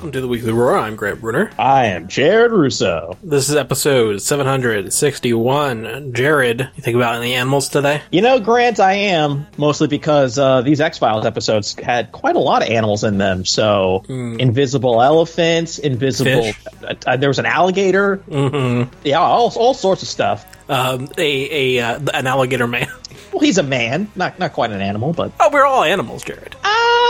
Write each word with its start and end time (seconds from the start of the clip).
welcome 0.00 0.12
to 0.12 0.20
the 0.22 0.28
Weekly 0.28 0.50
Roar. 0.50 0.78
I'm 0.78 0.96
Grant 0.96 1.20
Brunner. 1.20 1.50
I 1.58 1.88
am 1.88 2.08
Jared 2.08 2.52
Russo. 2.52 3.18
This 3.22 3.50
is 3.50 3.54
episode 3.54 4.22
761. 4.22 6.14
Jared, 6.14 6.70
you 6.74 6.82
think 6.82 6.96
about 6.96 7.16
any 7.16 7.34
animals 7.34 7.68
today? 7.68 8.00
You 8.10 8.22
know, 8.22 8.40
Grant, 8.40 8.80
I 8.80 8.94
am 8.94 9.46
mostly 9.58 9.88
because 9.88 10.38
uh, 10.38 10.62
these 10.62 10.80
X 10.80 10.96
Files 10.96 11.26
episodes 11.26 11.74
had 11.74 12.12
quite 12.12 12.34
a 12.34 12.38
lot 12.38 12.62
of 12.62 12.70
animals 12.70 13.04
in 13.04 13.18
them. 13.18 13.44
So, 13.44 14.02
invisible 14.08 15.02
elephants, 15.02 15.78
invisible. 15.78 16.50
Uh, 16.82 16.94
uh, 17.06 17.16
there 17.18 17.28
was 17.28 17.38
an 17.38 17.44
alligator. 17.44 18.22
Mm-hmm. 18.26 18.94
Yeah, 19.04 19.18
all, 19.20 19.52
all 19.54 19.74
sorts 19.74 20.00
of 20.00 20.08
stuff. 20.08 20.46
Um, 20.70 21.08
a, 21.18 21.78
a 21.78 21.84
uh, 21.84 22.00
an 22.14 22.26
alligator 22.26 22.66
man. 22.66 22.88
Well, 23.32 23.40
he's 23.40 23.58
a 23.58 23.62
man, 23.62 24.10
not 24.16 24.38
not 24.38 24.52
quite 24.52 24.72
an 24.72 24.80
animal, 24.80 25.12
but 25.12 25.32
Oh, 25.38 25.50
we're 25.52 25.64
all 25.64 25.84
animals, 25.84 26.24
Jared. 26.24 26.56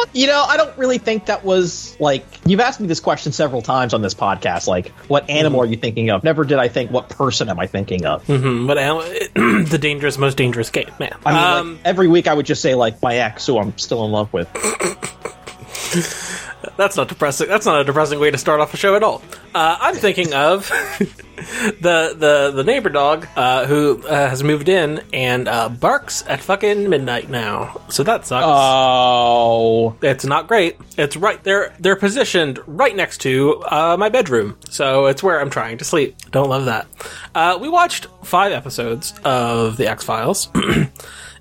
Uh, 0.02 0.06
you 0.12 0.26
know, 0.26 0.42
I 0.42 0.56
don't 0.56 0.76
really 0.78 0.98
think 0.98 1.26
that 1.26 1.44
was 1.44 1.98
like 2.00 2.24
you've 2.46 2.60
asked 2.60 2.80
me 2.80 2.86
this 2.86 3.00
question 3.00 3.32
several 3.32 3.62
times 3.62 3.94
on 3.94 4.02
this 4.02 4.14
podcast. 4.14 4.66
Like, 4.66 4.88
what 5.08 5.28
animal 5.30 5.60
are 5.60 5.66
you 5.66 5.76
thinking 5.76 6.10
of? 6.10 6.24
Never 6.24 6.44
did 6.44 6.58
I 6.58 6.68
think 6.68 6.90
what 6.90 7.08
person 7.08 7.48
am 7.48 7.58
I 7.58 7.66
thinking 7.66 8.06
of. 8.06 8.26
Mm-hmm. 8.26 8.66
But 8.66 8.78
animal, 8.78 9.02
the 9.64 9.78
dangerous, 9.80 10.18
most 10.18 10.36
dangerous 10.36 10.70
game, 10.70 10.90
man. 10.98 11.16
I 11.24 11.32
mean, 11.32 11.42
um, 11.42 11.72
like, 11.74 11.86
every 11.86 12.08
week 12.08 12.28
I 12.28 12.34
would 12.34 12.46
just 12.46 12.62
say 12.62 12.74
like 12.74 13.02
my 13.02 13.16
ex, 13.16 13.46
who 13.46 13.58
I'm 13.58 13.76
still 13.78 14.04
in 14.04 14.12
love 14.12 14.32
with. 14.32 14.48
that's 16.76 16.96
not 16.96 17.08
depressing. 17.08 17.48
That's 17.48 17.66
not 17.66 17.80
a 17.80 17.84
depressing 17.84 18.18
way 18.20 18.30
to 18.30 18.38
start 18.38 18.60
off 18.60 18.74
a 18.74 18.76
show 18.76 18.94
at 18.96 19.02
all. 19.02 19.22
Uh, 19.54 19.78
I'm 19.80 19.94
thinking 19.94 20.32
of 20.34 20.68
the 21.38 22.14
the 22.16 22.52
the 22.54 22.64
neighbor 22.64 22.88
dog 22.88 23.26
uh, 23.36 23.66
who 23.66 24.02
uh, 24.06 24.28
has 24.28 24.42
moved 24.42 24.68
in 24.68 25.02
and 25.12 25.48
uh, 25.48 25.68
barks 25.68 26.24
at 26.26 26.40
fucking 26.40 26.88
midnight 26.88 27.30
now. 27.30 27.80
So 27.88 28.02
that 28.04 28.26
sucks. 28.26 28.44
Oh, 28.48 29.96
It's 30.02 30.24
not 30.24 30.48
great. 30.48 30.76
It's 30.96 31.16
right 31.16 31.42
there. 31.44 31.74
They're 31.80 31.96
positioned 31.96 32.60
right 32.66 32.94
next 32.94 33.18
to 33.22 33.62
uh, 33.64 33.96
my 33.98 34.08
bedroom, 34.08 34.56
so 34.68 35.06
it's 35.06 35.22
where 35.22 35.40
I'm 35.40 35.50
trying 35.50 35.78
to 35.78 35.84
sleep. 35.84 36.16
Don't 36.30 36.48
love 36.48 36.66
that. 36.66 36.86
Uh, 37.34 37.58
we 37.60 37.68
watched 37.68 38.06
five 38.24 38.52
episodes 38.52 39.14
of 39.24 39.76
the 39.76 39.88
X 39.88 40.04
Files. 40.04 40.48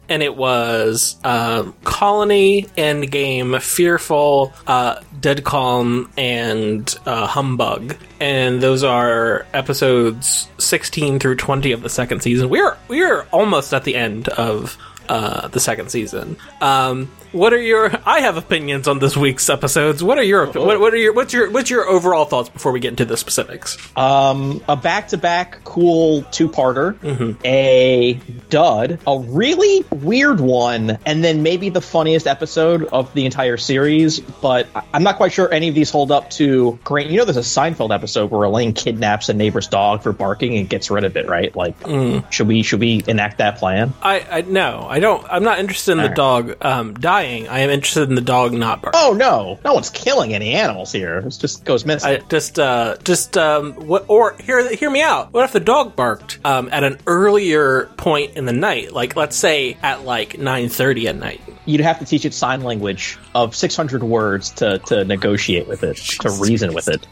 And 0.10 0.24
it 0.24 0.36
was 0.36 1.18
um, 1.24 1.76
Colony, 1.84 2.64
Endgame, 2.78 3.62
Fearful, 3.62 4.54
uh, 4.68 5.02
Dead 5.20 5.44
Calm, 5.44 6.12
and 6.18 6.94
uh, 7.06 7.28
Humbug. 7.28 7.96
And 8.20 8.62
those 8.62 8.84
are 8.84 9.46
episodes 9.54 10.50
16 10.58 11.20
through 11.20 11.36
20 11.36 11.72
of 11.72 11.82
the 11.82 11.90
second 11.90 12.22
season. 12.22 12.50
We're 12.50 12.78
we're 12.88 13.22
almost 13.32 13.74
at 13.74 13.84
the 13.84 13.96
end 13.96 14.28
of 14.30 14.78
uh, 15.10 15.48
the 15.48 15.60
second 15.60 15.90
season. 15.90 16.38
Um, 16.62 17.12
what 17.32 17.54
are 17.54 17.62
your? 17.62 17.92
I 18.06 18.22
have 18.22 18.38
opinions 18.38 18.88
on 18.88 19.00
this 19.00 19.16
week's 19.18 19.50
episodes. 19.50 20.04
What 20.04 20.18
are 20.18 20.24
your? 20.24 20.48
What, 20.48 20.80
what 20.80 20.94
are 20.94 20.98
your? 20.98 21.14
What's 21.14 21.34
your? 21.34 21.50
What's 21.52 21.70
your 21.70 21.88
overall 21.88 22.26
thoughts 22.26 22.50
before 22.50 22.72
we 22.72 22.80
get 22.80 22.90
into 22.90 23.06
the 23.06 23.18
specifics? 23.18 23.78
um, 23.98 24.64
a 24.68 24.76
back-to-back 24.76 25.64
cool 25.64 26.24
two-parter, 26.32 26.94
Mm-hmm. 27.00 27.46
a 27.46 28.14
dud, 28.50 29.00
a 29.06 29.20
really 29.20 29.86
weird 29.92 30.40
one, 30.40 30.98
and 31.06 31.24
then 31.24 31.44
maybe 31.44 31.70
the 31.70 31.82
funniest 31.82 32.28
episode 32.28 32.86
of 32.86 33.14
the 33.14 33.26
entire 33.26 33.58
series. 33.58 34.20
But 34.20 34.68
I'm 34.94 35.04
not 35.04 35.18
quite 35.18 35.32
sure 35.34 35.52
any 35.54 35.70
of 35.70 35.76
these 35.76 35.90
hold 35.90 36.12
up 36.12 36.30
to 36.32 36.80
great. 36.84 37.08
You 37.10 37.18
know, 37.18 37.26
there's 37.26 37.38
a 37.38 37.42
Seinfeld 37.42 37.94
episode 37.94 38.32
where 38.32 38.44
Elaine 38.44 38.74
kidnaps 38.74 39.30
a 39.30 39.34
neighbor's 39.34 39.68
dog 39.68 40.04
for 40.04 40.12
barking 40.12 40.58
and 40.58 40.70
gets 40.70 40.90
rid 40.90 41.04
of 41.04 41.16
it, 41.18 41.28
right? 41.28 41.56
Like, 41.56 41.78
Mm. 41.82 42.30
should 42.32 42.48
we 42.48 42.64
should 42.64 42.80
we 42.80 43.04
enact 43.08 43.38
that 43.40 43.58
plan? 43.58 43.94
I, 44.02 44.26
I 44.30 44.42
no, 44.42 44.86
I 44.90 45.00
don't. 45.00 45.26
I'm 45.30 45.44
not 45.44 45.60
interested 45.60 45.94
in 45.94 45.98
the 46.00 46.04
Alright. 46.06 46.16
dog 46.16 46.58
um, 46.62 46.94
dying. 47.20 47.48
I 47.48 47.60
am 47.60 47.70
interested 47.70 48.10
in 48.10 48.16
the 48.16 48.22
dog 48.22 48.54
not 48.54 48.82
barking. 48.82 49.00
Oh 49.02 49.14
no, 49.14 49.60
no 49.64 49.74
one's 49.74 49.90
killing 49.90 50.34
any 50.34 50.54
animals 50.54 50.92
here. 50.92 51.20
It 51.20 51.30
just 51.40 51.66
goes 51.66 51.86
missing. 51.86 52.10
I 52.12 52.18
just, 52.18 52.60
uh, 52.60 52.98
just, 53.04 53.38
um, 53.38 53.74
what, 53.74 54.06
or 54.08 54.36
hear, 54.40 54.74
hear 54.76 54.90
me 54.90 55.02
out. 55.02 55.34
What 55.34 55.46
if 55.46 55.52
the 55.52 55.60
dog 55.60 55.96
barked, 55.96 56.40
um, 56.46 56.70
at 56.72 56.84
an 56.84 57.00
earlier 57.08 57.86
point 57.98 58.36
in 58.36 58.46
the 58.46 58.54
night? 58.54 58.94
Like, 58.94 59.16
let's 59.16 59.36
say 59.36 59.78
at 59.82 60.06
like 60.06 60.34
9.30 60.34 61.06
at 61.06 61.16
night. 61.16 61.42
You'd 61.70 61.82
have 61.82 62.00
to 62.00 62.06
teach 62.06 62.26
it 62.26 62.34
sign 62.34 62.64
language 62.64 63.18
of 63.36 63.56
600 63.56 64.04
words 64.04 64.52
to, 64.54 64.80
to 64.80 65.04
negotiate 65.06 65.68
with 65.68 65.84
it, 65.84 65.98
to 65.98 66.32
reason 66.32 66.74
with 66.74 66.88
it. 66.88 67.06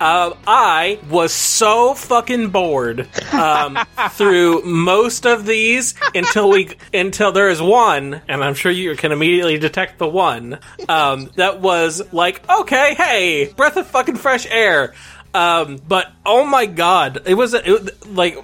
Um, 0.00 0.34
I 0.46 0.98
was 1.10 1.32
so 1.32 1.94
fucking 1.94 2.50
bored, 2.50 3.08
um, 3.32 3.78
through 4.12 4.62
most 4.64 5.26
of 5.26 5.44
these 5.44 5.94
until 6.14 6.50
we, 6.50 6.70
until 6.94 7.32
there 7.32 7.48
is 7.50 7.60
one, 7.60 8.22
and 8.28 8.42
I'm 8.42 8.54
sure 8.54 8.72
you 8.72 8.96
can 8.96 9.12
immediately 9.12 9.58
detect 9.58 9.98
the 9.98 10.08
one, 10.08 10.58
um, 10.88 11.30
that 11.36 11.60
was 11.60 12.12
like, 12.12 12.48
okay, 12.48 12.94
hey, 12.94 13.52
breath 13.56 13.76
of 13.76 13.86
fucking 13.88 14.16
fresh 14.16 14.46
air. 14.50 14.94
Um, 15.34 15.80
but 15.88 16.12
oh 16.26 16.44
my 16.44 16.66
god, 16.66 17.22
it 17.26 17.34
was, 17.34 17.54
it 17.54 18.06
like 18.06 18.36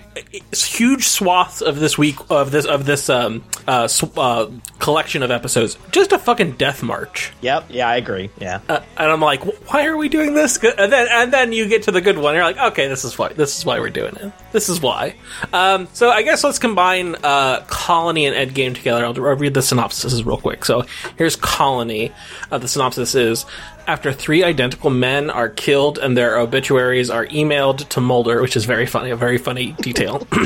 huge 0.55 1.05
swaths 1.07 1.61
of 1.61 1.79
this 1.81 1.99
week 1.99 2.17
of 2.31 2.51
this 2.51 2.65
of 2.65 2.87
this 2.87 3.11
um 3.11 3.45
uh, 3.67 3.87
sw- 3.89 4.17
uh 4.17 4.51
collection 4.79 5.23
of 5.23 5.31
episodes, 5.31 5.77
just 5.93 6.13
a 6.13 6.19
fucking 6.19 6.53
death 6.53 6.83
march. 6.83 7.33
Yep, 7.43 7.67
yeah, 7.69 7.89
I 7.89 7.97
agree. 7.97 8.31
Yeah. 8.41 8.61
Uh, 8.69 8.81
and 8.97 9.11
I'm 9.11 9.21
like, 9.21 9.43
why 9.71 9.85
are 9.85 9.97
we 9.97 10.09
doing 10.09 10.33
this? 10.33 10.57
And 10.63 10.91
then 10.93 11.09
and 11.11 11.33
then 11.33 11.53
you 11.53 11.69
get 11.69 11.83
to 11.85 11.93
the 11.93 12.01
good 12.01 12.17
one. 12.17 12.35
You're 12.35 12.45
like, 12.45 12.59
okay, 12.73 12.89
this 12.89 13.05
is 13.05 13.19
why. 13.19 13.35
This 13.35 13.59
is 13.59 13.67
why 13.67 13.79
we're 13.81 13.91
doing 13.91 14.17
it. 14.17 14.33
This 14.53 14.71
is 14.71 14.81
why. 14.81 15.15
Um, 15.53 15.89
so 15.93 16.11
I 16.11 16.23
guess 16.23 16.43
let's 16.43 16.59
combine 16.59 17.17
uh, 17.23 17.65
Colony 17.67 18.25
and 18.27 18.35
Endgame 18.35 18.75
together. 18.75 19.05
I'll, 19.05 19.15
I'll 19.27 19.37
read 19.37 19.53
the 19.53 19.63
synopsis 19.63 20.23
real 20.23 20.39
quick. 20.39 20.65
So 20.65 20.87
here's 21.19 21.37
Colony. 21.37 22.13
Uh, 22.51 22.57
the 22.59 22.69
synopsis 22.69 23.15
is. 23.15 23.45
After 23.89 24.13
three 24.13 24.45
identical 24.45 24.91
men 24.91 25.31
are 25.31 25.49
killed 25.49 25.97
and 25.97 26.15
their 26.15 26.39
obituaries 26.39 27.09
are 27.09 27.25
emailed 27.27 27.89
to 27.89 28.03
Mulder, 28.03 28.43
which 28.43 28.55
is 28.55 28.67
very 28.67 28.85
funny, 28.85 29.09
a 29.09 29.17
very 29.17 29.39
funny 29.39 29.73
detail. 29.81 30.27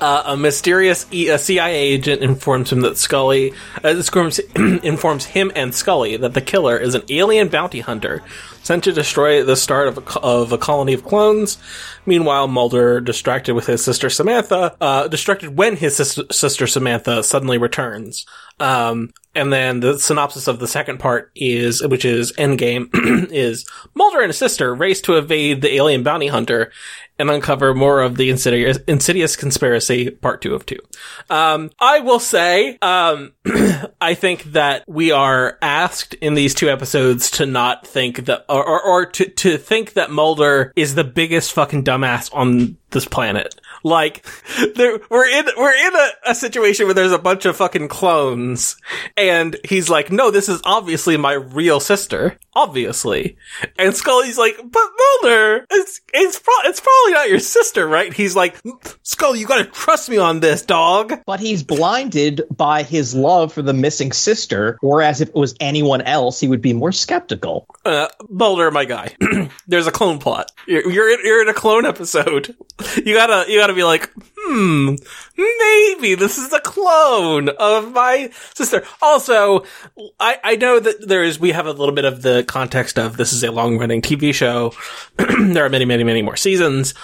Uh, 0.00 0.22
a 0.28 0.34
mysterious 0.34 1.06
e- 1.12 1.28
a 1.28 1.36
CIA 1.36 1.76
agent 1.76 2.22
informs 2.22 2.72
him 2.72 2.80
that 2.80 2.96
Scully 2.96 3.52
uh, 3.84 3.88
informs, 3.88 4.38
informs 4.56 5.26
him 5.26 5.52
and 5.54 5.74
Scully 5.74 6.16
that 6.16 6.32
the 6.32 6.40
killer 6.40 6.78
is 6.78 6.94
an 6.94 7.02
alien 7.10 7.48
bounty 7.48 7.80
hunter 7.80 8.22
sent 8.70 8.84
to 8.84 8.92
destroy 8.92 9.42
the 9.42 9.56
start 9.56 9.88
of 9.88 9.98
a, 9.98 10.20
of 10.20 10.52
a 10.52 10.58
colony 10.58 10.92
of 10.92 11.04
clones. 11.04 11.58
Meanwhile, 12.06 12.46
Mulder, 12.46 13.00
distracted 13.00 13.54
with 13.54 13.66
his 13.66 13.84
sister 13.84 14.08
Samantha, 14.08 14.76
uh, 14.80 15.08
distracted 15.08 15.56
when 15.56 15.74
his 15.74 15.96
sister, 15.96 16.22
sister 16.30 16.68
Samantha 16.68 17.24
suddenly 17.24 17.58
returns. 17.58 18.26
Um, 18.60 19.10
and 19.34 19.52
then 19.52 19.80
the 19.80 19.98
synopsis 19.98 20.46
of 20.46 20.60
the 20.60 20.68
second 20.68 20.98
part 20.98 21.32
is, 21.34 21.84
which 21.84 22.04
is 22.04 22.32
Endgame, 22.32 22.90
is 23.32 23.68
Mulder 23.94 24.20
and 24.20 24.28
his 24.28 24.38
sister 24.38 24.72
race 24.72 25.00
to 25.02 25.16
evade 25.16 25.62
the 25.62 25.74
alien 25.74 26.04
bounty 26.04 26.28
hunter 26.28 26.70
and 27.20 27.30
uncover 27.30 27.74
more 27.74 28.00
of 28.00 28.16
the 28.16 28.30
insidious, 28.30 28.78
insidious 28.88 29.36
conspiracy, 29.36 30.10
part 30.10 30.40
two 30.40 30.54
of 30.54 30.64
two. 30.64 30.78
Um, 31.28 31.70
I 31.78 32.00
will 32.00 32.18
say, 32.18 32.78
um, 32.80 33.32
I 34.00 34.14
think 34.14 34.44
that 34.52 34.84
we 34.88 35.12
are 35.12 35.58
asked 35.60 36.14
in 36.14 36.34
these 36.34 36.54
two 36.54 36.70
episodes 36.70 37.30
to 37.32 37.46
not 37.46 37.86
think 37.86 38.24
that, 38.24 38.46
or, 38.60 38.66
or, 38.66 38.82
or 38.82 39.06
to, 39.06 39.28
to 39.28 39.58
think 39.58 39.94
that 39.94 40.10
Mulder 40.10 40.72
is 40.76 40.94
the 40.94 41.04
biggest 41.04 41.52
fucking 41.52 41.84
dumbass 41.84 42.30
on 42.34 42.76
this 42.90 43.04
planet. 43.04 43.59
Like, 43.82 44.24
there, 44.74 45.00
we're 45.10 45.26
in, 45.26 45.46
we're 45.56 45.74
in 45.74 45.94
a, 45.94 46.08
a 46.28 46.34
situation 46.34 46.86
where 46.86 46.94
there's 46.94 47.12
a 47.12 47.18
bunch 47.18 47.44
of 47.44 47.56
fucking 47.56 47.88
clones, 47.88 48.76
and 49.16 49.56
he's 49.64 49.88
like, 49.88 50.10
no, 50.10 50.30
this 50.30 50.48
is 50.48 50.60
obviously 50.64 51.16
my 51.16 51.32
real 51.32 51.80
sister. 51.80 52.38
Obviously. 52.54 53.36
And 53.78 53.94
Scully's 53.94 54.36
like, 54.36 54.56
but 54.56 54.88
Mulder, 55.22 55.66
it's, 55.70 56.00
it's, 56.12 56.38
pro- 56.38 56.68
it's 56.68 56.80
probably 56.80 57.12
not 57.12 57.28
your 57.30 57.38
sister, 57.38 57.86
right? 57.86 58.12
He's 58.12 58.34
like, 58.34 58.60
Scully, 59.02 59.38
you 59.38 59.46
gotta 59.46 59.64
trust 59.66 60.08
me 60.10 60.18
on 60.18 60.40
this, 60.40 60.62
dog. 60.62 61.12
But 61.26 61.38
he's 61.38 61.62
blinded 61.62 62.42
by 62.50 62.82
his 62.82 63.14
love 63.14 63.52
for 63.52 63.62
the 63.62 63.72
missing 63.72 64.10
sister, 64.10 64.78
whereas 64.80 65.20
if 65.20 65.28
it 65.28 65.34
was 65.34 65.54
anyone 65.60 66.02
else, 66.02 66.40
he 66.40 66.48
would 66.48 66.60
be 66.60 66.72
more 66.72 66.90
skeptical. 66.90 67.66
Uh, 67.84 68.08
Mulder, 68.28 68.70
my 68.72 68.84
guy. 68.84 69.14
There's 69.68 69.86
a 69.86 69.92
clone 69.92 70.18
plot. 70.18 70.50
You're, 70.66 70.90
you're, 70.90 71.08
in, 71.08 71.18
you're 71.24 71.42
in 71.42 71.48
a 71.48 71.54
clone 71.54 71.86
episode. 71.86 72.54
You 73.04 73.14
gotta, 73.14 73.50
you 73.50 73.58
gotta 73.58 73.69
be 73.74 73.84
like, 73.84 74.10
hmm, 74.50 74.94
maybe 75.36 76.14
this 76.14 76.38
is 76.38 76.52
a 76.52 76.60
clone 76.60 77.48
of 77.50 77.92
my 77.92 78.30
sister. 78.54 78.84
Also, 79.00 79.64
I, 80.18 80.38
I 80.42 80.56
know 80.56 80.80
that 80.80 81.06
there 81.06 81.22
is, 81.22 81.38
we 81.38 81.52
have 81.52 81.66
a 81.66 81.72
little 81.72 81.94
bit 81.94 82.04
of 82.04 82.22
the 82.22 82.44
context 82.46 82.98
of 82.98 83.16
this 83.16 83.32
is 83.32 83.44
a 83.44 83.52
long 83.52 83.78
running 83.78 84.02
TV 84.02 84.34
show. 84.34 84.72
there 85.16 85.64
are 85.64 85.70
many, 85.70 85.84
many, 85.84 86.04
many 86.04 86.22
more 86.22 86.36
seasons, 86.36 86.94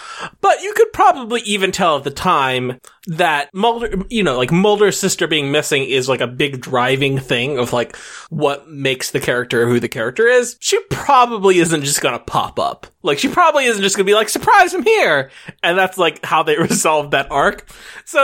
but 0.40 0.60
you 0.62 0.72
could 0.74 0.92
probably 0.92 1.40
even 1.42 1.72
tell 1.72 1.96
at 1.96 2.04
the 2.04 2.10
time 2.10 2.80
that 3.06 3.54
Mulder, 3.54 4.02
you 4.10 4.22
know, 4.22 4.36
like 4.36 4.50
Mulder's 4.50 4.98
sister 4.98 5.26
being 5.26 5.52
missing 5.52 5.84
is 5.84 6.08
like 6.08 6.20
a 6.20 6.26
big 6.26 6.60
driving 6.60 7.18
thing 7.18 7.58
of 7.58 7.72
like 7.72 7.96
what 8.30 8.68
makes 8.68 9.12
the 9.12 9.20
character 9.20 9.68
who 9.68 9.78
the 9.78 9.88
character 9.88 10.26
is. 10.26 10.56
She 10.60 10.78
probably 10.90 11.58
isn't 11.58 11.84
just 11.84 12.00
gonna 12.00 12.18
pop 12.18 12.58
up. 12.58 12.86
Like 13.02 13.18
she 13.18 13.28
probably 13.28 13.66
isn't 13.66 13.82
just 13.82 13.96
gonna 13.96 14.04
be 14.04 14.14
like, 14.14 14.28
surprise, 14.28 14.74
I'm 14.74 14.82
here. 14.82 15.30
And 15.62 15.78
that's 15.78 15.98
like 15.98 16.24
how 16.24 16.42
they 16.42 16.58
resolved 16.58 17.12
that 17.12 17.30
arc. 17.36 17.68
So 18.06 18.20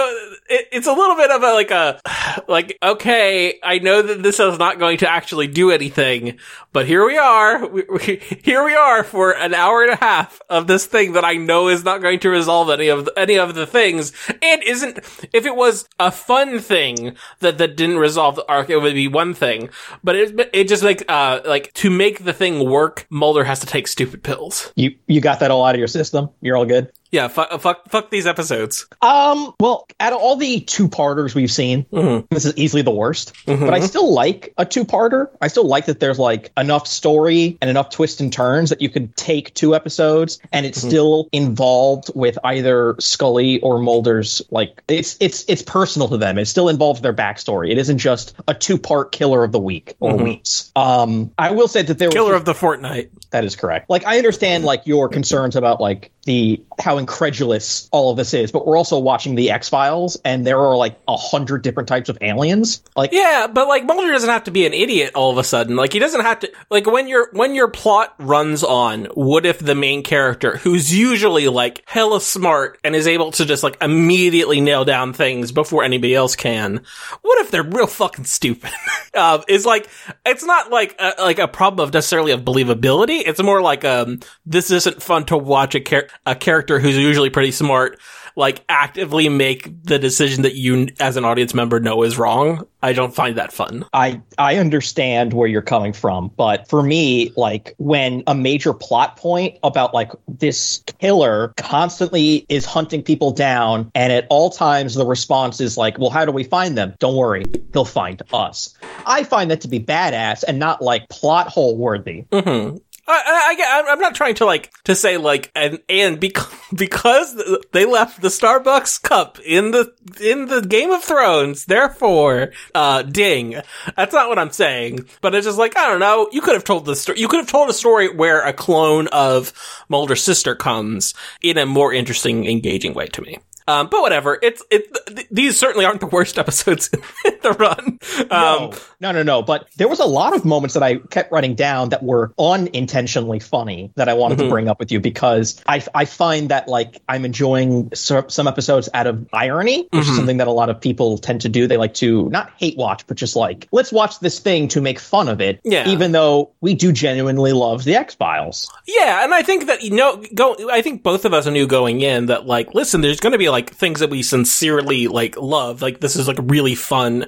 it, 0.49 0.69
it's 0.73 0.87
a 0.87 0.93
little 0.93 1.17
bit 1.17 1.31
of 1.31 1.43
a 1.43 1.53
like 1.53 1.71
a 1.71 2.01
like 2.49 2.79
okay, 2.83 3.59
I 3.63 3.79
know 3.79 4.03
that 4.03 4.23
this 4.23 4.41
is 4.41 4.59
not 4.59 4.79
going 4.79 4.99
to 4.99 5.11
actually 5.11 5.47
do 5.47 5.71
anything, 5.71 6.39
but 6.73 6.87
here 6.87 7.07
we 7.07 7.19
are. 7.19 7.67
We, 7.67 7.85
we, 7.91 8.23
here 8.43 8.65
we 8.65 8.75
are 8.75 9.05
for 9.05 9.33
an 9.33 9.55
hour 9.55 9.83
and 9.83 9.93
a 9.93 9.97
half 9.97 10.41
of 10.49 10.67
this 10.67 10.87
thing 10.87 11.13
that 11.13 11.25
I 11.25 11.35
know 11.35 11.69
is 11.69 11.85
not 11.85 12.01
going 12.01 12.21
to 12.21 12.31
resolve 12.31 12.71
any 12.71 12.89
of 12.89 13.05
the, 13.05 13.19
any 13.19 13.39
of 13.39 13.55
the 13.55 13.67
things, 13.67 14.13
and 14.43 14.63
isn't. 14.63 14.99
If 15.33 15.47
it 15.47 15.57
was 15.57 15.89
a 15.99 16.11
fun 16.11 16.59
thing 16.59 17.17
that 17.41 17.59
that 17.59 17.77
didn't 17.77 17.99
resolve 17.99 18.37
the 18.37 18.47
arc, 18.49 18.71
it 18.71 18.79
would 18.79 18.95
be 18.95 19.09
one 19.09 19.35
thing. 19.35 19.69
But 20.03 20.17
it 20.17 20.51
it 20.53 20.69
just 20.69 20.83
like 20.83 21.05
uh 21.09 21.41
like 21.45 21.73
to 21.75 21.91
make 21.91 22.25
the 22.25 22.33
thing 22.33 22.69
work, 22.69 23.07
Mulder 23.11 23.45
has 23.45 23.61
to 23.61 23.67
take 23.67 23.87
stupid 23.87 24.23
pills. 24.23 24.73
You 24.75 24.97
you 25.07 25.21
got 25.21 25.41
that 25.41 25.51
all 25.51 25.65
out 25.65 25.75
of 25.75 25.79
your 25.79 25.89
system. 25.89 26.31
You're 26.41 26.57
all 26.57 26.67
good. 26.67 26.91
Yeah, 27.13 27.29
fuck, 27.29 27.61
fuck, 27.61 27.91
fuck 27.91 28.11
these 28.11 28.27
episodes. 28.27 28.87
Um, 29.03 29.53
well, 29.61 29.87
out 30.01 30.15
of 30.15 30.19
all 30.19 30.35
the 30.37 30.61
two 30.61 30.89
parters 30.89 31.35
we've 31.35 31.51
seen, 31.53 31.85
Mhm. 31.93 32.27
this 32.31 32.47
is 32.47 32.55
easily 32.57 32.81
the 32.81 32.91
worst. 32.91 33.35
Mhm. 33.47 33.61
But 33.61 33.75
I 33.75 33.81
still 33.81 34.11
like 34.15 34.55
a 34.57 34.65
two 34.65 34.87
parter. 34.87 35.29
I 35.43 35.49
still 35.49 35.67
like 35.67 35.85
that 35.87 36.01
there's 36.01 36.19
like 36.19 36.51
enough 36.57 36.87
story 36.89 37.59
and 37.61 37.69
enough 37.69 37.91
twists 37.91 38.19
and 38.23 38.33
turns 38.33 38.71
that 38.71 38.81
you 38.81 38.89
could 38.89 39.15
take 39.15 39.53
two 39.53 39.75
episodes 39.75 40.39
and 40.53 40.65
it's 40.65 40.81
still 40.81 41.29
involved 41.33 42.11
with 42.15 42.39
either 42.45 42.97
Scully 42.99 43.61
or 43.61 43.79
Mulder's 43.79 44.41
like 44.51 44.83
it's 44.89 45.17
it's 45.21 45.45
it's 45.49 45.61
personal 45.63 46.09
to 46.09 46.17
them. 46.17 46.39
It 46.39 46.47
still 46.47 46.71
involves 46.71 47.03
their 47.03 47.13
backstory. 47.13 47.71
It 47.71 47.77
isn't 47.77 47.99
just 47.99 48.33
a 48.49 48.55
two 48.55 48.79
part 48.79 49.13
killer 49.13 49.45
of 49.45 49.53
the 49.53 49.61
week 49.61 49.97
or 50.01 50.13
Mhm. 50.13 50.25
weeks. 50.25 50.71
Um, 50.77 51.31
I 51.39 51.51
will 51.51 51.69
say 51.69 51.83
that 51.83 51.99
there 51.99 52.09
was 52.09 52.15
Killer 52.15 52.35
of 52.35 52.47
the 52.47 52.55
Fortnight. 52.55 53.11
that 53.33 53.45
is 53.45 53.55
correct. 53.57 53.91
Like 53.91 54.07
I 54.07 54.17
understand 54.19 54.65
like 54.65 54.87
your 54.87 55.09
concerns 55.11 55.57
about 55.57 55.79
like 55.81 56.11
the 56.25 56.63
how 56.79 56.99
incredulous 56.99 57.89
all 57.91 58.11
of 58.11 58.17
this 58.17 58.33
is, 58.33 58.53
but 58.53 58.67
we're 58.67 58.77
also 58.77 58.99
watching 58.99 59.35
the 59.35 59.51
X 59.51 59.69
Files, 59.69 60.17
and 60.25 60.47
there 60.47 60.59
are 60.59 60.77
like 60.77 60.99
a 61.09 61.17
hundred 61.17 61.63
different 61.63 61.89
types 61.89 62.09
of 62.09 62.17
aliens. 62.21 62.83
Like 62.95 63.11
Yeah, 63.13 63.49
but 63.53 63.67
like 63.67 63.85
Mulder 63.85 64.13
doesn't 64.13 64.29
have 64.29 64.45
to 64.45 64.51
be 64.53 64.65
an 64.65 64.73
idiot 64.73 65.13
all 65.15 65.33
of 65.33 65.39
a 65.39 65.45
sudden. 65.45 65.75
Like 65.75 65.93
he 65.93 65.99
doesn't 65.99 66.21
have 66.21 66.41
to 66.41 66.53
like 66.71 66.87
when 66.87 67.09
your 67.09 67.29
when 67.33 67.55
your 67.55 67.69
plot 67.69 68.15
runs 68.19 68.63
on, 68.63 69.07
what 69.15 69.45
if 69.45 69.59
the 69.59 69.75
main 69.75 70.03
character, 70.05 70.59
who's 70.59 70.97
usually 70.97 71.49
like 71.49 71.83
hella 71.87 72.21
smart 72.21 72.79
and 72.85 72.95
is 72.95 73.09
able 73.09 73.33
to 73.33 73.45
just 73.45 73.65
like 73.65 73.77
immediately 73.83 74.61
nail 74.61 74.85
down 74.85 75.13
things 75.13 75.51
before 75.51 75.83
anybody 75.83 76.15
else 76.15 76.37
can, 76.37 76.83
what 77.23 77.41
if 77.41 77.51
they're 77.51 77.65
real 77.65 77.89
fucking 77.89 78.25
stupid? 78.25 78.71
uh, 79.15 79.43
is 79.49 79.67
like 79.67 79.89
it's 80.25 80.45
not 80.45 80.71
like 80.71 80.95
a, 81.01 81.15
like 81.19 81.41
a 81.41 81.49
problem 81.49 81.87
of 81.87 81.93
necessarily 81.93 82.31
of 82.31 82.43
believability. 82.43 83.23
It's 83.27 83.43
more 83.43 83.61
like 83.61 83.85
um 83.85 84.21
this 84.47 84.71
isn't 84.71 85.03
fun 85.03 85.25
to 85.27 85.37
watch 85.37 85.75
a 85.75 85.81
char- 85.81 86.09
a 86.27 86.35
character 86.35 86.79
who's 86.79 86.97
usually 86.97 87.31
pretty 87.31 87.51
smart 87.51 87.99
like 88.37 88.65
actively 88.69 89.29
make 89.29 89.85
the 89.85 89.99
decision 89.99 90.43
that 90.43 90.55
you 90.55 90.89
as 91.01 91.17
an 91.17 91.25
audience 91.25 91.55
member 91.55 91.81
know 91.81 92.03
is 92.03 92.19
wrong. 92.19 92.67
I 92.83 92.93
don't 92.93 93.15
find 93.15 93.37
that 93.37 93.53
fun. 93.53 93.85
I 93.93 94.21
I 94.39 94.57
understand 94.57 95.33
where 95.33 95.47
you're 95.47 95.63
coming 95.63 95.93
from, 95.93 96.31
but 96.37 96.69
for 96.69 96.83
me, 96.83 97.33
like 97.37 97.75
when 97.79 98.23
a 98.27 98.35
major 98.35 98.73
plot 98.73 99.17
point 99.17 99.59
about 99.63 99.95
like 99.95 100.13
this 100.27 100.83
killer 100.99 101.53
constantly 101.57 102.47
is 102.49 102.65
hunting 102.65 103.03
people 103.03 103.31
down, 103.31 103.91
and 103.95 104.13
at 104.13 104.27
all 104.31 104.51
times 104.51 104.95
the 104.95 105.07
response 105.07 105.61
is 105.61 105.77
like, 105.77 105.99
"Well, 105.99 106.11
how 106.11 106.25
do 106.25 106.33
we 106.33 106.45
find 106.45 106.77
them? 106.77 106.95
Don't 106.99 107.17
worry, 107.17 107.45
they'll 107.73 107.85
find 107.85 108.21
us." 108.33 108.75
I 109.07 109.25
find 109.25 109.51
that 109.51 109.61
to 109.63 109.69
be 109.69 109.79
badass 109.81 110.43
and 110.47 110.59
not 110.59 110.83
like 110.83 111.09
plot 111.09 111.49
hole 111.49 111.77
worthy. 111.77 112.25
hmm 112.33 112.77
I, 113.07 113.57
I, 113.59 113.83
I 113.89 113.93
I'm 113.93 113.99
not 113.99 114.15
trying 114.15 114.37
to 114.37 114.45
like 114.45 114.73
to 114.85 114.95
say 114.95 115.17
like 115.17 115.51
and 115.55 115.81
and 115.89 116.21
because 116.21 116.53
because 116.75 117.43
they 117.73 117.85
left 117.85 118.21
the 118.21 118.29
Starbucks 118.29 119.03
cup 119.03 119.39
in 119.41 119.73
the 119.73 119.93
in 120.21 120.47
the 120.47 120.63
Game 120.63 120.91
of 120.91 121.03
Thrones, 121.03 121.65
therefore, 121.65 122.53
uh, 122.75 123.03
ding. 123.03 123.61
That's 123.97 124.15
not 124.15 124.29
what 124.29 124.39
I'm 124.39 124.53
saying. 124.53 125.07
But 125.21 125.35
it's 125.35 125.47
just 125.47 125.59
like 125.59 125.77
I 125.77 125.89
don't 125.89 126.01
know. 126.01 126.29
You 126.33 126.41
could 126.41 126.55
have 126.55 126.65
told 126.65 126.87
the 126.87 126.97
story. 126.97 127.21
You 127.21 127.29
could 127.29 127.41
have 127.41 127.51
told 127.51 127.69
a 127.71 127.75
story 127.75 128.15
where 128.15 128.43
a 128.47 128.53
clone 128.53 129.09
of 129.09 129.53
Mulder's 129.89 130.23
sister 130.23 130.55
comes 130.55 131.15
in 131.43 131.59
a 131.59 131.67
more 131.67 131.93
interesting, 131.93 132.47
engaging 132.47 132.95
way 132.95 133.07
to 133.09 133.23
me. 133.23 133.39
Um, 133.69 133.89
but 133.91 134.01
whatever. 134.01 134.39
It's 134.43 134.63
it. 134.71 134.95
Th- 135.07 135.27
these 135.31 135.59
certainly 135.59 135.85
aren't 135.85 136.01
the 136.01 136.07
worst 136.07 136.39
episodes 136.43 136.91
in 137.25 137.39
the 137.43 137.53
run. 137.53 137.99
Um, 138.31 138.71
no, 139.01 139.11
no, 139.11 139.13
no, 139.13 139.23
no. 139.23 139.43
But 139.43 139.69
there 139.77 139.89
was 139.89 140.01
a 140.01 140.05
lot 140.05 140.35
of 140.35 140.45
moments 140.45 140.75
that 140.75 140.83
I 140.83 140.97
kept 140.97 141.33
writing 141.33 141.55
down 141.55 141.91
that 141.91 142.03
were 142.03 142.33
unintentionally 142.39 143.39
funny 143.41 143.93
that 143.97 144.09
I 144.09 144.15
wanted 144.15 144.39
Mhm. 144.39 144.43
to 144.45 144.49
bring 144.49 144.69
up 144.69 144.79
with 144.79 144.91
you 144.93 145.01
because 145.01 145.61
I, 145.67 145.83
I 145.95 146.05
find 146.05 146.49
that 146.51 146.69
like 146.69 147.01
I'm 147.09 147.25
enjoying 147.25 147.91
so, 147.95 148.25
some 148.29 148.47
episodes 148.49 148.89
out 148.95 149.07
of 149.07 149.27
irony, 149.33 149.89
which 149.91 150.05
Mhm. 150.05 150.11
is 150.11 150.17
something 150.17 150.37
that 150.39 150.49
a 150.49 150.53
lot 150.53 150.69
of 150.71 150.81
people 150.81 151.19
tend 151.19 151.41
to 151.43 151.49
do. 151.49 151.67
They 151.67 151.77
like 151.77 151.95
to 151.95 152.29
not 152.31 152.51
hate 152.59 152.77
watch, 152.77 153.07
but 153.07 153.17
just 153.17 153.37
like 153.37 153.69
let's 153.73 153.93
watch 153.93 154.21
this 154.21 154.39
thing 154.39 154.69
to 154.69 154.81
make 154.81 154.99
fun 154.99 155.29
of 155.29 155.41
it. 155.41 155.61
Yeah. 155.65 155.89
Even 155.89 156.13
though 156.13 156.51
we 156.61 156.75
do 156.75 156.93
genuinely 156.93 157.53
love 157.53 157.85
the 157.85 157.97
X 157.97 158.15
Files. 158.15 158.71
Yeah, 158.87 159.25
and 159.25 159.35
I 159.35 159.43
think 159.43 159.67
that 159.67 159.83
you 159.83 159.91
know, 159.91 160.23
go. 160.35 160.57
I 160.71 160.83
think 160.83 161.03
both 161.03 161.25
of 161.25 161.33
us 161.35 161.47
knew 161.47 161.67
going 161.67 162.01
in 162.01 162.27
that 162.27 162.47
like, 162.47 162.75
listen, 162.75 163.01
there's 163.01 163.21
going 163.21 163.33
to 163.33 163.39
be 163.39 163.49
like 163.53 163.71
things 163.73 164.01
that 164.01 164.11
we 164.11 164.23
sincerely 164.23 165.07
like 165.07 165.37
love. 165.37 165.81
Like 165.83 166.01
this 166.01 166.17
is 166.17 166.27
like 166.27 166.39
really 166.43 166.75
fun, 166.75 167.27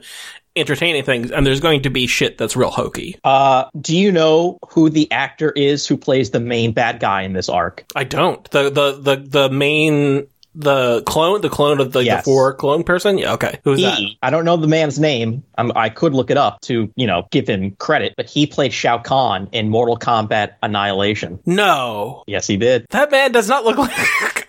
entertaining 0.56 1.05
things, 1.05 1.31
and 1.31 1.47
there's 1.47 1.61
going 1.61 1.82
to 1.82 1.91
be 1.91 2.06
shit 2.06 2.38
that's 2.38 2.56
real 2.56 2.71
hokey. 2.71 3.17
Uh, 3.23 3.65
do 3.81 3.97
you 3.97 4.11
know 4.11 4.59
who 4.71 4.91
the 4.91 5.11
actor 5.12 5.50
is 5.53 5.87
who 5.87 5.97
plays 5.97 6.31
the 6.31 6.41
main 6.41 6.73
bad 6.73 6.99
guy 7.00 7.23
in 7.23 7.32
this 7.32 7.49
arc? 7.49 7.85
I 7.94 8.05
don't. 8.05 8.49
The 8.50 8.71
the 8.71 8.93
the 9.00 9.17
the 9.17 9.50
main 9.50 10.26
the 10.56 11.03
clone 11.03 11.41
the 11.41 11.49
clone 11.50 11.81
of 11.81 11.91
the, 11.91 12.05
Yes. 12.05 12.21
the 12.25 12.31
four 12.31 12.55
clone 12.55 12.85
person. 12.85 13.19
Yeah, 13.19 13.32
okay. 13.32 13.59
Who's 13.65 13.81
that? 13.82 13.99
I 14.23 14.31
don't 14.31 14.44
know 14.44 14.56
the 14.56 14.69
man's 14.69 15.00
name. 15.00 15.43
i 15.59 15.69
I 15.75 15.88
could 15.88 16.15
look 16.15 16.31
it 16.31 16.37
up 16.37 16.61
to, 16.62 16.93
you 16.94 17.09
know, 17.09 17.26
give 17.32 17.49
him 17.49 17.73
credit, 17.73 18.15
but 18.17 18.26
he 18.31 18.47
played 18.47 18.73
Shao 18.73 18.99
Kahn 18.99 19.49
in 19.50 19.69
Mortal 19.69 19.97
Kombat 19.99 20.53
Annihilation. 20.62 21.41
No, 21.44 22.23
Yes, 22.29 22.47
he 22.47 22.56
did. 22.56 22.87
that 22.91 23.11
man 23.11 23.32
does 23.32 23.49
not 23.49 23.65
look 23.65 23.79
like. 23.79 23.91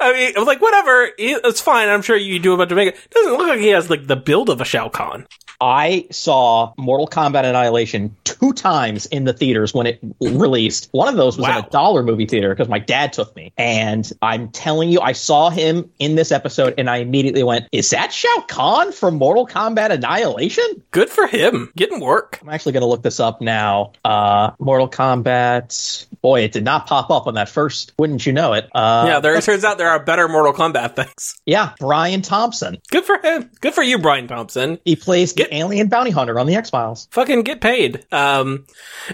I 0.06 0.14
mean, 0.14 0.34
I 0.36 0.40
was 0.40 0.48
like, 0.48 0.62
whatever. 0.62 1.10
It's 1.18 1.62
fine. 1.62 1.90
I'm 1.90 2.02
sure 2.02 2.16
you 2.16 2.40
do 2.40 2.54
a 2.54 2.58
bunch 2.58 2.72
of 2.72 2.76
makeup. 2.76 2.96
Doesn't 3.10 3.32
look 3.34 3.48
like 3.48 3.60
he 3.60 3.70
has 3.70 3.90
like 3.90 4.06
the 4.06 4.16
build 4.16 4.50
of 4.50 4.62
a 4.62 4.66
Shao 4.66 4.90
Kahn. 4.90 5.28
I 5.62 6.06
saw 6.12 6.74
Mortal 6.78 7.08
Kombat 7.08 7.46
Annihilation 7.46 8.16
two 8.24 8.54
times 8.54 9.06
in 9.06 9.24
the 9.24 9.34
theaters 9.34 9.74
when 9.74 9.88
it 9.88 10.00
released. 10.20 10.90
One 10.92 11.08
of 11.08 11.16
those 11.16 11.38
was 11.38 11.48
in 11.48 11.56
a 11.56 11.70
dollar 11.70 12.04
movie 12.04 12.26
theater 12.26 12.50
because 12.50 12.68
my 12.68 12.80
dad 12.80 13.14
took 13.14 13.36
me. 13.36 13.54
And 13.58 14.12
I'm 14.22 14.50
telling 14.50 14.90
you, 14.90 15.00
I 15.00 15.14
saw 15.14 15.50
him 15.50 15.90
in 15.98 16.16
this 16.16 16.32
episode 16.32 16.74
and 16.78 16.90
I 16.90 16.98
immediately 16.98 17.44
went, 17.44 17.68
Is 17.72 17.90
that 17.92 18.12
Shao 18.12 18.44
Kahn 18.48 18.92
from 18.92 19.16
Mortal 19.16 19.48
Kombat 19.48 19.92
Annihilation? 19.92 20.84
Good 20.92 21.10
for 21.10 21.26
him. 21.26 21.72
Getting 21.76 22.00
work. 22.00 22.40
I'm 22.42 22.50
actually 22.50 22.74
going 22.74 22.82
to 22.82 22.88
look 22.88 23.04
this 23.04 23.20
up 23.20 23.42
now. 23.42 23.94
Uh, 24.04 24.52
Mortal 24.60 24.90
Kombat. 24.90 26.06
Boy, 26.26 26.42
it 26.42 26.54
did 26.54 26.64
not 26.64 26.88
pop 26.88 27.12
up 27.12 27.28
on 27.28 27.36
that 27.36 27.50
first. 27.50 27.94
Wouldn't 28.00 28.26
you 28.26 28.34
know 28.34 28.54
it? 28.54 28.68
Uh, 28.74 29.06
yeah, 29.08 29.20
there 29.20 29.36
it 29.36 29.44
turns 29.44 29.64
out 29.64 29.78
there 29.78 29.90
are 29.90 30.04
better 30.04 30.28
Mortal 30.28 30.54
Kombat 30.54 30.96
things. 30.96 31.40
Yeah, 31.46 31.74
Brian 31.80 32.24
Thompson. 32.24 32.80
Good 32.90 33.06
for 33.06 33.20
him. 33.20 33.52
Good 33.62 33.76
for 33.76 33.84
you, 33.84 34.00
Brian 34.00 34.28
Thompson. 34.28 34.80
He 34.86 34.96
plays 34.96 35.34
the 35.34 35.44
Get- 35.44 35.54
alien 35.54 35.88
bounty 35.88 36.10
hunter 36.10 36.40
on 36.40 36.48
the 36.48 36.56
X 36.56 36.72
Files. 36.72 37.08
Fucking 37.12 37.44
get 37.44 37.62
paid. 37.62 38.12
Um, 38.12 38.66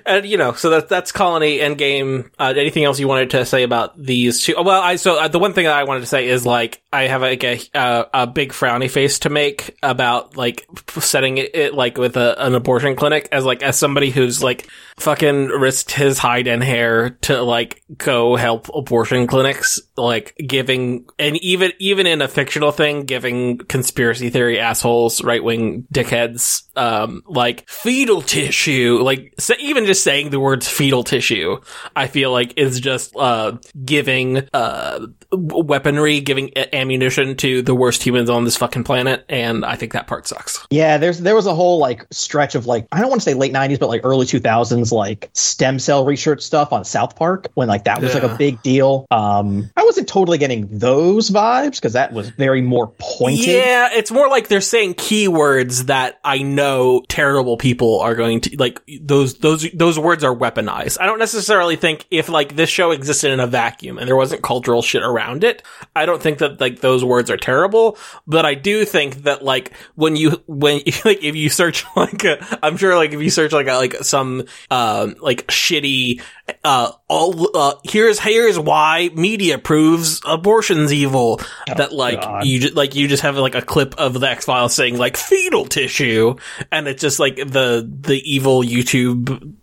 and 0.06 0.25
you 0.25 0.38
know, 0.38 0.53
so 0.53 0.70
that 0.70 0.88
that's 0.88 1.12
Colony 1.12 1.58
Endgame. 1.58 2.30
Uh, 2.39 2.53
anything 2.56 2.86
else 2.86 2.98
you 2.98 3.10
wanted 3.10 3.32
to 3.32 3.44
say 3.44 3.63
about 3.63 4.01
these 4.01 4.41
two? 4.41 4.56
Well, 4.58 4.82
I 4.82 4.96
so 4.96 5.20
uh, 5.20 5.27
the 5.27 5.38
one 5.39 5.51
thing 5.51 5.65
that 5.65 5.74
I 5.74 5.84
wanted 5.84 6.00
to 6.00 6.06
say 6.06 6.30
is 6.30 6.46
like 6.46 6.82
I 6.94 7.08
have 7.08 7.22
like 7.22 7.44
a 7.44 7.60
uh, 7.74 8.06
a 8.13 8.27
big 8.27 8.53
frowny 8.53 8.89
face 8.89 9.20
to 9.20 9.30
make 9.30 9.77
about 9.84 10.38
like 10.38 10.65
setting 10.88 11.39
it, 11.39 11.53
it 11.56 11.74
like 11.74 11.98
with 11.98 12.15
a, 12.15 12.41
an 12.41 12.56
abortion 12.56 12.96
clinic 12.96 13.27
as 13.34 13.44
like 13.44 13.63
as 13.63 13.77
somebody 13.77 14.12
who's 14.12 14.41
like 14.41 14.70
fucking 14.98 15.48
risked 15.48 15.91
his 15.91 16.18
hide 16.20 16.48
and 16.48 16.63
hair 16.63 17.00
to 17.10 17.41
like 17.41 17.84
go 17.98 18.36
help 18.36 18.70
abortion 18.74 19.27
clinics, 19.27 19.81
like 19.98 20.36
giving 20.48 21.05
and 21.20 21.38
even 21.38 21.72
even 21.79 22.08
in 22.08 22.22
a 22.22 22.27
fictional 22.27 22.72
thing, 22.72 23.05
giving 23.05 23.58
conspiracy 23.58 24.29
theory 24.29 24.60
assholes, 24.60 25.24
right 25.24 25.43
wing 25.43 25.88
dickheads, 25.93 26.63
um, 26.75 27.24
like 27.27 27.67
fetal 27.67 28.22
tissue, 28.22 29.00
like 29.01 29.34
so 29.38 29.53
even 29.60 29.86
just 29.86 30.03
saying 30.03 30.29
the 30.29 30.39
words 30.39 30.67
fetal 30.67 31.03
tissue, 31.03 31.60
I 31.96 32.08
feel 32.08 32.31
like 32.31 32.53
is 32.58 32.79
just 32.79 33.15
uh 33.15 33.58
giving 33.84 34.48
uh 34.53 35.08
weaponry 35.31 36.19
giving 36.19 36.51
ammunition 36.73 37.35
to 37.38 37.61
the 37.61 37.73
worst 37.73 38.03
humans 38.03 38.29
on 38.29 38.43
this 38.43 38.57
fucking 38.57 38.83
planet, 38.83 39.25
and 39.29 39.63
I 39.63 39.75
think 39.75 39.93
that 39.93 40.07
part 40.07 40.27
sucks. 40.27 40.65
Yeah, 40.69 40.97
there's 40.97 41.19
there 41.19 41.35
was 41.35 41.45
a 41.45 41.55
whole 41.55 41.79
like 41.79 42.05
stretch 42.11 42.55
of 42.55 42.65
like 42.65 42.88
I 42.91 43.00
don't 43.00 43.09
want 43.09 43.21
to 43.21 43.25
say 43.25 43.33
late 43.33 43.53
'90s, 43.53 43.79
but 43.79 43.88
like 43.88 44.01
early 44.03 44.25
2000s, 44.25 44.91
like 44.91 45.29
stem 45.33 45.79
cell 45.79 46.05
research 46.05 46.41
stuff 46.41 46.73
on 46.73 46.83
South 46.83 47.15
Park 47.15 47.50
when 47.53 47.67
like 47.67 47.85
that 47.85 48.01
was 48.01 48.13
like 48.13 48.23
a 48.23 48.35
big 48.35 48.61
deal. 48.61 49.05
Um, 49.11 49.69
I 49.77 49.83
wasn't 49.83 50.09
totally 50.09 50.38
getting 50.38 50.67
those 50.69 51.29
vibes 51.29 51.75
because 51.75 51.93
that 51.93 52.11
was 52.11 52.29
very 52.29 52.61
more 52.61 52.93
pointed. 53.00 53.47
Yeah, 53.47 53.89
it's 53.93 54.11
more 54.11 54.27
like 54.27 54.47
they're 54.50 54.61
saying 54.61 54.95
keywords 54.95 55.85
that 55.85 56.19
I 56.23 56.39
know 56.39 57.03
terrible 57.07 57.57
people 57.57 58.00
are 58.01 58.15
going 58.15 58.41
to 58.41 58.57
like 58.57 58.81
those 59.01 59.35
those 59.35 59.65
those 59.73 59.97
words 59.97 60.23
are 60.23 60.35
weaponized. 60.35 60.97
I 61.00 61.05
don't 61.05 61.19
necessarily 61.19 61.77
think 61.77 62.05
if 62.11 62.27
like 62.27 62.55
this 62.55 62.69
show 62.69 62.91
existed 62.91 63.31
in 63.31 63.39
a 63.39 63.47
vacuum 63.47 63.97
and 63.97 64.07
there 64.07 64.15
wasn't 64.15 64.41
cultural 64.41 64.81
shit 64.81 65.03
around 65.03 65.21
it, 65.44 65.63
I 65.96 66.06
don't 66.06 66.22
think 66.22 66.40
that 66.40 66.60
like 66.60 66.82
those 66.82 67.04
words 67.04 67.30
are 67.30 67.38
terrible, 67.38 67.98
but 68.28 68.46
I 68.46 68.56
do 68.56 68.86
think 68.86 69.24
that 69.24 69.44
like 69.44 69.74
when 69.96 70.16
you 70.16 70.42
when 70.48 70.82
like 71.06 71.24
if 71.24 71.36
you 71.36 71.50
search 71.50 71.86
like 71.96 72.24
I'm 72.63 72.78
sure 72.78 72.96
like 72.96 73.13
if 73.13 73.22
you 73.22 73.30
search 73.30 73.51
like 73.51 73.68
a, 73.68 73.74
like 73.74 73.96
some 74.01 74.46
um 74.70 75.16
like 75.20 75.48
shitty 75.48 76.22
uh 76.63 76.92
all 77.08 77.58
uh 77.58 77.75
here's 77.84 78.20
here's 78.20 78.60
why 78.60 79.10
media 79.13 79.58
proves 79.58 80.22
abortion's 80.25 80.92
evil 80.92 81.40
that 81.68 81.94
like 81.94 82.22
God. 82.22 82.46
you 82.46 82.60
just 82.60 82.75
like 82.75 82.96
you 82.96 83.08
just 83.08 83.24
have 83.24 83.38
like 83.38 83.56
a 83.56 83.62
clip 83.62 83.96
of 83.98 84.20
the 84.20 84.28
X 84.28 84.46
Files 84.46 84.74
saying 84.74 84.98
like 84.98 85.18
fetal 85.18 85.66
tissue, 85.66 86.36
and 86.72 86.88
it's 86.88 87.01
just 87.01 87.20
like 87.20 87.36
the 87.36 87.88
the 88.01 88.22
evil 88.25 88.63
YouTube 88.63 89.54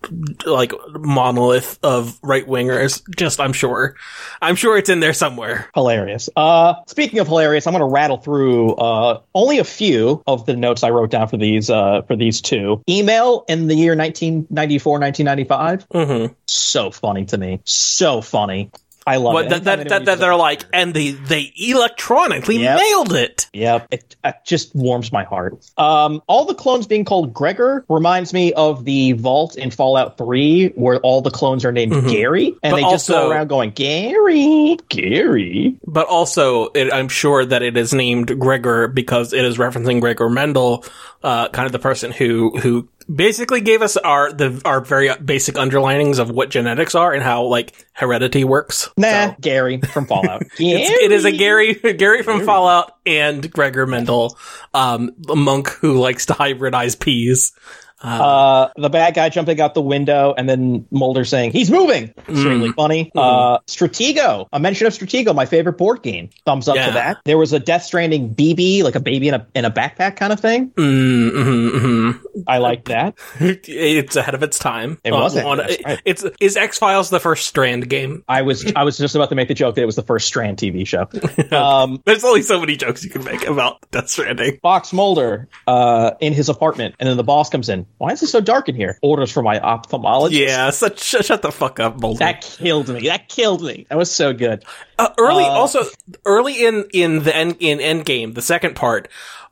like 0.47 0.73
monolith 0.91 1.79
of 1.83 2.19
right 2.23 2.47
wingers. 2.47 3.03
Just 3.17 3.41
I'm 3.41 3.53
sure, 3.53 3.97
I'm 4.41 4.57
sure 4.57 4.77
it's 4.77 4.89
in 4.89 5.01
there 5.01 5.13
somewhere. 5.13 5.48
Hilarious. 5.75 6.29
Uh, 6.37 6.75
speaking 6.87 7.19
of 7.19 7.27
hilarious, 7.27 7.67
I'm 7.67 7.73
going 7.73 7.81
to 7.81 7.93
rattle 7.93 8.19
through 8.19 8.75
uh, 8.75 9.21
only 9.35 9.59
a 9.59 9.65
few 9.65 10.23
of 10.27 10.47
the 10.47 10.57
notes 10.57 10.83
I 10.83 10.91
wrote 10.91 11.11
down 11.11 11.29
for 11.29 11.37
these 11.37 11.71
uh, 11.71 12.03
for 12.03 12.17
these 12.17 12.41
two. 12.41 12.83
Email 12.89 13.45
in 13.49 13.67
the 13.67 13.75
year 13.75 13.97
1994, 13.97 14.93
1995. 15.01 15.89
Mm-hmm. 15.89 16.35
So 16.47 16.91
funny 16.91 17.25
to 17.27 17.39
me. 17.39 17.61
So 17.65 18.21
funny. 18.21 18.71
I 19.09 19.17
love 19.17 19.33
But 19.35 19.47
it. 19.47 19.49
that, 19.51 19.65
that, 19.65 19.89
that, 19.89 20.05
that 20.05 20.19
they're 20.19 20.37
like, 20.37 20.65
and 20.73 20.93
they 20.95 21.13
they 21.13 21.53
electronically 21.57 22.59
Yep. 22.59 22.79
nailed 22.79 23.13
it. 23.15 23.49
Yep, 23.53 23.87
it, 23.91 24.17
it 24.25 24.35
just 24.45 24.75
warms 24.75 25.11
my 25.13 25.25
heart. 25.25 25.65
Um, 25.79 26.23
all 26.27 26.45
the 26.45 26.55
clones 26.55 26.87
being 26.87 27.05
called 27.05 27.33
Gregor 27.33 27.85
reminds 27.89 28.33
me 28.33 28.53
of 28.53 28.85
the 28.85 29.13
vault 29.13 29.57
in 29.57 29.71
Fallout 29.71 30.19
3 30.19 30.69
where 30.77 30.99
all 31.01 31.23
the 31.23 31.31
clones 31.31 31.65
are 31.65 31.73
named 31.73 31.93
Mhm. 31.93 32.11
Gary 32.11 32.47
and 32.63 32.73
But 32.73 32.77
they 32.77 32.83
just 32.83 33.09
go 33.09 33.29
around 33.31 33.49
going, 33.49 33.71
Gary, 33.71 34.77
Gary. 34.89 35.77
But 35.87 36.07
also, 36.09 36.67
it, 36.75 36.93
I'm 36.93 37.09
sure 37.09 37.45
that 37.45 37.63
it 37.63 37.77
is 37.77 37.93
named 37.95 38.39
Gregor 38.39 38.89
because 38.89 39.33
it 39.33 39.45
is 39.45 39.57
referencing 39.59 40.01
Gregor 40.01 40.29
Mendel, 40.29 40.85
uh, 41.23 41.49
kind 41.49 41.67
of 41.67 41.73
the 41.73 41.79
person 41.79 42.11
who 42.13 42.57
who 42.59 42.89
basically 43.13 43.61
gave 43.61 43.83
us 43.83 43.97
our 43.97 44.33
the 44.33 44.61
our 44.65 44.81
very 44.81 45.11
basic 45.25 45.57
underlinings 45.57 46.19
of 46.19 46.31
what 46.31 46.51
genetics 46.51 46.95
are 46.95 47.13
and 47.13 47.23
how 47.23 47.45
like 47.45 47.87
heredity 47.93 48.45
works. 48.45 48.89
Nah, 48.97 49.29
So, 49.31 49.37
Gary 49.41 49.81
from 49.81 50.07
Fallout. 50.07 50.43
it's, 50.59 50.91
it 50.91 51.13
is 51.13 51.25
a 51.25 51.33
Gary 51.33 51.75
Gary 51.75 52.23
from 52.23 52.45
Fallout 52.45 52.93
and 53.07 53.51
Gregor 53.51 53.87
Mendel, 53.87 54.37
um, 54.75 55.11
a 55.29 55.37
monk 55.37 55.69
who 55.69 55.99
likes 55.99 56.27
to 56.27 56.33
hybridize 56.35 56.99
peas. 56.99 57.53
Uh, 58.01 58.69
the 58.77 58.89
bad 58.89 59.13
guy 59.15 59.29
jumping 59.29 59.61
out 59.61 59.75
the 59.75 59.83
window 59.83 60.33
and 60.39 60.49
then 60.49 60.87
Mulder 60.93 61.25
saying, 61.25 61.51
he's 61.51 61.69
moving. 61.69 62.05
it's 62.17 62.29
Extremely 62.29 62.71
funny. 62.71 63.07
Mm-hmm. 63.07 63.19
Uh, 63.19 63.59
Stratego, 63.67 64.47
a 64.53 64.61
mention 64.61 64.87
of 64.87 64.93
Stratego, 64.93 65.35
my 65.35 65.47
favorite 65.47 65.73
board 65.79 66.03
game. 66.05 66.31
Thumbs 66.47 66.69
up 66.69 66.77
Yeah. 66.77 66.87
to 66.87 66.93
that. 66.93 67.19
There 67.25 67.37
was 67.37 67.53
a 67.53 67.59
Death 67.59 67.83
Stranding 67.83 68.37
BB, 68.37 68.85
like 68.85 68.95
a 68.95 69.01
baby 69.01 69.27
in 69.27 69.35
a, 69.35 69.45
in 69.53 69.65
a 69.65 69.71
backpack 69.73 70.15
kind 70.15 70.33
of 70.33 70.39
thing. 70.39 70.69
Mm, 70.77 71.31
mhm, 71.33 71.71
mhm. 71.73 72.21
I 72.47 72.59
like 72.59 72.85
that. 72.87 73.19
It's 73.41 74.17
ahead 74.17 74.35
of 74.35 74.43
its 74.43 74.59
time. 74.59 74.99
It 75.05 75.13
wasn't. 75.13 75.47
on- 75.47 75.59
right. 75.59 76.01
it's 76.05 76.25
is 76.41 76.57
X 76.57 76.79
Files 76.79 77.11
the 77.11 77.21
first 77.21 77.47
Strand 77.47 77.89
game? 77.89 78.25
I 78.29 78.43
was 78.43 78.71
I 78.75 78.85
was 78.85 78.97
just 78.99 79.15
about 79.15 79.29
to 79.31 79.35
make 79.35 79.49
the 79.49 79.55
joke 79.55 79.75
that 79.77 79.83
it 79.83 79.87
was 79.87 79.97
the 79.97 80.03
first 80.03 80.27
Strand 80.27 80.59
TV 80.59 80.87
show. 80.87 81.09
Um, 81.57 82.03
There's 82.05 82.25
only 82.25 82.43
so 82.43 82.61
many 82.61 82.77
jokes 82.77 83.03
you 83.05 83.11
can 83.11 83.25
make 83.25 83.47
about 83.47 83.79
Death 83.91 84.09
Stranding. 84.09 84.59
Fox 84.63 84.93
Mulder 84.93 85.49
uh, 85.67 86.13
in 86.21 86.33
his 86.33 86.49
apartment, 86.49 86.95
and 86.99 87.09
then 87.09 87.17
the 87.17 87.25
boss 87.25 87.49
comes 87.49 87.69
in. 87.69 87.87
Why 87.99 88.11
is 88.13 88.23
it 88.23 88.27
so 88.29 88.41
dark 88.41 88.69
in 88.69 88.75
here? 88.75 88.99
Orders 89.03 89.33
from 89.33 89.45
my 89.45 89.59
ophthalmologist. 89.59 90.33
Yeah, 90.47 90.71
such 90.71 91.01
sh- 91.03 91.25
shut 91.25 91.43
the 91.43 91.51
fuck 91.53 91.81
up, 91.81 92.01
Mulder. 92.01 92.19
that 92.21 92.43
killed 92.43 92.89
me. 92.89 93.09
That 93.09 93.29
killed 93.29 93.63
me. 93.63 93.87
That 93.89 93.97
was 93.99 94.11
so 94.11 94.33
good. 94.33 94.65
Uh, 94.99 95.09
early, 95.19 95.45
Uh, 95.45 95.49
also 95.49 95.85
early 96.25 96.65
in 96.65 96.85
in 96.93 97.23
the 97.23 97.35
end 97.35 97.57
in 97.61 97.79
Endgame, 97.79 98.35
the 98.35 98.43
second 98.43 98.77
part. 98.77 99.09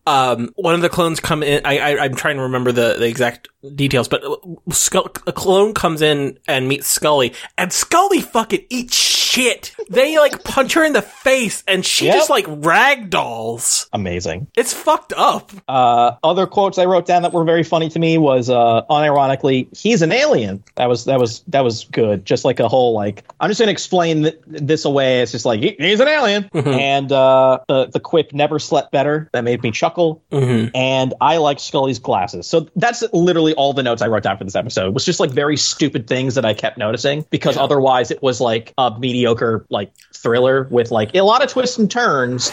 Um, 0.06 0.52
one 0.54 0.74
of 0.74 0.82
the 0.82 0.88
clones 0.88 1.18
come 1.18 1.42
in. 1.42 1.62
I, 1.64 1.78
I 1.78 2.04
I'm 2.04 2.14
trying 2.14 2.36
to 2.36 2.42
remember 2.42 2.70
the, 2.70 2.94
the 2.98 3.06
exact 3.06 3.48
details, 3.74 4.06
but 4.06 4.22
Skull, 4.70 5.10
a 5.26 5.32
clone 5.32 5.74
comes 5.74 6.00
in 6.00 6.38
and 6.46 6.68
meets 6.68 6.86
Scully, 6.86 7.34
and 7.58 7.72
Scully 7.72 8.20
fucking 8.20 8.66
eats 8.70 8.94
shit. 9.36 9.72
They 9.90 10.18
like 10.18 10.42
punch 10.44 10.74
her 10.74 10.84
in 10.84 10.92
the 10.92 11.02
face, 11.02 11.62
and 11.68 11.84
she 11.84 12.06
Yep. 12.06 12.14
just 12.14 12.30
like 12.30 12.46
ragdolls. 12.46 13.86
Amazing. 13.92 14.48
It's 14.56 14.72
fucked 14.72 15.12
up. 15.16 15.52
Uh, 15.68 16.12
other 16.22 16.46
quotes 16.46 16.78
I 16.78 16.84
wrote 16.86 17.06
down 17.06 17.22
that 17.22 17.32
were 17.32 17.44
very 17.44 17.62
funny 17.62 17.88
to 17.90 17.98
me 17.98 18.18
was 18.18 18.50
uh, 18.50 18.82
unironically, 18.90 19.68
"He's 19.76 20.02
an 20.02 20.12
alien." 20.12 20.62
That 20.76 20.88
was 20.88 21.04
that 21.04 21.18
was 21.20 21.40
that 21.48 21.62
was 21.64 21.84
good. 21.84 22.24
Just 22.24 22.44
like 22.44 22.60
a 22.60 22.68
whole 22.68 22.92
like 22.94 23.24
I'm 23.40 23.50
just 23.50 23.58
going 23.60 23.66
to 23.68 23.72
explain 23.72 24.22
th- 24.24 24.38
this 24.46 24.84
away. 24.84 25.20
It's 25.20 25.32
just 25.32 25.44
like 25.44 25.60
he- 25.60 25.76
he's 25.78 26.00
an 26.00 26.08
alien, 26.08 26.50
and 26.54 27.10
uh, 27.12 27.60
the 27.68 27.86
the 27.86 28.00
quip 28.00 28.32
"never 28.32 28.58
slept 28.58 28.92
better." 28.92 29.28
That 29.32 29.44
made 29.44 29.62
me 29.62 29.70
chuckle. 29.70 30.22
Mm-hmm. 30.30 30.68
and 30.74 31.14
I 31.20 31.36
like 31.38 31.58
Scully's 31.60 31.98
glasses. 31.98 32.46
So 32.46 32.68
that's 32.76 33.02
literally 33.12 33.54
all 33.54 33.72
the 33.72 33.82
notes 33.82 34.02
I 34.02 34.08
wrote 34.08 34.22
down 34.22 34.36
for 34.38 34.44
this 34.44 34.54
episode. 34.56 34.88
It 34.88 34.94
was 34.94 35.04
just 35.04 35.20
like 35.20 35.30
very 35.30 35.56
stupid 35.56 36.06
things 36.06 36.34
that 36.34 36.44
I 36.44 36.54
kept 36.54 36.78
noticing 36.78 37.24
because 37.30 37.56
otherwise 37.56 38.10
it 38.10 38.22
was 38.22 38.40
like 38.40 38.72
a 38.78 38.90
mediocre 39.26 39.66
like 39.70 39.92
thriller 40.14 40.64
with 40.70 40.90
like 40.90 41.14
a 41.14 41.22
lot 41.22 41.42
of 41.42 41.50
twists 41.50 41.78
and 41.78 41.90
turns. 41.90 42.52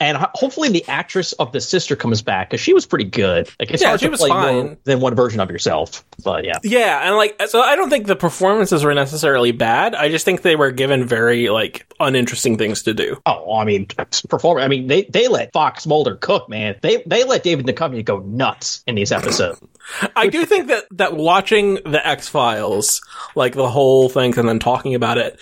And 0.00 0.18
hopefully 0.34 0.68
the 0.68 0.84
actress 0.88 1.32
of 1.34 1.52
the 1.52 1.60
sister 1.60 1.96
comes 1.96 2.22
back 2.22 2.50
because 2.50 2.60
she 2.60 2.72
was 2.74 2.86
pretty 2.86 3.04
good. 3.04 3.48
Like 3.58 3.70
it's 3.70 3.82
Yeah, 3.82 3.88
hard 3.88 4.00
she 4.00 4.06
to 4.06 4.10
was 4.10 4.20
play 4.20 4.30
more 4.30 4.42
fine. 4.42 4.76
than 4.84 5.00
one 5.00 5.14
version 5.14 5.40
of 5.40 5.50
yourself. 5.50 6.04
But 6.24 6.44
yeah, 6.44 6.58
Yeah, 6.62 7.06
and 7.06 7.16
like, 7.16 7.40
so 7.48 7.60
I 7.60 7.76
don't 7.76 7.90
think 7.90 8.06
the 8.06 8.16
performances 8.16 8.84
were 8.84 8.94
necessarily 8.94 9.52
bad. 9.52 9.94
I 9.94 10.08
just 10.08 10.24
think 10.24 10.42
they 10.42 10.56
were 10.56 10.70
given 10.70 11.04
very 11.06 11.48
like 11.48 11.86
uninteresting 12.00 12.58
things 12.58 12.82
to 12.84 12.94
do. 12.94 13.16
oh, 13.26 13.56
I 13.56 13.64
mean, 13.64 13.86
perform. 14.28 14.58
I 14.58 14.68
mean, 14.68 14.86
they 14.86 15.02
they 15.04 15.28
let 15.28 15.52
Fox 15.52 15.86
Mulder 15.86 16.16
cook, 16.16 16.48
man. 16.48 16.76
They 16.82 17.02
they 17.06 17.24
let 17.24 17.42
David 17.42 17.66
Duchovny 17.66 18.04
go 18.04 18.18
nuts 18.18 18.82
in 18.86 18.94
these 18.94 19.12
episodes. 19.12 19.60
I 20.16 20.26
do 20.28 20.44
think 20.44 20.66
that 20.68 20.84
that 20.92 21.14
watching 21.16 21.74
the 21.74 22.04
X 22.04 22.28
Files, 22.28 23.00
like 23.36 23.54
the 23.54 23.70
whole 23.70 24.08
thing, 24.08 24.36
and 24.36 24.48
then 24.48 24.58
talking 24.58 24.94
about 24.96 25.16
it, 25.18 25.38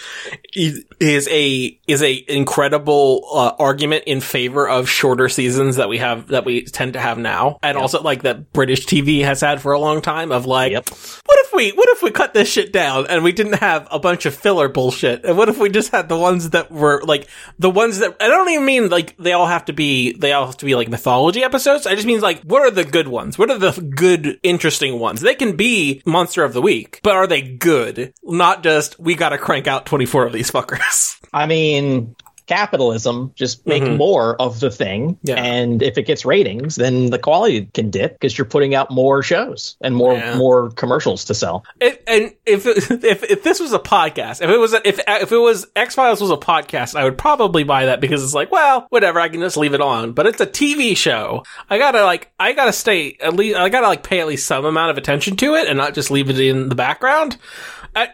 is 0.53 0.85
is 1.01 1.27
a 1.29 1.79
is 1.89 2.03
a 2.03 2.25
incredible 2.29 3.27
uh, 3.33 3.53
argument 3.59 4.05
in 4.07 4.21
favor 4.21 4.44
of 4.49 4.89
shorter 4.89 5.29
seasons 5.29 5.77
that 5.77 5.89
we 5.89 5.99
have 5.99 6.29
that 6.29 6.45
we 6.45 6.63
tend 6.65 6.95
to 6.95 7.01
have 7.01 7.19
now, 7.19 7.59
and 7.63 7.77
also 7.77 8.03
like 8.03 8.23
that 8.23 8.53
British 8.53 8.87
TV 8.87 9.23
has 9.25 9.41
had 9.41 9.61
for 9.61 9.73
a 9.73 9.79
long 9.79 10.01
time. 10.01 10.33
Of 10.33 10.47
like, 10.47 10.73
Yep. 10.73 10.89
what 10.91 11.39
if 11.47 11.53
we 11.53 11.71
what 11.73 11.89
if 11.91 12.03
we 12.03 12.11
cut 12.11 12.35
this 12.35 12.49
shit 12.51 12.73
down 12.73 13.07
and 13.09 13.23
we 13.25 13.33
didn't 13.33 13.55
have 13.61 13.89
a 13.91 13.99
bunch 13.99 14.27
of 14.27 14.35
filler 14.35 14.69
bullshit, 14.69 15.25
and 15.25 15.37
what 15.37 15.49
if 15.49 15.59
we 15.59 15.69
just 15.69 15.91
had 15.93 16.09
the 16.09 16.17
ones 16.17 16.51
that 16.51 16.71
were 16.71 17.03
like 17.05 17.29
the 17.59 17.71
ones 17.71 17.99
that 17.99 18.17
I 18.21 18.29
don't 18.29 18.49
even 18.51 18.65
mean 18.65 18.89
like 18.89 19.17
they 19.17 19.33
all 19.33 19.47
have 19.47 19.67
to 19.67 19.73
be 19.73 20.13
they 20.13 20.33
all 20.33 20.47
have 20.47 20.57
to 20.59 20.65
be 20.67 20.75
like 20.75 20.89
mythology 20.89 21.43
episodes. 21.43 21.87
I 21.87 21.95
just 21.95 22.07
mean 22.07 22.21
like 22.21 22.43
what 22.43 22.63
are 22.63 22.71
the 22.71 22.85
good 22.85 23.09
ones? 23.09 23.39
What 23.39 23.51
are 23.51 23.59
the 23.59 23.73
good 23.81 24.39
interesting 24.43 24.99
ones? 24.99 25.21
They 25.21 25.35
can 25.35 25.57
be 25.57 26.03
monster 26.07 26.45
of 26.45 26.53
the 26.53 26.63
week, 26.63 27.01
but 27.03 27.15
are 27.15 27.27
they 27.27 27.43
good? 27.43 28.13
Not 28.23 28.63
just 28.63 28.99
we 28.99 29.15
got 29.15 29.31
to 29.31 29.39
crank 29.39 29.67
out 29.67 29.87
twenty 29.87 30.07
four 30.07 30.27
of 30.27 30.33
these 30.33 30.51
fuckers. 30.51 31.19
I 31.33 31.47
mean, 31.47 32.15
capitalism 32.47 33.33
just 33.35 33.67
make 33.67 33.83
mm-hmm. 33.83 33.97
more 33.97 34.41
of 34.41 34.61
the 34.61 34.71
thing, 34.71 35.19
Yeah. 35.23 35.37
and 35.37 35.83
if 35.83 35.99
it 35.99 36.05
gets 36.05 36.25
ratings, 36.25 36.77
then 36.77 37.11
the 37.11 37.19
quality 37.19 37.67
can 37.75 37.91
dip 37.91 38.13
because 38.13 38.37
you're 38.37 38.45
putting 38.45 38.75
out 38.75 38.91
more 38.91 39.23
shows 39.23 39.77
and 39.81 39.97
more 39.97 40.15
Yeah. 40.15 40.37
more 40.37 40.71
commercials 40.71 41.25
to 41.27 41.35
sell. 41.35 41.65
It, 41.81 42.03
and 42.07 42.33
if, 42.47 42.67
if 43.05 43.23
if 43.25 43.43
this 43.43 43.61
was 43.61 43.73
a 43.73 43.79
podcast, 43.79 44.43
if 44.43 44.51
it 44.51 44.59
was 44.59 44.75
a, 44.75 44.87
if 44.87 45.01
if 45.07 45.33
it 45.33 45.39
was 45.39 45.67
X 45.77 45.95
Files 45.95 46.21
was 46.21 46.31
a 46.31 46.37
podcast, 46.37 46.95
I 46.95 47.05
would 47.05 47.19
probably 47.19 47.65
buy 47.65 47.87
that 47.87 48.01
because 48.01 48.23
it's 48.23 48.35
like, 48.35 48.51
well, 48.51 48.87
whatever, 48.91 49.21
I 49.21 49.29
can 49.29 49.41
just 49.41 49.57
leave 49.57 49.75
it 49.75 49.81
on. 49.81 50.13
But 50.13 50.27
it's 50.27 50.41
a 50.41 50.47
TV 50.47 50.97
show. 50.97 51.45
I 51.71 51.79
gotta 51.79 52.05
like, 52.05 52.33
I 52.39 52.53
gotta 52.53 52.73
stay 52.73 53.17
at 53.21 53.35
least, 53.35 53.57
I 53.57 53.69
gotta 53.69 53.89
like 53.89 54.03
pay 54.03 54.21
at 54.21 54.27
least 54.27 54.47
some 54.47 54.65
amount 54.65 54.91
of 54.91 54.99
attention 54.99 55.37
to 55.37 55.55
it 55.55 55.69
and 55.69 55.79
not 55.79 55.95
just 55.95 56.11
leave 56.11 56.31
it 56.31 56.39
in 56.39 56.69
the 56.69 56.75
background. 56.75 57.37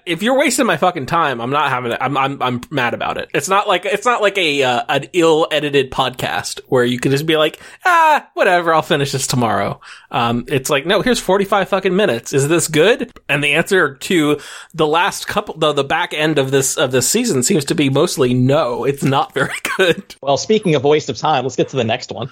If 0.06 0.22
you're 0.22 0.38
wasting 0.38 0.66
my 0.66 0.76
fucking 0.76 1.06
time, 1.06 1.40
I'm 1.40 1.50
not 1.50 1.70
having 1.70 1.92
it. 1.92 1.98
I'm 2.00 2.16
I'm 2.16 2.42
I'm 2.42 2.60
mad 2.70 2.94
about 2.94 3.16
it. 3.18 3.30
It's 3.34 3.48
not 3.48 3.66
like 3.66 3.84
it's 3.86 4.04
not 4.04 4.20
like 4.20 4.36
a 4.36 4.62
uh, 4.62 4.84
an 4.88 5.06
ill 5.14 5.48
edited 5.50 5.90
podcast 5.90 6.60
where 6.68 6.84
you 6.84 7.00
can 7.00 7.12
just 7.12 7.26
be 7.26 7.36
like, 7.36 7.58
ah, 7.84 8.28
whatever, 8.34 8.74
I'll 8.74 8.82
finish 8.82 9.12
this 9.12 9.26
tomorrow. 9.26 9.80
Um, 10.10 10.44
it's 10.48 10.70
like, 10.70 10.86
no, 10.86 11.02
here's 11.02 11.20
45 11.20 11.68
fucking 11.68 11.96
minutes. 11.96 12.32
Is 12.32 12.48
this 12.48 12.68
good? 12.68 13.10
And 13.28 13.42
the 13.42 13.54
answer 13.54 13.70
answer 13.70 13.94
to 13.94 14.40
the 14.74 14.86
last 14.86 15.26
couple, 15.26 15.56
the 15.56 15.72
the 15.72 15.84
back 15.84 16.12
end 16.12 16.38
of 16.38 16.50
this 16.50 16.76
of 16.76 16.92
this 16.92 17.08
season 17.08 17.42
seems 17.42 17.64
to 17.66 17.74
be 17.74 17.88
mostly 17.88 18.34
no. 18.34 18.84
It's 18.84 19.02
not 19.02 19.34
very 19.34 19.54
good. 19.76 20.14
Well, 20.20 20.36
speaking 20.36 20.74
of 20.74 20.84
waste 20.84 21.08
of 21.08 21.16
time, 21.16 21.44
let's 21.44 21.56
get 21.56 21.68
to 21.70 21.76
the 21.76 21.84
next 21.84 22.12
one. 22.12 22.30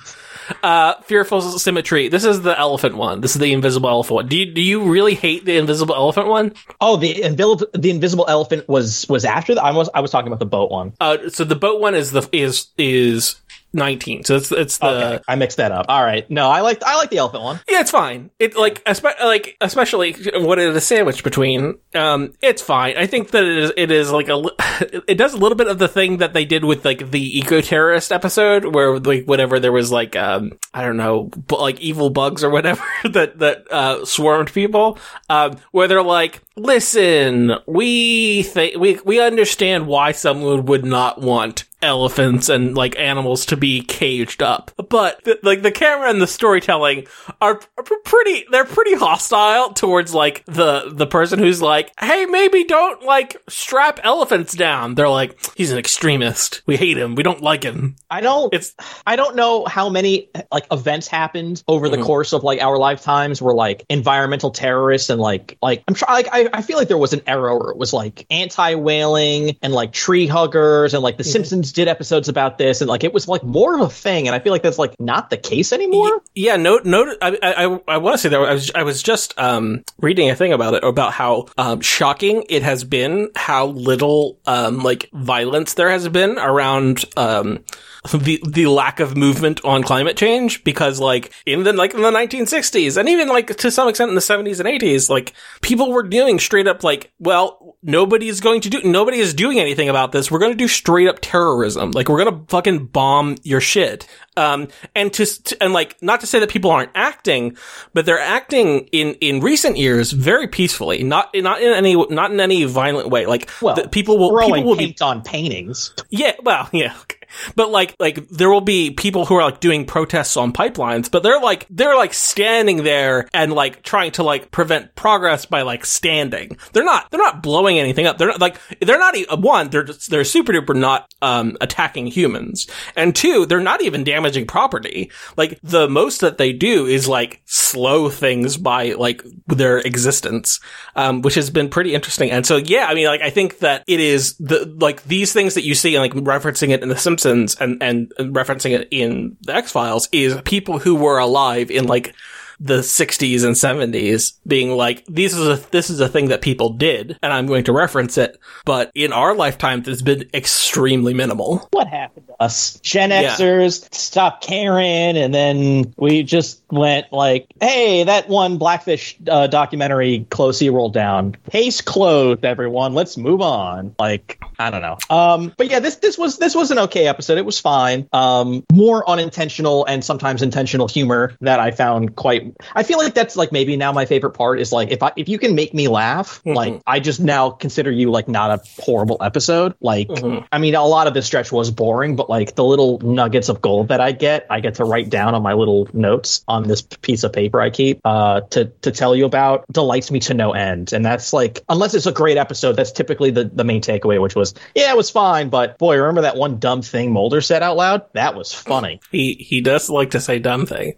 Uh, 0.62 1.00
Fearful 1.02 1.40
Symmetry. 1.40 2.08
This 2.08 2.24
is 2.24 2.42
the 2.42 2.58
elephant 2.58 2.96
one. 2.96 3.20
This 3.20 3.34
is 3.34 3.40
the 3.40 3.52
invisible 3.52 3.88
elephant 3.88 4.14
one. 4.14 4.28
Do 4.28 4.36
you 4.36 4.46
do 4.46 4.60
you 4.60 4.82
really 4.82 5.14
hate 5.14 5.44
the 5.44 5.56
invisible 5.56 5.94
elephant 5.94 6.28
one? 6.28 6.54
Oh, 6.80 6.96
the 6.96 7.22
invisible 7.22 7.66
the 7.74 7.90
invisible 7.90 8.26
elephant 8.28 8.68
was 8.68 9.06
was 9.08 9.24
after 9.24 9.54
that. 9.54 9.62
I 9.62 9.72
was 9.72 9.88
I 9.94 10.00
was 10.00 10.10
talking 10.10 10.28
about 10.28 10.38
the 10.38 10.46
boat 10.46 10.70
one. 10.70 10.92
Uh, 11.00 11.28
so 11.28 11.44
the 11.44 11.56
boat 11.56 11.80
one 11.80 11.94
is 11.94 12.12
the 12.12 12.28
is 12.32 12.68
is 12.76 13.36
19. 13.72 14.24
So 14.24 14.36
it's 14.36 14.50
it's 14.50 14.78
the 14.78 14.86
Okay, 14.86 15.22
I 15.28 15.36
mixed 15.36 15.58
that 15.58 15.72
up. 15.72 15.86
All 15.88 16.02
right, 16.02 16.28
no, 16.30 16.48
I 16.48 16.60
like 16.62 16.82
I 16.82 16.96
like 16.96 17.10
the 17.10 17.18
elephant 17.18 17.42
one. 17.42 17.60
Yeah, 17.68 17.80
it's 17.80 17.90
fine. 17.90 18.30
It 18.38 18.56
like 18.56 18.82
espe- 18.84 19.20
like 19.20 19.56
especially 19.60 20.12
what 20.34 20.58
it 20.58 20.74
is 20.74 20.84
sandwiched 20.86 21.22
between. 21.22 21.78
Um, 21.94 22.34
it's 22.40 22.62
fine. 22.62 22.96
I 22.96 23.06
think 23.06 23.30
that 23.32 23.44
it 23.44 23.58
is 23.58 23.72
it 23.76 23.90
is 23.90 24.10
like 24.10 24.28
a 24.28 24.42
it 25.08 25.18
does 25.18 25.34
a 25.34 25.36
little 25.36 25.56
bit 25.56 25.68
of 25.68 25.78
the 25.78 25.88
thing 25.88 26.18
that 26.18 26.32
they 26.32 26.44
did 26.44 26.64
with 26.64 26.84
like 26.84 27.10
the 27.10 27.38
eco 27.38 27.60
terrorist 27.60 28.10
episode 28.12 28.74
where 28.74 28.98
like 28.98 29.24
whatever 29.26 29.60
there 29.60 29.72
was 29.72 29.92
like 29.92 30.16
um 30.16 30.52
I 30.72 30.82
don't 30.84 30.96
know 30.96 31.30
like 31.50 31.80
evil 31.80 32.10
bugs 32.10 32.42
or 32.42 32.50
whatever 32.50 32.84
that 33.04 33.38
that 33.38 33.70
uh 33.70 34.04
swarmed 34.04 34.52
people. 34.52 34.98
Um, 35.28 35.56
where 35.72 35.88
they're 35.88 36.02
like, 36.02 36.42
listen, 36.58 37.52
we 37.66 38.42
think 38.42 38.76
we 38.78 38.98
we 39.04 39.20
understand 39.20 39.86
why 39.86 40.12
someone 40.12 40.66
would 40.66 40.84
not 40.84 41.20
want 41.20 41.64
elephants 41.80 42.48
and 42.48 42.76
like 42.76 42.98
animals 42.98 43.46
to 43.46 43.56
be 43.56 43.80
caged 43.82 44.42
up. 44.42 44.72
But 44.88 45.24
th- 45.24 45.38
like 45.44 45.62
the 45.62 45.70
camera 45.70 46.10
and 46.10 46.20
the 46.20 46.26
storytelling 46.26 47.06
are, 47.40 47.60
are 47.78 47.84
pretty 48.04 48.44
they're 48.50 48.64
pretty 48.64 48.94
hostile 48.96 49.72
towards 49.74 50.12
like 50.12 50.44
the 50.46 50.90
the 50.92 51.06
person 51.06 51.38
who's 51.38 51.62
like, 51.62 51.92
"Hey, 52.00 52.26
maybe 52.26 52.64
don't 52.64 53.04
like 53.04 53.36
strap 53.48 54.00
elephants 54.02 54.54
down." 54.54 54.96
They're 54.96 55.08
like, 55.08 55.38
"He's 55.56 55.70
an 55.70 55.78
extremist. 55.78 56.62
We 56.66 56.76
hate 56.76 56.98
him. 56.98 57.14
We 57.14 57.22
don't 57.22 57.42
like 57.42 57.62
him." 57.62 57.94
I 58.10 58.22
don't. 58.22 58.52
It's 58.52 58.74
I 59.06 59.14
don't 59.14 59.36
know 59.36 59.64
how 59.66 59.88
many 59.88 60.30
like 60.50 60.66
events 60.72 61.06
happened 61.06 61.62
over 61.68 61.88
the 61.88 61.96
Mhm. 61.98 62.04
course 62.04 62.32
of 62.32 62.42
like 62.42 62.60
our 62.60 62.76
lifetimes 62.76 63.40
where 63.40 63.54
like 63.54 63.84
environmental 63.88 64.50
terrorists 64.50 65.10
and 65.10 65.20
like 65.20 65.56
like 65.62 65.84
I'm 65.86 65.94
trying 65.94 66.24
like 66.24 66.28
I, 66.32 66.47
I 66.52 66.62
feel 66.62 66.78
like 66.78 66.88
there 66.88 66.98
was 66.98 67.12
an 67.12 67.22
era 67.26 67.56
where 67.56 67.70
it 67.70 67.76
was 67.76 67.92
like 67.92 68.26
anti 68.30 68.74
whaling 68.74 69.56
and 69.62 69.72
like 69.72 69.92
tree 69.92 70.26
huggers 70.26 70.94
and 70.94 71.02
like 71.02 71.16
the 71.16 71.24
Simpsons 71.24 71.72
did 71.72 71.88
episodes 71.88 72.28
about 72.28 72.58
this 72.58 72.80
and 72.80 72.88
like 72.88 73.04
it 73.04 73.12
was 73.12 73.28
like 73.28 73.42
more 73.42 73.74
of 73.74 73.80
a 73.80 73.88
thing 73.88 74.26
and 74.26 74.34
I 74.34 74.38
feel 74.38 74.52
like 74.52 74.62
that's 74.62 74.78
like 74.78 74.98
not 74.98 75.30
the 75.30 75.36
case 75.36 75.72
anymore. 75.72 76.22
Yeah, 76.34 76.56
no, 76.56 76.80
no. 76.84 77.14
I, 77.20 77.38
I, 77.42 77.80
I 77.88 77.96
want 77.98 78.14
to 78.14 78.18
say 78.18 78.28
that 78.28 78.40
I 78.40 78.52
was, 78.52 78.70
I 78.74 78.82
was 78.82 79.02
just 79.02 79.38
um, 79.38 79.84
reading 80.00 80.30
a 80.30 80.36
thing 80.36 80.52
about 80.52 80.74
it 80.74 80.84
about 80.84 81.12
how 81.12 81.46
um, 81.56 81.80
shocking 81.80 82.44
it 82.48 82.62
has 82.62 82.84
been, 82.84 83.30
how 83.34 83.66
little 83.66 84.38
um, 84.46 84.82
like 84.82 85.10
violence 85.12 85.74
there 85.74 85.90
has 85.90 86.08
been 86.08 86.38
around 86.38 87.04
um, 87.16 87.64
the 88.12 88.42
the 88.46 88.66
lack 88.66 89.00
of 89.00 89.16
movement 89.16 89.60
on 89.64 89.82
climate 89.82 90.16
change. 90.16 90.64
Because 90.64 91.00
like 91.00 91.32
in 91.46 91.64
the 91.64 91.72
like 91.72 91.94
in 91.94 92.02
the 92.02 92.10
1960s 92.10 92.96
and 92.96 93.08
even 93.08 93.28
like 93.28 93.56
to 93.56 93.70
some 93.70 93.88
extent 93.88 94.08
in 94.10 94.14
the 94.14 94.20
70s 94.20 94.60
and 94.60 94.68
80s, 94.68 95.10
like 95.10 95.32
people 95.60 95.92
were 95.92 96.02
doing 96.02 96.37
straight 96.40 96.66
up 96.66 96.84
like, 96.84 97.12
well, 97.18 97.76
nobody's 97.82 98.40
going 98.40 98.60
to 98.62 98.70
do, 98.70 98.82
nobody 98.82 99.18
is 99.18 99.34
doing 99.34 99.58
anything 99.58 99.88
about 99.88 100.12
this. 100.12 100.30
We're 100.30 100.38
going 100.38 100.52
to 100.52 100.56
do 100.56 100.68
straight 100.68 101.08
up 101.08 101.18
terrorism. 101.20 101.90
Like 101.92 102.08
we're 102.08 102.24
going 102.24 102.40
to 102.40 102.44
fucking 102.48 102.86
bomb 102.86 103.36
your 103.42 103.60
shit. 103.60 104.06
Um, 104.38 104.68
and 104.94 105.12
to, 105.14 105.26
to, 105.26 105.62
and 105.62 105.72
like, 105.72 106.00
not 106.00 106.20
to 106.20 106.26
say 106.26 106.38
that 106.38 106.48
people 106.48 106.70
aren't 106.70 106.92
acting, 106.94 107.56
but 107.92 108.06
they're 108.06 108.20
acting 108.20 108.88
in, 108.92 109.14
in 109.14 109.40
recent 109.40 109.76
years 109.76 110.12
very 110.12 110.46
peacefully, 110.46 111.02
not, 111.02 111.30
not 111.34 111.60
in 111.60 111.72
any, 111.72 111.96
not 112.08 112.30
in 112.30 112.38
any 112.38 112.64
violent 112.64 113.08
way. 113.10 113.26
Like, 113.26 113.50
Well, 113.60 113.74
the, 113.74 113.88
people 113.88 114.16
will, 114.18 114.38
people 114.40 114.62
will 114.62 114.76
be 114.76 114.96
on 115.00 115.22
paintings. 115.22 115.92
yeah, 116.10 116.34
well, 116.42 116.68
yeah. 116.72 116.94
okay. 117.02 117.16
But 117.56 117.70
like, 117.70 117.94
like 117.98 118.28
there 118.28 118.48
will 118.48 118.60
be 118.62 118.90
people 118.90 119.26
who 119.26 119.34
are 119.34 119.42
like 119.42 119.60
doing 119.60 119.84
protests 119.84 120.36
on 120.36 120.52
pipelines, 120.52 121.10
but 121.10 121.22
they're 121.22 121.40
like, 121.40 121.66
they're 121.68 121.96
like 121.96 122.14
standing 122.14 122.84
there 122.84 123.28
and 123.34 123.52
like 123.52 123.82
trying 123.82 124.12
to 124.12 124.22
like 124.22 124.50
prevent 124.50 124.94
progress 124.94 125.44
by 125.44 125.62
like 125.62 125.84
standing. 125.84 126.56
They're 126.72 126.84
not, 126.84 127.10
they're 127.10 127.20
not 127.20 127.42
blowing 127.42 127.78
anything 127.78 128.06
up. 128.06 128.18
They're 128.18 128.28
not 128.28 128.40
like, 128.40 128.58
they're 128.80 128.98
not, 128.98 129.14
one, 129.40 129.68
they're, 129.68 129.84
just, 129.84 130.10
they're 130.10 130.24
super 130.24 130.52
duper 130.52 130.74
not, 130.74 131.12
um, 131.20 131.56
attacking 131.60 132.06
humans. 132.06 132.66
And 132.96 133.14
two, 133.14 133.44
they're 133.46 133.60
not 133.60 133.82
even 133.82 134.04
damaging 134.04 134.27
property. 134.46 135.10
Like 135.36 135.58
the 135.62 135.88
most 135.88 136.20
that 136.20 136.38
they 136.38 136.52
do 136.52 136.86
is 136.86 137.08
like 137.08 137.40
slow 137.44 138.08
things 138.08 138.56
by 138.56 138.92
like 138.92 139.22
their 139.46 139.78
existence, 139.78 140.60
um, 140.96 141.22
which 141.22 141.34
has 141.34 141.50
been 141.50 141.68
pretty 141.68 141.94
interesting. 141.94 142.30
And 142.30 142.46
so, 142.46 142.56
yeah, 142.56 142.86
I 142.88 142.94
mean, 142.94 143.06
like, 143.06 143.22
I 143.22 143.30
think 143.30 143.58
that 143.58 143.84
it 143.86 144.00
is 144.00 144.36
the, 144.36 144.66
like, 144.80 145.02
these 145.04 145.32
things 145.32 145.54
that 145.54 145.64
you 145.64 145.74
see, 145.74 145.96
and 145.96 146.02
like, 146.02 146.24
referencing 146.24 146.70
it 146.70 146.82
in 146.82 146.88
The 146.88 146.96
Simpsons 146.98 147.56
and, 147.56 147.82
and, 147.82 148.12
referencing 148.18 148.72
it 148.72 148.88
in 148.90 149.36
The 149.42 149.54
X-Files 149.54 150.08
is 150.12 150.40
people 150.42 150.78
who 150.78 150.94
were 150.94 151.18
alive 151.18 151.70
in 151.70 151.86
like, 151.86 152.14
the 152.60 152.78
60s 152.78 153.44
and 153.44 153.54
70s 153.54 154.38
being 154.46 154.70
like 154.72 155.04
this 155.06 155.34
is 155.34 155.46
a 155.46 155.70
this 155.70 155.90
is 155.90 156.00
a 156.00 156.08
thing 156.08 156.28
that 156.28 156.42
people 156.42 156.70
did 156.70 157.16
and 157.22 157.32
I'm 157.32 157.46
going 157.46 157.64
to 157.64 157.72
reference 157.72 158.18
it 158.18 158.38
but 158.64 158.90
in 158.94 159.12
our 159.12 159.34
lifetime 159.34 159.82
it's 159.86 160.02
been 160.02 160.28
extremely 160.34 161.14
minimal 161.14 161.68
What 161.70 161.86
happened 161.86 162.26
to 162.28 162.34
us? 162.40 162.78
Gen 162.80 163.10
Yeah. 163.10 163.34
Xers 163.34 163.92
stopped 163.94 164.44
caring, 164.44 165.16
and 165.16 165.34
then 165.34 165.92
we 165.96 166.22
just 166.22 166.62
went 166.70 167.12
like, 167.12 167.46
"Hey, 167.60 168.04
that 168.04 168.28
one 168.28 168.58
Blackfish 168.58 169.16
uh, 169.28 169.48
documentary 169.48 170.26
closely 170.30 170.70
rolled 170.70 170.94
down. 170.94 171.36
Case 171.50 171.80
closed, 171.80 172.44
everyone. 172.44 172.94
Let's 172.94 173.16
move 173.16 173.40
on." 173.40 173.94
Like, 173.98 174.40
I 174.58 174.70
don't 174.70 174.82
know. 174.82 174.98
Um, 175.10 175.52
but 175.56 175.68
yeah, 175.68 175.80
this 175.80 175.96
this 175.96 176.16
was 176.16 176.38
this 176.38 176.54
was 176.54 176.70
an 176.70 176.78
okay 176.78 177.08
episode. 177.08 177.38
It 177.38 177.44
was 177.46 177.58
fine. 177.58 178.08
Um, 178.12 178.64
more 178.72 179.08
unintentional 179.10 179.84
and 179.86 180.04
sometimes 180.04 180.40
intentional 180.42 180.86
humor 180.86 181.34
that 181.40 181.58
I 181.58 181.70
found 181.72 182.14
quite. 182.16 182.47
I 182.74 182.82
feel 182.82 182.98
like 182.98 183.14
that's 183.14 183.36
like 183.36 183.52
maybe 183.52 183.76
now 183.76 183.92
my 183.92 184.06
favorite 184.06 184.32
part 184.32 184.60
is 184.60 184.72
like 184.72 184.90
if 184.90 185.02
I 185.02 185.12
if 185.16 185.28
you 185.28 185.38
can 185.38 185.54
make 185.54 185.74
me 185.74 185.88
laugh, 185.88 186.40
Mhm. 186.44 186.54
like 186.54 186.80
I 186.86 187.00
just 187.00 187.20
now 187.20 187.50
consider 187.50 187.90
you 187.90 188.10
like 188.10 188.28
not 188.28 188.50
a 188.50 188.82
horrible 188.82 189.18
episode. 189.20 189.74
Like, 189.80 190.08
Mhm. 190.08 190.46
I 190.52 190.58
mean, 190.58 190.74
a 190.74 190.84
lot 190.84 191.06
of 191.06 191.14
this 191.14 191.26
stretch 191.26 191.50
was 191.52 191.70
boring, 191.70 192.16
but 192.16 192.28
like 192.30 192.54
the 192.54 192.64
little 192.64 192.98
nuggets 193.00 193.48
of 193.48 193.60
gold 193.60 193.88
that 193.88 194.00
I 194.00 194.12
get, 194.12 194.46
I 194.50 194.60
get 194.60 194.74
to 194.76 194.84
write 194.84 195.10
down 195.10 195.34
on 195.34 195.42
my 195.42 195.52
little 195.54 195.88
notes 195.92 196.42
on 196.48 196.64
this 196.68 196.82
piece 196.82 197.24
of 197.24 197.32
paper 197.32 197.60
I 197.60 197.70
keep 197.70 198.00
uh, 198.04 198.40
to 198.50 198.66
to 198.82 198.90
tell 198.90 199.14
you 199.14 199.24
about 199.24 199.64
delights 199.72 200.10
me 200.10 200.20
to 200.20 200.34
no 200.34 200.52
end. 200.52 200.92
And 200.92 201.04
that's 201.04 201.32
like, 201.32 201.62
unless 201.68 201.94
it's 201.94 202.06
a 202.06 202.12
great 202.12 202.36
episode, 202.36 202.72
that's 202.76 202.92
typically 202.92 203.30
the 203.30 203.44
the 203.52 203.64
main 203.64 203.80
takeaway, 203.82 204.20
which 204.20 204.34
was, 204.34 204.54
yeah, 204.74 204.90
it 204.90 204.96
was 204.96 205.10
fine, 205.10 205.48
but 205.48 205.78
boy, 205.78 205.96
remember 205.96 206.22
that 206.22 206.36
one 206.36 206.58
dumb 206.58 206.82
thing 206.82 207.12
Mulder 207.12 207.40
said 207.40 207.62
out 207.62 207.76
loud? 207.76 208.02
That 208.14 208.34
was 208.34 208.52
funny. 208.52 209.00
He 209.10 209.34
he 209.34 209.60
does 209.60 209.88
like 209.90 210.10
to 210.12 210.20
say 210.20 210.38
dumb 210.38 210.66
thing. 210.66 210.94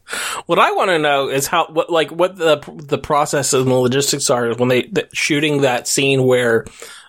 What 0.46 0.58
I 0.58 0.72
want 0.72 0.90
to 0.90 0.98
know 0.98 1.28
is 1.28 1.39
how 1.46 1.66
what 1.66 1.90
like 1.90 2.10
what 2.10 2.36
the 2.36 2.62
the 2.76 2.98
process 2.98 3.52
and 3.52 3.66
the 3.66 3.74
logistics 3.74 4.30
are 4.30 4.54
when 4.54 4.68
they 4.68 4.82
the, 4.82 5.08
shooting 5.12 5.62
that 5.62 5.88
scene 5.88 6.24
where 6.24 6.64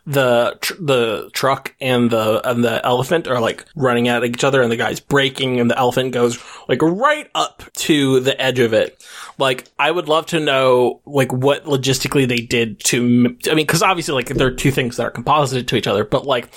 the 0.05 0.57
tr- 0.61 0.81
the 0.81 1.29
truck 1.33 1.75
and 1.79 2.09
the 2.09 2.49
and 2.49 2.63
the 2.63 2.83
elephant 2.85 3.27
are 3.27 3.39
like 3.39 3.65
running 3.75 4.07
at 4.07 4.23
each 4.23 4.43
other 4.43 4.61
and 4.61 4.71
the 4.71 4.77
guy's 4.77 4.99
breaking 4.99 5.59
and 5.59 5.69
the 5.69 5.77
elephant 5.77 6.11
goes 6.11 6.39
like 6.67 6.81
right 6.81 7.29
up 7.35 7.63
to 7.73 8.19
the 8.21 8.39
edge 8.41 8.59
of 8.59 8.73
it. 8.73 9.05
Like 9.41 9.67
I 9.77 9.91
would 9.91 10.07
love 10.07 10.27
to 10.27 10.39
know 10.39 11.01
like 11.05 11.33
what 11.33 11.65
logistically 11.65 12.27
they 12.27 12.37
did 12.37 12.79
to 12.85 13.35
I 13.49 13.55
mean 13.55 13.67
cuz 13.67 13.81
obviously 13.81 14.13
like 14.13 14.27
there 14.27 14.47
are 14.47 14.51
two 14.51 14.71
things 14.71 14.97
that 14.97 15.03
are 15.07 15.11
composited 15.11 15.67
to 15.69 15.75
each 15.75 15.87
other 15.87 16.05
but 16.05 16.25
like 16.25 16.49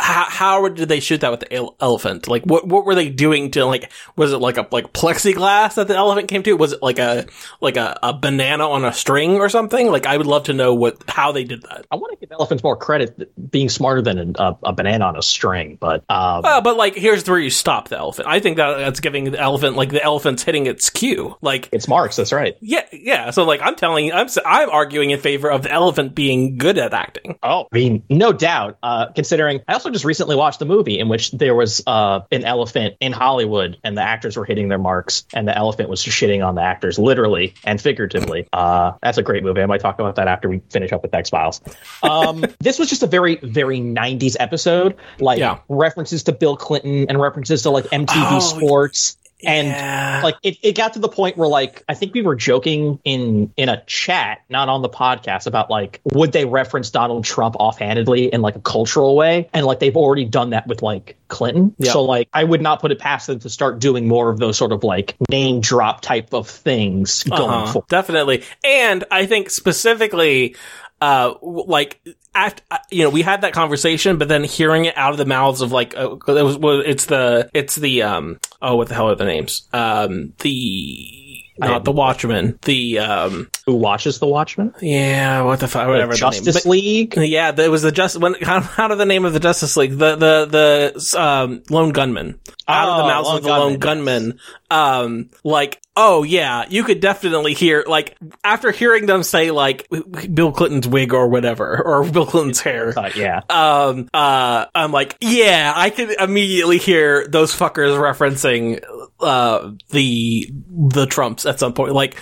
how, 0.00 0.26
how 0.28 0.68
did 0.68 0.88
they 0.88 1.00
shoot 1.00 1.20
that 1.22 1.30
with 1.30 1.40
the 1.40 1.52
ele- 1.52 1.76
elephant? 1.80 2.28
Like 2.28 2.42
what 2.44 2.66
what 2.66 2.84
were 2.84 2.94
they 2.94 3.08
doing 3.08 3.50
to 3.52 3.64
like 3.64 3.90
was 4.16 4.32
it 4.32 4.38
like 4.38 4.56
a 4.58 4.66
like 4.72 4.92
plexiglass 4.92 5.74
that 5.76 5.88
the 5.88 5.96
elephant 5.96 6.28
came 6.28 6.42
to? 6.42 6.52
Was 6.54 6.72
it 6.72 6.82
like 6.82 6.98
a 6.98 7.26
like 7.60 7.76
a, 7.76 7.98
a 8.02 8.12
banana 8.12 8.68
on 8.68 8.84
a 8.84 8.92
string 8.92 9.36
or 9.36 9.48
something? 9.48 9.90
Like 9.90 10.06
I 10.06 10.16
would 10.16 10.26
love 10.26 10.44
to 10.44 10.52
know 10.52 10.74
what 10.74 10.98
how 11.08 11.32
they 11.32 11.44
did 11.44 11.62
that. 11.62 11.86
I 11.90 11.96
want 11.96 12.12
to 12.12 12.26
give 12.26 12.32
elephants 12.32 12.64
more 12.64 12.76
credit 12.76 13.50
being 13.50 13.68
smarter 13.68 14.02
than 14.02 14.34
a, 14.38 14.56
a 14.64 14.72
banana 14.72 15.04
on 15.04 15.16
a 15.16 15.22
string, 15.22 15.78
but 15.80 16.02
um, 16.10 16.42
Uh, 16.44 16.60
but 16.60 16.76
like 16.76 16.94
here's 16.96 17.28
where 17.28 17.38
you 17.38 17.50
stop 17.50 17.88
the 17.88 17.98
elephant. 17.98 18.26
I 18.28 18.40
think 18.40 18.56
that 18.56 18.78
that's 18.78 19.00
giving 19.00 19.30
the 19.30 19.38
elephant 19.40 19.76
like 19.76 19.90
the 19.90 20.02
elephant's 20.02 20.42
hitting 20.42 20.66
its 20.66 20.90
cue. 20.90 21.36
Like 21.40 21.68
it's 21.72 21.86
marks. 21.86 22.16
That's 22.16 22.31
right. 22.32 22.56
yeah 22.60 22.84
yeah. 22.92 23.30
So 23.30 23.44
like 23.44 23.60
I'm 23.62 23.74
telling 23.76 24.06
you 24.06 24.12
I'm 24.12 24.26
s- 24.26 24.38
I'm 24.44 24.70
arguing 24.70 25.10
in 25.10 25.18
favor 25.20 25.50
of 25.50 25.62
the 25.62 25.70
elephant 25.70 26.14
being 26.14 26.58
good 26.58 26.78
at 26.78 26.92
acting. 26.94 27.38
Oh, 27.42 27.66
I 27.72 27.76
mean, 27.76 28.02
no 28.08 28.32
doubt. 28.32 28.78
Uh, 28.82 29.06
considering 29.14 29.60
I 29.68 29.74
also 29.74 29.90
just 29.90 30.04
recently 30.04 30.36
watched 30.36 30.58
the 30.58 30.64
movie 30.64 30.98
in 30.98 31.08
which 31.08 31.30
there 31.32 31.54
was 31.54 31.82
uh, 31.86 32.20
an 32.30 32.44
elephant 32.44 32.94
in 33.00 33.12
Hollywood, 33.12 33.78
and 33.84 33.96
the 33.96 34.02
actors 34.02 34.36
were 34.36 34.44
hitting 34.44 34.68
their 34.68 34.78
marks, 34.78 35.24
and 35.34 35.46
the 35.48 35.56
elephant 35.56 35.88
was 35.88 36.00
shitting 36.02 36.46
on 36.46 36.54
the 36.54 36.62
actors, 36.62 36.98
literally 36.98 37.54
and 37.64 37.80
figuratively. 37.80 38.48
Uh, 38.52 38.92
that's 39.02 39.18
a 39.18 39.22
great 39.22 39.42
movie. 39.42 39.60
I 39.62 39.66
might 39.66 39.80
talk 39.80 39.98
about 39.98 40.16
that 40.16 40.28
after 40.28 40.48
we 40.48 40.60
finish 40.70 40.92
up 40.92 41.02
with 41.02 41.14
X 41.14 41.30
Files. 41.30 41.60
Um, 42.02 42.44
this 42.60 42.78
was 42.78 42.88
just 42.88 43.02
a 43.02 43.06
very, 43.06 43.36
very 43.36 43.78
'90s 43.80 44.36
episode, 44.40 44.96
like 45.18 45.38
Yeah. 45.38 45.58
references 45.68 46.22
to 46.24 46.32
Bill 46.32 46.56
Clinton 46.56 47.06
and 47.08 47.20
references 47.20 47.62
to 47.62 47.70
like 47.70 47.84
MTV 47.86 48.32
Oh, 48.36 48.38
Sports. 48.40 49.16
And 49.44 49.68
Yeah. 49.68 50.20
like 50.22 50.36
it, 50.42 50.56
it 50.62 50.76
got 50.76 50.92
to 50.94 50.98
the 50.98 51.08
point 51.08 51.36
where 51.36 51.48
like 51.48 51.82
I 51.88 51.94
think 51.94 52.14
we 52.14 52.22
were 52.22 52.36
joking 52.36 52.98
in 53.04 53.52
in 53.56 53.68
a 53.68 53.82
chat, 53.86 54.40
not 54.48 54.68
on 54.68 54.82
the 54.82 54.88
podcast, 54.88 55.46
about 55.46 55.70
like 55.70 56.00
would 56.12 56.32
they 56.32 56.44
reference 56.44 56.90
Donald 56.90 57.24
Trump 57.24 57.56
offhandedly 57.58 58.32
in 58.32 58.40
like 58.42 58.56
a 58.56 58.60
cultural 58.60 59.16
way, 59.16 59.48
and 59.52 59.66
like 59.66 59.78
they've 59.80 59.96
already 59.96 60.24
done 60.24 60.50
that 60.50 60.66
with 60.66 60.82
like 60.82 61.16
Clinton. 61.28 61.74
Yeah. 61.78 61.92
So 61.92 62.02
like 62.02 62.28
I 62.32 62.44
would 62.44 62.62
not 62.62 62.80
put 62.80 62.92
it 62.92 62.98
past 62.98 63.26
them 63.26 63.38
to 63.40 63.48
start 63.50 63.78
doing 63.78 64.06
more 64.08 64.30
of 64.30 64.38
those 64.38 64.56
sort 64.56 64.72
of 64.72 64.84
like 64.84 65.16
name 65.30 65.60
drop 65.60 66.00
type 66.02 66.32
of 66.34 66.48
things 66.48 67.22
going 67.24 67.40
Uh-huh, 67.42 67.72
forward. 67.72 67.88
definitely. 67.88 68.44
And 68.64 69.04
I 69.10 69.26
think 69.26 69.50
specifically, 69.50 70.54
uh, 71.02 71.34
like, 71.42 72.00
act, 72.32 72.62
uh, 72.70 72.78
you 72.88 73.02
know, 73.02 73.10
we 73.10 73.22
had 73.22 73.40
that 73.40 73.52
conversation, 73.52 74.18
but 74.18 74.28
then 74.28 74.44
hearing 74.44 74.84
it 74.84 74.96
out 74.96 75.10
of 75.10 75.18
the 75.18 75.26
mouths 75.26 75.60
of 75.60 75.72
like, 75.72 75.96
uh, 75.96 76.16
it 76.28 76.44
was, 76.44 76.58
it's 76.86 77.06
the, 77.06 77.50
it's 77.52 77.74
the, 77.74 78.02
um, 78.02 78.38
oh, 78.62 78.76
what 78.76 78.88
the 78.88 78.94
hell 78.94 79.10
are 79.10 79.16
the 79.16 79.24
names? 79.24 79.68
Um, 79.72 80.32
the, 80.38 81.42
not 81.58 81.84
the 81.84 81.90
Watchmen, 81.90 82.56
the, 82.62 83.00
um, 83.00 83.50
Who 83.66 83.76
watches 83.76 84.18
The 84.18 84.26
Watchmen? 84.26 84.74
yeah, 84.80 85.42
what 85.42 85.60
the 85.60 85.68
fuck, 85.68 85.86
whatever. 85.88 86.12
the. 86.12 86.18
Justice 86.18 86.64
But- 86.64 86.70
League. 86.70 87.14
yeah, 87.16 87.52
there 87.52 87.70
was 87.70 87.82
the 87.82 87.92
just 87.92 88.16
when 88.18 88.34
how, 88.42 88.60
how 88.60 88.88
did 88.88 88.98
the 88.98 89.06
name 89.06 89.24
of 89.24 89.32
the 89.32 89.40
Justice 89.40 89.76
League 89.76 89.92
the 89.98 90.16
the 90.16 90.92
the 91.02 91.20
um, 91.20 91.62
lone 91.70 91.90
gunman 91.90 92.40
out 92.66 92.88
of 92.88 92.96
the 92.98 93.02
Oh, 93.04 93.06
mouths 93.06 93.28
of 93.30 93.42
the 93.42 93.48
lone 93.48 93.78
Gunman, 93.78 94.22
gunman. 94.30 94.38
Um, 94.70 95.30
like 95.44 95.80
oh 95.94 96.22
yeah, 96.22 96.64
you 96.70 96.82
could 96.84 97.00
definitely 97.00 97.52
hear 97.54 97.84
like 97.86 98.16
after 98.42 98.70
hearing 98.72 99.06
them 99.06 99.22
say 99.22 99.50
like 99.50 99.86
Bill 100.32 100.50
Clinton's 100.50 100.88
wig 100.88 101.12
or 101.12 101.28
whatever 101.28 101.80
or 101.84 102.02
Bill 102.10 102.26
Clinton's 102.26 102.60
hair. 102.60 102.98
Uh, 102.98 103.10
yeah. 103.14 103.40
Um, 103.50 104.08
uh, 104.14 104.66
I'm 104.74 104.90
like, 104.92 105.16
yeah, 105.20 105.72
I 105.74 105.90
could 105.90 106.10
immediately 106.18 106.78
hear 106.78 107.28
those 107.28 107.54
fuckers 107.54 107.96
referencing, 107.98 108.82
uh, 109.20 109.72
the, 109.90 110.50
the 110.70 111.06
Trumps 111.06 111.44
at 111.46 111.60
some 111.60 111.74
point. 111.74 111.92
Like, 111.92 112.16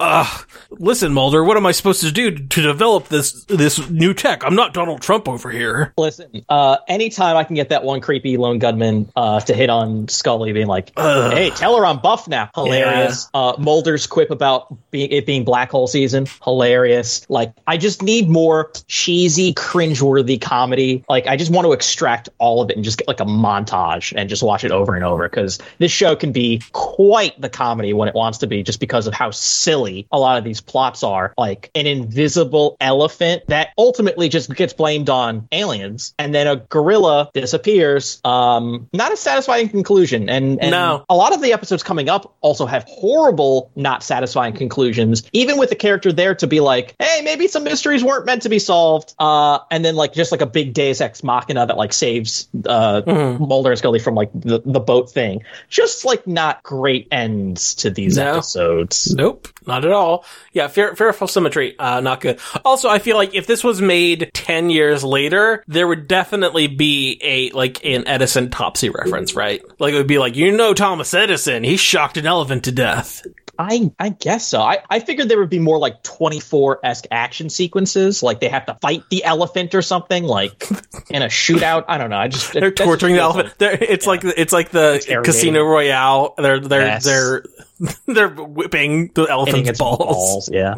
uh, 0.00 0.38
listen, 0.70 1.12
Mulder, 1.12 1.44
what 1.44 1.56
am 1.56 1.66
I 1.66 1.72
supposed 1.72 2.02
to 2.02 2.12
do 2.12 2.30
to 2.30 2.62
develop 2.62 3.08
this, 3.08 3.44
this 3.44 3.88
new 3.90 4.14
tech? 4.14 4.44
I'm 4.44 4.54
not 4.54 4.74
Donald 4.74 5.02
Trump 5.02 5.28
over 5.28 5.50
here. 5.50 5.92
Listen, 5.96 6.44
uh, 6.48 6.78
anytime 6.88 7.36
I 7.36 7.44
can 7.44 7.54
get 7.54 7.68
that 7.70 7.84
one 7.84 8.00
creepy 8.00 8.36
lone 8.36 8.58
gunman 8.58 9.10
uh, 9.14 9.40
to 9.40 9.54
hit 9.54 9.70
on 9.70 10.08
Scully, 10.08 10.52
being 10.52 10.66
like, 10.66 10.92
Ugh. 10.96 11.32
"Hey, 11.32 11.50
tell 11.50 11.76
her 11.76 11.86
I'm 11.86 12.00
buff 12.00 12.26
now," 12.28 12.50
hilarious. 12.54 13.28
Uh, 13.34 13.54
Mulder's 13.58 14.06
quip 14.06 14.30
about 14.30 14.74
being, 14.90 15.10
it 15.10 15.26
being 15.26 15.44
black 15.44 15.70
hole 15.70 15.86
season, 15.86 16.26
hilarious. 16.42 17.28
Like, 17.28 17.52
I 17.66 17.76
just 17.76 18.02
need 18.02 18.28
more 18.28 18.70
cheesy, 18.88 19.54
cringeworthy 19.54 20.40
comedy. 20.40 21.04
Like, 21.08 21.26
I 21.26 21.36
just 21.36 21.50
want 21.50 21.66
to 21.66 21.72
extract 21.72 22.28
all 22.38 22.62
of 22.62 22.70
it 22.70 22.76
and 22.76 22.84
just 22.84 22.98
get 22.98 23.08
like 23.08 23.20
a 23.20 23.24
montage 23.24 24.12
and 24.16 24.28
just 24.28 24.42
watch 24.42 24.64
it 24.64 24.70
over 24.70 24.94
and 24.94 25.04
over 25.04 25.28
because 25.28 25.58
this 25.78 25.92
show 25.92 26.16
can 26.16 26.32
be 26.32 26.62
quite 26.72 27.40
the 27.40 27.48
comedy 27.48 27.92
when 27.92 28.08
it 28.08 28.14
wants 28.14 28.38
to 28.38 28.46
be, 28.46 28.62
just 28.62 28.80
because 28.80 29.06
of 29.06 29.14
how 29.14 29.30
silly 29.30 29.83
a 30.10 30.18
lot 30.18 30.38
of 30.38 30.44
these 30.44 30.60
plots 30.60 31.02
are. 31.02 31.32
Like 31.38 31.70
an 31.74 31.86
invisible 31.86 32.76
elephant 32.80 33.42
that 33.48 33.68
ultimately 33.78 34.28
just 34.28 34.54
gets 34.54 34.72
blamed 34.72 35.10
on 35.10 35.48
aliens, 35.52 36.14
and 36.18 36.34
then 36.34 36.46
a 36.46 36.56
gorilla 36.56 37.30
disappears. 37.34 38.20
Um, 38.24 38.88
not 38.92 39.12
a 39.12 39.16
satisfying 39.16 39.68
conclusion. 39.68 40.28
And, 40.28 40.60
and 40.60 40.70
No. 40.70 41.04
a 41.08 41.14
lot 41.16 41.34
of 41.34 41.40
the 41.42 41.52
episodes 41.52 41.82
coming 41.82 42.08
up 42.08 42.34
also 42.40 42.66
have 42.66 42.84
horrible, 42.88 43.70
not 43.76 44.02
satisfying 44.02 44.54
conclusions. 44.54 45.22
Even 45.32 45.58
with 45.58 45.70
the 45.70 45.76
character 45.76 46.12
there 46.12 46.34
to 46.36 46.46
be 46.46 46.60
like, 46.60 46.94
hey, 46.98 47.20
maybe 47.22 47.46
some 47.48 47.64
mysteries 47.64 48.02
weren't 48.02 48.26
meant 48.26 48.42
to 48.42 48.48
be 48.48 48.58
solved. 48.58 49.14
Uh, 49.18 49.58
and 49.70 49.84
then 49.84 49.96
like 49.96 50.12
just 50.12 50.32
like 50.32 50.40
a 50.40 50.46
big 50.46 50.74
Deus 50.74 51.00
Ex 51.00 51.22
Machina 51.22 51.66
that 51.66 51.76
like 51.76 51.92
saves 51.92 52.48
uh 52.66 53.02
Mhm. 53.04 53.46
Mulder 53.48 53.70
and 53.70 53.78
Scully 53.78 53.98
from 53.98 54.14
like 54.14 54.30
the, 54.34 54.60
the 54.64 54.80
boat 54.80 55.10
thing. 55.10 55.42
Just 55.68 56.04
like 56.04 56.26
not 56.26 56.62
great 56.62 57.08
ends 57.12 57.74
to 57.76 57.90
these 57.90 58.16
No. 58.16 58.34
episodes. 58.34 59.14
Nope, 59.14 59.48
not 59.74 59.84
at 59.84 59.92
all. 59.92 60.24
Yeah, 60.52 60.68
fear, 60.68 60.94
fearful 60.94 61.26
symmetry, 61.26 61.78
uh, 61.78 62.00
not 62.00 62.20
good. 62.20 62.38
Also, 62.64 62.88
I 62.88 62.98
feel 62.98 63.16
like 63.16 63.34
if 63.34 63.46
this 63.46 63.64
was 63.64 63.80
made 63.80 64.30
10 64.34 64.70
years 64.70 65.02
later, 65.02 65.64
there 65.66 65.88
would 65.88 66.06
definitely 66.06 66.66
be 66.68 67.18
a, 67.22 67.50
like, 67.50 67.84
an 67.84 68.06
Edison 68.06 68.50
Topsy 68.50 68.90
reference, 68.90 69.34
right? 69.34 69.62
Like, 69.80 69.94
it 69.94 69.98
would 69.98 70.06
be 70.06 70.18
like, 70.18 70.36
you 70.36 70.52
know 70.52 70.74
Thomas 70.74 71.12
Edison, 71.12 71.64
he 71.64 71.76
shocked 71.76 72.16
an 72.16 72.26
elephant 72.26 72.64
to 72.64 72.72
death. 72.72 73.22
I 73.58 73.90
I 73.98 74.08
guess 74.10 74.46
so. 74.48 74.60
I, 74.60 74.78
I 74.90 75.00
figured 75.00 75.28
there 75.28 75.38
would 75.38 75.50
be 75.50 75.58
more 75.58 75.78
like 75.78 76.02
24 76.02 76.80
esque 76.84 77.06
action 77.10 77.48
sequences, 77.50 78.22
like 78.22 78.40
they 78.40 78.48
have 78.48 78.66
to 78.66 78.74
fight 78.80 79.02
the 79.10 79.24
elephant 79.24 79.74
or 79.74 79.82
something, 79.82 80.24
like 80.24 80.68
in 81.10 81.22
a 81.22 81.26
shootout. 81.26 81.84
I 81.88 81.98
don't 81.98 82.10
know. 82.10 82.16
I 82.18 82.28
just 82.28 82.52
They're 82.52 82.70
torturing 82.72 83.14
the 83.14 83.20
elephant. 83.20 83.54
They're, 83.58 83.72
it's 83.80 84.06
like, 84.06 84.22
it's 84.24 84.52
like 84.52 84.70
the 84.70 84.94
Interrogating. 84.94 85.22
Casino 85.24 85.62
Royale. 85.64 86.34
They're, 86.38 86.60
they're, 86.60 86.80
Yes. 86.82 87.04
they're, 87.04 87.44
they're 88.06 88.28
whipping 88.28 89.10
the 89.14 89.24
elephant's 89.24 89.78
balls. 89.78 89.98
balls. 89.98 90.50
Yeah. 90.52 90.74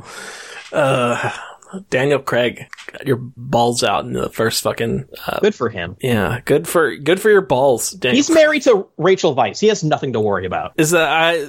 Uh, 0.73 1.31
Daniel 1.91 2.19
Craig, 2.19 2.67
got 2.93 3.07
your 3.07 3.17
balls 3.17 3.83
out 3.83 4.05
in 4.05 4.13
the 4.13 4.29
first 4.31 4.63
fucking, 4.63 5.09
uh, 5.27 5.41
Good 5.41 5.55
for 5.55 5.69
him. 5.69 5.97
yeah, 6.01 6.41
good 6.45 6.67
for, 6.69 6.95
good 6.97 7.21
for 7.21 7.31
your 7.31 7.41
balls, 7.43 7.91
Daniel. 7.91 8.17
He's 8.17 8.31
married 8.31 8.63
to 8.63 8.87
Rachel 8.97 9.35
Weisz. 9.35 9.59
He 9.61 9.67
has 9.69 9.83
nothing 9.85 10.13
to 10.15 10.21
worry 10.21 10.47
about. 10.47 10.73
Is 10.77 10.91
that 10.91 11.09
I? 11.09 11.47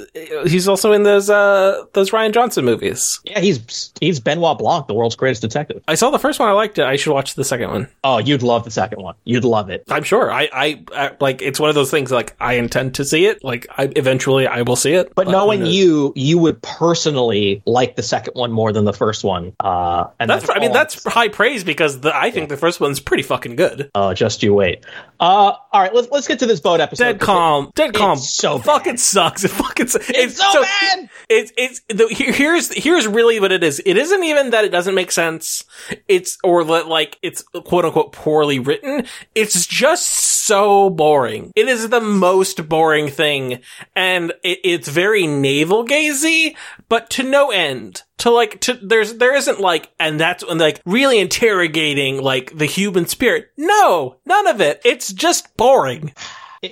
He's 0.47 0.67
also 0.67 0.91
in 0.91 1.03
those 1.03 1.29
uh 1.29 1.85
those 1.93 2.11
Rian 2.11 2.33
Johnson 2.33 2.65
movies. 2.65 3.19
Yeah, 3.23 3.39
he's 3.39 3.91
he's 3.99 4.19
Benoit 4.19 4.57
Blanc, 4.57 4.87
the 4.87 4.93
world's 4.93 5.15
greatest 5.15 5.41
detective. 5.41 5.83
I 5.87 5.95
saw 5.95 6.09
the 6.09 6.19
first 6.19 6.39
one. 6.39 6.49
I 6.49 6.53
liked 6.53 6.77
it. 6.77 6.85
I 6.85 6.95
should 6.95 7.13
watch 7.13 7.35
the 7.35 7.43
second 7.43 7.69
one. 7.69 7.87
Oh, 8.03 8.17
you'd 8.17 8.43
love 8.43 8.63
the 8.65 8.71
second 8.71 9.01
one. 9.01 9.15
You'd 9.23 9.45
love 9.45 9.69
it. 9.69 9.83
I'm 9.89 10.03
sure. 10.03 10.31
I 10.31 10.49
I, 10.53 10.83
I 10.93 11.11
like 11.19 11.41
it's 11.41 11.59
one 11.59 11.69
of 11.69 11.75
those 11.75 11.91
things. 11.91 12.11
Like 12.11 12.35
I 12.39 12.53
intend 12.53 12.95
to 12.95 13.05
see 13.05 13.25
it. 13.25 13.43
Like 13.43 13.67
I 13.77 13.91
eventually 13.95 14.47
I 14.47 14.61
will 14.63 14.75
see 14.75 14.93
it. 14.93 15.13
But 15.15 15.27
knowing 15.27 15.65
you, 15.65 16.13
you 16.15 16.37
would 16.39 16.61
personally 16.61 17.61
like 17.65 17.95
the 17.95 18.03
second 18.03 18.33
one 18.35 18.51
more 18.51 18.71
than 18.71 18.85
the 18.85 18.93
first 18.93 19.23
one. 19.23 19.53
Uh, 19.59 20.07
and 20.19 20.29
that's. 20.29 20.49
I 20.49 20.59
mean, 20.59 20.71
that's 20.71 21.03
high 21.03 21.27
praise 21.27 21.63
because 21.63 22.01
the, 22.01 22.15
I 22.15 22.31
think 22.31 22.49
the 22.49 22.57
first 22.57 22.79
one's 22.79 22.99
pretty 22.99 23.23
fucking 23.23 23.55
good. 23.55 23.91
Oh, 23.93 24.13
just 24.13 24.43
you 24.43 24.53
wait. 24.53 24.85
Uh, 25.19 25.53
all 25.71 25.81
right, 25.81 25.93
let's 25.93 26.09
let's 26.11 26.27
get 26.27 26.39
to 26.39 26.45
this 26.45 26.59
boat 26.59 26.79
episode. 26.79 27.03
Dead 27.03 27.19
calm. 27.19 27.71
Dead 27.75 27.93
calm. 27.93 28.17
so 28.17 28.59
fucking 28.59 28.97
sucks. 28.97 29.43
It 29.47 29.51
fucking. 29.51 29.87
su- 29.87 29.99
It's, 30.09 30.37
so, 30.37 30.61
bad. 30.61 31.09
It's 31.29 31.51
it's 31.57 31.81
the, 31.87 32.07
here's 32.09 32.73
here's 32.73 33.07
really 33.07 33.39
what 33.39 33.51
it 33.51 33.63
is. 33.63 33.81
It 33.85 33.97
isn't 33.97 34.23
even 34.23 34.49
that 34.51 34.65
it 34.65 34.69
doesn't 34.71 34.95
make 34.95 35.11
sense. 35.11 35.65
It's 36.07 36.37
or 36.43 36.63
that 36.65 36.87
like 36.87 37.17
it's 37.21 37.43
quote 37.43 37.85
unquote 37.85 38.11
poorly 38.11 38.59
written. 38.59 39.05
It's 39.35 39.65
just 39.65 40.07
so 40.47 40.89
boring. 40.89 41.51
It 41.55 41.67
is 41.67 41.89
the 41.89 42.01
most 42.01 42.67
boring 42.69 43.09
thing, 43.09 43.59
and 43.95 44.31
it, 44.43 44.59
it's 44.63 44.87
very 44.87 45.27
navel 45.27 45.85
gazy, 45.85 46.55
but 46.89 47.09
to 47.11 47.23
no 47.23 47.51
end. 47.51 48.03
To 48.19 48.31
like 48.31 48.59
to 48.61 48.73
there's 48.73 49.15
there 49.15 49.35
isn't 49.35 49.59
like 49.59 49.91
and 49.99 50.19
that's 50.19 50.45
when 50.45 50.57
like 50.57 50.81
really 50.85 51.19
interrogating 51.19 52.21
like 52.21 52.57
the 52.57 52.65
human 52.65 53.05
spirit. 53.05 53.49
No, 53.57 54.17
none 54.25 54.47
of 54.47 54.59
it. 54.61 54.81
It's 54.83 55.13
just 55.13 55.55
boring. 55.57 56.13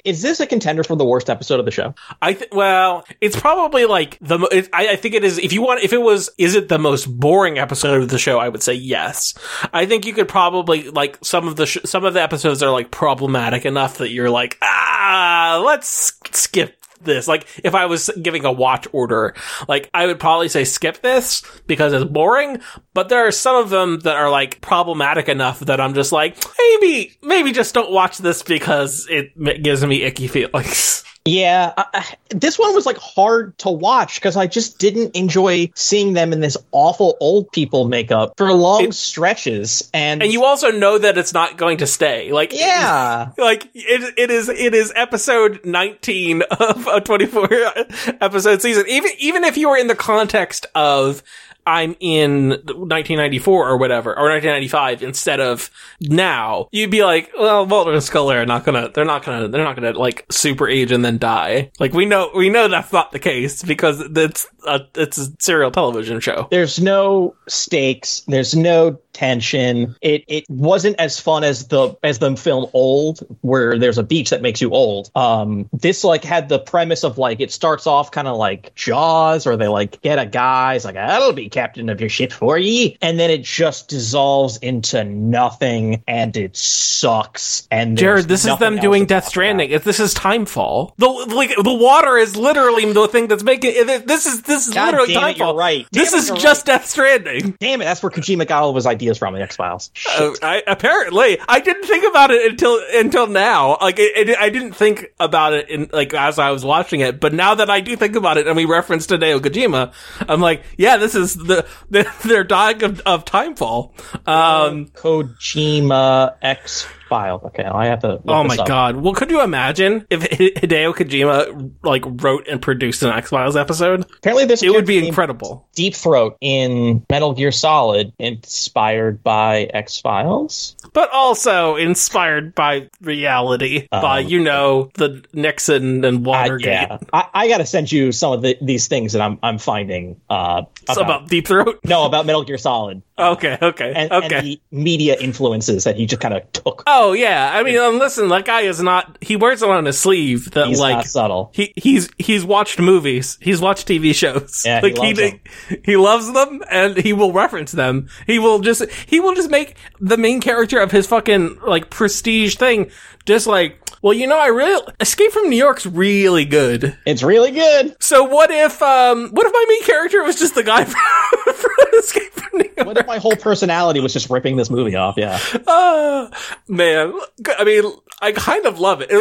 Is 0.03 0.23
this 0.23 0.39
a 0.39 0.47
contender 0.47 0.83
for 0.83 0.95
the 0.95 1.05
worst 1.05 1.29
episode 1.29 1.59
of 1.59 1.65
the 1.65 1.71
show? 1.71 1.93
I 2.19 2.33
th- 2.33 2.49
well, 2.51 3.05
it's 3.21 3.39
probably 3.39 3.85
like 3.85 4.17
the. 4.19 4.39
mo- 4.39 4.47
It, 4.51 4.67
I, 4.73 4.89
I 4.89 4.95
think 4.95 5.13
it 5.13 5.23
is. 5.23 5.37
If 5.37 5.53
you 5.53 5.61
want, 5.61 5.83
if 5.83 5.93
it 5.93 6.01
was, 6.01 6.31
is 6.39 6.55
it 6.55 6.69
the 6.69 6.79
most 6.79 7.05
boring 7.05 7.59
episode 7.59 8.01
of 8.01 8.09
the 8.09 8.17
show? 8.17 8.39
I 8.39 8.49
would 8.49 8.63
say 8.63 8.73
yes. 8.73 9.35
I 9.71 9.85
think 9.85 10.07
you 10.07 10.13
could 10.13 10.27
probably 10.27 10.89
like 10.89 11.19
some 11.23 11.47
of 11.47 11.55
the 11.55 11.67
sh- 11.67 11.77
some 11.85 12.03
of 12.03 12.15
the 12.15 12.21
episodes 12.21 12.63
are 12.63 12.71
like 12.71 12.89
problematic 12.89 13.63
enough 13.63 13.99
that 13.99 14.09
you're 14.09 14.31
like, 14.31 14.57
ah, 14.63 15.61
let's 15.63 16.13
skip 16.31 16.75
this. 17.01 17.27
Like 17.27 17.47
if 17.63 17.75
I 17.75 17.85
was 17.85 18.09
giving 18.21 18.45
a 18.45 18.51
watch 18.51 18.87
order, 18.91 19.35
like 19.67 19.89
I 19.93 20.05
would 20.05 20.19
probably 20.19 20.49
say 20.49 20.63
skip 20.63 21.01
this 21.01 21.43
because 21.67 21.93
it's 21.93 22.05
boring. 22.05 22.61
But 22.93 23.09
there 23.09 23.27
are 23.27 23.31
some 23.31 23.55
of 23.55 23.69
them 23.69 23.99
that 24.01 24.15
are 24.15 24.29
like 24.29 24.61
problematic 24.61 25.29
enough 25.29 25.59
that 25.61 25.79
I'm 25.79 25.93
just 25.93 26.11
like, 26.11 26.37
maybe, 26.57 27.17
maybe 27.21 27.51
just 27.51 27.73
don't 27.73 27.91
watch 27.91 28.17
this 28.17 28.43
because 28.43 29.07
it 29.09 29.63
gives 29.63 29.85
me 29.85 30.03
icky 30.03 30.27
feelings. 30.27 31.03
Yeah, 31.27 31.73
I, 31.75 32.15
this 32.29 32.59
one 32.59 32.75
was 32.75 32.85
like 32.85 32.97
hard 32.97 33.57
to 33.59 33.71
watch 33.71 34.15
because 34.15 34.37
I 34.37 34.45
just 34.45 34.77
didn't 34.77 35.15
enjoy 35.15 35.71
seeing 35.73 36.13
them 36.13 36.31
in 36.33 36.39
this 36.39 36.55
awful 36.71 37.17
old 37.19 37.51
people 37.51 37.87
makeup 37.87 38.35
for 38.37 38.53
long 38.53 38.83
It- 38.85 38.93
stretches, 38.93 39.89
and, 39.91 40.21
and 40.21 40.31
you 40.31 40.45
also 40.45 40.69
know 40.69 40.99
that 40.99 41.17
it's 41.17 41.33
not 41.33 41.57
going 41.57 41.79
to 41.79 41.87
stay. 41.87 42.31
Like 42.31 42.53
yeah, 42.53 43.31
like 43.39 43.67
it, 43.73 44.13
it 44.17 44.29
is 44.29 44.49
it 44.49 44.75
is 44.75 44.93
episode 44.95 45.61
19 45.65 46.43
of 46.43 46.85
a 46.85 47.01
24 47.01 47.49
episode 48.21 48.61
season 48.61 48.85
even 48.87 49.11
even 49.17 49.43
if 49.43 49.57
you 49.57 49.69
were 49.69 49.77
in 49.77 49.87
the 49.87 49.95
context 49.95 50.67
of 50.75 51.23
I'm 51.65 51.95
in 51.99 52.49
1994 52.49 53.69
or 53.69 53.77
whatever, 53.77 54.11
or 54.11 54.29
1995 54.29 55.03
instead 55.03 55.39
of 55.39 55.69
now, 55.99 56.69
you'd 56.71 56.91
be 56.91 57.03
like, 57.03 57.31
well, 57.37 57.65
Mulder 57.65 57.93
and 57.93 58.03
Scully 58.03 58.35
are 58.35 58.45
not 58.45 58.65
gonna, 58.65 58.89
they're 58.93 59.05
not 59.05 59.23
gonna, 59.23 59.47
they're 59.47 59.63
not 59.63 59.75
gonna 59.75 59.93
like 59.93 60.25
super 60.29 60.67
age 60.67 60.91
and 60.91 61.03
then 61.03 61.17
die. 61.17 61.71
Like 61.79 61.93
we 61.93 62.05
know, 62.05 62.31
we 62.35 62.49
know 62.49 62.67
that's 62.67 62.93
not 62.93 63.11
the 63.11 63.19
case 63.19 63.63
because 63.63 64.01
it's 64.01 64.47
a, 64.67 64.81
it's 64.95 65.17
a 65.17 65.27
serial 65.39 65.71
television 65.71 66.19
show. 66.19 66.47
there's 66.51 66.79
no 66.79 67.35
stakes, 67.47 68.21
there's 68.27 68.55
no 68.55 68.99
tension. 69.15 69.95
It 70.01 70.25
it 70.27 70.45
wasn't 70.49 70.99
as 70.99 71.19
fun 71.19 71.43
as 71.43 71.67
the 71.69 71.95
as 72.03 72.19
the 72.19 72.35
film 72.35 72.69
Old, 72.73 73.19
where 73.41 73.79
there's 73.79 73.97
a 73.97 74.03
beach 74.03 74.29
that 74.29 74.41
makes 74.41 74.59
you 74.61 74.71
old. 74.71 75.09
Um, 75.15 75.69
this 75.71 76.03
like 76.03 76.23
had 76.23 76.49
the 76.49 76.59
premise 76.59 77.03
of 77.03 77.17
like 77.17 77.39
it 77.39 77.51
starts 77.51 77.87
off 77.87 78.11
kind 78.11 78.27
of 78.27 78.35
like 78.37 78.75
Jaws, 78.75 79.47
or 79.47 79.55
they 79.55 79.67
like 79.67 80.01
get 80.01 80.19
a 80.19 80.25
guy, 80.25 80.73
it's 80.75 80.83
like 80.85 80.95
that'll 80.95 81.31
be 81.33 81.47
captain 81.49 81.89
of 81.89 81.99
your 82.01 82.09
ship 82.09 82.33
for 82.33 82.57
ye, 82.57 82.97
and 83.01 83.17
then 83.17 83.29
it 83.31 83.43
just 83.43 83.87
dissolves 83.87 84.57
into 84.57 85.03
nothing, 85.05 86.03
and 86.07 86.35
it 86.35 86.57
sucks. 86.57 87.67
And 87.71 87.97
Jared, 87.97 88.27
this 88.27 88.45
is 88.45 88.57
them 88.57 88.77
doing 88.79 89.05
Death 89.05 89.25
Stranding. 89.25 89.69
If 89.69 89.83
this 89.85 89.99
is 89.99 90.13
Timefall, 90.13 90.93
the 90.97 91.07
like 91.07 91.51
the 91.55 91.73
water 91.73 92.17
is 92.17 92.35
literally 92.35 92.91
the 92.91 93.07
thing 93.07 93.27
that's 93.27 93.43
making 93.43 93.71
it, 93.75 94.07
this 94.07 94.25
is 94.25 94.41
this 94.41 94.67
is 94.67 94.73
God 94.73 94.87
literally 94.87 95.13
damn 95.13 95.29
it, 95.29 95.35
Timefall. 95.35 95.37
you're 95.37 95.55
right. 95.55 95.87
This 95.91 96.11
Damn 96.11 96.19
it, 96.19 96.37
is 96.37 96.43
just 96.43 96.65
Death 96.65 96.85
Stranding. 96.85 97.55
Damn 97.59 97.81
it, 97.81 97.85
that's 97.85 98.03
where 98.03 98.11
Kojima 98.11 98.47
got 98.47 98.63
all 98.63 98.69
of 98.71 98.75
his 98.75 98.85
ideas 98.85 99.04
from, 99.13 99.33
the 99.33 99.41
X 99.41 99.55
Files. 99.55 99.91
Uh, 100.17 100.33
I, 100.41 100.63
apparently, 100.65 101.39
I 101.47 101.59
didn't 101.59 101.85
think 101.85 102.05
about 102.05 102.31
it 102.31 102.49
until 102.49 102.81
until 102.93 103.27
now. 103.27 103.77
Like, 103.81 103.99
it, 103.99 104.29
it, 104.29 104.37
I 104.37 104.49
didn't 104.49 104.73
think 104.73 105.07
about 105.19 105.53
it 105.53 105.69
in 105.69 105.89
like 105.91 106.13
as 106.13 106.39
I 106.39 106.51
was 106.51 106.65
watching 106.65 107.01
it, 107.01 107.19
but 107.19 107.33
now 107.33 107.55
that 107.55 107.69
I 107.69 107.81
do 107.81 107.95
think 107.95 108.15
about 108.15 108.37
it, 108.37 108.47
and 108.47 108.55
we 108.55 108.65
referenced 108.65 109.09
Hideo 109.09 109.39
Kojima, 109.39 109.93
I'm 110.27 110.41
like, 110.41 110.63
yeah, 110.77 110.97
this 110.97 111.15
is 111.15 111.35
the, 111.35 111.67
the 111.89 112.11
they're 112.23 112.43
dying 112.43 112.83
of, 112.83 113.01
of 113.01 113.25
Timefall. 113.25 113.91
Um, 114.27 114.87
Kojima 114.87 116.35
X 116.41 116.87
Files. 117.09 117.43
Okay, 117.45 117.63
I 117.63 117.85
have 117.87 117.99
to. 118.01 118.19
Oh 118.27 118.43
my 118.43 118.55
god! 118.57 118.97
Well, 118.97 119.13
could 119.13 119.29
you 119.31 119.41
imagine 119.41 120.05
if 120.09 120.21
Hideo 120.29 120.93
Kojima 120.93 121.71
like 121.83 122.03
wrote 122.23 122.47
and 122.47 122.61
produced 122.61 123.03
an 123.03 123.09
X 123.11 123.29
Files 123.29 123.55
episode? 123.55 124.05
Apparently, 124.17 124.45
this 124.45 124.63
It 124.63 124.69
would 124.71 124.85
be 124.85 125.05
incredible. 125.07 125.67
Deep 125.75 125.93
Throat 125.95 126.37
in 126.41 127.05
Metal 127.09 127.33
Gear 127.33 127.51
Solid, 127.51 128.13
inspired 128.19 129.23
by 129.23 129.63
X 129.73 129.99
Files. 129.99 130.75
but 130.93 131.09
also 131.11 131.75
inspired 131.75 132.55
by 132.55 132.89
reality, 133.01 133.87
by 133.91 134.19
Um, 134.21 134.27
you 134.27 134.39
know 134.43 134.89
the 134.95 135.23
Nixon 135.33 136.03
and 136.05 136.17
Uh, 136.25 136.29
Watergate. 136.29 136.65
yeah, 136.67 136.97
I, 137.13 137.25
I 137.33 137.47
got 137.47 137.57
to 137.57 137.65
send 137.65 137.91
you 137.91 138.11
some 138.11 138.33
of 138.33 138.41
the, 138.41 138.57
these 138.61 138.87
things 138.87 139.13
that 139.13 139.21
I'm 139.21 139.37
I'm 139.43 139.57
finding. 139.57 140.19
Uh, 140.29 140.63
It's 140.89 140.97
about 140.97 141.27
Deep 141.27 141.47
Throat. 141.47 141.79
no, 141.83 142.05
about 142.05 142.25
Metal 142.25 142.43
Gear 142.43 142.57
Solid 142.57 143.01
Okay, 143.17 143.57
okay, 143.61 143.93
and, 143.95 144.11
okay. 144.11 144.35
and 144.37 144.45
the 144.45 144.61
media 144.71 145.15
influences 145.17 145.85
that 145.85 145.95
he 145.95 146.05
just 146.05 146.21
kind 146.21 146.33
of 146.33 146.51
took. 146.51 146.83
oh 146.85 147.13
yeah, 147.13 147.49
I 147.53 147.63
mean, 147.63 147.77
um, 147.77 147.97
listen, 147.97 148.27
that 148.27 148.43
guy 148.43 148.61
is 148.61 148.81
not. 148.81 149.17
He 149.21 149.37
wears 149.37 149.61
it 149.61 149.69
on 149.69 149.85
his 149.85 149.97
sleeve. 149.97 150.51
That 150.51 150.67
He's 150.67 150.81
like 150.81 150.97
not 150.97 151.05
subtle. 151.05 151.49
he 151.53 151.73
he's 151.77 152.09
he's 152.17 152.43
watched 152.43 152.77
movies. 152.77 153.37
He's 153.41 153.61
watched 153.61 153.87
TV 153.87 154.13
shows. 154.13 154.63
Yeah, 154.65 154.81
he 154.81 154.87
like 154.91 154.97
loves 154.97 155.17
them. 155.19 155.39
he 155.85 155.95
loves 155.95 156.33
them, 156.33 156.61
and 156.69 156.97
he 156.97 157.13
will 157.13 157.31
reference 157.31 157.71
them. 157.71 158.09
He 158.27 158.37
will 158.37 158.59
just 158.59 158.83
he 159.07 159.21
will 159.21 159.33
just 159.33 159.49
make 159.49 159.77
the 160.01 160.17
main 160.17 160.41
character 160.41 160.79
of 160.79 160.91
his 160.91 161.07
fucking 161.07 161.59
like 161.65 161.89
prestige 161.89 162.55
thing 162.55 162.91
just 163.25 163.47
like. 163.47 163.79
Well, 164.01 164.13
you 164.13 164.27
know, 164.27 164.37
I 164.37 164.47
really 164.47 164.85
Escape 164.99 165.31
from 165.31 165.49
New 165.49 165.55
York's 165.57 165.87
really 165.87 166.45
good. 166.45 166.95
It's 167.07 167.23
really 167.23 167.49
good. 167.49 167.95
So 167.99 168.23
what 168.23 168.51
if 168.51 168.79
um 168.83 169.29
what 169.31 169.47
if 169.47 169.53
my 169.53 169.65
main 169.67 169.83
character 169.83 170.21
was 170.21 170.37
just 170.37 170.53
the 170.53 170.61
guy 170.61 170.74
from, 170.83 171.53
from 171.55 171.99
Escape 171.99 172.33
from 172.33 172.59
New 172.59 172.69
York? 172.75 172.87
What 172.87 172.97
if 172.97 173.07
my 173.07 173.17
whole 173.19 173.35
personality 173.35 173.99
was 174.01 174.11
just 174.13 174.29
ripping 174.29 174.57
this 174.57 174.69
movie 174.69 174.95
off? 174.95 175.15
Yeah. 175.17 175.39
Ah, 175.67 176.29
man, 176.67 177.13
I 177.57 177.63
mean, 177.63 177.83
I 178.21 178.31
kind 178.31 178.65
of 178.65 178.79
love 178.79 179.01
it. 179.01 179.09
In, 179.11 179.17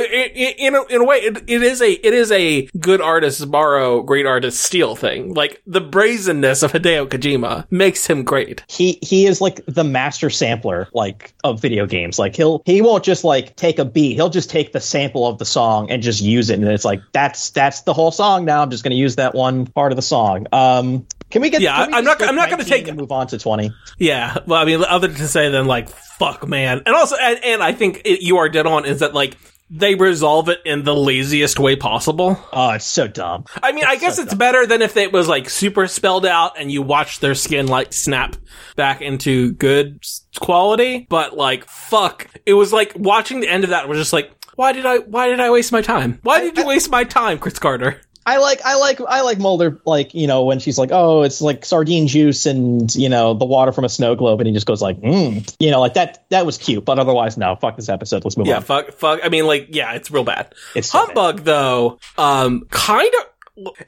in, 0.58 0.74
a, 0.74 0.84
in 0.84 1.00
a 1.00 1.04
way, 1.04 1.18
it, 1.18 1.38
it 1.48 1.62
is 1.62 1.80
a 1.82 1.92
it 1.92 2.12
is 2.14 2.30
a 2.32 2.66
good 2.78 3.00
artist 3.00 3.50
borrow, 3.50 4.02
great 4.02 4.26
artist 4.26 4.60
steal 4.60 4.96
thing. 4.96 5.34
Like 5.34 5.62
the 5.66 5.80
brazenness 5.80 6.62
of 6.62 6.72
Hideo 6.72 7.06
Kojima 7.08 7.66
makes 7.70 8.06
him 8.06 8.24
great. 8.24 8.62
he 8.68 8.98
he 9.02 9.26
is 9.26 9.40
like 9.40 9.60
the 9.66 9.84
master 9.84 10.30
sampler 10.30 10.88
like 10.92 11.34
of 11.44 11.60
video 11.60 11.86
games 11.86 12.18
like 12.18 12.34
he'll 12.36 12.62
he 12.64 12.80
won't 12.82 13.04
just 13.04 13.24
like 13.24 13.54
take 13.56 13.78
a 13.78 13.84
beat 13.84 14.14
he'll 14.14 14.28
just 14.30 14.50
take 14.50 14.72
the 14.72 14.80
sample 14.80 15.26
of 15.26 15.38
the 15.38 15.44
song 15.44 15.90
and 15.90 16.02
just 16.02 16.20
use 16.22 16.50
it 16.50 16.58
and 16.58 16.68
it's 16.68 16.84
like 16.84 17.00
that's 17.12 17.50
that's 17.50 17.82
the 17.82 17.92
whole 17.92 18.10
song 18.10 18.44
now 18.44 18.62
i'm 18.62 18.70
just 18.70 18.82
going 18.82 18.90
to 18.90 18.96
use 18.96 19.16
that 19.16 19.34
one 19.34 19.66
part 19.66 19.92
of 19.92 19.96
the 19.96 20.02
song 20.02 20.46
um 20.52 21.06
can 21.34 21.42
we 21.42 21.50
get 21.50 21.60
Yeah, 21.60 21.86
we 21.88 21.92
I'm 21.92 22.04
not- 22.04 22.22
I'm 22.22 22.36
not 22.36 22.48
gonna 22.48 22.62
19 22.62 22.84
take- 22.86 22.94
move 22.94 23.10
on 23.12 23.26
to 23.26 23.38
20 23.38 23.70
Yeah, 23.98 24.38
well, 24.46 24.62
I 24.62 24.64
mean, 24.64 24.82
other 24.82 25.08
to 25.08 25.28
say 25.28 25.50
than 25.50 25.66
like 25.66 25.88
fuck, 25.90 26.46
man, 26.48 26.80
and 26.86 26.94
also, 26.94 27.16
and, 27.20 27.42
and 27.44 27.62
I 27.62 27.72
think 27.72 28.02
it, 28.04 28.22
you 28.22 28.36
are 28.38 28.48
dead 28.48 28.66
on 28.66 28.84
is 28.84 29.00
that 29.00 29.12
like 29.14 29.36
they 29.70 29.94
resolve 29.96 30.48
it 30.50 30.60
in 30.64 30.84
the 30.84 30.94
laziest 30.94 31.58
way 31.58 31.74
possible. 31.74 32.38
oh 32.52 32.70
it's 32.70 32.84
so 32.84 33.08
dumb 33.08 33.44
I 33.62 33.72
mean, 33.72 33.84
I 33.84 33.96
guess 33.96 34.16
so 34.16 34.22
it's 34.22 34.30
dumb. 34.30 34.38
better 34.38 34.64
than 34.66 34.80
if 34.82 34.96
it 34.96 35.12
was 35.12 35.26
like 35.26 35.50
super 35.50 35.88
spelled 35.88 36.24
out 36.24 36.58
and 36.60 36.70
you 36.70 36.82
watch 36.82 37.18
their 37.20 37.34
skin 37.34 37.66
like 37.66 37.92
snap 37.92 38.36
back 38.76 39.00
into 39.02 39.52
good 39.54 40.00
quality. 40.38 41.06
But 41.10 41.36
like, 41.36 41.64
fuck, 41.66 42.28
it 42.46 42.54
was 42.54 42.72
like 42.72 42.92
watching 42.96 43.40
the 43.40 43.48
end 43.48 43.64
of 43.64 43.70
that 43.70 43.88
was 43.88 43.98
just 43.98 44.12
like, 44.12 44.30
why 44.56 44.72
did 44.72 44.86
I? 44.86 44.98
Why 44.98 45.28
did 45.28 45.40
I 45.40 45.50
waste 45.50 45.72
my 45.72 45.80
time? 45.82 46.20
Why 46.22 46.40
did 46.40 46.56
you 46.56 46.64
waste 46.66 46.88
my 46.90 47.02
time, 47.02 47.38
Chris 47.38 47.58
Carter? 47.58 48.00
I 48.26 48.38
like 48.38 48.60
I 48.64 48.76
like 48.76 49.00
I 49.00 49.22
like 49.22 49.38
Mulder 49.38 49.80
like 49.84 50.14
you 50.14 50.26
know 50.26 50.44
when 50.44 50.58
she's 50.58 50.78
like 50.78 50.90
oh 50.92 51.22
it's 51.22 51.40
like 51.40 51.64
sardine 51.64 52.06
juice 52.06 52.46
and 52.46 52.94
you 52.94 53.08
know 53.08 53.34
the 53.34 53.44
water 53.44 53.72
from 53.72 53.84
a 53.84 53.88
snow 53.88 54.14
globe 54.14 54.40
and 54.40 54.46
he 54.46 54.54
just 54.54 54.66
goes 54.66 54.80
like 54.82 55.00
mm. 55.00 55.54
you 55.58 55.70
know 55.70 55.80
like 55.80 55.94
that 55.94 56.24
that 56.30 56.46
was 56.46 56.58
cute 56.58 56.84
but 56.84 56.98
otherwise 56.98 57.36
no 57.36 57.56
fuck 57.56 57.76
this 57.76 57.88
episode 57.88 58.24
let's 58.24 58.36
move 58.36 58.46
Yeah, 58.46 58.56
on 58.56 58.62
yeah 58.62 58.64
fuck, 58.64 58.92
fuck. 58.92 59.20
I 59.22 59.28
mean, 59.28 59.46
like, 59.46 59.68
yeah, 59.70 59.92
it's 59.94 60.10
real 60.10 60.24
bad. 60.24 60.54
It's 60.74 60.90
so 60.90 61.06
bad. 61.06 61.06
Humbug 61.06 61.44
though, 61.44 61.98
um, 62.18 62.66
kind 62.70 63.12
of. 63.20 63.26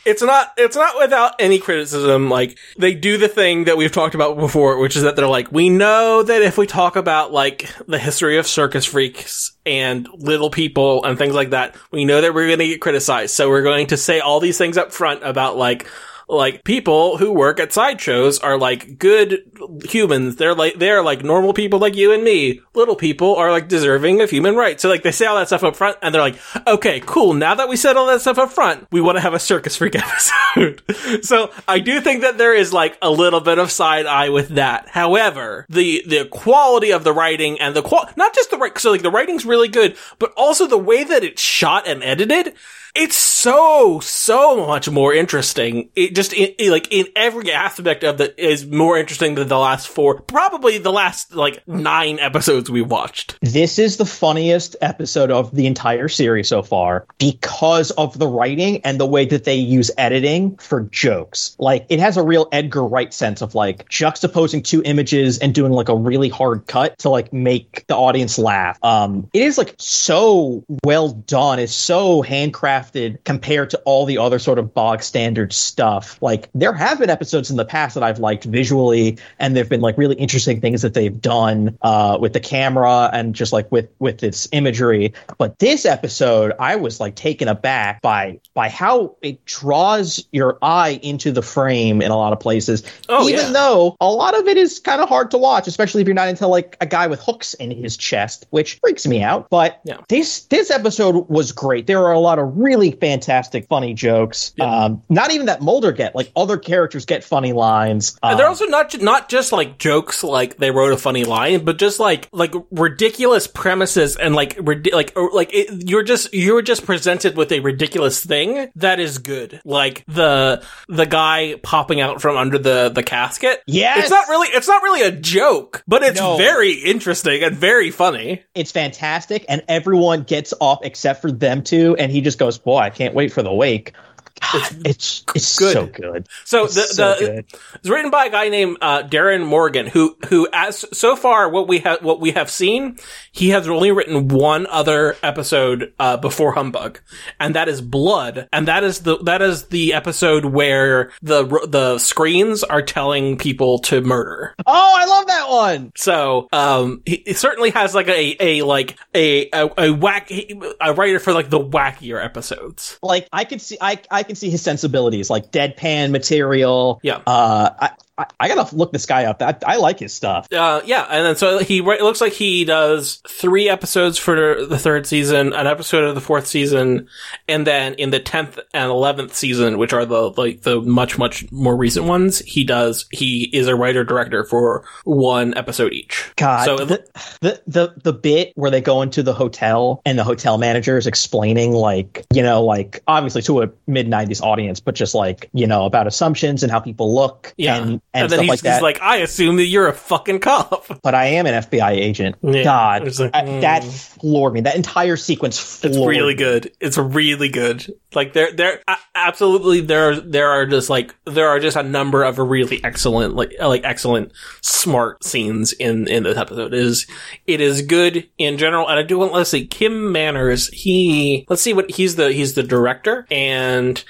It's 0.04 0.22
not. 0.22 0.52
It's 0.56 0.76
not 0.76 0.96
without 0.96 1.34
any 1.40 1.58
criticism. 1.58 2.30
Like 2.30 2.56
they 2.78 2.94
do 2.94 3.18
the 3.18 3.26
thing 3.26 3.64
that 3.64 3.76
we've 3.76 3.90
talked 3.90 4.14
about 4.14 4.36
before, 4.38 4.78
which 4.78 4.94
is 4.94 5.02
that 5.02 5.16
they're 5.16 5.26
like, 5.26 5.50
we 5.50 5.68
know 5.70 6.22
that 6.22 6.42
if 6.42 6.56
we 6.56 6.66
talk 6.66 6.94
about 6.94 7.32
like 7.32 7.68
the 7.86 7.98
history 7.98 8.38
of 8.38 8.46
circus 8.46 8.84
freaks 8.84 9.56
and 9.66 10.08
little 10.14 10.50
people 10.50 11.04
and 11.04 11.18
things 11.18 11.34
like 11.34 11.50
that, 11.50 11.74
we 11.90 12.04
know 12.04 12.20
that 12.20 12.32
we're 12.32 12.46
going 12.46 12.60
to 12.60 12.68
get 12.68 12.80
criticized. 12.80 13.34
So 13.34 13.48
we're 13.48 13.64
going 13.64 13.88
to 13.88 13.96
say 13.96 14.20
all 14.20 14.38
these 14.38 14.56
things 14.56 14.78
up 14.78 14.92
front 14.92 15.24
about 15.24 15.56
like 15.56 15.88
like 16.28 16.64
people 16.64 17.18
who 17.18 17.32
work 17.32 17.60
at 17.60 17.72
sideshows 17.72 18.38
are 18.40 18.58
like 18.58 18.98
good 18.98 19.42
humans. 19.84 20.36
They're 20.36 20.54
like 20.54 20.74
they're 20.74 21.02
like 21.02 21.22
normal 21.22 21.52
people 21.52 21.78
like 21.78 21.94
you 21.94 22.12
and 22.12 22.24
me. 22.24 22.60
Little 22.74 22.96
people 22.96 23.36
are 23.36 23.52
like 23.52 23.68
deserving 23.68 24.20
of 24.20 24.30
human 24.30 24.56
rights. 24.56 24.82
So 24.82 24.88
like 24.88 25.02
they 25.02 25.12
say 25.12 25.26
all 25.26 25.36
that 25.36 25.46
stuff 25.46 25.62
up 25.62 25.76
front, 25.76 25.98
and 26.02 26.14
they're 26.14 26.22
like, 26.22 26.38
okay, 26.66 27.00
cool. 27.06 27.32
Now 27.34 27.54
that 27.54 27.68
we 27.68 27.76
said 27.76 27.96
all 27.96 28.06
that 28.06 28.20
stuff 28.20 28.38
up 28.38 28.50
front, 28.50 28.88
we 28.90 29.00
want 29.00 29.16
to 29.16 29.22
have 29.22 29.34
a 29.34 29.38
circus 29.38 29.76
freak 29.76 29.94
episode. 30.56 30.82
so 31.24 31.52
I 31.68 31.78
do 31.78 32.00
think 32.00 32.22
that 32.22 32.38
there 32.38 32.54
is 32.54 32.72
like 32.72 32.98
a 33.00 33.10
little 33.10 33.40
bit 33.40 33.58
of 33.58 33.70
side 33.70 34.06
eye 34.06 34.30
with 34.30 34.48
that. 34.50 34.88
However, 34.88 35.66
the 35.68 36.02
the 36.06 36.26
quality 36.26 36.90
of 36.90 37.04
the 37.04 37.12
writing 37.12 37.60
and 37.60 37.76
the 37.76 37.82
qual 37.82 38.10
not 38.16 38.34
just 38.34 38.50
the 38.50 38.58
right 38.58 38.76
so 38.78 38.90
like 38.90 39.02
the 39.02 39.10
writing's 39.10 39.46
really 39.46 39.68
good, 39.68 39.96
but 40.18 40.32
also 40.36 40.66
the 40.66 40.78
way 40.78 41.04
that 41.04 41.22
it's 41.22 41.42
shot 41.42 41.86
and 41.86 42.02
edited 42.02 42.54
it's 42.96 43.16
so 43.36 44.00
so 44.00 44.66
much 44.66 44.88
more 44.88 45.12
interesting. 45.12 45.90
It 45.94 46.14
just 46.14 46.32
in, 46.32 46.54
like 46.70 46.90
in 46.90 47.06
every 47.14 47.52
aspect 47.52 48.02
of 48.02 48.18
it 48.22 48.34
is 48.38 48.66
more 48.66 48.96
interesting 48.96 49.34
than 49.34 49.48
the 49.48 49.58
last 49.58 49.88
four, 49.88 50.22
probably 50.22 50.78
the 50.78 50.92
last 50.92 51.34
like 51.34 51.66
nine 51.68 52.18
episodes 52.18 52.70
we 52.70 52.80
watched. 52.80 53.36
This 53.42 53.78
is 53.78 53.98
the 53.98 54.06
funniest 54.06 54.76
episode 54.80 55.30
of 55.30 55.54
the 55.54 55.66
entire 55.66 56.08
series 56.08 56.48
so 56.48 56.62
far 56.62 57.06
because 57.18 57.90
of 57.90 58.18
the 58.18 58.26
writing 58.26 58.80
and 58.84 58.98
the 58.98 59.06
way 59.06 59.26
that 59.26 59.44
they 59.44 59.56
use 59.56 59.90
editing 59.98 60.56
for 60.56 60.82
jokes. 60.84 61.56
Like 61.58 61.84
it 61.90 62.00
has 62.00 62.16
a 62.16 62.22
real 62.22 62.48
Edgar 62.52 62.86
Wright 62.86 63.12
sense 63.12 63.42
of 63.42 63.54
like 63.54 63.86
juxtaposing 63.90 64.64
two 64.64 64.82
images 64.82 65.38
and 65.40 65.54
doing 65.54 65.72
like 65.72 65.90
a 65.90 65.96
really 65.96 66.30
hard 66.30 66.66
cut 66.66 66.98
to 67.00 67.10
like 67.10 67.34
make 67.34 67.86
the 67.86 67.96
audience 67.96 68.38
laugh. 68.38 68.78
Um, 68.82 69.28
it 69.34 69.42
is 69.42 69.58
like 69.58 69.74
so 69.78 70.64
well 70.84 71.10
done. 71.10 71.58
It's 71.58 71.74
so 71.74 72.22
handcrafted 72.22 73.25
compared 73.26 73.68
to 73.68 73.78
all 73.80 74.06
the 74.06 74.16
other 74.16 74.38
sort 74.38 74.58
of 74.58 74.72
bog 74.72 75.02
standard 75.02 75.52
stuff. 75.52 76.16
Like 76.22 76.48
there 76.54 76.72
have 76.72 77.00
been 77.00 77.10
episodes 77.10 77.50
in 77.50 77.56
the 77.56 77.64
past 77.64 77.94
that 77.94 78.02
I've 78.04 78.20
liked 78.20 78.44
visually, 78.44 79.18
and 79.38 79.54
there've 79.54 79.68
been 79.68 79.80
like 79.82 79.98
really 79.98 80.14
interesting 80.14 80.60
things 80.60 80.80
that 80.82 80.94
they've 80.94 81.20
done 81.20 81.76
uh, 81.82 82.16
with 82.20 82.32
the 82.32 82.40
camera 82.40 83.10
and 83.12 83.34
just 83.34 83.52
like 83.52 83.70
with 83.70 83.90
with 83.98 84.22
its 84.22 84.48
imagery. 84.52 85.12
But 85.38 85.58
this 85.58 85.84
episode, 85.84 86.52
I 86.60 86.76
was 86.76 87.00
like 87.00 87.16
taken 87.16 87.48
aback 87.48 88.00
by 88.00 88.38
by 88.54 88.68
how 88.68 89.16
it 89.20 89.44
draws 89.44 90.24
your 90.30 90.56
eye 90.62 91.00
into 91.02 91.32
the 91.32 91.42
frame 91.42 92.00
in 92.00 92.12
a 92.12 92.16
lot 92.16 92.32
of 92.32 92.38
places. 92.38 92.84
Oh, 93.08 93.28
even 93.28 93.46
yeah. 93.46 93.52
though 93.52 93.96
a 94.00 94.08
lot 94.10 94.38
of 94.38 94.46
it 94.46 94.56
is 94.56 94.78
kind 94.78 95.00
of 95.02 95.08
hard 95.08 95.32
to 95.32 95.38
watch, 95.38 95.66
especially 95.66 96.00
if 96.00 96.06
you're 96.06 96.14
not 96.14 96.28
into 96.28 96.46
like 96.46 96.76
a 96.80 96.86
guy 96.86 97.08
with 97.08 97.20
hooks 97.20 97.54
in 97.54 97.72
his 97.72 97.96
chest, 97.96 98.46
which 98.50 98.78
freaks 98.80 99.04
me 99.04 99.22
out. 99.22 99.50
But 99.50 99.80
Yeah. 99.84 99.96
this 100.08 100.42
this 100.42 100.70
episode 100.70 101.28
was 101.28 101.50
great. 101.50 101.88
There 101.88 102.04
are 102.04 102.12
a 102.12 102.20
lot 102.20 102.38
of 102.38 102.56
really 102.56 102.76
really 102.76 102.90
fantastic, 103.20 103.66
funny 103.68 103.94
jokes. 103.94 104.52
Um, 104.60 105.02
not 105.08 105.30
even 105.32 105.46
that 105.46 105.60
Mulder 105.62 105.92
get 105.92 106.14
like 106.14 106.30
other 106.36 106.56
characters 106.58 107.04
get 107.06 107.24
funny 107.24 107.52
lines. 107.52 108.18
And 108.22 108.38
they're 108.38 108.46
Um, 108.46 108.50
also 108.52 108.66
not 108.66 109.00
not 109.00 109.28
just 109.28 109.52
like 109.52 109.78
jokes, 109.78 110.22
like 110.22 110.56
they 110.58 110.70
wrote 110.70 110.92
a 110.92 110.96
funny 110.96 111.24
line, 111.24 111.64
but 111.64 111.78
just 111.78 111.98
like 111.98 112.28
like 112.32 112.54
ridiculous 112.70 113.46
premises 113.46 114.16
and 114.16 114.34
like 114.34 114.56
rid- 114.60 114.92
like 114.92 115.12
or, 115.16 115.30
like 115.32 115.50
it, 115.54 115.88
you're 115.88 116.02
just 116.02 116.32
you're 116.34 116.62
just 116.62 116.84
presented 116.84 117.36
with 117.36 117.52
a 117.52 117.60
ridiculous 117.60 118.24
thing 118.24 118.70
that 118.76 119.00
is 119.00 119.18
good, 119.18 119.60
like 119.64 120.04
the 120.06 120.62
the 120.88 121.06
guy 121.06 121.54
popping 121.62 122.00
out 122.00 122.20
from 122.20 122.36
under 122.36 122.58
the 122.58 122.90
the 122.94 123.02
casket. 123.02 123.62
Yeah, 123.66 123.98
it's 123.98 124.10
not 124.10 124.28
really 124.28 124.48
it's 124.48 124.68
not 124.68 124.82
really 124.82 125.02
a 125.02 125.10
joke, 125.12 125.82
but 125.88 126.02
it's 126.02 126.20
No. 126.20 126.36
very 126.36 126.72
interesting 126.72 127.42
and 127.42 127.56
very 127.56 127.90
funny. 127.90 128.42
it's 128.54 128.72
fantastic, 128.72 129.44
and 129.48 129.62
everyone 129.68 130.22
gets 130.22 130.52
off 130.60 130.80
except 130.82 131.20
for 131.22 131.30
them 131.32 131.62
two, 131.62 131.96
and 131.98 132.10
he 132.12 132.20
just 132.20 132.38
goes, 132.38 132.58
"Boy, 132.58 132.78
I 132.78 132.90
can't 132.90 133.05
wait 133.14 133.32
for 133.32 133.42
the 133.42 133.52
wake." 133.52 133.92
God, 134.40 134.62
it's 134.86 135.24
it's 135.34 135.58
good. 135.58 135.72
so 135.72 135.86
good. 135.86 136.28
So 136.44 136.64
It's 136.64 136.74
the, 136.74 136.82
so 136.82 137.14
the 137.14 137.26
good. 137.26 137.44
it's 137.74 137.88
written 137.88 138.10
by 138.10 138.26
a 138.26 138.30
guy 138.30 138.48
named 138.48 138.78
uh, 138.80 139.02
Darin 139.02 139.42
Morgan, 139.44 139.86
who 139.86 140.16
who 140.28 140.48
as 140.52 140.84
so 140.92 141.16
far 141.16 141.48
what 141.48 141.68
we 141.68 141.78
have 141.80 142.02
what 142.02 142.20
we 142.20 142.32
have 142.32 142.50
seen, 142.50 142.98
he 143.32 143.50
has 143.50 143.68
only 143.68 143.92
written 143.92 144.28
one 144.28 144.66
other 144.68 145.16
episode 145.22 145.92
uh, 145.98 146.16
before 146.16 146.52
Humbug, 146.52 147.00
and 147.40 147.54
that 147.54 147.68
is 147.68 147.80
Blood, 147.80 148.48
and 148.52 148.68
that 148.68 148.84
is 148.84 149.00
the 149.00 149.18
that 149.24 149.42
is 149.42 149.66
the 149.66 149.92
episode 149.94 150.44
where 150.44 151.10
the 151.22 151.44
the 151.66 151.98
screens 151.98 152.62
are 152.64 152.82
telling 152.82 153.36
people 153.38 153.78
to 153.80 154.00
murder. 154.00 154.54
Oh, 154.66 154.94
I 154.96 155.04
love 155.06 155.26
that 155.26 155.48
one. 155.48 155.92
So, 155.96 156.48
um, 156.52 157.02
he, 157.06 157.22
he 157.26 157.32
certainly 157.32 157.70
has 157.70 157.94
like 157.94 158.08
a, 158.08 158.36
a, 158.40 158.62
like, 158.62 158.98
a, 159.14 159.48
a, 159.52 159.70
a 159.78 159.90
whack, 159.92 160.30
a 160.30 160.92
writer 160.94 161.18
for 161.18 161.32
like 161.32 161.50
the 161.50 161.60
wackier 161.60 162.22
episodes. 162.22 162.98
Like 163.02 163.28
I 163.32 163.44
could 163.44 163.60
see, 163.60 163.78
I 163.80 164.00
I 164.10 164.22
can 164.26 164.36
see 164.36 164.50
his 164.50 164.62
sensibilities, 164.62 165.30
like 165.30 165.50
deadpan 165.50 166.10
material. 166.10 167.00
Yeah. 167.02 167.22
Uh, 167.26 167.70
I 167.80 167.90
I, 168.18 168.26
I 168.40 168.48
gotta 168.48 168.74
look 168.74 168.92
this 168.92 169.06
guy 169.06 169.24
up. 169.24 169.42
I, 169.42 169.56
I 169.66 169.76
like 169.76 169.98
his 169.98 170.14
stuff. 170.14 170.46
Uh, 170.52 170.80
yeah, 170.84 171.06
and 171.10 171.26
then 171.26 171.36
so 171.36 171.58
he 171.58 171.78
it 171.78 172.02
looks 172.02 172.20
like 172.20 172.32
he 172.32 172.64
does 172.64 173.22
three 173.28 173.68
episodes 173.68 174.18
for 174.18 174.64
the 174.64 174.78
third 174.78 175.06
season, 175.06 175.52
an 175.52 175.66
episode 175.66 176.04
of 176.04 176.14
the 176.14 176.20
fourth 176.20 176.46
season, 176.46 177.08
and 177.48 177.66
then 177.66 177.94
in 177.94 178.10
the 178.10 178.20
tenth 178.20 178.58
and 178.72 178.90
eleventh 178.90 179.34
season, 179.34 179.78
which 179.78 179.92
are 179.92 180.06
the 180.06 180.30
like 180.30 180.62
the 180.62 180.80
much 180.80 181.18
much 181.18 181.50
more 181.52 181.76
recent 181.76 182.06
ones, 182.06 182.38
he 182.40 182.64
does 182.64 183.06
he 183.10 183.50
is 183.52 183.68
a 183.68 183.76
writer 183.76 184.04
director 184.04 184.44
for 184.44 184.84
one 185.04 185.56
episode 185.56 185.92
each. 185.92 186.32
God, 186.36 186.64
so 186.64 186.78
it, 186.78 186.88
the, 186.88 187.04
the 187.40 187.62
the 187.66 187.94
the 188.02 188.12
bit 188.12 188.52
where 188.54 188.70
they 188.70 188.80
go 188.80 189.02
into 189.02 189.22
the 189.22 189.34
hotel 189.34 190.00
and 190.06 190.18
the 190.18 190.24
hotel 190.24 190.56
manager 190.56 190.96
is 190.96 191.06
explaining, 191.06 191.72
like 191.72 192.24
you 192.32 192.42
know, 192.42 192.64
like 192.64 193.02
obviously 193.06 193.42
to 193.42 193.62
a 193.62 193.70
mid 193.86 194.08
'90s 194.08 194.40
audience, 194.40 194.80
but 194.80 194.94
just 194.94 195.14
like 195.14 195.50
you 195.52 195.66
know 195.66 195.84
about 195.84 196.06
assumptions 196.06 196.62
and 196.62 196.72
how 196.72 196.80
people 196.80 197.14
look, 197.14 197.52
yeah, 197.58 197.76
and, 197.76 198.00
and, 198.16 198.30
then 198.30 198.38
stuff 198.38 198.40
he's, 198.40 198.48
like 198.48 198.60
that. 198.60 198.72
he's 198.74 198.82
like, 198.82 199.02
I 199.02 199.16
assume 199.18 199.56
that 199.56 199.66
you're 199.66 199.88
a 199.88 199.92
fucking 199.92 200.40
cop. 200.40 200.86
but 201.02 201.14
I 201.14 201.26
am 201.26 201.46
an 201.46 201.62
FBI 201.62 201.90
agent. 201.92 202.36
Yeah, 202.42 202.64
God, 202.64 203.06
it's 203.06 203.20
like, 203.20 203.34
I- 203.34 203.42
mm. 203.42 203.60
that 203.60 203.84
floored 203.84 204.54
me. 204.54 204.62
That 204.62 204.76
entire 204.76 205.16
sequence 205.16 205.58
floored 205.58 205.94
It's 205.94 206.06
really 206.06 206.34
me. 206.34 206.38
good. 206.38 206.72
It's 206.80 206.98
really 206.98 207.48
good. 207.48 207.92
Like 208.14 208.32
there, 208.32 208.52
there, 208.52 208.82
absolutely, 209.14 209.82
there, 209.82 210.18
there 210.18 210.48
are 210.48 210.66
just 210.66 210.88
like 210.88 211.14
there 211.26 211.48
are 211.48 211.60
just 211.60 211.76
a 211.76 211.82
number 211.82 212.22
of 212.22 212.38
really 212.38 212.82
excellent, 212.82 213.34
like, 213.34 213.52
like 213.60 213.82
excellent, 213.84 214.32
smart 214.62 215.22
scenes 215.22 215.72
in 215.72 216.08
in 216.08 216.22
this 216.22 216.38
episode. 216.38 216.72
It 216.72 216.80
is 216.80 217.06
it 217.46 217.60
is 217.60 217.82
good 217.82 218.28
in 218.38 218.56
general, 218.58 218.88
and 218.88 218.98
I 218.98 219.02
do 219.02 219.18
want 219.18 219.32
let's 219.32 219.50
see, 219.50 219.66
Kim 219.66 220.12
Manners. 220.12 220.68
He 220.68 221.44
let's 221.48 221.60
see 221.62 221.74
what 221.74 221.90
he's 221.90 222.16
the 222.16 222.32
he's 222.32 222.54
the 222.54 222.62
director, 222.62 223.26
and 223.30 224.02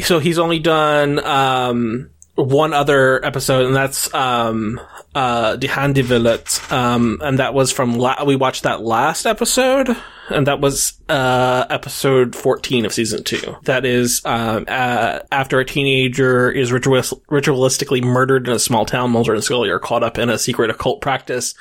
so 0.00 0.18
he's 0.18 0.38
only 0.38 0.58
done 0.58 1.24
um 1.24 2.10
one 2.34 2.72
other 2.72 3.24
episode, 3.24 3.66
and 3.66 3.76
that's 3.76 4.12
um 4.14 4.80
uh 5.14 5.56
Die 5.56 5.68
Hand 5.68 5.94
Die 5.94 6.02
Verletzt, 6.02 6.72
um, 6.72 7.18
and 7.22 7.38
that 7.38 7.54
was 7.54 7.70
from 7.70 7.96
la- 7.96 8.24
we 8.24 8.36
watched 8.36 8.64
that 8.64 8.80
last 8.82 9.26
episode, 9.26 9.96
and 10.30 10.46
that 10.46 10.60
was 10.60 11.00
uh 11.08 11.66
episode 11.70 12.34
fourteen 12.34 12.86
of 12.86 12.92
season 12.92 13.24
two. 13.24 13.56
That 13.64 13.84
is 13.84 14.22
um 14.24 14.64
uh, 14.68 15.20
after 15.30 15.60
a 15.60 15.64
teenager 15.64 16.50
is 16.50 16.70
ritualis- 16.70 17.20
ritualistically 17.30 18.02
murdered 18.02 18.48
in 18.48 18.54
a 18.54 18.58
small 18.58 18.86
town, 18.86 19.10
Mulder 19.10 19.34
and 19.34 19.44
Scully 19.44 19.68
are 19.70 19.78
caught 19.78 20.02
up 20.02 20.18
in 20.18 20.30
a 20.30 20.38
secret 20.38 20.70
occult 20.70 21.00
practice. 21.00 21.54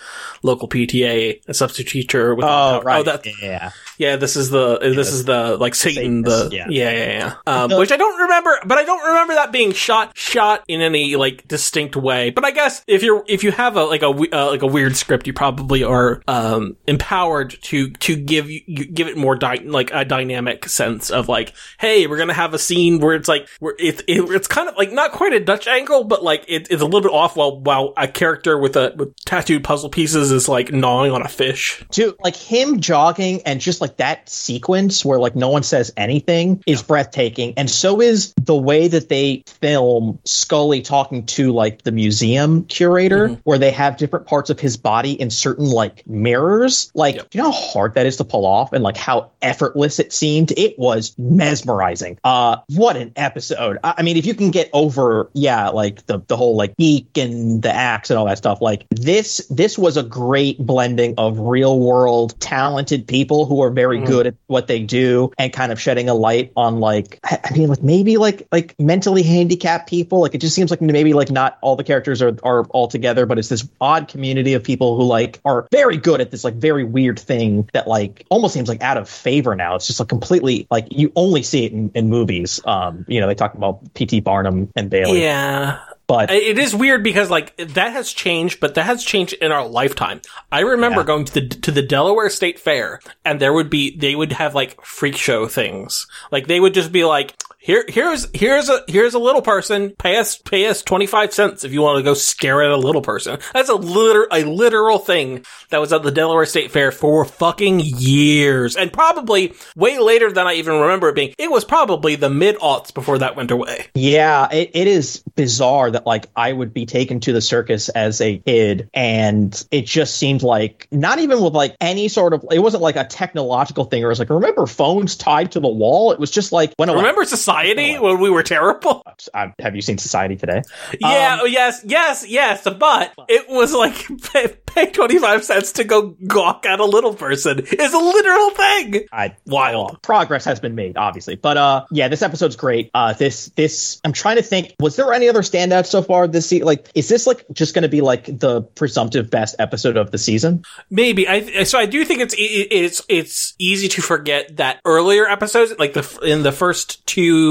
Local 0.44 0.68
PTA, 0.68 1.42
a 1.48 1.54
substitute 1.54 1.92
teacher 1.92 2.36
with 2.36 2.46
Oh 2.46 2.82
right, 2.82 3.00
oh 3.00 3.04
that 3.04 3.26
yeah. 3.42 3.72
yeah, 3.98 4.16
this 4.16 4.36
is 4.36 4.50
the 4.50 4.80
this 4.80 5.12
is 5.12 5.26
the 5.26 5.58
like 5.58 5.76
Satan 5.76 6.24
Satanist, 6.24 6.50
the 6.50 6.56
yeah. 6.56 6.66
yeah 6.70 6.92
yeah 6.92 7.12
yeah, 7.18 7.36
Um, 7.48 7.78
which 7.78 7.92
I 7.92 7.98
don't 7.98 8.20
remember, 8.22 8.60
but 8.66 8.78
I 8.78 8.84
don't 8.84 9.06
remember 9.08 9.34
that 9.36 9.52
being 9.52 9.74
shot 9.74 10.18
shot 10.18 10.64
in 10.68 10.82
any 10.82 11.16
like 11.16 11.48
distinct 11.48 11.96
way. 11.96 12.30
But 12.30 12.46
I 12.46 12.52
guess 12.52 12.84
if 12.88 13.04
you're 13.04 13.24
if 13.28 13.44
you 13.44 13.52
have 13.52 13.76
a 13.78 13.84
like 13.84 14.02
a 14.04 14.08
uh, 14.08 14.50
like 14.50 14.62
a 14.62 14.68
weird 14.68 14.96
script, 14.96 15.28
you 15.28 15.34
probably 15.34 15.84
are 15.84 16.22
um 16.28 16.76
empowered 16.88 17.52
to 17.64 17.90
to 17.92 18.16
give 18.16 18.50
you 18.54 18.62
you 18.68 18.86
give 18.86 19.08
it 19.08 19.18
more 19.18 19.36
dy- 19.36 19.64
like 19.66 19.92
a 19.94 20.06
dynamic 20.06 20.68
sense 20.68 21.10
of 21.10 21.28
like, 21.30 21.54
hey, 21.80 22.08
we're 22.08 22.18
gonna 22.18 22.34
have 22.34 22.54
a 22.54 22.60
scene 22.60 23.00
where 23.00 23.16
it's 23.16 23.28
like 23.28 23.48
where 23.60 23.76
it, 23.80 24.02
it 24.08 24.22
it's 24.30 24.48
kind 24.48 24.70
of 24.70 24.76
like 24.78 24.92
not 24.92 25.12
quite 25.12 25.34
a 25.34 25.40
Dutch 25.40 25.68
angle, 25.68 26.04
but 26.04 26.24
like 26.24 26.46
it, 26.48 26.68
it's 26.70 26.82
a 26.82 26.86
little 26.86 27.02
bit 27.02 27.12
off 27.12 27.36
while 27.36 27.60
while 27.62 27.94
a 27.98 28.08
character 28.08 28.58
with 28.58 28.76
a 28.76 28.94
with 28.98 29.16
tattooed 29.26 29.64
puzzle 29.64 29.90
pieces 29.90 30.32
is 30.32 30.48
like 30.48 30.72
gnawing 30.72 31.12
on 31.12 31.22
a 31.22 31.28
fish. 31.28 31.84
Dude, 31.92 32.16
like 32.24 32.36
him 32.36 32.80
jogging 32.82 33.42
and 33.44 33.60
just 33.60 33.82
like 33.82 33.98
that 33.98 34.30
sequence 34.30 35.04
where 35.06 35.20
like 35.20 35.36
no 35.36 35.50
one 35.50 35.64
says 35.64 35.92
anything 35.98 36.64
is 36.68 36.84
breathtaking. 36.84 37.54
And 37.58 37.70
so 37.70 38.02
is 38.02 38.34
the 38.42 38.56
way 38.56 38.88
that 38.88 39.10
they 39.10 39.44
film 39.62 40.20
Scully 40.26 40.82
talking 40.82 41.26
to 41.28 41.52
like 41.54 41.82
the 41.84 41.92
museum 41.92 42.66
curator, 42.66 43.28
Mm-hmm. 43.30 43.34
where 43.44 43.58
they 43.58 43.72
have 43.72 43.98
different 43.98 44.26
parts 44.28 44.50
of 44.50 44.60
his 44.60 44.78
body 44.78 45.12
in 45.14 45.30
certain 45.30 45.66
like 45.66 46.04
mirrors. 46.08 46.92
Like, 46.94 47.16
Yep. 47.16 47.30
do 47.30 47.38
you 47.38 47.44
know 47.44 47.52
how 47.52 47.58
hard 47.58 47.94
that 47.96 48.06
is 48.06 48.18
to 48.18 48.24
pull 48.24 48.43
off 48.46 48.74
and 48.74 48.84
like 48.84 48.98
how 48.98 49.32
effortless 49.42 50.00
it 50.00 50.14
seemed? 50.14 50.52
It 50.52 50.78
was 50.78 51.16
mesmerizing. 51.18 52.18
Uh, 52.24 52.58
what 52.70 52.96
an 52.98 53.12
episode. 53.16 53.78
I, 53.84 53.96
I 53.98 54.02
mean, 54.04 54.18
if 54.18 54.26
you 54.26 54.34
can 54.34 54.52
get 54.52 54.70
over, 54.74 55.30
yeah, 55.34 55.70
like 55.70 56.06
the, 56.06 56.20
the 56.28 56.38
whole 56.38 56.56
like 56.56 56.76
geek 56.78 57.18
and 57.18 57.62
the 57.62 57.74
axe 57.74 58.10
and 58.10 58.18
all 58.18 58.26
that 58.26 58.38
stuff, 58.38 58.62
like 58.62 58.86
this, 58.92 59.46
this 59.50 59.78
was 59.78 59.98
a 59.98 60.04
great 60.04 60.58
blending 60.60 61.16
of 61.18 61.40
real 61.40 61.80
world 61.80 62.40
talented 62.40 63.08
people 63.08 63.46
who 63.46 63.62
are 63.62 63.70
very 63.70 64.00
Mhm. 64.00 64.06
good 64.08 64.28
at 64.28 64.36
what 64.48 64.68
they 64.68 64.80
do 64.80 65.32
and 65.38 65.54
kind 65.54 65.72
of 65.72 65.80
shedding 65.80 66.10
a 66.10 66.14
light 66.14 66.52
on 66.56 66.80
like, 66.80 67.20
I 67.24 67.40
I 67.44 67.54
mean, 67.58 67.68
like 67.70 67.84
maybe 67.84 68.18
like, 68.18 68.48
like 68.52 68.76
mentally 68.80 69.22
handicapped 69.24 69.88
people. 69.90 70.22
Like 70.22 70.34
it 70.36 70.40
just 70.40 70.56
seems 70.56 70.72
like 70.72 70.82
maybe 70.82 71.14
like 71.14 71.30
not 71.30 71.58
all 71.62 71.76
the 71.76 71.84
characters 71.84 72.22
are, 72.22 72.36
are 72.44 72.64
all 72.66 72.88
together, 72.88 73.26
but 73.26 73.38
it's 73.38 73.50
this 73.50 73.68
odd 73.80 74.08
community 74.08 74.54
of 74.54 74.64
people 74.64 74.98
who 74.98 75.04
like 75.04 75.40
are 75.46 75.68
very 75.72 75.98
good 75.98 76.22
at 76.22 76.32
this 76.32 76.44
like 76.44 76.56
very 76.56 76.84
weird 76.84 77.20
thing 77.20 77.70
that 77.74 77.88
like 77.88 78.26
almost 78.34 78.54
seems 78.54 78.68
like 78.68 78.82
out 78.82 78.98
of 78.98 79.08
favor 79.08 79.56
now. 79.56 79.76
It's 79.76 79.88
just 79.88 80.00
like 80.00 80.10
completely 80.10 80.68
like 80.72 80.88
you 80.92 81.12
only 81.16 81.44
see 81.44 81.66
it 81.66 81.72
in, 81.72 81.92
in 81.96 82.10
movies. 82.10 82.60
Um, 82.66 83.06
you 83.08 83.22
know, 83.22 83.28
they 83.28 83.36
talk 83.36 83.54
about 83.54 83.94
P.T. 83.94 84.20
Barnum 84.22 84.70
and 84.76 84.90
Bailey, 84.90 85.22
Yeah, 85.22 85.80
but 86.08 86.32
It 86.32 86.58
is 86.58 86.76
weird 86.76 87.04
because 87.04 87.30
like 87.30 87.56
that 87.58 87.94
has 87.94 88.12
changed, 88.12 88.60
but 88.60 88.76
that 88.76 88.84
has 88.84 89.04
changed 89.04 89.34
in 89.34 89.52
our 89.52 89.66
lifetime. 89.68 90.20
I 90.52 90.62
remember 90.62 91.02
Yeah. 91.02 91.06
going 91.06 91.26
to 91.26 91.34
the 91.34 91.48
to 91.48 91.72
the 91.72 91.82
Delaware 91.84 92.30
State 92.30 92.60
Fair, 92.60 93.00
and 93.24 93.40
there 93.40 93.54
would 93.54 93.70
be 93.70 93.96
they 93.96 94.16
would 94.16 94.34
have 94.34 94.56
like 94.56 94.84
freak 94.84 95.16
show 95.16 95.48
things. 95.48 96.08
Like 96.32 96.48
they 96.48 96.60
would 96.60 96.74
just 96.74 96.92
be 96.92 97.06
like, 97.06 97.34
here 97.64 97.86
here's 97.88 98.28
here's 98.34 98.68
a 98.68 98.84
here's 98.90 99.14
a 99.14 99.20
little 99.20 99.42
person. 99.42 99.92
Pay 99.92 100.18
us 100.18 100.38
pay 100.38 100.68
us 100.68 100.82
twenty 100.82 101.08
five 101.08 101.34
cents 101.34 101.64
if 101.64 101.72
you 101.72 101.82
want 101.82 101.98
to 101.98 102.04
go 102.04 102.14
scare 102.14 102.62
at 102.62 102.72
a 102.72 102.78
little 102.78 103.02
person. 103.02 103.40
That's 103.54 103.70
a 103.70 103.76
liter 103.76 104.28
a 104.32 104.44
literal 104.44 105.00
thing 105.00 105.46
that 105.70 105.80
was 105.80 105.94
at 105.94 106.04
the 106.04 106.12
Delaware 106.12 106.46
State 106.46 106.72
Fair 106.72 106.92
for 106.92 107.24
fucking 107.24 107.80
years, 107.80 108.76
and 108.76 108.92
probably 108.92 109.54
way 109.78 109.98
later 109.98 110.30
than 110.30 110.46
I 110.46 110.56
even 110.56 110.78
remember 110.78 111.08
it 111.08 111.16
being. 111.16 111.34
It 111.38 111.50
was 111.50 111.64
probably 111.64 112.18
the 112.18 112.30
mid 112.30 112.58
aughts 112.58 112.94
before 112.94 113.20
that 113.20 113.38
went 113.38 113.50
away. 113.50 113.86
Yeah, 113.94 114.50
it, 114.52 114.72
it 114.74 114.88
is 114.88 115.24
bizarre 115.36 115.90
that 115.90 116.06
like 116.06 116.28
I 116.36 116.52
would 116.52 116.74
be 116.74 116.86
taken 116.86 117.22
to 117.22 117.32
the 117.32 117.42
circus 117.42 117.88
as 117.88 118.20
a 118.20 118.40
kid 118.40 118.90
and 118.94 119.66
it 119.72 119.86
just 119.86 120.18
seemed 120.18 120.44
like 120.44 120.90
not 120.92 121.20
even 121.20 121.42
with 121.42 121.54
like 121.54 121.78
any 121.80 122.10
sort 122.10 122.34
of 122.34 122.46
it 122.52 122.60
wasn't 122.60 122.84
like 122.84 122.98
a 122.98 123.06
technological 123.06 123.86
thing 123.86 124.04
or 124.04 124.08
it 124.08 124.10
was 124.10 124.20
like 124.20 124.30
remember 124.30 124.66
phones 124.68 125.16
tied 125.16 125.54
to 125.54 125.62
the 125.62 125.70
wall 125.70 126.12
it 126.12 126.20
was 126.20 126.30
just 126.30 126.52
like 126.52 126.74
when 126.76 126.92
Remember 126.92 127.26
society 127.26 127.53
Society 127.54 128.00
when 128.00 128.20
we 128.20 128.30
were 128.30 128.44
terrible. 128.44 129.04
I, 129.34 129.54
have 129.60 129.76
you 129.76 129.82
seen 129.82 129.98
Society 129.98 130.36
today? 130.36 130.62
Yeah, 131.00 131.40
um, 131.42 131.48
yes, 131.50 131.82
yes, 131.86 132.26
yes. 132.28 132.64
But 132.64 133.14
it 133.28 133.48
was 133.48 133.74
like 133.74 134.08
pay, 134.34 134.56
pay 134.66 134.92
twenty 134.92 135.20
five 135.20 135.44
cents 135.44 135.74
to 135.74 135.84
go 135.84 136.16
gawk 136.28 136.66
at 136.66 136.80
a 136.80 136.86
little 136.86 137.14
person 137.14 137.60
is 137.60 137.94
a 137.94 137.98
literal 137.98 138.50
thing. 138.52 139.08
I 139.12 139.36
wild 139.46 140.02
progress 140.02 140.46
has 140.46 140.60
been 140.60 140.76
made, 140.76 140.98
obviously, 140.98 141.36
but 141.36 141.58
uh, 141.58 141.86
yeah, 141.92 142.08
this 142.08 142.22
episode's 142.22 142.56
great. 142.56 142.90
Uh, 142.94 143.14
this 143.14 143.48
this 143.56 144.02
I'm 144.04 144.14
trying 144.14 144.38
to 144.38 144.44
think. 144.44 144.74
Was 144.80 144.96
there 144.96 145.14
any 145.14 145.30
other 145.30 145.42
standouts 145.42 145.88
so 145.88 146.02
far 146.02 146.28
this 146.28 146.48
season? 146.48 146.66
Like, 146.66 146.90
is 146.96 147.08
this 147.10 147.28
like 147.28 147.46
just 147.54 147.74
going 147.74 147.84
to 147.84 147.90
be 147.90 148.02
like 148.02 148.26
the 148.26 148.62
presumptive 148.62 149.30
best 149.30 149.56
episode 149.60 149.98
of 149.98 150.12
the 150.12 150.18
season? 150.18 150.64
Maybe. 150.90 151.28
I 151.28 151.64
so 151.64 151.78
I 151.78 151.86
do 151.86 152.04
think 152.06 152.22
it's 152.22 152.36
it's 152.38 153.02
it's 153.10 153.54
easy 153.60 153.88
to 153.90 154.02
forget 154.02 154.58
that 154.58 154.80
earlier 154.86 155.28
episodes, 155.28 155.74
like 155.78 155.94
the 155.94 156.20
in 156.24 156.44
the 156.44 156.52
first 156.52 157.06
two 157.06 157.43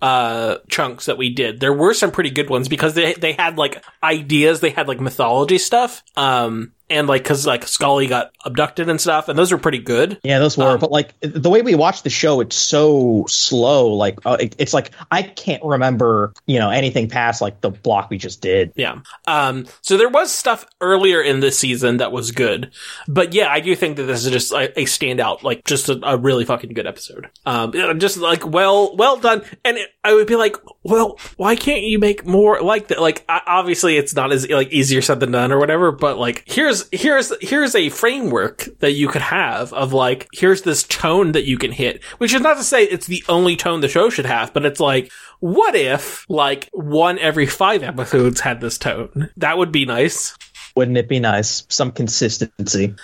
uh 0.00 0.58
chunks 0.68 1.06
that 1.06 1.18
we 1.18 1.30
did, 1.30 1.60
there 1.60 1.72
were 1.72 1.94
some 1.94 2.10
pretty 2.10 2.30
good 2.30 2.48
ones 2.50 2.68
because 2.68 2.94
they 2.94 3.14
they 3.14 3.32
had 3.32 3.58
like 3.58 3.84
ideas, 4.02 4.60
they 4.60 4.70
had 4.70 4.88
like 4.88 5.00
mythology 5.00 5.58
stuff. 5.58 6.02
Um 6.16 6.72
and 6.92 7.08
like 7.08 7.22
because 7.22 7.46
like 7.46 7.66
Scully 7.66 8.06
got 8.06 8.32
abducted 8.44 8.88
and 8.88 9.00
stuff, 9.00 9.28
and 9.28 9.38
those 9.38 9.50
were 9.50 9.58
pretty 9.58 9.78
good. 9.78 10.20
Yeah, 10.22 10.38
those 10.38 10.56
were. 10.56 10.72
Um, 10.72 10.78
but 10.78 10.90
like 10.90 11.14
the 11.20 11.50
way 11.50 11.62
we 11.62 11.74
watch 11.74 12.02
the 12.02 12.10
show, 12.10 12.40
it's 12.40 12.56
so 12.56 13.24
slow. 13.28 13.88
Like 13.94 14.18
uh, 14.24 14.36
it, 14.38 14.54
it's 14.58 14.74
like 14.74 14.90
I 15.10 15.22
can't 15.22 15.62
remember 15.64 16.32
you 16.46 16.58
know 16.58 16.70
anything 16.70 17.08
past 17.08 17.40
like 17.40 17.60
the 17.60 17.70
block 17.70 18.10
we 18.10 18.18
just 18.18 18.40
did. 18.40 18.72
Yeah. 18.76 19.00
Um. 19.26 19.66
So 19.80 19.96
there 19.96 20.08
was 20.08 20.30
stuff 20.30 20.66
earlier 20.80 21.20
in 21.22 21.40
this 21.40 21.58
season 21.58 21.96
that 21.96 22.12
was 22.12 22.30
good, 22.30 22.70
but 23.08 23.34
yeah, 23.34 23.48
I 23.48 23.60
do 23.60 23.74
think 23.74 23.96
that 23.96 24.04
this 24.04 24.24
is 24.24 24.30
just 24.30 24.52
a, 24.52 24.78
a 24.78 24.84
standout, 24.84 25.42
like 25.42 25.64
just 25.64 25.88
a, 25.88 25.98
a, 26.02 26.16
really 26.16 26.44
fucking 26.44 26.74
good 26.74 26.86
episode. 26.86 27.30
Um. 27.46 27.72
Just 27.98 28.18
like 28.18 28.46
well, 28.46 28.94
well 28.96 29.16
done, 29.16 29.42
and 29.64 29.78
it, 29.78 29.88
I 30.04 30.12
would 30.14 30.26
be 30.26 30.36
like, 30.36 30.56
well, 30.84 31.18
why 31.36 31.54
can't 31.54 31.82
you 31.82 31.98
make 31.98 32.26
more 32.26 32.60
like 32.60 32.88
that? 32.88 33.00
Like 33.00 33.24
obviously, 33.28 33.96
it's 33.96 34.14
not 34.14 34.32
as 34.32 34.48
like 34.48 34.72
easier 34.72 35.00
said 35.00 35.20
than 35.20 35.30
done 35.30 35.52
or 35.52 35.58
whatever, 35.58 35.92
but 35.92 36.18
like 36.18 36.42
here's 36.46 36.88
here's 36.90 37.32
here's 37.40 37.74
a 37.74 37.88
framework 37.88 38.68
that 38.80 38.92
you 38.92 39.08
could 39.08 39.22
have 39.22 39.72
of 39.72 39.92
like 39.92 40.28
here's 40.32 40.62
this 40.62 40.82
tone 40.82 41.32
that 41.32 41.44
you 41.44 41.56
can 41.56 41.72
hit, 41.72 42.02
which 42.18 42.34
is 42.34 42.40
not 42.40 42.56
to 42.56 42.64
say 42.64 42.84
it's 42.84 43.06
the 43.06 43.24
only 43.28 43.56
tone 43.56 43.80
the 43.80 43.88
show 43.88 44.10
should 44.10 44.26
have, 44.26 44.52
but 44.52 44.64
it's 44.64 44.80
like 44.80 45.10
what 45.40 45.74
if 45.74 46.28
like 46.28 46.68
one 46.72 47.18
every 47.18 47.46
five 47.46 47.82
episodes 47.82 48.40
had 48.40 48.60
this 48.60 48.78
tone? 48.78 49.30
That 49.36 49.58
would 49.58 49.72
be 49.72 49.84
nice. 49.84 50.36
Wouldn't 50.74 50.96
it 50.96 51.08
be 51.08 51.20
nice? 51.20 51.64
Some 51.68 51.92
consistency. 51.92 52.94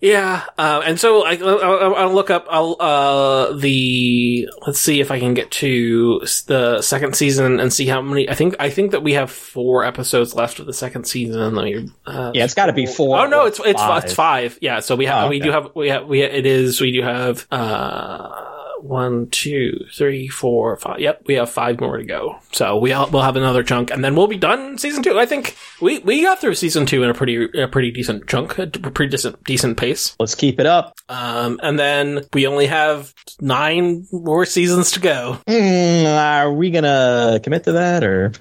Yeah, 0.00 0.44
uh, 0.56 0.80
and 0.84 0.98
so 0.98 1.24
I, 1.24 1.34
will 1.34 1.94
I'll 1.96 2.14
look 2.14 2.30
up 2.30 2.46
I'll, 2.48 2.76
uh, 2.78 3.52
the. 3.52 4.48
Let's 4.64 4.78
see 4.78 5.00
if 5.00 5.10
I 5.10 5.18
can 5.18 5.34
get 5.34 5.50
to 5.52 6.20
the 6.46 6.82
second 6.82 7.16
season 7.16 7.58
and 7.58 7.72
see 7.72 7.86
how 7.86 8.00
many. 8.00 8.28
I 8.28 8.34
think 8.34 8.54
I 8.60 8.70
think 8.70 8.92
that 8.92 9.02
we 9.02 9.14
have 9.14 9.30
four 9.30 9.84
episodes 9.84 10.36
left 10.36 10.60
of 10.60 10.66
the 10.66 10.72
second 10.72 11.06
season. 11.06 11.56
Let 11.56 11.64
me. 11.64 11.90
Uh, 12.06 12.30
yeah, 12.32 12.44
it's 12.44 12.54
got 12.54 12.66
to 12.66 12.72
be 12.72 12.86
four. 12.86 13.18
Oh 13.18 13.26
no, 13.26 13.46
it's 13.46 13.58
it's 13.58 13.80
five. 13.80 14.04
it's 14.04 14.14
five. 14.14 14.58
Yeah, 14.60 14.78
so 14.80 14.94
we 14.94 15.06
have 15.06 15.24
oh, 15.24 15.26
okay. 15.26 15.30
we 15.30 15.40
do 15.40 15.50
have 15.50 15.70
we 15.74 15.88
have 15.88 16.06
we 16.06 16.22
it 16.22 16.46
is 16.46 16.80
we 16.80 16.92
do 16.92 17.02
have. 17.02 17.46
uh 17.50 18.57
one, 18.82 19.28
two, 19.30 19.84
three, 19.92 20.28
four, 20.28 20.76
five. 20.76 21.00
Yep, 21.00 21.22
we 21.26 21.34
have 21.34 21.50
five 21.50 21.80
more 21.80 21.96
to 21.98 22.04
go. 22.04 22.38
So 22.52 22.78
we 22.78 22.92
all, 22.92 23.08
we'll 23.10 23.22
have 23.22 23.36
another 23.36 23.62
chunk, 23.62 23.90
and 23.90 24.04
then 24.04 24.14
we'll 24.14 24.26
be 24.26 24.36
done 24.36 24.78
season 24.78 25.02
two. 25.02 25.18
I 25.18 25.26
think 25.26 25.56
we 25.80 25.98
we 26.00 26.22
got 26.22 26.40
through 26.40 26.54
season 26.54 26.86
two 26.86 27.02
in 27.02 27.10
a 27.10 27.14
pretty 27.14 27.48
a 27.60 27.68
pretty 27.68 27.90
decent 27.90 28.26
chunk, 28.26 28.58
a 28.58 28.66
pretty 28.66 29.10
decent 29.10 29.42
decent 29.44 29.76
pace. 29.76 30.16
Let's 30.18 30.34
keep 30.34 30.60
it 30.60 30.66
up. 30.66 30.94
Um, 31.08 31.60
and 31.62 31.78
then 31.78 32.26
we 32.32 32.46
only 32.46 32.66
have 32.66 33.14
nine 33.40 34.06
more 34.12 34.46
seasons 34.46 34.92
to 34.92 35.00
go. 35.00 35.38
Mm, 35.46 36.16
are 36.16 36.52
we 36.52 36.70
gonna 36.70 37.40
commit 37.42 37.64
to 37.64 37.72
that 37.72 38.04
or? 38.04 38.32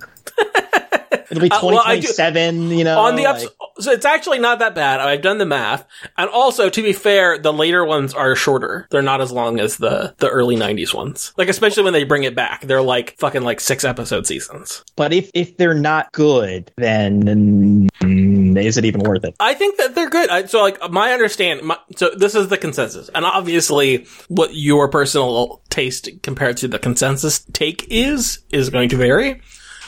It'll 1.37 1.45
be 1.45 1.49
2027, 1.49 2.55
uh, 2.55 2.61
well, 2.61 2.77
you 2.77 2.83
know. 2.83 2.99
On 2.99 3.15
the 3.15 3.25
ups, 3.25 3.43
like... 3.43 3.51
so 3.79 3.91
it's 3.91 4.05
actually 4.05 4.39
not 4.39 4.59
that 4.59 4.75
bad. 4.75 4.99
I've 4.99 5.21
done 5.21 5.37
the 5.37 5.45
math. 5.45 5.85
And 6.17 6.29
also, 6.29 6.69
to 6.69 6.81
be 6.81 6.93
fair, 6.93 7.37
the 7.37 7.53
later 7.53 7.85
ones 7.85 8.13
are 8.13 8.35
shorter. 8.35 8.87
They're 8.91 9.01
not 9.01 9.21
as 9.21 9.31
long 9.31 9.59
as 9.59 9.77
the, 9.77 10.15
the 10.17 10.29
early 10.29 10.55
90s 10.55 10.93
ones. 10.93 11.33
Like, 11.37 11.49
especially 11.49 11.83
when 11.83 11.93
they 11.93 12.03
bring 12.03 12.23
it 12.23 12.35
back. 12.35 12.61
They're 12.61 12.81
like 12.81 13.17
fucking 13.17 13.43
like 13.43 13.59
six 13.59 13.83
episode 13.83 14.27
seasons. 14.27 14.83
But 14.95 15.13
if, 15.13 15.29
if 15.33 15.57
they're 15.57 15.73
not 15.73 16.11
good, 16.11 16.71
then 16.77 17.87
mm, 18.01 18.63
is 18.63 18.77
it 18.77 18.85
even 18.85 19.01
worth 19.01 19.23
it? 19.23 19.35
I 19.39 19.53
think 19.53 19.77
that 19.77 19.95
they're 19.95 20.09
good. 20.09 20.49
So, 20.49 20.61
like, 20.61 20.91
my 20.91 21.11
understand, 21.11 21.63
my, 21.63 21.77
so 21.95 22.11
this 22.15 22.35
is 22.35 22.47
the 22.49 22.57
consensus. 22.57 23.09
And 23.13 23.25
obviously, 23.25 24.05
what 24.27 24.53
your 24.53 24.89
personal 24.89 25.61
taste 25.69 26.09
compared 26.23 26.57
to 26.57 26.67
the 26.67 26.79
consensus 26.79 27.39
take 27.53 27.87
is, 27.89 28.39
is 28.49 28.69
going 28.69 28.89
to 28.89 28.97
vary. 28.97 29.41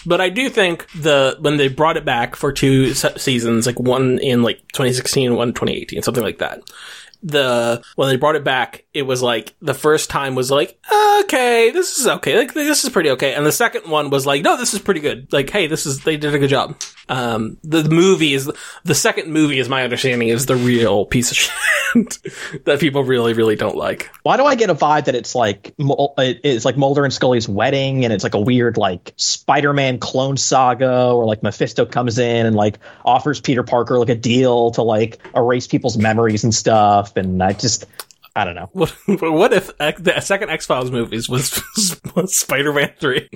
But 0.05 0.21
I 0.21 0.29
do 0.29 0.49
think 0.49 0.89
the 0.91 1.37
when 1.39 1.57
they 1.57 1.67
brought 1.67 1.97
it 1.97 2.05
back 2.05 2.35
for 2.35 2.51
two 2.51 2.93
seasons, 2.93 3.65
like 3.65 3.79
one 3.79 4.19
in 4.19 4.43
like 4.43 4.59
2016, 4.73 5.35
one 5.35 5.49
2018, 5.49 6.01
something 6.01 6.23
like 6.23 6.39
that 6.39 6.61
the 7.21 7.81
when 7.95 8.09
they 8.09 8.15
brought 8.15 8.35
it 8.35 8.43
back, 8.43 8.85
it 8.93 9.03
was 9.03 9.21
like 9.21 9.55
the 9.61 9.73
first 9.73 10.09
time 10.09 10.35
was 10.35 10.49
like, 10.49 10.79
okay, 11.21 11.71
this 11.71 11.99
is 11.99 12.07
okay, 12.07 12.37
like 12.37 12.53
this 12.53 12.83
is 12.83 12.89
pretty 12.89 13.09
okay, 13.11 13.33
and 13.33 13.45
the 13.45 13.51
second 13.51 13.89
one 13.89 14.09
was 14.09 14.25
like, 14.25 14.43
no, 14.43 14.57
this 14.57 14.73
is 14.73 14.79
pretty 14.79 14.99
good. 14.99 15.31
Like, 15.31 15.49
hey, 15.49 15.67
this 15.67 15.85
is 15.85 16.03
they 16.03 16.17
did 16.17 16.33
a 16.33 16.39
good 16.39 16.49
job. 16.49 16.75
Um, 17.09 17.57
the, 17.63 17.89
movie 17.89 18.35
is 18.35 18.51
the 18.83 18.93
second 18.93 19.33
movie, 19.33 19.57
is 19.57 19.67
my 19.67 19.83
understanding, 19.83 20.27
is 20.27 20.45
the 20.45 20.55
real 20.55 21.07
piece 21.07 21.31
of 21.31 21.37
shit 21.93 22.65
that 22.65 22.79
people 22.79 23.03
really, 23.03 23.33
really 23.33 23.55
don't 23.55 23.75
like. 23.75 24.11
Why 24.21 24.37
do 24.37 24.45
I 24.45 24.53
get 24.53 24.69
a 24.69 24.75
vibe 24.75 25.05
that 25.05 25.15
it's 25.15 25.33
like 25.33 25.73
it's 25.79 26.65
like 26.65 26.77
Mulder 26.77 27.03
and 27.03 27.11
Scully's 27.11 27.49
wedding, 27.49 28.05
and 28.05 28.13
it's 28.13 28.23
like 28.23 28.35
a 28.35 28.39
weird 28.39 28.77
like 28.77 29.13
Spider-Man 29.17 29.97
clone 29.97 30.37
saga, 30.37 31.11
or 31.11 31.25
like 31.25 31.41
Mephisto 31.41 31.85
comes 31.85 32.19
in 32.19 32.45
and 32.45 32.55
like 32.55 32.77
offers 33.03 33.41
Peter 33.41 33.63
Parker 33.63 33.97
like 33.97 34.09
a 34.09 34.15
deal 34.15 34.71
to 34.71 34.83
like 34.83 35.19
erase 35.35 35.65
people's 35.65 35.97
memories 35.97 36.43
and 36.43 36.53
stuff 36.53 37.08
stuff, 37.09 37.23
and 37.23 37.41
I 37.43 37.53
just 37.53 37.85
I 38.35 38.45
don't 38.45 38.55
know. 38.55 38.69
What, 38.73 39.33
what 39.33 39.53
if 39.53 39.75
the 39.77 40.19
second 40.21 40.49
X 40.49 40.65
Files 40.65 40.91
movies 40.91 41.27
was, 41.27 41.61
was 42.15 42.37
Spider 42.37 42.71
Man 42.71 42.93
three? 42.99 43.27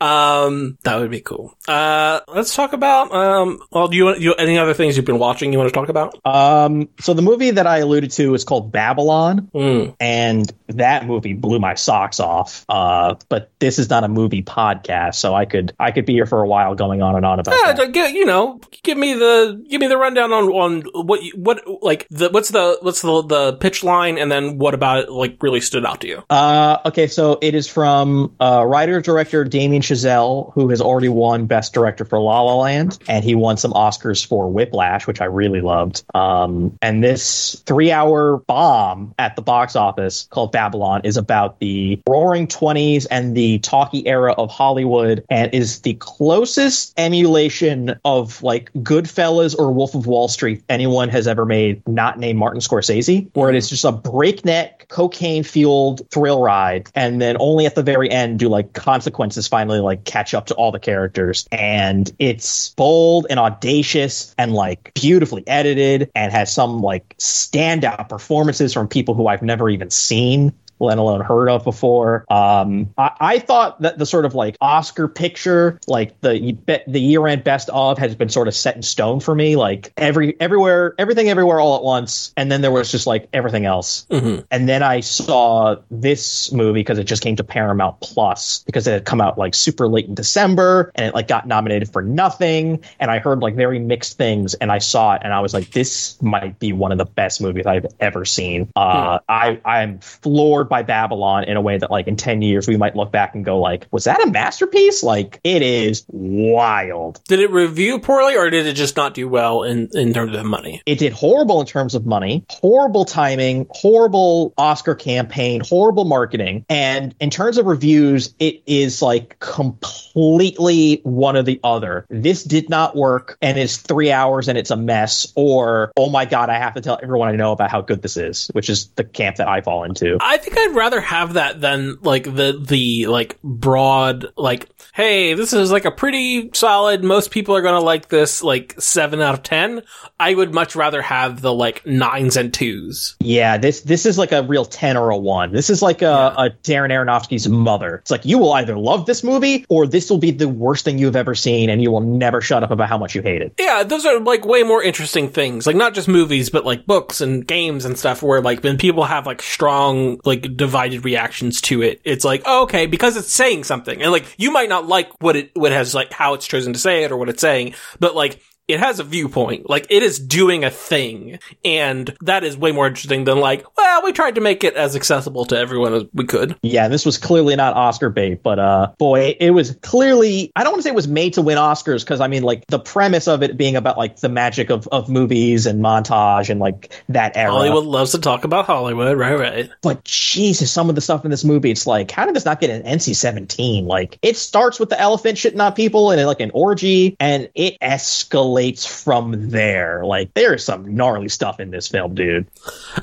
Um, 0.00 0.78
that 0.82 0.98
would 0.98 1.10
be 1.10 1.20
cool. 1.20 1.54
Uh, 1.68 2.20
let's 2.28 2.54
talk 2.54 2.72
about. 2.72 3.14
Um, 3.14 3.60
well, 3.70 3.88
do 3.88 3.96
you 3.96 4.06
want 4.06 4.20
you 4.20 4.34
any 4.34 4.58
other 4.58 4.74
things 4.74 4.96
you've 4.96 5.06
been 5.06 5.18
watching? 5.18 5.52
You 5.52 5.58
want 5.58 5.72
to 5.72 5.74
talk 5.74 5.88
about? 5.88 6.18
Um, 6.24 6.88
so 7.00 7.14
the 7.14 7.22
movie 7.22 7.52
that 7.52 7.66
I 7.66 7.78
alluded 7.78 8.10
to 8.12 8.34
is 8.34 8.44
called 8.44 8.72
Babylon, 8.72 9.50
mm. 9.54 9.94
and 10.00 10.50
that 10.76 11.06
movie 11.06 11.32
blew 11.32 11.58
my 11.58 11.74
socks 11.74 12.20
off. 12.20 12.64
Uh, 12.68 13.16
but 13.28 13.50
this 13.58 13.78
is 13.78 13.90
not 13.90 14.04
a 14.04 14.08
movie 14.08 14.42
podcast, 14.42 15.16
so 15.16 15.34
I 15.34 15.44
could 15.44 15.72
I 15.78 15.90
could 15.90 16.06
be 16.06 16.14
here 16.14 16.26
for 16.26 16.42
a 16.42 16.46
while 16.46 16.74
going 16.74 17.02
on 17.02 17.16
and 17.16 17.24
on 17.24 17.40
about. 17.40 17.54
Yeah, 17.64 17.72
that. 17.72 17.92
Get, 17.92 18.14
you 18.14 18.24
know, 18.24 18.60
give 18.82 18.98
me 18.98 19.14
the 19.14 19.64
give 19.68 19.80
me 19.80 19.86
the 19.86 19.96
rundown 19.96 20.32
on 20.32 20.44
on 20.44 20.82
what 21.06 21.20
what 21.34 21.62
like 21.82 22.06
the 22.10 22.30
what's 22.30 22.48
the 22.50 22.78
what's 22.82 23.02
the 23.02 23.22
the 23.22 23.52
pitch 23.54 23.84
line, 23.84 24.18
and 24.18 24.30
then 24.30 24.58
what 24.58 24.74
about 24.74 25.04
it 25.04 25.10
like 25.10 25.42
really 25.42 25.60
stood 25.60 25.84
out 25.84 26.00
to 26.02 26.08
you? 26.08 26.22
Uh, 26.28 26.78
okay, 26.86 27.06
so 27.06 27.38
it 27.40 27.54
is 27.54 27.68
from 27.68 28.34
uh, 28.40 28.64
writer 28.66 29.00
director 29.00 29.44
Damien 29.44 29.82
Chazelle, 29.82 30.52
who 30.54 30.68
has 30.70 30.80
already 30.80 31.08
won 31.08 31.46
Best 31.46 31.72
Director 31.74 32.04
for 32.04 32.18
La 32.18 32.42
La 32.42 32.56
Land, 32.56 32.98
and 33.08 33.24
he 33.24 33.34
won 33.34 33.56
some 33.56 33.72
Oscars 33.72 34.26
for 34.26 34.50
Whiplash, 34.50 35.06
which 35.06 35.20
I 35.20 35.26
really 35.26 35.60
loved. 35.60 36.04
Um, 36.14 36.76
and 36.82 37.02
this 37.02 37.62
three 37.66 37.92
hour 37.92 38.38
bomb 38.38 39.14
at 39.18 39.36
the 39.36 39.42
box 39.42 39.76
office 39.76 40.26
called 40.30 40.52
Babylon 40.64 41.02
is 41.04 41.16
about 41.16 41.60
the 41.60 42.00
roaring 42.08 42.46
20s 42.46 43.06
and 43.10 43.36
the 43.36 43.58
talkie 43.58 44.06
era 44.06 44.32
of 44.32 44.50
Hollywood 44.50 45.24
and 45.28 45.52
is 45.52 45.80
the 45.80 45.94
closest 45.94 46.94
emulation 46.96 48.00
of 48.04 48.42
like 48.42 48.72
Goodfellas 48.74 49.58
or 49.58 49.72
Wolf 49.72 49.94
of 49.94 50.06
Wall 50.06 50.28
Street 50.28 50.62
anyone 50.70 51.10
has 51.10 51.26
ever 51.26 51.44
made, 51.44 51.86
not 51.86 52.18
named 52.18 52.38
Martin 52.38 52.60
Scorsese, 52.60 53.28
where 53.34 53.50
it 53.50 53.56
is 53.56 53.68
just 53.68 53.84
a 53.84 53.92
breakneck, 53.92 54.86
cocaine 54.88 55.42
fueled 55.42 56.08
thrill 56.10 56.40
ride. 56.40 56.88
And 56.94 57.20
then 57.20 57.36
only 57.40 57.66
at 57.66 57.74
the 57.74 57.82
very 57.82 58.10
end 58.10 58.38
do 58.38 58.48
like 58.48 58.72
consequences 58.72 59.46
finally 59.46 59.64
finally 59.64 59.80
like 59.80 60.04
catch 60.04 60.34
up 60.34 60.46
to 60.46 60.54
all 60.54 60.72
the 60.72 60.78
characters. 60.78 61.46
And 61.50 62.10
it's 62.18 62.70
bold 62.70 63.26
and 63.30 63.38
audacious 63.38 64.34
and 64.38 64.52
like 64.52 64.92
beautifully 64.94 65.46
edited 65.46 66.10
and 66.14 66.32
has 66.32 66.52
some 66.52 66.80
like 66.80 67.16
standout 67.18 68.08
performances 68.08 68.72
from 68.72 68.88
people 68.88 69.14
who 69.14 69.26
I've 69.26 69.42
never 69.42 69.68
even 69.68 69.90
seen 69.90 70.53
let 70.80 70.98
alone 70.98 71.20
heard 71.20 71.48
of 71.48 71.64
before. 71.64 72.24
Um, 72.28 72.92
I, 72.98 73.10
I, 73.20 73.38
thought 73.38 73.82
that 73.82 73.98
the 73.98 74.06
sort 74.06 74.24
of 74.24 74.34
like 74.34 74.56
Oscar 74.60 75.08
picture, 75.08 75.78
like 75.86 76.20
the 76.20 76.56
the 76.86 77.00
year 77.00 77.26
end 77.26 77.44
best 77.44 77.68
of, 77.70 77.98
has 77.98 78.14
been 78.14 78.28
sort 78.28 78.48
of 78.48 78.54
set 78.54 78.76
in 78.76 78.82
stone 78.82 79.20
for 79.20 79.34
me. 79.34 79.56
Like 79.56 79.92
every 79.96 80.38
everywhere, 80.40 80.94
everything 80.98 81.28
everywhere 81.28 81.60
all 81.60 81.76
at 81.76 81.82
once, 81.82 82.32
and 82.36 82.50
then 82.50 82.60
there 82.60 82.70
was 82.70 82.90
just 82.90 83.06
like 83.06 83.28
everything 83.32 83.66
else. 83.66 84.06
Mm-hmm. 84.10 84.42
And 84.50 84.68
then 84.68 84.82
I 84.82 85.00
saw 85.00 85.76
this 85.90 86.52
movie 86.52 86.80
because 86.80 86.98
it 86.98 87.04
just 87.04 87.22
came 87.22 87.36
to 87.36 87.44
Paramount 87.44 88.00
Plus 88.00 88.62
because 88.64 88.86
it 88.86 88.92
had 88.92 89.04
come 89.04 89.20
out 89.20 89.38
like 89.38 89.54
super 89.54 89.88
late 89.88 90.06
in 90.06 90.14
December, 90.14 90.92
and 90.94 91.06
it 91.06 91.14
like 91.14 91.28
got 91.28 91.46
nominated 91.46 91.92
for 91.92 92.02
nothing. 92.02 92.82
And 93.00 93.10
I 93.10 93.18
heard 93.18 93.40
like 93.40 93.54
very 93.54 93.78
mixed 93.78 94.16
things, 94.16 94.54
and 94.54 94.70
I 94.72 94.78
saw 94.78 95.14
it, 95.14 95.22
and 95.24 95.32
I 95.32 95.40
was 95.40 95.54
like, 95.54 95.70
this 95.70 96.20
might 96.22 96.58
be 96.58 96.72
one 96.72 96.92
of 96.92 96.98
the 96.98 97.04
best 97.04 97.40
movies 97.40 97.66
I've 97.66 97.86
ever 98.00 98.24
seen. 98.24 98.70
Uh, 98.76 99.18
mm. 99.18 99.20
I 99.28 99.60
I'm 99.64 99.98
floored 100.00 100.68
by 100.74 100.82
Babylon 100.82 101.44
in 101.44 101.56
a 101.56 101.60
way 101.60 101.78
that 101.78 101.88
like 101.88 102.08
in 102.08 102.16
10 102.16 102.42
years 102.42 102.66
we 102.66 102.76
might 102.76 102.96
look 102.96 103.12
back 103.12 103.36
and 103.36 103.44
go 103.44 103.60
like, 103.60 103.86
was 103.92 104.02
that 104.04 104.20
a 104.26 104.28
masterpiece? 104.28 105.04
Like 105.04 105.38
it 105.44 105.62
is 105.62 106.04
wild. 106.08 107.20
Did 107.28 107.38
it 107.38 107.52
review 107.52 108.00
poorly 108.00 108.36
or 108.36 108.50
did 108.50 108.66
it 108.66 108.72
just 108.72 108.96
not 108.96 109.14
do 109.14 109.28
well 109.28 109.62
in, 109.62 109.88
in 109.92 110.12
terms 110.12 110.34
of 110.34 110.44
money? 110.44 110.82
It 110.84 110.98
did 110.98 111.12
horrible 111.12 111.60
in 111.60 111.66
terms 111.68 111.94
of 111.94 112.06
money, 112.06 112.44
horrible 112.50 113.04
timing, 113.04 113.68
horrible 113.70 114.52
Oscar 114.58 114.96
campaign, 114.96 115.62
horrible 115.64 116.06
marketing. 116.06 116.66
And 116.68 117.14
in 117.20 117.30
terms 117.30 117.56
of 117.56 117.66
reviews, 117.66 118.34
it 118.40 118.64
is 118.66 119.00
like 119.00 119.38
completely 119.38 121.02
one 121.04 121.36
or 121.36 121.44
the 121.44 121.60
other. 121.62 122.04
This 122.10 122.42
did 122.42 122.68
not 122.68 122.96
work 122.96 123.38
and 123.40 123.56
it's 123.56 123.76
three 123.76 124.10
hours 124.10 124.48
and 124.48 124.58
it's 124.58 124.72
a 124.72 124.76
mess, 124.76 125.32
or 125.36 125.92
oh 125.96 126.10
my 126.10 126.24
God, 126.24 126.50
I 126.50 126.58
have 126.58 126.74
to 126.74 126.80
tell 126.80 126.98
everyone 127.00 127.28
I 127.28 127.36
know 127.36 127.52
about 127.52 127.70
how 127.70 127.80
good 127.80 128.02
this 128.02 128.16
is, 128.16 128.48
which 128.48 128.68
is 128.68 128.88
the 128.96 129.04
camp 129.04 129.36
that 129.36 129.46
I 129.46 129.60
fall 129.60 129.84
into. 129.84 130.18
I 130.20 130.38
think 130.54 130.70
I'd 130.70 130.76
rather 130.76 131.00
have 131.00 131.34
that 131.34 131.60
than 131.60 131.98
like 132.02 132.24
the 132.24 132.60
the 132.66 133.06
like 133.06 133.38
broad 133.42 134.26
like 134.36 134.68
hey 134.94 135.34
this 135.34 135.52
is 135.52 135.70
like 135.72 135.84
a 135.84 135.90
pretty 135.90 136.50
solid 136.54 137.02
most 137.02 137.30
people 137.30 137.54
are 137.56 137.62
gonna 137.62 137.80
like 137.80 138.08
this 138.08 138.42
like 138.42 138.74
seven 138.80 139.20
out 139.20 139.34
of 139.34 139.42
ten. 139.42 139.82
I 140.20 140.34
would 140.34 140.54
much 140.54 140.76
rather 140.76 141.02
have 141.02 141.40
the 141.40 141.52
like 141.52 141.84
nines 141.86 142.36
and 142.36 142.52
twos. 142.54 143.16
Yeah, 143.20 143.58
this 143.58 143.80
this 143.82 144.06
is 144.06 144.16
like 144.18 144.32
a 144.32 144.42
real 144.42 144.64
ten 144.64 144.96
or 144.96 145.10
a 145.10 145.16
one. 145.16 145.52
This 145.52 145.70
is 145.70 145.82
like 145.82 146.02
a, 146.02 146.04
Yeah. 146.04 146.44
a 146.46 146.50
Darren 146.50 146.90
Aronofsky's 146.90 147.48
mother. 147.48 147.96
It's 147.96 148.10
like 148.10 148.24
you 148.24 148.38
will 148.38 148.52
either 148.54 148.76
love 148.78 149.06
this 149.06 149.24
movie 149.24 149.66
or 149.68 149.86
this 149.86 150.08
will 150.10 150.18
be 150.18 150.30
the 150.30 150.48
worst 150.48 150.84
thing 150.84 150.98
you've 150.98 151.16
ever 151.16 151.34
seen, 151.34 151.68
and 151.70 151.82
you 151.82 151.90
will 151.90 152.00
never 152.00 152.40
shut 152.40 152.62
up 152.62 152.70
about 152.70 152.88
how 152.88 152.96
much 152.98 153.14
you 153.14 153.22
hate 153.22 153.42
it. 153.42 153.54
Yeah, 153.58 153.82
those 153.82 154.06
are 154.06 154.20
like 154.20 154.44
way 154.46 154.62
more 154.62 154.82
interesting 154.82 155.28
things. 155.28 155.66
Like 155.66 155.76
not 155.76 155.94
just 155.94 156.08
movies, 156.08 156.50
but 156.50 156.64
like 156.64 156.86
books 156.86 157.20
and 157.20 157.46
games 157.46 157.84
and 157.84 157.98
stuff 157.98 158.22
where 158.22 158.40
like 158.40 158.62
when 158.62 158.78
people 158.78 159.04
have 159.04 159.26
like 159.26 159.42
strong, 159.42 160.20
like 160.24 160.43
divided 160.48 161.04
reactions 161.04 161.60
to 161.62 161.82
it, 161.82 162.00
it's 162.04 162.24
like, 162.24 162.42
oh, 162.46 162.62
okay, 162.64 162.86
because 162.86 163.16
it's 163.16 163.32
saying 163.32 163.64
something. 163.64 164.02
And 164.02 164.12
like 164.12 164.24
you 164.36 164.50
might 164.50 164.68
not 164.68 164.86
like 164.86 165.10
what 165.22 165.36
it 165.36 165.50
what 165.54 165.72
it 165.72 165.76
has 165.76 165.94
like 165.94 166.12
how 166.12 166.34
it's 166.34 166.46
chosen 166.46 166.72
to 166.72 166.78
say 166.78 167.04
it 167.04 167.12
or 167.12 167.16
what 167.16 167.28
it's 167.28 167.40
saying, 167.40 167.74
but 168.00 168.14
like 168.14 168.40
it 168.66 168.80
has 168.80 168.98
a 168.98 169.04
viewpoint. 169.04 169.68
Like 169.68 169.86
it 169.90 170.02
is 170.02 170.18
doing 170.18 170.64
a 170.64 170.70
thing. 170.70 171.38
And 171.64 172.16
that 172.22 172.44
is 172.44 172.56
way 172.56 172.72
more 172.72 172.86
interesting 172.86 173.24
than 173.24 173.38
like, 173.38 173.64
well, 173.76 174.02
we 174.02 174.12
tried 174.12 174.36
to 174.36 174.40
make 174.40 174.64
it 174.64 174.74
as 174.74 174.96
accessible 174.96 175.44
to 175.46 175.58
everyone 175.58 175.94
as 175.94 176.04
we 176.14 176.24
could. 176.24 176.56
Yeah, 176.62 176.88
this 176.88 177.04
was 177.04 177.18
clearly 177.18 177.56
not 177.56 177.74
Oscar 177.74 178.10
bait, 178.10 178.42
but 178.42 178.58
uh, 178.58 178.92
boy, 178.98 179.36
it 179.38 179.50
was 179.50 179.72
clearly. 179.82 180.50
I 180.56 180.62
don't 180.62 180.72
want 180.72 180.80
to 180.80 180.82
say 180.84 180.90
it 180.90 180.96
was 180.96 181.08
made 181.08 181.34
to 181.34 181.42
win 181.42 181.58
Oscars 181.58 182.00
because 182.00 182.20
I 182.20 182.28
mean, 182.28 182.42
like 182.42 182.66
the 182.68 182.78
premise 182.78 183.28
of 183.28 183.42
it 183.42 183.56
being 183.56 183.76
about 183.76 183.98
like 183.98 184.16
the 184.16 184.28
magic 184.28 184.70
of 184.70 184.88
of 184.88 185.08
movies 185.08 185.66
and 185.66 185.82
montage 185.82 186.48
and 186.48 186.60
like 186.60 186.90
that 187.10 187.36
era. 187.36 187.50
Hollywood 187.50 187.84
loves 187.84 188.12
to 188.12 188.18
talk 188.18 188.44
about 188.44 188.64
Hollywood, 188.64 189.18
right, 189.18 189.38
right. 189.38 189.70
But 189.82 190.04
Jesus, 190.04 190.72
some 190.72 190.88
of 190.88 190.94
the 190.94 191.00
stuff 191.00 191.24
in 191.24 191.30
this 191.30 191.44
movie, 191.44 191.70
it's 191.70 191.86
like, 191.86 192.10
how 192.10 192.24
did 192.24 192.34
this 192.34 192.44
not 192.44 192.60
get 192.60 192.70
an 192.70 192.82
NC 192.82 193.14
seventeen? 193.14 193.86
Like, 193.86 194.18
it 194.22 194.36
starts 194.36 194.80
with 194.80 194.88
the 194.88 194.98
elephant 194.98 195.36
shitting 195.36 195.60
on 195.60 195.74
people 195.74 196.10
and 196.10 196.24
like 196.26 196.40
an 196.40 196.50
orgy, 196.54 197.16
and 197.20 197.50
it 197.54 197.78
escalates 197.80 198.53
from 198.86 199.50
there. 199.50 200.04
Like, 200.04 200.32
there's 200.34 200.64
some 200.64 200.94
gnarly 200.94 201.28
stuff 201.28 201.60
in 201.60 201.70
this 201.70 201.88
film, 201.88 202.14
dude. 202.14 202.46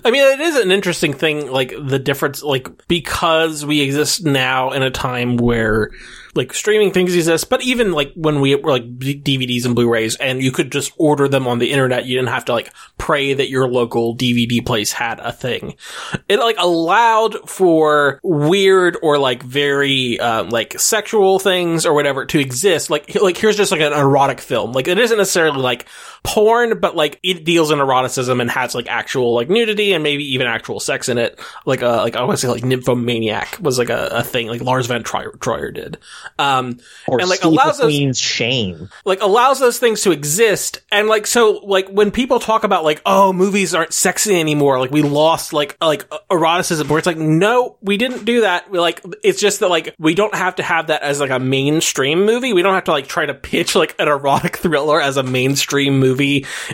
I 0.03 0.11
mean, 0.11 0.23
it 0.23 0.39
is 0.39 0.55
an 0.57 0.71
interesting 0.71 1.13
thing, 1.13 1.51
like 1.51 1.73
the 1.79 1.99
difference, 1.99 2.43
like 2.43 2.87
because 2.87 3.65
we 3.65 3.81
exist 3.81 4.23
now 4.23 4.71
in 4.71 4.83
a 4.83 4.91
time 4.91 5.37
where 5.37 5.91
like 6.35 6.53
streaming 6.53 6.91
things 6.91 7.15
exist, 7.15 7.49
but 7.49 7.61
even 7.61 7.91
like 7.91 8.13
when 8.15 8.39
we 8.41 8.55
were 8.55 8.71
like 8.71 8.97
DVDs 8.97 9.65
and 9.65 9.75
Blu-rays, 9.75 10.15
and 10.15 10.41
you 10.41 10.51
could 10.51 10.71
just 10.71 10.91
order 10.97 11.27
them 11.27 11.47
on 11.47 11.59
the 11.59 11.71
internet, 11.71 12.05
you 12.05 12.15
didn't 12.15 12.29
have 12.29 12.45
to 12.45 12.53
like 12.53 12.73
pray 12.97 13.33
that 13.33 13.49
your 13.49 13.67
local 13.67 14.15
DVD 14.15 14.65
place 14.65 14.91
had 14.91 15.19
a 15.19 15.31
thing. 15.31 15.75
It 16.29 16.39
like 16.39 16.57
allowed 16.59 17.49
for 17.49 18.19
weird 18.23 18.97
or 19.01 19.17
like 19.17 19.43
very 19.43 20.19
um, 20.19 20.49
like 20.49 20.79
sexual 20.79 21.39
things 21.39 21.85
or 21.85 21.93
whatever 21.93 22.25
to 22.25 22.39
exist. 22.39 22.89
Like 22.89 23.15
like 23.15 23.37
here's 23.37 23.57
just 23.57 23.71
like 23.71 23.81
an 23.81 23.93
erotic 23.93 24.39
film. 24.39 24.71
Like 24.71 24.87
it 24.87 24.97
isn't 24.97 25.17
necessarily 25.17 25.59
like 25.59 25.87
porn, 26.23 26.79
but 26.79 26.95
like 26.95 27.19
it 27.23 27.43
deals 27.43 27.71
in 27.71 27.79
eroticism 27.79 28.39
and 28.39 28.49
has 28.51 28.75
like 28.75 28.87
actual 28.87 29.33
like 29.33 29.49
nudity 29.49 29.93
and 29.93 30.03
maybe 30.03 30.33
even 30.33 30.45
actual 30.47 30.79
sex 30.79 31.09
in 31.09 31.17
it. 31.17 31.39
Like 31.65 31.81
uh 31.81 31.97
like 31.97 32.15
I 32.15 32.23
want 32.23 32.39
to 32.39 32.45
say 32.45 32.47
like 32.47 32.63
nymphomaniac 32.63 33.57
was 33.59 33.79
like 33.79 33.89
a, 33.89 34.07
a 34.11 34.23
thing 34.23 34.47
like 34.47 34.61
Lars 34.61 34.85
von 34.85 35.03
Trier, 35.03 35.31
Troyer 35.31 35.73
did. 35.73 35.97
Um 36.37 36.77
Or 37.07 37.19
and 37.19 37.27
like 37.27 37.39
Steve 37.39 37.51
allows 37.51 37.79
those 37.79 38.19
shame. 38.19 38.89
like 39.03 39.21
allows 39.21 39.59
those 39.59 39.79
things 39.79 40.01
to 40.01 40.11
exist 40.11 40.81
and 40.91 41.07
like 41.07 41.25
so 41.25 41.59
like 41.63 41.89
when 41.89 42.11
people 42.11 42.39
talk 42.39 42.63
about 42.63 42.83
like 42.83 43.01
oh 43.05 43.33
movies 43.33 43.73
aren't 43.73 43.93
sexy 43.93 44.39
anymore 44.39 44.79
like 44.79 44.91
we 44.91 45.01
lost 45.01 45.53
like 45.53 45.75
like 45.81 46.05
eroticism 46.29 46.87
where 46.87 46.99
it's 46.99 47.07
like 47.07 47.17
no 47.17 47.77
we 47.81 47.97
didn't 47.97 48.25
do 48.25 48.41
that 48.41 48.69
we 48.69 48.79
like 48.79 49.01
it's 49.23 49.39
just 49.39 49.61
that 49.61 49.69
like 49.69 49.95
we 49.97 50.13
don't 50.13 50.35
have 50.35 50.55
to 50.57 50.63
have 50.63 50.87
that 50.87 51.01
as 51.01 51.19
like 51.19 51.31
a 51.31 51.39
mainstream 51.39 52.25
movie 52.25 52.53
we 52.53 52.61
don't 52.61 52.75
have 52.75 52.83
to 52.83 52.91
like 52.91 53.07
try 53.07 53.25
to 53.25 53.33
pitch 53.33 53.75
like 53.75 53.95
an 53.97 54.07
erotic 54.07 54.57
thriller 54.61 55.01
as 55.01 55.17
a 55.17 55.23
mainstream 55.23 55.99
movie 55.99 56.10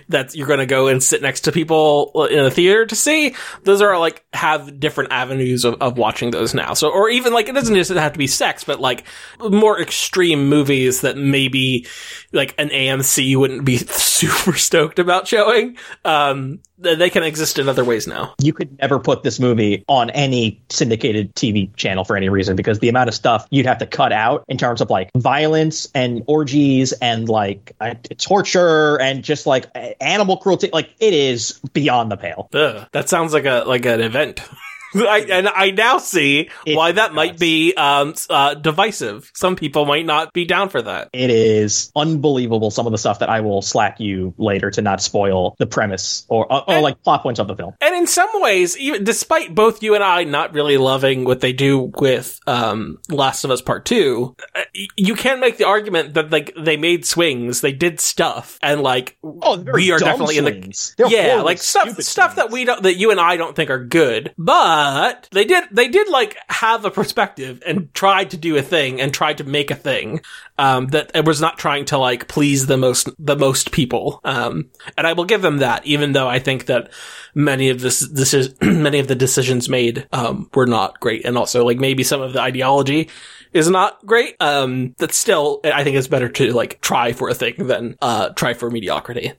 that 0.10 0.36
you're 0.36 0.48
gonna 0.48 0.66
go 0.66 0.88
and 0.88 1.02
sit 1.02 1.22
next 1.22 1.42
to 1.42 1.52
people 1.52 2.28
in 2.30 2.40
a 2.40 2.52
theater 2.52 2.86
to 2.86 2.96
see 2.96 3.36
those 3.64 3.82
are 3.82 3.98
like 4.00 4.26
have 4.34 4.80
different 4.80 5.12
avenues 5.12 5.66
of, 5.66 5.76
of 5.82 5.98
watching 5.98 6.32
those 6.32 6.54
now 6.54 6.74
so 6.74 6.90
or 6.90 7.10
even 7.10 7.34
like 7.34 7.48
it 7.48 7.54
doesn't 7.54 7.76
just 7.76 7.92
have 7.92 8.14
to 8.14 8.20
be 8.20 8.28
sex 8.28 8.64
but 8.64 8.80
like 8.80 9.04
more 9.40 9.80
extreme 9.82 10.50
movies 10.50 11.02
that 11.02 11.18
maybe 11.18 11.86
like 12.32 12.56
an 12.58 12.70
AMC 12.70 13.36
wouldn't 13.36 13.66
be 13.66 13.78
super 13.88 14.54
stoked 14.58 15.00
about 15.00 15.28
showing. 15.28 15.78
Um, 16.06 16.60
they 16.78 17.10
can 17.10 17.24
exist 17.24 17.58
in 17.60 17.68
other 17.68 17.84
ways 17.84 18.08
now. 18.08 18.36
You 18.42 18.54
could 18.54 18.78
never 18.80 19.00
put 19.00 19.24
this 19.24 19.40
movie 19.40 19.84
on 19.88 20.10
any 20.12 20.62
syndicated 20.70 21.34
TV 21.36 21.76
channel 21.76 22.04
for 22.04 22.16
any 22.16 22.30
reason 22.30 22.56
because 22.56 22.80
the 22.80 22.90
amount 22.90 23.10
of 23.10 23.16
stuff 23.16 23.48
you'd 23.50 23.66
have 23.66 23.80
to 23.80 23.88
cut 23.88 24.12
out 24.12 24.44
in 24.48 24.58
terms 24.58 24.82
of 24.82 24.90
like 24.90 25.10
violence 25.16 25.88
and 25.96 26.24
orgies 26.28 26.92
and 26.94 27.30
like 27.30 27.74
uh, 27.80 27.96
torture 28.18 29.00
and 29.02 29.24
just 29.24 29.46
like 29.46 29.66
animal 30.00 30.38
cruelty. 30.38 30.70
Like 30.72 30.90
it 31.00 31.14
is 31.14 31.60
beyond 31.74 32.12
the 32.12 32.18
pale. 32.18 32.50
Ugh, 32.54 32.88
that 32.92 33.10
sounds 33.10 33.34
like 33.34 33.46
a 33.46 33.64
like 33.66 33.86
an 33.86 34.02
event. 34.02 34.42
I, 35.08 35.20
and 35.30 35.48
I 35.48 35.72
now 35.72 35.98
see 35.98 36.50
It 36.66 36.76
why 36.76 36.94
that 36.94 37.14
might 37.14 37.38
be 37.40 37.74
um, 37.76 38.14
uh, 38.30 38.54
divisive. 38.56 39.32
Some 39.36 39.56
people 39.56 39.86
might 39.86 40.06
not 40.06 40.34
be 40.34 40.46
down 40.46 40.70
for 40.70 40.82
that. 40.82 41.10
It 41.14 41.30
is 41.30 41.92
unbelievable. 41.96 42.72
Some 42.72 42.86
of 42.86 42.92
the 42.92 42.98
stuff 42.98 43.20
that 43.20 43.30
I 43.30 43.42
will 43.42 43.62
slack 43.62 44.00
you 44.00 44.34
later 44.38 44.72
to 44.72 44.82
not 44.82 45.02
spoil 45.02 45.56
the 45.60 45.68
premise 45.68 46.26
or, 46.30 46.52
uh, 46.52 46.60
or 46.68 46.74
And- 46.76 46.84
like 46.84 47.02
plot 47.04 47.24
points 47.24 47.40
of 47.40 47.48
the 47.48 47.56
film. 47.56 47.74
And 47.82 47.96
in 47.96 48.08
some 48.08 48.30
ways, 48.36 48.78
even 48.78 49.04
despite 49.04 49.54
both 49.54 49.84
you 49.84 49.96
and 49.96 50.04
I 50.04 50.24
not 50.24 50.54
really 50.54 50.78
loving 50.78 51.24
what 51.26 51.42
they 51.42 51.54
do 51.54 51.92
with 51.98 52.40
um, 52.48 53.00
Last 53.10 53.44
of 53.44 53.52
Us 53.52 53.62
Part 53.62 53.86
Two, 53.86 54.36
uh, 54.56 54.62
you 54.96 55.16
can 55.16 55.40
make 55.40 55.58
the 55.58 55.66
argument 55.66 56.14
that 56.16 56.32
like 56.32 56.54
they 56.58 56.78
made 56.78 57.06
swings, 57.06 57.62
they 57.62 57.72
did 57.72 58.00
stuff, 58.00 58.58
and 58.62 58.82
like 58.82 59.18
Oh, 59.24 59.58
we 59.58 59.92
are 59.92 60.00
definitely 60.00 60.38
in 60.38 60.46
the. 60.46 60.94
They're 60.98 61.08
yeah, 61.08 61.42
like 61.42 61.58
stuff 61.60 62.00
stuff 62.02 62.36
that 62.36 62.52
we 62.52 62.66
don't 62.66 62.84
that 62.84 62.96
you 62.96 63.12
and 63.12 63.20
I 63.20 63.38
don't 63.38 63.56
think 63.56 63.70
are 63.70 63.84
good, 63.84 64.34
but 64.38 64.87
they 65.32 65.46
did 65.46 65.66
they 65.72 65.88
did 65.88 66.08
like 66.10 66.38
have 66.50 66.86
a 66.86 66.92
perspective 66.92 67.62
and 67.66 67.94
tried 67.94 68.32
to 68.32 68.38
do 68.38 68.56
a 68.58 68.62
thing 68.62 69.02
and 69.02 69.14
tried 69.14 69.40
to 69.40 69.44
make 69.44 69.72
a 69.72 69.76
thing 69.76 70.22
um, 70.58 70.88
that 70.88 71.12
it 71.14 71.26
was 71.26 71.42
not 71.42 71.58
trying 71.58 71.86
to 71.86 71.98
like 71.98 72.28
please 72.28 72.68
the 72.68 72.78
most 72.78 73.10
the 73.20 73.36
most 73.36 73.72
people. 73.72 74.20
Um, 74.24 74.70
and 74.98 75.06
I 75.06 75.14
will 75.14 75.26
give 75.26 75.42
them 75.42 75.58
that, 75.58 75.86
even 75.86 76.14
though 76.14 76.28
I 76.28 76.40
think 76.40 76.66
that 76.68 76.92
many 77.36 77.70
of 77.70 77.82
this 77.82 78.00
this 78.00 78.34
is 78.34 78.56
many 78.62 79.00
of 79.00 79.08
the 79.08 79.16
decisions 79.16 79.70
made 79.70 80.08
um, 80.12 80.50
were 80.54 80.68
not 80.68 81.00
great, 81.00 81.26
and 81.26 81.38
also 81.38 81.66
like 81.66 81.80
maybe 81.80 82.04
some 82.04 82.22
of 82.22 82.34
the 82.34 82.42
ideology 82.42 83.10
is 83.54 83.70
not 83.70 84.06
great. 84.06 84.36
Um, 84.40 84.96
that 85.00 85.14
still, 85.14 85.60
I 85.64 85.84
think 85.84 85.98
it's 85.98 86.08
better 86.08 86.30
to 86.30 86.54
like 86.54 86.82
try 86.82 87.14
for 87.14 87.30
a 87.30 87.34
thing 87.34 87.68
than 87.68 87.98
uh, 88.02 88.30
try 88.30 88.54
for 88.54 88.70
mediocrity. 88.70 89.34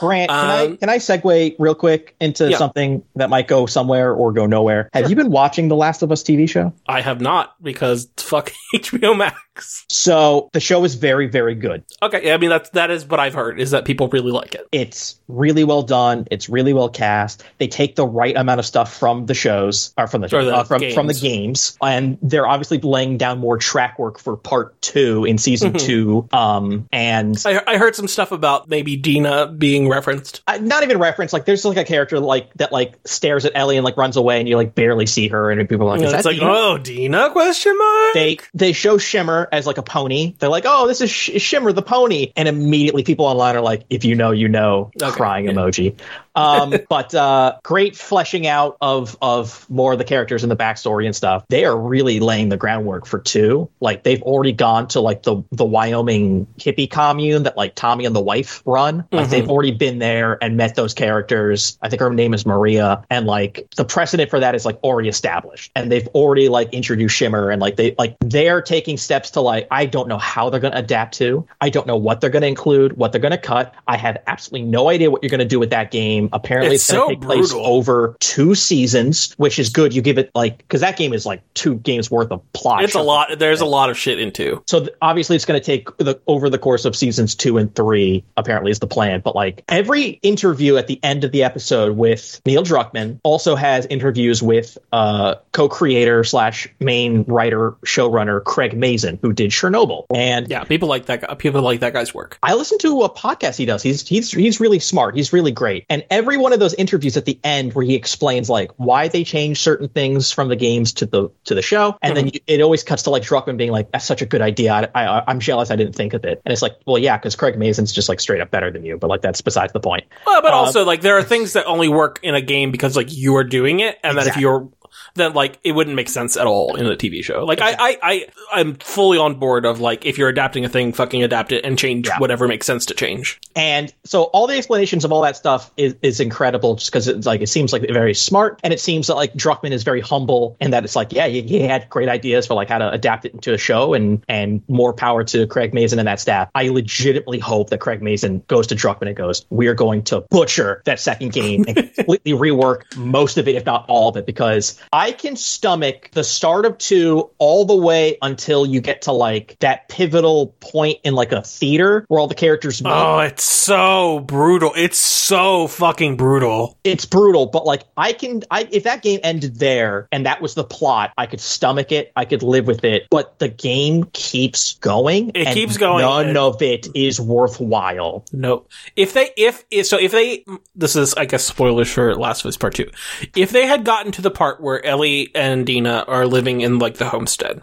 Grant, 0.00 0.30
can 0.30 0.38
I 0.50 0.64
Um, 0.66 0.76
can 0.78 0.88
I 0.88 0.96
segue 0.98 1.54
real 1.58 1.74
quick 1.74 2.14
into 2.20 2.50
Yeah. 2.50 2.56
something 2.56 3.02
that 3.16 3.30
might 3.30 3.46
go 3.46 3.66
somewhere 3.66 4.12
or 4.12 4.32
go 4.32 4.46
nowhere? 4.46 4.88
Have 4.94 5.08
you 5.10 5.14
been 5.16 5.30
watching 5.30 5.68
the 5.68 5.76
Last 5.76 6.02
of 6.02 6.10
Us 6.10 6.22
TV 6.22 6.48
show? 6.48 6.72
I 6.88 7.00
have 7.02 7.20
not 7.20 7.54
because 7.62 8.08
fuck 8.16 8.50
HBO 8.74 9.16
Max. 9.16 9.84
So 9.88 10.48
the 10.52 10.60
show 10.60 10.84
is 10.84 10.94
very, 10.94 11.26
very 11.26 11.54
good. 11.54 11.84
Okay, 12.02 12.32
I 12.32 12.38
mean 12.38 12.48
that's 12.50 12.70
that 12.70 12.90
is 12.90 13.04
what 13.06 13.20
I've 13.20 13.34
heard 13.34 13.60
is 13.60 13.72
that 13.72 13.84
people 13.84 14.08
really 14.08 14.30
like 14.32 14.54
it. 14.54 14.66
It's 14.72 15.20
really 15.28 15.64
well 15.64 15.82
done. 15.82 16.26
It's 16.30 16.48
really 16.48 16.72
well 16.72 16.88
cast. 16.88 17.44
They 17.58 17.68
take 17.68 17.94
the 17.96 18.06
right 18.06 18.34
amount 18.36 18.58
of 18.60 18.66
stuff 18.66 18.96
from 18.96 19.26
the 19.26 19.34
shows 19.34 19.92
or 19.98 20.06
from 20.06 20.22
the, 20.22 20.34
Or 20.36 20.44
the 20.44 20.56
uh, 20.56 20.64
from 20.64 20.80
from 20.92 21.06
the 21.08 21.12
games. 21.14 21.20
games, 21.20 21.78
and 21.82 22.16
they're 22.22 22.46
obviously 22.46 22.78
laying 22.78 23.18
down 23.18 23.38
more 23.38 23.58
track 23.58 23.98
work 23.98 24.18
for 24.18 24.36
part 24.36 24.80
two 24.80 25.24
in 25.26 25.36
season 25.36 25.72
Mm-hmm. 25.74 25.86
two. 25.86 26.28
Um, 26.32 26.88
and 26.90 27.36
I, 27.44 27.60
I 27.66 27.76
heard 27.76 27.94
some 27.94 28.08
stuff 28.08 28.32
about 28.32 28.68
maybe 28.70 28.96
Dina 28.96 29.46
being 29.48 29.88
referenced. 29.90 30.42
uh, 30.46 30.58
not 30.62 30.82
even 30.82 30.98
referenced. 30.98 31.32
Like 31.32 31.44
there's 31.44 31.64
like 31.64 31.76
a 31.76 31.84
character 31.84 32.18
like 32.20 32.52
that 32.54 32.72
like 32.72 32.94
stares 33.04 33.44
at 33.44 33.52
Ellie 33.54 33.76
and 33.76 33.84
like 33.84 33.96
runs 33.96 34.16
away, 34.16 34.38
and 34.40 34.48
you 34.48 34.56
like 34.56 34.74
barely 34.74 35.06
see 35.06 35.28
her, 35.28 35.50
and 35.50 35.68
people 35.68 35.86
are 35.86 35.90
like, 35.90 35.98
And 36.00 36.06
"Is 36.08 36.12
it's 36.14 36.22
that 36.24 36.30
like, 36.30 36.38
Dina?" 36.38 36.50
oh, 36.52 36.78
Dina? 36.78 37.30
Question 37.30 37.76
mark. 37.76 38.14
they 38.14 38.38
they 38.54 38.72
show 38.72 38.98
Shimmer 38.98 39.48
as 39.52 39.66
like 39.66 39.78
a 39.78 39.82
pony. 39.82 40.34
They're 40.38 40.48
like, 40.48 40.64
"Oh, 40.66 40.86
this 40.86 41.00
is 41.00 41.10
Sh- 41.10 41.40
Shimmer 41.40 41.72
the 41.72 41.82
pony," 41.82 42.32
and 42.36 42.48
immediately 42.48 43.02
people 43.02 43.26
online 43.26 43.56
are 43.56 43.60
like, 43.60 43.84
"If 43.90 44.04
you 44.04 44.14
know, 44.14 44.30
you 44.30 44.48
know," 44.48 44.90
Okay, 45.02 45.10
crying 45.12 45.44
yeah. 45.46 45.52
emoji. 45.52 45.96
Um, 46.34 46.74
but 46.88 47.14
uh, 47.14 47.58
great 47.62 47.96
fleshing 47.96 48.46
out 48.46 48.76
of 48.80 49.16
of 49.20 49.68
more 49.68 49.92
of 49.92 49.98
the 49.98 50.04
characters 50.04 50.42
and 50.44 50.50
the 50.50 50.56
backstory 50.56 51.06
and 51.06 51.14
stuff. 51.14 51.44
They 51.48 51.64
are 51.64 51.76
really 51.76 52.20
laying 52.20 52.48
the 52.48 52.56
groundwork 52.56 53.06
for 53.06 53.18
two. 53.18 53.68
Like 53.80 54.02
they've 54.04 54.22
already 54.22 54.52
gone 54.52 54.88
to 54.88 55.00
like 55.00 55.22
the 55.22 55.42
the 55.52 55.64
Wyoming 55.64 56.46
hippie 56.58 56.90
commune 56.90 57.44
that 57.44 57.56
like 57.56 57.74
Tommy 57.74 58.04
and 58.04 58.14
the 58.14 58.20
wife 58.20 58.62
run. 58.64 59.04
Like 59.10 59.26
Mhm. 59.26 59.30
they've 59.30 59.48
already 59.50 59.72
been 59.72 59.98
there 59.98 60.38
and 60.42 60.56
met 60.56 60.74
those 60.74 60.94
characters. 60.94 61.78
I 61.82 61.88
think 61.88 62.00
her 62.00 62.10
name 62.12 62.34
is 62.34 62.46
Maria, 62.46 63.04
and 63.10 63.26
like 63.26 63.66
the 63.76 63.84
precedent 63.84 64.30
for 64.30 64.40
that 64.40 64.54
is 64.54 64.64
like 64.64 64.78
already 64.82 65.08
established, 65.08 65.70
and 65.74 65.90
they've 65.90 66.08
already 66.08 66.48
like 66.48 66.72
introduced 66.72 67.16
Shimmer, 67.16 67.50
and 67.50 67.60
like 67.60 67.76
they 67.76 67.94
like 67.98 68.16
they're 68.20 68.62
taking 68.62 68.96
steps 68.96 69.30
to 69.32 69.40
like 69.40 69.66
I 69.70 69.86
don't 69.86 70.08
know 70.08 70.18
how 70.18 70.50
they're 70.50 70.60
going 70.60 70.72
to 70.72 70.78
adapt 70.78 71.14
to. 71.18 71.46
I 71.60 71.70
don't 71.70 71.86
know 71.86 71.96
what 71.96 72.20
they're 72.20 72.30
going 72.30 72.42
to 72.42 72.48
include, 72.48 72.96
what 72.96 73.12
they're 73.12 73.20
going 73.20 73.32
to 73.32 73.38
cut. 73.38 73.74
I 73.86 73.96
have 73.96 74.18
absolutely 74.26 74.68
no 74.68 74.88
idea 74.88 75.10
what 75.10 75.22
you're 75.22 75.30
going 75.30 75.40
to 75.40 75.44
do 75.44 75.58
with 75.58 75.70
that 75.70 75.90
game. 75.90 76.19
Apparently, 76.32 76.74
It's 76.74 76.84
it's, 76.84 76.92
going 76.92 77.00
so 77.02 77.08
to 77.08 77.14
take 77.14 77.22
place 77.24 77.52
brutal. 77.52 77.66
over 77.66 78.16
two 78.20 78.54
seasons, 78.54 79.32
which 79.36 79.58
is 79.58 79.70
good. 79.70 79.94
You 79.94 80.02
give 80.02 80.18
it 80.18 80.30
like 80.34 80.58
because 80.58 80.82
that 80.82 80.96
game 80.96 81.12
is 81.12 81.24
like 81.26 81.42
two 81.54 81.76
games 81.76 82.10
worth 82.10 82.30
of 82.30 82.42
plot. 82.52 82.84
It's 82.84 82.94
a 82.94 83.02
lot. 83.02 83.38
There's 83.38 83.60
a 83.60 83.66
lot 83.66 83.90
of 83.90 83.96
shit 83.98 84.18
into. 84.20 84.62
So 84.66 84.80
th- 84.80 84.92
obviously, 85.00 85.36
it's 85.36 85.44
going 85.44 85.60
to 85.60 85.64
take 85.64 85.96
the 85.98 86.20
over 86.26 86.50
the 86.50 86.58
course 86.58 86.84
of 86.84 86.94
seasons 86.96 87.34
two 87.34 87.58
and 87.58 87.74
three. 87.74 88.24
Apparently, 88.36 88.70
is 88.70 88.78
the 88.78 88.86
plan. 88.86 89.20
But 89.20 89.34
like 89.34 89.64
every 89.68 90.18
interview 90.22 90.76
at 90.76 90.86
the 90.86 90.98
end 91.02 91.24
of 91.24 91.32
the 91.32 91.42
episode 91.44 91.96
with 91.96 92.40
Neil 92.46 92.62
Druckmann 92.62 93.20
also 93.22 93.56
has 93.56 93.86
interviews 93.86 94.42
with 94.42 94.76
uh, 94.92 95.36
co-creator 95.52 96.24
slash 96.24 96.68
main 96.80 97.24
writer 97.24 97.72
showrunner 97.84 98.42
Craig 98.44 98.76
Mazin, 98.76 99.18
who 99.22 99.32
did 99.32 99.50
Chernobyl. 99.50 100.06
And 100.14 100.48
Yeah, 100.48 100.64
people 100.64 100.88
like 100.88 101.06
that. 101.06 101.20
guy- 101.22 101.34
People 101.34 101.62
like 101.62 101.80
that 101.80 101.92
guy's 101.92 102.12
work. 102.14 102.38
I 102.42 102.54
listen 102.54 102.78
to 102.78 103.02
a 103.02 103.10
podcast 103.10 103.56
he 103.56 103.64
does. 103.66 103.82
He's 103.82 104.06
he's 104.06 104.30
he's 104.32 104.60
really 104.60 104.78
smart. 104.78 105.14
He's 105.16 105.32
really 105.32 105.52
great. 105.52 105.84
And 105.88 106.04
every 106.10 106.36
one 106.36 106.52
of 106.52 106.58
those 106.58 106.74
interviews 106.74 107.16
at 107.16 107.24
the 107.24 107.38
end 107.44 107.72
where 107.72 107.84
he 107.84 107.94
explains 107.94 108.50
like 108.50 108.72
why 108.76 109.08
they 109.08 109.24
changed 109.24 109.60
certain 109.60 109.88
things 109.88 110.32
from 110.32 110.48
the 110.48 110.56
games 110.56 110.94
to 110.94 111.06
the 111.06 111.30
to 111.44 111.54
the 111.54 111.62
show, 111.62 111.96
and 112.02 112.16
then 112.16 112.26
you, 112.28 112.40
it 112.46 112.60
always 112.60 112.82
cuts 112.82 113.04
to 113.04 113.10
like 113.10 113.22
Druckmann 113.22 113.56
being 113.56 113.70
like, 113.70 113.90
"That's 113.92 114.04
such 114.04 114.22
a 114.22 114.26
good 114.26 114.42
idea. 114.42 114.90
I, 114.94 115.04
I 115.04 115.24
I'm 115.26 115.40
jealous 115.40 115.70
I 115.70 115.76
didn't 115.76 115.94
think 115.94 116.12
of 116.12 116.24
it." 116.24 116.42
And 116.44 116.52
it's 116.52 116.62
like, 116.62 116.76
well, 116.86 116.98
yeah, 116.98 117.16
because 117.16 117.36
Craig 117.36 117.56
Mazin's 117.56 117.92
just 117.92 118.08
like 118.08 118.20
straight 118.20 118.40
up 118.40 118.50
better 118.50 118.70
than 118.70 118.84
you. 118.84 118.98
But 118.98 119.08
like 119.08 119.22
that's 119.22 119.40
besides 119.40 119.72
the 119.72 119.80
point. 119.80 120.04
Well, 120.26 120.42
but 120.42 120.52
Uh, 120.52 120.56
also 120.56 120.84
like 120.84 121.00
there 121.00 121.16
are 121.18 121.22
things 121.22 121.52
that 121.52 121.66
only 121.66 121.88
work 121.88 122.20
in 122.22 122.34
a 122.34 122.42
game 122.42 122.72
because 122.72 122.96
like 122.96 123.12
you 123.12 123.36
are 123.36 123.44
doing 123.44 123.80
it, 123.80 123.98
and 124.02 124.18
then 124.18 124.26
if 124.26 124.36
you're 124.36 124.68
then 125.14 125.32
like 125.34 125.58
it 125.64 125.72
wouldn't 125.72 125.96
make 125.96 126.08
sense 126.08 126.36
at 126.36 126.46
all 126.46 126.76
in 126.76 126.86
a 126.86 126.96
TV 126.96 127.22
show. 127.24 127.44
Like 127.44 127.60
I, 127.60 127.72
I, 127.78 127.98
I, 128.02 128.26
I'm 128.52 128.74
fully 128.76 129.18
on 129.18 129.34
board 129.36 129.64
of 129.64 129.80
like 129.80 130.04
if 130.06 130.18
you're 130.18 130.28
adapting 130.28 130.64
a 130.64 130.68
thing, 130.68 130.92
fucking 130.92 131.22
adapt 131.22 131.52
it 131.52 131.64
and 131.64 131.78
change 131.78 132.08
Yeah. 132.08 132.18
whatever 132.18 132.46
makes 132.48 132.66
sense 132.66 132.86
to 132.86 132.94
change. 132.94 133.40
And 133.56 133.92
so 134.04 134.24
all 134.24 134.46
the 134.46 134.56
explanations 134.56 135.04
of 135.04 135.12
all 135.12 135.22
that 135.22 135.36
stuff 135.36 135.70
is, 135.76 135.94
is 136.02 136.20
incredible 136.20 136.76
just 136.76 136.90
because 136.90 137.08
it's 137.08 137.26
like 137.26 137.40
it 137.40 137.48
seems 137.48 137.72
like 137.72 137.82
they're 137.82 137.92
very 137.94 138.14
smart 138.14 138.60
and 138.62 138.72
it 138.72 138.80
seems 138.80 139.06
that 139.08 139.14
like 139.14 139.34
Druckmann 139.34 139.72
is 139.72 139.82
very 139.82 140.00
humble 140.00 140.56
and 140.60 140.72
that 140.72 140.84
it's 140.84 140.96
like, 140.96 141.12
yeah, 141.12 141.26
he, 141.26 141.42
he 141.42 141.60
had 141.60 141.88
great 141.88 142.08
ideas 142.08 142.46
for 142.46 142.54
like 142.54 142.68
how 142.68 142.78
to 142.78 142.90
adapt 142.90 143.24
it 143.24 143.34
into 143.34 143.52
a 143.52 143.58
show 143.58 143.94
and 143.94 144.24
and 144.28 144.62
more 144.68 144.92
power 144.92 145.24
to 145.24 145.46
Craig 145.46 145.74
Mazin 145.74 145.98
and 145.98 146.08
that 146.08 146.20
staff. 146.20 146.48
I 146.54 146.68
legitimately 146.68 147.38
hope 147.38 147.70
that 147.70 147.78
Craig 147.78 148.02
Mazin 148.02 148.42
goes 148.48 148.66
to 148.68 148.74
Druckmann 148.76 149.08
and 149.08 149.16
goes, 149.16 149.46
We're 149.50 149.74
going 149.74 150.02
to 150.04 150.20
butcher 150.30 150.82
that 150.84 151.00
second 151.00 151.32
game 151.32 151.64
and 151.66 151.76
completely 151.94 152.32
rework 152.32 152.96
most 152.96 153.38
of 153.38 153.48
it, 153.48 153.54
if 153.56 153.64
not 153.66 153.84
all 153.88 154.08
of 154.08 154.16
it, 154.16 154.26
because 154.26 154.80
I 154.92 154.99
can 155.10 155.36
stomach 155.36 156.10
the 156.12 156.22
start 156.22 156.66
of 156.66 156.76
two 156.78 157.30
all 157.38 157.64
the 157.64 157.74
way 157.76 158.18
until 158.22 158.66
you 158.66 158.80
get 158.80 159.02
to 159.02 159.12
like 159.12 159.56
that 159.60 159.88
pivotal 159.88 160.48
point 160.60 160.98
in 161.04 161.14
like 161.14 161.32
a 161.32 161.42
theater 161.42 162.04
where 162.08 162.20
all 162.20 162.26
the 162.26 162.34
characters 162.34 162.82
meet 162.82 162.90
Oh, 162.92 163.20
it's 163.20 163.44
so 163.44 164.20
brutal. 164.20 164.72
It's 164.76 164.98
so 164.98 165.66
fucking 165.66 166.16
brutal. 166.16 166.76
it's 166.84 167.04
brutal, 167.06 167.46
but 167.46 167.64
like 167.64 167.84
I 167.96 168.12
can, 168.12 168.42
I 168.50 168.68
if 168.70 168.84
that 168.84 169.02
game 169.02 169.20
ended 169.22 169.58
there 169.58 170.08
and 170.12 170.26
that 170.26 170.42
was 170.42 170.54
the 170.54 170.64
plot, 170.64 171.12
I 171.16 171.26
could 171.26 171.40
stomach 171.40 171.92
it, 171.92 172.12
I 172.16 172.24
could 172.24 172.42
live 172.42 172.66
with 172.66 172.84
it. 172.84 173.06
But 173.10 173.38
the 173.38 173.48
game 173.48 174.04
keeps 174.12 174.74
going. 174.74 175.30
It 175.34 175.46
and 175.46 175.54
keeps 175.54 175.76
going. 175.76 176.04
None 176.04 176.36
of 176.36 176.60
it 176.62 176.88
is 176.94 177.20
worthwhile. 177.20 178.24
No. 178.32 178.66
If 178.96 179.12
they, 179.14 179.30
if, 179.36 179.64
if, 179.70 179.86
so 179.86 179.98
if 179.98 180.12
they, 180.12 180.44
this 180.74 180.96
is, 180.96 181.14
I 181.14 181.24
guess, 181.24 181.44
spoilers 181.44 181.90
for 181.92 182.14
Last 182.14 182.44
of 182.44 182.48
Us 182.48 182.56
Part 182.56 182.74
2. 182.74 182.90
If 183.36 183.50
they 183.50 183.66
had 183.66 183.84
gotten 183.84 184.12
to 184.12 184.22
the 184.22 184.30
part 184.30 184.60
where 184.60 184.84
Ellie 184.90 185.30
and 185.34 185.64
Dina 185.64 186.04
are 186.08 186.26
living 186.26 186.60
in, 186.62 186.80
like, 186.80 186.96
the 186.96 187.08
homestead, 187.08 187.62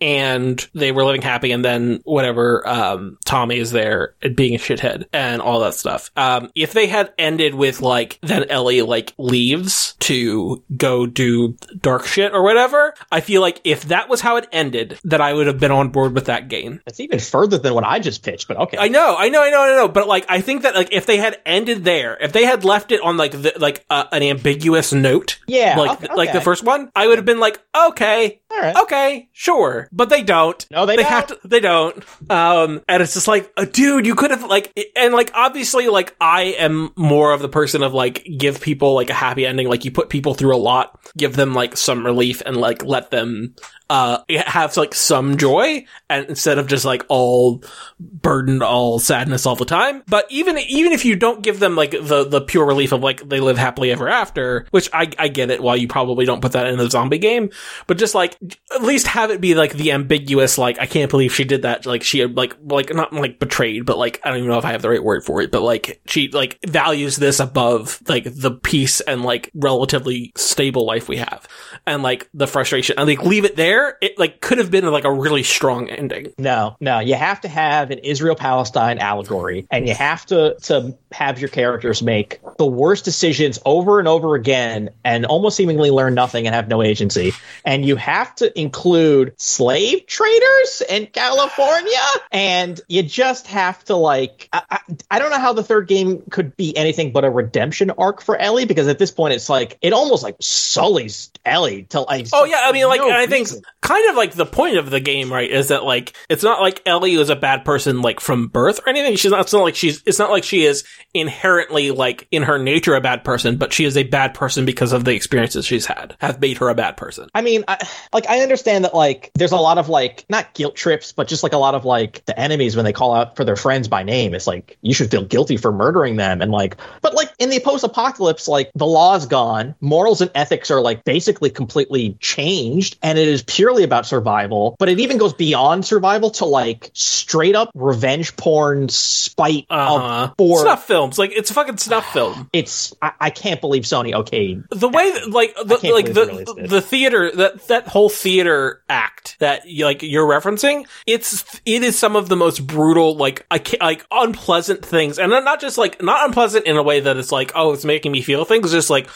and 0.00 0.68
they 0.74 0.92
were 0.92 1.04
living 1.04 1.22
happy, 1.22 1.52
and 1.52 1.64
then 1.64 2.00
whatever, 2.04 2.66
um, 2.66 3.18
Tommy 3.24 3.58
is 3.58 3.70
there 3.70 4.14
being 4.34 4.54
a 4.54 4.58
shithead 4.58 5.06
and 5.12 5.40
all 5.40 5.60
that 5.60 5.74
stuff. 5.74 6.10
Um, 6.16 6.50
if 6.54 6.72
they 6.72 6.86
had 6.86 7.12
ended 7.18 7.54
with, 7.54 7.80
like, 7.80 8.18
then 8.22 8.44
Ellie, 8.50 8.82
like, 8.82 9.12
leaves 9.18 9.94
to 10.00 10.62
go 10.76 11.06
do 11.06 11.56
dark 11.80 12.06
shit 12.06 12.32
or 12.32 12.42
whatever, 12.42 12.94
I 13.10 13.20
feel 13.20 13.40
like 13.40 13.60
if 13.64 13.84
that 13.84 14.08
was 14.08 14.20
how 14.20 14.36
it 14.36 14.48
ended, 14.52 14.98
that 15.04 15.20
I 15.20 15.32
would 15.32 15.46
have 15.46 15.60
been 15.60 15.70
on 15.70 15.90
board 15.90 16.14
with 16.14 16.26
that 16.26 16.48
game. 16.48 16.80
It's 16.86 17.00
even 17.00 17.18
further 17.18 17.58
than 17.58 17.74
what 17.74 17.84
I 17.84 17.98
just 17.98 18.22
pitched, 18.22 18.48
but 18.48 18.56
okay. 18.56 18.78
I 18.78 18.88
know, 18.88 19.16
I 19.16 19.28
know, 19.28 19.42
I 19.42 19.50
know, 19.50 19.60
I 19.62 19.68
know, 19.74 19.88
but 19.88 20.08
like, 20.08 20.26
I 20.28 20.40
think 20.40 20.62
that 20.62 20.74
like 20.74 20.92
if 20.92 21.06
they 21.06 21.18
had 21.18 21.40
ended 21.46 21.84
there, 21.84 22.16
if 22.20 22.32
they 22.32 22.44
had 22.44 22.64
left 22.64 22.92
it 22.92 23.00
on 23.00 23.16
like 23.16 23.32
the, 23.32 23.52
like 23.58 23.84
uh, 23.90 24.04
an 24.12 24.22
ambiguous 24.22 24.92
note, 24.92 25.38
yeah, 25.46 25.76
like 25.78 26.02
okay, 26.02 26.14
like 26.14 26.32
the 26.32 26.40
first 26.40 26.64
one, 26.64 26.90
I 26.94 27.06
would 27.06 27.18
have 27.18 27.24
been 27.24 27.40
like, 27.40 27.60
okay, 27.76 28.40
All 28.50 28.60
right. 28.60 28.76
okay, 28.82 29.28
sure, 29.32 29.79
but 29.92 30.08
they 30.08 30.22
don't. 30.22 30.66
No, 30.70 30.86
they 30.86 31.02
have 31.02 31.28
don't. 31.28 31.42
to. 31.42 31.48
They 31.48 31.60
don't. 31.60 32.04
Um, 32.30 32.82
and 32.88 33.02
it's 33.02 33.14
just 33.14 33.28
like, 33.28 33.52
uh, 33.56 33.64
dude, 33.64 34.06
you 34.06 34.14
could 34.14 34.30
have 34.30 34.44
like, 34.44 34.72
and 34.96 35.12
like, 35.14 35.30
obviously, 35.34 35.88
like, 35.88 36.14
I 36.20 36.54
am 36.58 36.92
more 36.96 37.32
of 37.32 37.40
the 37.40 37.48
person 37.48 37.82
of 37.82 37.94
like, 37.94 38.26
give 38.38 38.60
people 38.60 38.94
like 38.94 39.10
a 39.10 39.14
happy 39.14 39.46
ending. 39.46 39.68
Like, 39.68 39.84
you 39.84 39.90
put 39.90 40.08
people 40.08 40.34
through 40.34 40.54
a 40.54 40.58
lot, 40.58 40.98
give 41.16 41.36
them 41.36 41.54
like 41.54 41.76
some 41.76 42.04
relief, 42.04 42.42
and 42.44 42.56
like 42.56 42.84
let 42.84 43.10
them 43.10 43.54
uh 43.90 44.22
have 44.46 44.76
like 44.76 44.94
some 44.94 45.36
joy, 45.36 45.84
and 46.08 46.26
instead 46.26 46.58
of 46.58 46.68
just 46.68 46.84
like 46.84 47.04
all 47.08 47.62
burdened, 47.98 48.62
all 48.62 49.00
sadness 49.00 49.46
all 49.46 49.56
the 49.56 49.64
time. 49.64 50.04
But 50.06 50.26
even 50.30 50.56
even 50.58 50.92
if 50.92 51.04
you 51.04 51.16
don't 51.16 51.42
give 51.42 51.58
them 51.58 51.74
like 51.74 51.90
the 51.90 52.24
the 52.24 52.40
pure 52.40 52.64
relief 52.64 52.92
of 52.92 53.02
like 53.02 53.28
they 53.28 53.40
live 53.40 53.58
happily 53.58 53.90
ever 53.90 54.08
after, 54.08 54.66
which 54.70 54.88
I 54.92 55.10
I 55.18 55.26
get 55.26 55.50
it. 55.50 55.60
While 55.60 55.76
you 55.76 55.88
probably 55.88 56.24
don't 56.24 56.40
put 56.40 56.52
that 56.52 56.68
in 56.68 56.78
a 56.78 56.88
zombie 56.88 57.18
game, 57.18 57.50
but 57.88 57.98
just 57.98 58.14
like 58.14 58.36
at 58.72 58.82
least 58.82 59.08
have 59.08 59.32
it 59.32 59.40
be 59.40 59.56
like 59.56 59.72
the 59.72 59.90
ambiguous 59.90 60.56
like 60.56 60.78
I 60.78 60.86
can't 60.86 61.10
believe 61.10 61.34
she 61.34 61.44
did 61.44 61.62
that. 61.62 61.84
Like 61.84 62.04
she 62.04 62.24
like 62.24 62.56
like 62.62 62.94
not 62.94 63.12
like 63.12 63.40
betrayed, 63.40 63.86
but 63.86 63.98
like 63.98 64.20
I 64.22 64.28
don't 64.28 64.38
even 64.38 64.50
know 64.50 64.58
if 64.58 64.64
I 64.64 64.70
have 64.70 64.82
the 64.82 64.90
right 64.90 65.02
word 65.02 65.24
for 65.24 65.42
it. 65.42 65.50
But 65.50 65.62
like 65.62 66.00
she 66.06 66.28
like 66.28 66.60
values 66.64 67.16
this 67.16 67.40
above 67.40 68.00
like 68.08 68.24
the 68.24 68.52
peace 68.52 69.00
and 69.00 69.24
like 69.24 69.50
relatively 69.52 70.30
stable 70.36 70.86
life 70.86 71.08
we 71.08 71.16
have, 71.16 71.48
and 71.88 72.04
like 72.04 72.28
the 72.32 72.46
frustration 72.46 72.94
and 72.96 73.08
like 73.08 73.24
leave 73.24 73.44
it 73.44 73.56
there. 73.56 73.79
It 74.00 74.18
like 74.18 74.40
could 74.40 74.58
have 74.58 74.70
been 74.70 74.86
like 74.86 75.04
a 75.04 75.12
really 75.12 75.42
strong 75.42 75.88
ending. 75.88 76.32
No, 76.38 76.76
no, 76.80 77.00
you 77.00 77.14
have 77.14 77.40
to 77.42 77.48
have 77.48 77.90
an 77.90 77.98
Israel 77.98 78.34
Palestine 78.34 78.98
allegory, 78.98 79.66
and 79.70 79.86
you 79.86 79.94
have 79.94 80.24
to 80.26 80.56
to 80.62 80.96
have 81.12 81.40
your 81.40 81.48
characters 81.48 82.02
make 82.02 82.40
the 82.58 82.66
worst 82.66 83.04
decisions 83.04 83.58
over 83.64 83.98
and 83.98 84.08
over 84.08 84.34
again, 84.34 84.90
and 85.04 85.26
almost 85.26 85.56
seemingly 85.56 85.90
learn 85.90 86.14
nothing 86.14 86.46
and 86.46 86.54
have 86.54 86.68
no 86.68 86.82
agency. 86.82 87.32
And 87.64 87.84
you 87.84 87.96
have 87.96 88.34
to 88.36 88.58
include 88.58 89.34
slave 89.40 90.06
traders 90.06 90.82
in 90.88 91.06
California, 91.06 91.92
and 92.30 92.80
you 92.88 93.02
just 93.02 93.46
have 93.48 93.84
to 93.84 93.96
like 93.96 94.48
I, 94.52 94.62
I, 94.70 94.78
I 95.10 95.18
don't 95.18 95.30
know 95.30 95.38
how 95.38 95.52
the 95.52 95.64
third 95.64 95.88
game 95.88 96.22
could 96.30 96.56
be 96.56 96.76
anything 96.76 97.12
but 97.12 97.24
a 97.24 97.30
redemption 97.30 97.90
arc 97.90 98.22
for 98.22 98.36
Ellie 98.36 98.64
because 98.64 98.88
at 98.88 98.98
this 98.98 99.10
point 99.10 99.34
it's 99.34 99.48
like 99.48 99.78
it 99.82 99.92
almost 99.92 100.22
like 100.22 100.36
sullies 100.40 101.30
Ellie 101.44 101.84
till 101.88 102.06
I 102.08 102.24
Oh 102.32 102.44
yeah, 102.44 102.60
I 102.64 102.72
mean, 102.72 102.86
like, 102.86 103.00
no 103.00 103.10
I 103.10 103.26
think 103.26 103.48
reason. 103.48 103.62
Kind 103.80 104.08
of 104.10 104.16
like 104.16 104.32
the 104.32 104.46
point 104.46 104.76
of 104.76 104.90
the 104.90 105.00
game, 105.00 105.32
right, 105.32 105.50
is 105.50 105.68
that 105.68 105.84
like 105.84 106.16
it's 106.28 106.42
not 106.42 106.60
like 106.60 106.82
Ellie 106.86 107.16
was 107.16 107.30
a 107.30 107.36
bad 107.36 107.64
person 107.64 108.02
like 108.02 108.20
from 108.20 108.48
birth 108.48 108.80
or 108.80 108.88
anything. 108.90 109.16
She's 109.16 109.30
not. 109.30 109.40
It's 109.40 109.52
not 109.52 109.62
like 109.62 109.74
she's. 109.74 110.02
It's 110.06 110.18
not 110.18 110.30
like 110.30 110.44
she 110.44 110.64
is 110.64 110.84
inherently 111.14 111.90
like 111.90 112.28
in 112.30 112.42
her 112.44 112.58
nature 112.58 112.94
a 112.94 113.00
bad 113.00 113.24
person, 113.24 113.56
but 113.56 113.72
she 113.72 113.84
is 113.84 113.96
a 113.96 114.02
bad 114.04 114.34
person 114.34 114.64
because 114.64 114.92
of 114.92 115.04
the 115.04 115.14
experiences 115.14 115.64
she's 115.66 115.86
had 115.86 116.16
have 116.20 116.40
made 116.40 116.58
her 116.58 116.68
a 116.68 116.74
bad 116.74 116.96
person. 116.96 117.28
I 117.34 117.42
mean, 117.42 117.64
I, 117.66 117.78
like 118.12 118.28
I 118.28 118.40
understand 118.40 118.84
that 118.84 118.94
like 118.94 119.30
there's 119.34 119.52
a 119.52 119.56
lot 119.56 119.78
of 119.78 119.88
like 119.88 120.24
not 120.28 120.54
guilt 120.54 120.76
trips, 120.76 121.12
but 121.12 121.28
just 121.28 121.42
like 121.42 121.52
a 121.52 121.58
lot 121.58 121.74
of 121.74 121.84
like 121.84 122.24
the 122.26 122.38
enemies 122.38 122.76
when 122.76 122.84
they 122.84 122.92
call 122.92 123.14
out 123.14 123.36
for 123.36 123.44
their 123.44 123.56
friends 123.56 123.88
by 123.88 124.02
name. 124.02 124.34
It's 124.34 124.46
like 124.46 124.78
you 124.82 124.94
should 124.94 125.10
feel 125.10 125.24
guilty 125.24 125.56
for 125.56 125.72
murdering 125.72 126.16
them, 126.16 126.42
and 126.42 126.52
like, 126.52 126.76
but 127.00 127.14
like 127.14 127.30
in 127.38 127.50
the 127.50 127.60
post-apocalypse, 127.60 128.48
like 128.48 128.70
the 128.74 128.86
law's 128.86 129.26
gone, 129.26 129.74
morals 129.80 130.20
and 130.20 130.30
ethics 130.34 130.70
are 130.70 130.80
like 130.80 131.04
basically 131.04 131.50
completely 131.50 132.16
changed, 132.20 132.98
and 133.02 133.18
it 133.18 133.28
is 133.28 133.42
purely 133.60 133.84
about 133.84 134.06
survival, 134.06 134.74
but 134.78 134.88
it 134.88 135.00
even 135.00 135.18
goes 135.18 135.34
beyond 135.34 135.84
survival 135.84 136.30
to 136.30 136.46
like 136.46 136.90
straight 136.94 137.54
up 137.54 137.70
revenge 137.74 138.34
porn 138.36 138.88
spite 138.88 139.66
Uh-huh. 139.68 140.32
for 140.38 140.60
Snuff 140.60 140.86
films, 140.86 141.18
like 141.18 141.32
it's 141.36 141.50
a 141.50 141.54
fucking 141.54 141.76
snuff 141.76 142.10
film. 142.12 142.48
it's 142.54 142.94
I, 143.02 143.12
I 143.20 143.30
can't 143.30 143.60
believe 143.60 143.82
Sony 143.82 144.14
okay. 144.14 144.58
The 144.70 144.88
way, 144.88 145.10
that, 145.12 145.30
like, 145.30 145.54
the, 145.56 145.78
like 145.92 146.06
the 146.06 146.12
they 146.12 146.26
released 146.32 146.58
it. 146.58 146.70
the 146.70 146.80
theater 146.80 147.30
that 147.36 147.68
that 147.68 147.86
whole 147.88 148.08
theater 148.08 148.82
act 148.88 149.36
that 149.40 149.62
like 149.66 150.02
you're 150.02 150.26
referencing, 150.26 150.86
it's 151.06 151.60
it 151.66 151.82
is 151.82 151.98
some 151.98 152.16
of 152.16 152.30
the 152.30 152.36
most 152.36 152.66
brutal, 152.66 153.14
like 153.16 153.44
I 153.50 153.58
can't, 153.58 153.82
like 153.82 154.06
unpleasant 154.10 154.84
things, 154.84 155.18
and 155.18 155.30
not 155.30 155.44
not 155.44 155.60
just 155.60 155.76
like 155.76 156.02
not 156.02 156.26
unpleasant 156.26 156.64
in 156.66 156.76
a 156.76 156.82
way 156.82 157.00
that 157.00 157.18
it's 157.18 157.30
like 157.32 157.52
oh 157.54 157.72
it's 157.74 157.84
making 157.84 158.10
me 158.12 158.22
feel 158.22 158.44
things, 158.46 158.72
just 158.72 158.88
like. 158.88 159.08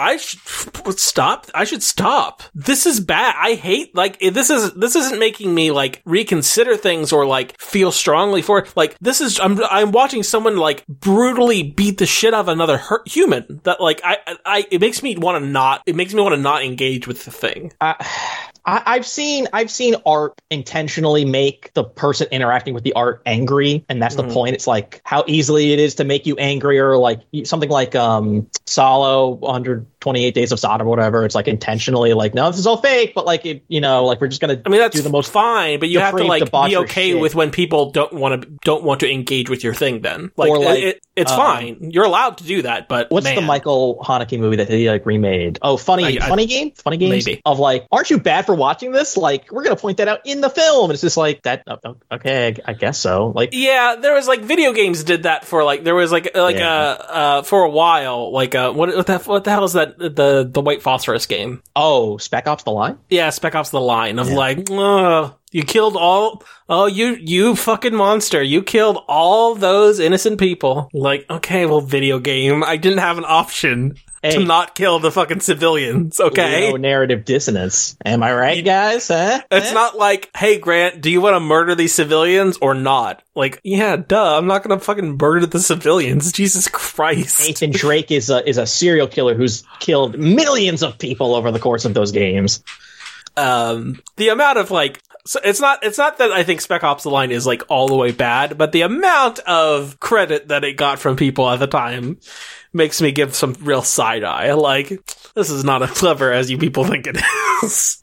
I 0.00 0.16
should 0.16 0.40
stop. 0.98 1.46
I 1.54 1.64
should 1.64 1.82
stop. 1.82 2.42
This 2.54 2.86
is 2.86 3.00
bad. 3.00 3.34
I 3.38 3.54
hate 3.54 3.94
like 3.94 4.18
this 4.18 4.50
is 4.50 4.72
this 4.74 4.96
isn't 4.96 5.18
making 5.18 5.54
me 5.54 5.70
like 5.70 6.02
reconsider 6.04 6.76
things 6.76 7.12
or 7.12 7.26
like 7.26 7.60
feel 7.60 7.92
strongly 7.92 8.42
for. 8.42 8.66
Like 8.74 8.96
this 9.00 9.20
is 9.20 9.38
I'm 9.38 9.62
I'm 9.64 9.92
watching 9.92 10.22
someone 10.22 10.56
like 10.56 10.86
brutally 10.86 11.62
beat 11.62 11.98
the 11.98 12.06
shit 12.06 12.34
out 12.34 12.40
of 12.40 12.48
another 12.48 12.78
hurt 12.78 13.06
human. 13.06 13.60
That 13.64 13.80
like 13.80 14.00
I 14.02 14.18
I 14.46 14.66
it 14.70 14.80
makes 14.80 15.02
me 15.02 15.16
want 15.16 15.42
to 15.42 15.48
not. 15.48 15.82
It 15.86 15.94
makes 15.94 16.14
me 16.14 16.22
want 16.22 16.34
to 16.34 16.40
not 16.40 16.64
engage 16.64 17.06
with 17.06 17.24
the 17.24 17.30
thing. 17.30 17.72
I, 17.80 17.94
I, 18.64 18.82
I've 18.86 19.06
seen 19.06 19.48
I've 19.52 19.70
seen 19.70 19.94
art 20.06 20.40
intentionally 20.50 21.24
make 21.24 21.72
the 21.74 21.84
person 21.84 22.28
interacting 22.30 22.74
with 22.74 22.84
the 22.84 22.92
art 22.94 23.22
angry, 23.26 23.84
and 23.88 24.00
that's 24.02 24.14
the 24.16 24.22
Mhm. 24.24 24.32
point. 24.32 24.54
It's 24.54 24.66
like 24.66 25.00
how 25.04 25.24
easily 25.26 25.72
it 25.72 25.78
is 25.78 25.96
to 25.96 26.04
make 26.04 26.26
you 26.26 26.36
angrier, 26.36 26.96
like 26.96 27.20
something 27.44 27.68
like 27.70 27.94
um 27.94 28.46
Salò 28.66 29.38
128 29.38 30.34
Days 30.34 30.52
of 30.52 30.58
Sodom 30.60 30.86
or 30.86 30.90
whatever. 30.90 31.24
It's 31.24 31.34
like 31.34 31.48
intentionally 31.48 32.12
like 32.14 32.34
no, 32.34 32.50
this 32.50 32.58
is 32.60 32.66
all 32.66 32.76
fake, 32.78 33.12
but 33.14 33.26
like 33.26 33.44
it, 33.44 33.64
you 33.68 33.80
know, 33.80 34.04
like 34.04 34.20
we're 34.20 34.28
just 34.28 34.40
gonna 34.40 34.60
I 34.64 34.68
mean 34.68 34.80
that's 34.80 34.96
do 34.96 35.02
the 35.02 35.10
most 35.10 35.30
fine, 35.30 35.80
but 35.80 35.88
you 35.88 35.98
have 36.00 36.16
to 36.16 36.24
like 36.24 36.50
be 36.50 36.76
okay 36.78 37.10
shit. 37.12 37.20
with 37.20 37.34
when 37.34 37.50
people 37.50 37.90
don't 37.90 38.12
want 38.12 38.42
to 38.42 38.48
don't 38.64 38.84
want 38.84 39.00
to 39.00 39.10
engage 39.10 39.50
with 39.50 39.62
your 39.64 39.74
thing. 39.74 40.00
Then 40.00 40.30
like, 40.36 40.48
Or, 40.50 40.58
like, 40.58 40.82
it, 40.82 41.00
it's 41.16 41.30
um, 41.32 41.36
fine. 41.38 41.90
You're 41.90 42.04
allowed 42.04 42.38
to 42.38 42.44
do 42.44 42.62
that, 42.62 42.88
but 42.88 43.10
What's 43.10 43.26
the. 43.26 43.40
Michael 43.40 43.98
Haneke 44.04 44.38
movie 44.38 44.56
that 44.56 44.68
he 44.68 44.88
like 44.88 45.04
remade? 45.06 45.58
Oh, 45.62 45.76
funny, 45.76 46.04
I- 46.04 46.24
I- 46.24 46.28
funny 46.28 46.46
game, 46.46 46.70
funny 46.72 46.96
games. 46.98 47.26
Maybe. 47.26 47.40
Of 47.44 47.58
like, 47.58 47.86
aren't 47.90 48.08
you 48.10 48.18
bad 48.20 48.46
for 48.46 48.54
watching 48.60 48.92
this? 48.92 49.16
Like, 49.16 49.50
we're 49.50 49.64
gonna 49.64 49.74
point 49.76 49.96
that 49.96 50.06
out 50.06 50.20
in 50.24 50.40
the 50.40 50.50
film. 50.50 50.84
And 50.90 50.92
it's 50.92 51.00
just 51.02 51.16
like 51.16 51.42
that. 51.42 51.64
oh, 51.66 51.78
oh, 51.84 51.96
Okay, 52.12 52.54
I, 52.64 52.72
guess 52.74 52.98
so. 52.98 53.32
Like, 53.34 53.48
Yeah, 53.52 53.96
there 54.00 54.14
was 54.14 54.28
like 54.28 54.42
video 54.42 54.72
games 54.72 55.02
did 55.02 55.24
that 55.24 55.44
for 55.44 55.64
like 55.64 55.82
there 55.82 55.94
was 55.96 56.12
like 56.12 56.36
like 56.36 56.56
Yeah. 56.56 56.70
uh 56.72 56.94
uh 57.10 57.42
for 57.42 57.64
a 57.64 57.70
while 57.70 58.30
like 58.32 58.54
uh 58.54 58.72
what 58.72 58.94
what 58.94 59.06
the 59.06 59.18
what 59.18 59.42
the 59.44 59.50
hell 59.50 59.64
is 59.64 59.72
that 59.72 59.98
the 59.98 60.48
the 60.48 60.60
white 60.60 60.82
phosphorus 60.82 61.26
game? 61.26 61.62
oh, 61.74 62.18
Spec 62.18 62.46
Ops: 62.46 62.62
The 62.62 62.70
Line. 62.70 62.98
Yeah, 63.08 63.30
Spec 63.30 63.54
Ops: 63.56 63.70
The 63.70 63.80
Line 63.80 64.18
of 64.20 64.28
Yeah. 64.28 64.36
like 64.36 64.68
you 65.52 65.64
killed 65.64 65.96
all 65.96 66.44
oh 66.68 66.86
you 66.86 67.16
you 67.20 67.56
fucking 67.56 67.94
monster 67.94 68.40
you 68.42 68.62
killed 68.62 69.02
all 69.08 69.54
those 69.56 69.98
innocent 69.98 70.38
people. 70.38 70.88
Like 70.92 71.26
okay, 71.28 71.66
well 71.66 71.80
video 71.80 72.18
game 72.20 72.62
I 72.62 72.76
didn't 72.76 72.98
have 72.98 73.18
an 73.18 73.24
option 73.26 73.96
Hey. 74.22 74.32
to 74.32 74.44
not 74.44 74.74
kill 74.74 74.98
the 74.98 75.10
fucking 75.10 75.40
civilians. 75.40 76.20
Okay. 76.20 76.70
No 76.70 76.76
narrative 76.76 77.24
dissonance. 77.24 77.96
Am 78.04 78.22
I 78.22 78.34
right, 78.34 78.62
guys? 78.62 79.08
Huh? 79.08 79.40
It's 79.50 79.68
Huh? 79.68 79.74
not 79.74 79.96
like, 79.96 80.28
hey 80.36 80.58
Grant, 80.58 81.00
do 81.00 81.10
you 81.10 81.22
want 81.22 81.36
to 81.36 81.40
murder 81.40 81.74
these 81.74 81.94
civilians 81.94 82.58
or 82.60 82.74
not? 82.74 83.22
Like, 83.34 83.60
yeah, 83.64 83.96
duh, 83.96 84.36
I'm 84.36 84.46
not 84.46 84.62
gonna 84.62 84.78
fucking 84.78 85.16
murder 85.18 85.46
the 85.46 85.58
civilians. 85.60 86.32
Jesus 86.40 86.68
Christ. 86.68 87.40
Nathan 87.40 87.70
Drake 87.70 88.10
is 88.10 88.28
a 88.28 88.46
is 88.46 88.58
a 88.58 88.66
serial 88.66 89.06
killer 89.06 89.34
who's 89.34 89.64
killed 89.78 90.18
millions 90.18 90.82
of 90.82 90.98
people 90.98 91.34
over 91.34 91.50
the 91.50 91.58
course 91.58 91.86
of 91.86 91.94
those 91.94 92.12
games. 92.12 92.62
Um, 93.36 94.02
the 94.16 94.28
amount 94.28 94.58
of 94.58 94.70
like, 94.70 95.00
so 95.24 95.40
it's 95.44 95.60
not, 95.60 95.84
it's 95.84 95.98
not 95.98 96.18
that 96.18 96.32
I 96.32 96.42
think 96.42 96.60
Spec 96.60 96.82
Ops: 96.84 97.04
The 97.04 97.10
Line 97.10 97.30
is 97.30 97.46
like 97.46 97.62
all 97.68 97.88
the 97.88 97.94
way 97.94 98.10
bad, 98.12 98.58
but 98.58 98.72
the 98.72 98.82
amount 98.82 99.38
of 99.40 99.98
credit 100.00 100.48
that 100.48 100.64
it 100.64 100.76
got 100.76 100.98
from 100.98 101.16
people 101.16 101.48
at 101.48 101.58
the 101.58 101.66
time 101.66 102.18
makes 102.72 103.00
me 103.00 103.12
give 103.12 103.34
some 103.34 103.54
real 103.60 103.82
side 103.82 104.24
eye. 104.24 104.52
Like, 104.52 104.88
this 105.34 105.50
is 105.50 105.64
not 105.64 105.82
as 105.82 105.90
clever 105.90 106.32
as 106.32 106.50
you 106.50 106.58
people 106.58 106.84
think 106.84 107.06
it 107.06 107.16
is. 107.62 108.02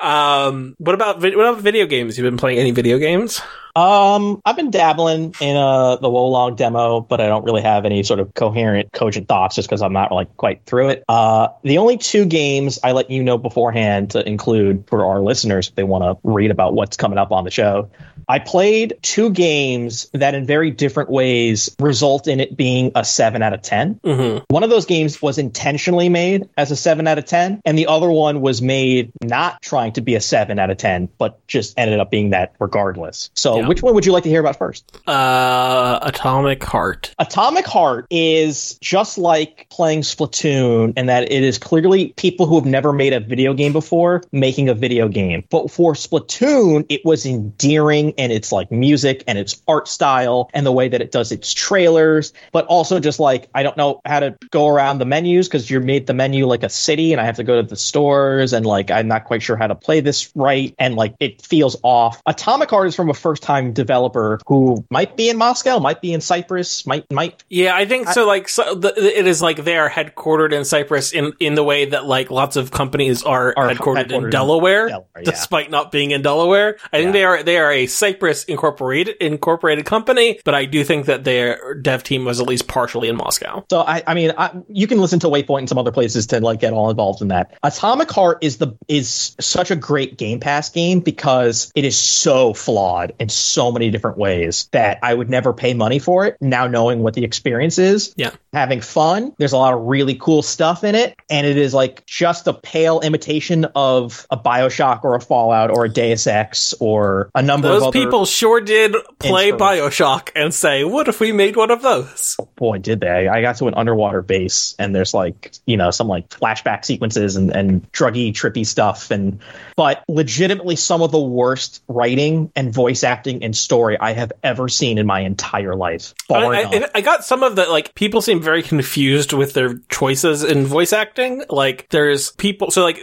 um, 0.00 0.74
what 0.78 0.94
about 0.94 1.20
what 1.20 1.34
about 1.34 1.60
video 1.60 1.86
games? 1.86 2.16
You've 2.16 2.24
been 2.24 2.36
playing 2.36 2.58
any 2.58 2.70
video 2.70 2.98
games? 2.98 3.40
Um, 3.76 4.42
I've 4.44 4.56
been 4.56 4.72
dabbling 4.72 5.34
in 5.40 5.56
uh 5.56 5.96
the 5.96 6.10
Wo 6.10 6.26
Long 6.26 6.56
demo, 6.56 7.00
but 7.00 7.20
I 7.20 7.26
don't 7.26 7.44
really 7.44 7.62
have 7.62 7.84
any 7.84 8.02
sort 8.02 8.18
of 8.18 8.34
coherent, 8.34 8.92
cogent 8.92 9.28
thoughts 9.28 9.54
just 9.54 9.68
because 9.68 9.80
I'm 9.80 9.92
not 9.92 10.10
like 10.10 10.36
quite 10.36 10.64
through 10.64 10.88
it. 10.90 11.04
Uh, 11.08 11.48
the 11.62 11.78
only 11.78 11.96
two 11.96 12.24
games 12.24 12.80
I 12.82 12.92
let 12.92 13.10
you 13.10 13.22
know 13.22 13.38
beforehand 13.38 14.10
to 14.12 14.26
include 14.26 14.88
for 14.88 15.04
our 15.04 15.20
listeners 15.20 15.68
if 15.68 15.76
they 15.76 15.84
want 15.84 16.02
to 16.02 16.18
read 16.28 16.50
about 16.50 16.74
what's 16.74 16.96
coming 16.96 17.18
up 17.18 17.30
on 17.30 17.44
the 17.44 17.50
show. 17.50 17.90
I 18.30 18.38
played 18.38 18.94
two 19.02 19.30
games 19.30 20.08
that 20.14 20.34
in 20.34 20.46
very 20.46 20.70
different 20.70 21.10
ways 21.10 21.74
result 21.80 22.28
in 22.28 22.38
it 22.38 22.56
being 22.56 22.92
a 22.94 23.04
seven 23.04 23.42
out 23.42 23.52
of 23.52 23.62
ten. 23.62 23.96
Mm-hmm. 24.04 24.44
One 24.48 24.62
of 24.62 24.70
those 24.70 24.86
games 24.86 25.20
was 25.20 25.36
intentionally 25.38 26.08
made 26.08 26.48
as 26.56 26.70
a 26.70 26.76
7 26.76 27.06
out 27.08 27.18
of 27.18 27.24
10, 27.24 27.62
and 27.64 27.76
the 27.76 27.86
other 27.86 28.08
one 28.10 28.40
was 28.40 28.62
made 28.62 29.10
not 29.22 29.60
trying 29.62 29.92
to 29.94 30.00
be 30.00 30.14
a 30.14 30.20
7 30.20 30.58
out 30.58 30.70
of 30.70 30.76
10, 30.76 31.08
but 31.18 31.44
just 31.48 31.78
ended 31.78 31.98
up 31.98 32.10
being 32.10 32.30
that 32.30 32.54
regardless. 32.60 33.30
So, 33.34 33.56
Yeah. 33.58 33.68
which 33.68 33.82
one 33.82 33.94
would 33.94 34.06
you 34.06 34.12
like 34.12 34.22
to 34.24 34.28
hear 34.28 34.40
about 34.40 34.56
first? 34.56 34.96
Uh, 35.06 35.98
Atomic 36.02 36.62
Heart. 36.62 37.14
Atomic 37.18 37.66
Heart 37.66 38.06
is 38.10 38.78
just 38.80 39.18
like 39.18 39.66
playing 39.70 40.02
Splatoon, 40.02 40.92
in 40.96 41.06
that 41.06 41.32
it 41.32 41.42
is 41.42 41.58
clearly 41.58 42.12
people 42.16 42.46
who 42.46 42.54
have 42.56 42.66
never 42.66 42.92
made 42.92 43.12
a 43.12 43.20
video 43.20 43.54
game 43.54 43.72
before 43.72 44.22
making 44.32 44.68
a 44.68 44.74
video 44.74 45.08
game. 45.08 45.44
But 45.50 45.70
for 45.70 45.94
Splatoon, 45.94 46.86
it 46.88 47.04
was 47.04 47.26
endearing 47.26 48.12
and 48.20 48.32
its 48.32 48.52
like 48.52 48.70
music 48.70 49.24
and 49.26 49.38
its 49.38 49.60
art 49.66 49.88
style 49.88 50.50
and 50.54 50.64
the 50.64 50.72
way 50.72 50.88
that 50.88 51.00
it 51.00 51.10
does 51.10 51.32
its 51.32 51.52
trailers, 51.52 52.32
but 52.52 52.66
also 52.66 53.00
just 53.00 53.18
like 53.18 53.48
I 53.54 53.62
don't 53.62 53.76
know 53.76 54.00
how 54.04 54.20
to 54.20 54.36
go 54.50 54.68
around 54.68 54.98
the 54.98 55.04
menus 55.04 55.48
because 55.48 55.70
you 55.70 55.80
made 55.80 56.06
the 56.06 56.14
menu 56.14 56.46
like 56.46 56.62
a 56.62 56.68
city 56.68 57.12
and 57.12 57.20
I 57.20 57.24
have 57.24 57.36
to 57.36 57.44
go 57.44 57.60
to 57.60 57.66
the 57.66 57.76
stores 57.76 58.52
and 58.52 58.64
like 58.64 58.90
I'm 58.90 59.08
not 59.08 59.24
quite 59.24 59.42
sure 59.42 59.56
how 59.56 59.66
to 59.66 59.74
play 59.74 60.00
this 60.00 60.30
right 60.34 60.74
and 60.78 60.94
like 60.94 61.14
it 61.20 61.42
feels 61.42 61.76
off. 61.82 62.22
Atomic 62.26 62.70
Heart 62.70 62.88
is 62.88 62.94
from 62.94 63.10
a 63.10 63.14
first 63.14 63.42
time 63.42 63.72
developer 63.72 64.38
who 64.46 64.84
might 64.90 65.16
be 65.16 65.28
in 65.30 65.36
Moscow, 65.36 65.78
might 65.78 66.00
be 66.00 66.12
in 66.12 66.20
Cyprus, 66.20 66.86
might 66.86 67.10
might 67.10 67.42
Yeah, 67.48 67.74
I 67.74 67.86
think 67.86 68.08
so. 68.08 68.26
Like, 68.26 68.48
so 68.48 68.74
the, 68.74 68.94
it 68.94 69.26
is 69.26 69.42
like 69.42 69.64
they 69.64 69.76
are 69.76 69.90
headquartered 69.90 70.52
in 70.52 70.64
Cyprus 70.64 71.12
in 71.12 71.32
in 71.40 71.54
the 71.54 71.64
way 71.64 71.86
that 71.86 72.06
like 72.06 72.30
lots 72.30 72.56
of 72.56 72.70
companies 72.70 73.22
are, 73.22 73.54
Are 73.56 73.68
headquartered, 73.68 74.06
headquartered 74.06 74.12
in 74.12 74.24
in 74.24 74.30
Delaware, 74.30 74.88
Delaware, 74.88 75.08
yeah. 75.16 75.22
despite 75.24 75.70
not 75.70 75.90
being 75.90 76.10
in 76.10 76.22
Delaware. 76.22 76.76
I 76.92 76.98
think 76.98 77.12
they 77.12 77.24
are 77.24 77.42
they 77.42 77.58
are 77.58 77.72
a 77.72 77.86
Cyprus 78.10 78.44
incorporated 78.44 79.16
incorporated 79.20 79.84
company, 79.86 80.40
but 80.44 80.54
I 80.54 80.64
do 80.64 80.82
think 80.84 81.06
that 81.06 81.24
their 81.24 81.74
dev 81.74 82.02
team 82.02 82.24
was 82.24 82.40
at 82.40 82.46
least 82.46 82.66
partially 82.66 83.08
in 83.08 83.16
Moscow. 83.16 83.64
So 83.70 83.80
I, 83.80 84.02
I 84.06 84.14
mean, 84.14 84.32
I, 84.36 84.50
you 84.68 84.86
can 84.86 84.98
listen 84.98 85.20
to 85.20 85.28
Waypoint 85.28 85.60
and 85.60 85.68
some 85.68 85.78
other 85.78 85.92
places 85.92 86.26
to 86.28 86.40
like 86.40 86.60
get 86.60 86.72
all 86.72 86.90
involved 86.90 87.22
in 87.22 87.28
that. 87.28 87.56
Atomic 87.62 88.10
Heart 88.10 88.38
is 88.42 88.56
the 88.58 88.72
is 88.88 89.36
such 89.40 89.70
a 89.70 89.76
great 89.76 90.18
Game 90.18 90.40
Pass 90.40 90.70
game 90.70 91.00
because 91.00 91.70
it 91.74 91.84
is 91.84 91.96
so 91.98 92.52
flawed 92.52 93.12
in 93.20 93.28
so 93.28 93.70
many 93.70 93.90
different 93.90 94.18
ways 94.18 94.68
that 94.72 94.98
I 95.02 95.14
would 95.14 95.30
never 95.30 95.52
pay 95.52 95.74
money 95.74 95.98
for 95.98 96.26
it. 96.26 96.36
Now 96.40 96.66
knowing 96.66 97.00
what 97.00 97.14
the 97.14 97.24
experience 97.24 97.78
is, 97.78 98.12
Yeah. 98.16 98.30
having 98.52 98.80
fun. 98.80 99.32
There's 99.38 99.52
a 99.52 99.56
lot 99.56 99.74
of 99.74 99.82
really 99.82 100.16
cool 100.16 100.42
stuff 100.42 100.82
in 100.82 100.94
it, 100.94 101.14
and 101.30 101.46
it 101.46 101.56
is 101.56 101.72
like 101.74 102.04
just 102.06 102.46
a 102.48 102.52
pale 102.52 103.00
imitation 103.00 103.66
of 103.76 104.26
a 104.30 104.36
Bioshock 104.36 105.04
or 105.04 105.14
a 105.14 105.20
Fallout 105.20 105.70
or 105.70 105.84
a 105.84 105.88
Deus 105.88 106.26
Ex 106.26 106.74
or 106.80 107.30
a 107.34 107.42
number 107.42 107.68
of 107.68 107.89
Those 107.92 108.04
people 108.04 108.26
sure 108.26 108.60
did 108.60 108.94
play 109.18 109.52
Bioshock 109.52 110.30
and 110.34 110.52
say, 110.52 110.84
"What 110.84 111.08
if 111.08 111.20
we 111.20 111.32
made 111.32 111.56
one 111.56 111.70
of 111.70 111.82
those?" 111.82 112.36
boy 112.56 112.76
did 112.76 113.00
they 113.00 113.26
i 113.26 113.40
got 113.40 113.56
to 113.56 113.66
an 113.68 113.74
underwater 113.74 114.20
base 114.20 114.74
and 114.78 114.94
there's 114.94 115.14
like 115.14 115.52
you 115.64 115.78
know 115.78 115.90
some 115.90 116.08
like 116.08 116.28
flashback 116.28 116.84
sequences 116.84 117.36
and, 117.36 117.50
and 117.56 117.90
druggy 117.90 118.32
trippy 118.32 118.66
stuff 118.66 119.10
and 119.10 119.40
but 119.76 120.04
legitimately 120.08 120.76
some 120.76 121.00
of 121.00 121.10
the 121.10 121.20
worst 121.20 121.82
writing 121.88 122.52
and 122.54 122.72
voice 122.72 123.02
acting 123.02 123.42
and 123.42 123.56
story 123.56 123.96
i 123.98 124.12
have 124.12 124.30
ever 124.42 124.68
seen 124.68 124.98
in 124.98 125.06
my 125.06 125.20
entire 125.20 125.74
life 125.74 126.14
I. 126.54 126.84
I, 126.84 126.88
I 126.96 127.00
got 127.00 127.24
some 127.24 127.42
of 127.42 127.56
the 127.56 127.66
like 127.66 127.94
people 127.94 128.22
seem 128.22 128.40
very 128.40 128.62
confused 128.62 129.32
with 129.32 129.52
their 129.54 129.78
choices 129.88 130.44
in 130.44 130.66
voice 130.66 130.92
acting. 130.92 131.44
Like 131.48 131.88
there's 131.90 132.30
people, 132.32 132.70
so 132.70 132.82
like 132.82 133.00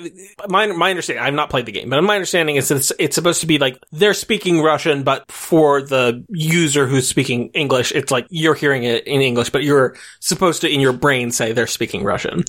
my 0.47 0.67
my 0.67 0.89
understanding, 0.89 1.23
I've 1.23 1.33
not 1.33 1.49
played 1.49 1.65
the 1.65 1.71
game, 1.71 1.89
but 1.89 2.01
my 2.03 2.15
understanding 2.15 2.55
is 2.55 2.71
it's, 2.71 2.91
it's 2.99 3.15
supposed 3.15 3.41
to 3.41 3.47
be 3.47 3.57
like 3.57 3.77
they're 3.91 4.13
speaking 4.13 4.61
Russian, 4.61 4.76
but 5.03 5.31
for 5.31 5.81
the 5.81 6.23
user 6.29 6.87
who's 6.87 7.07
speaking 7.07 7.49
English, 7.49 7.91
it's 7.93 8.11
like 8.11 8.27
you're 8.29 8.55
hearing 8.55 8.83
it 8.83 9.05
in 9.07 9.21
English, 9.21 9.49
but 9.49 9.63
you're 9.63 9.95
supposed 10.19 10.61
to 10.61 10.69
in 10.69 10.79
your 10.79 10.93
brain 10.93 11.31
say 11.31 11.51
they're 11.51 11.67
speaking 11.67 12.03
Russian. 12.03 12.43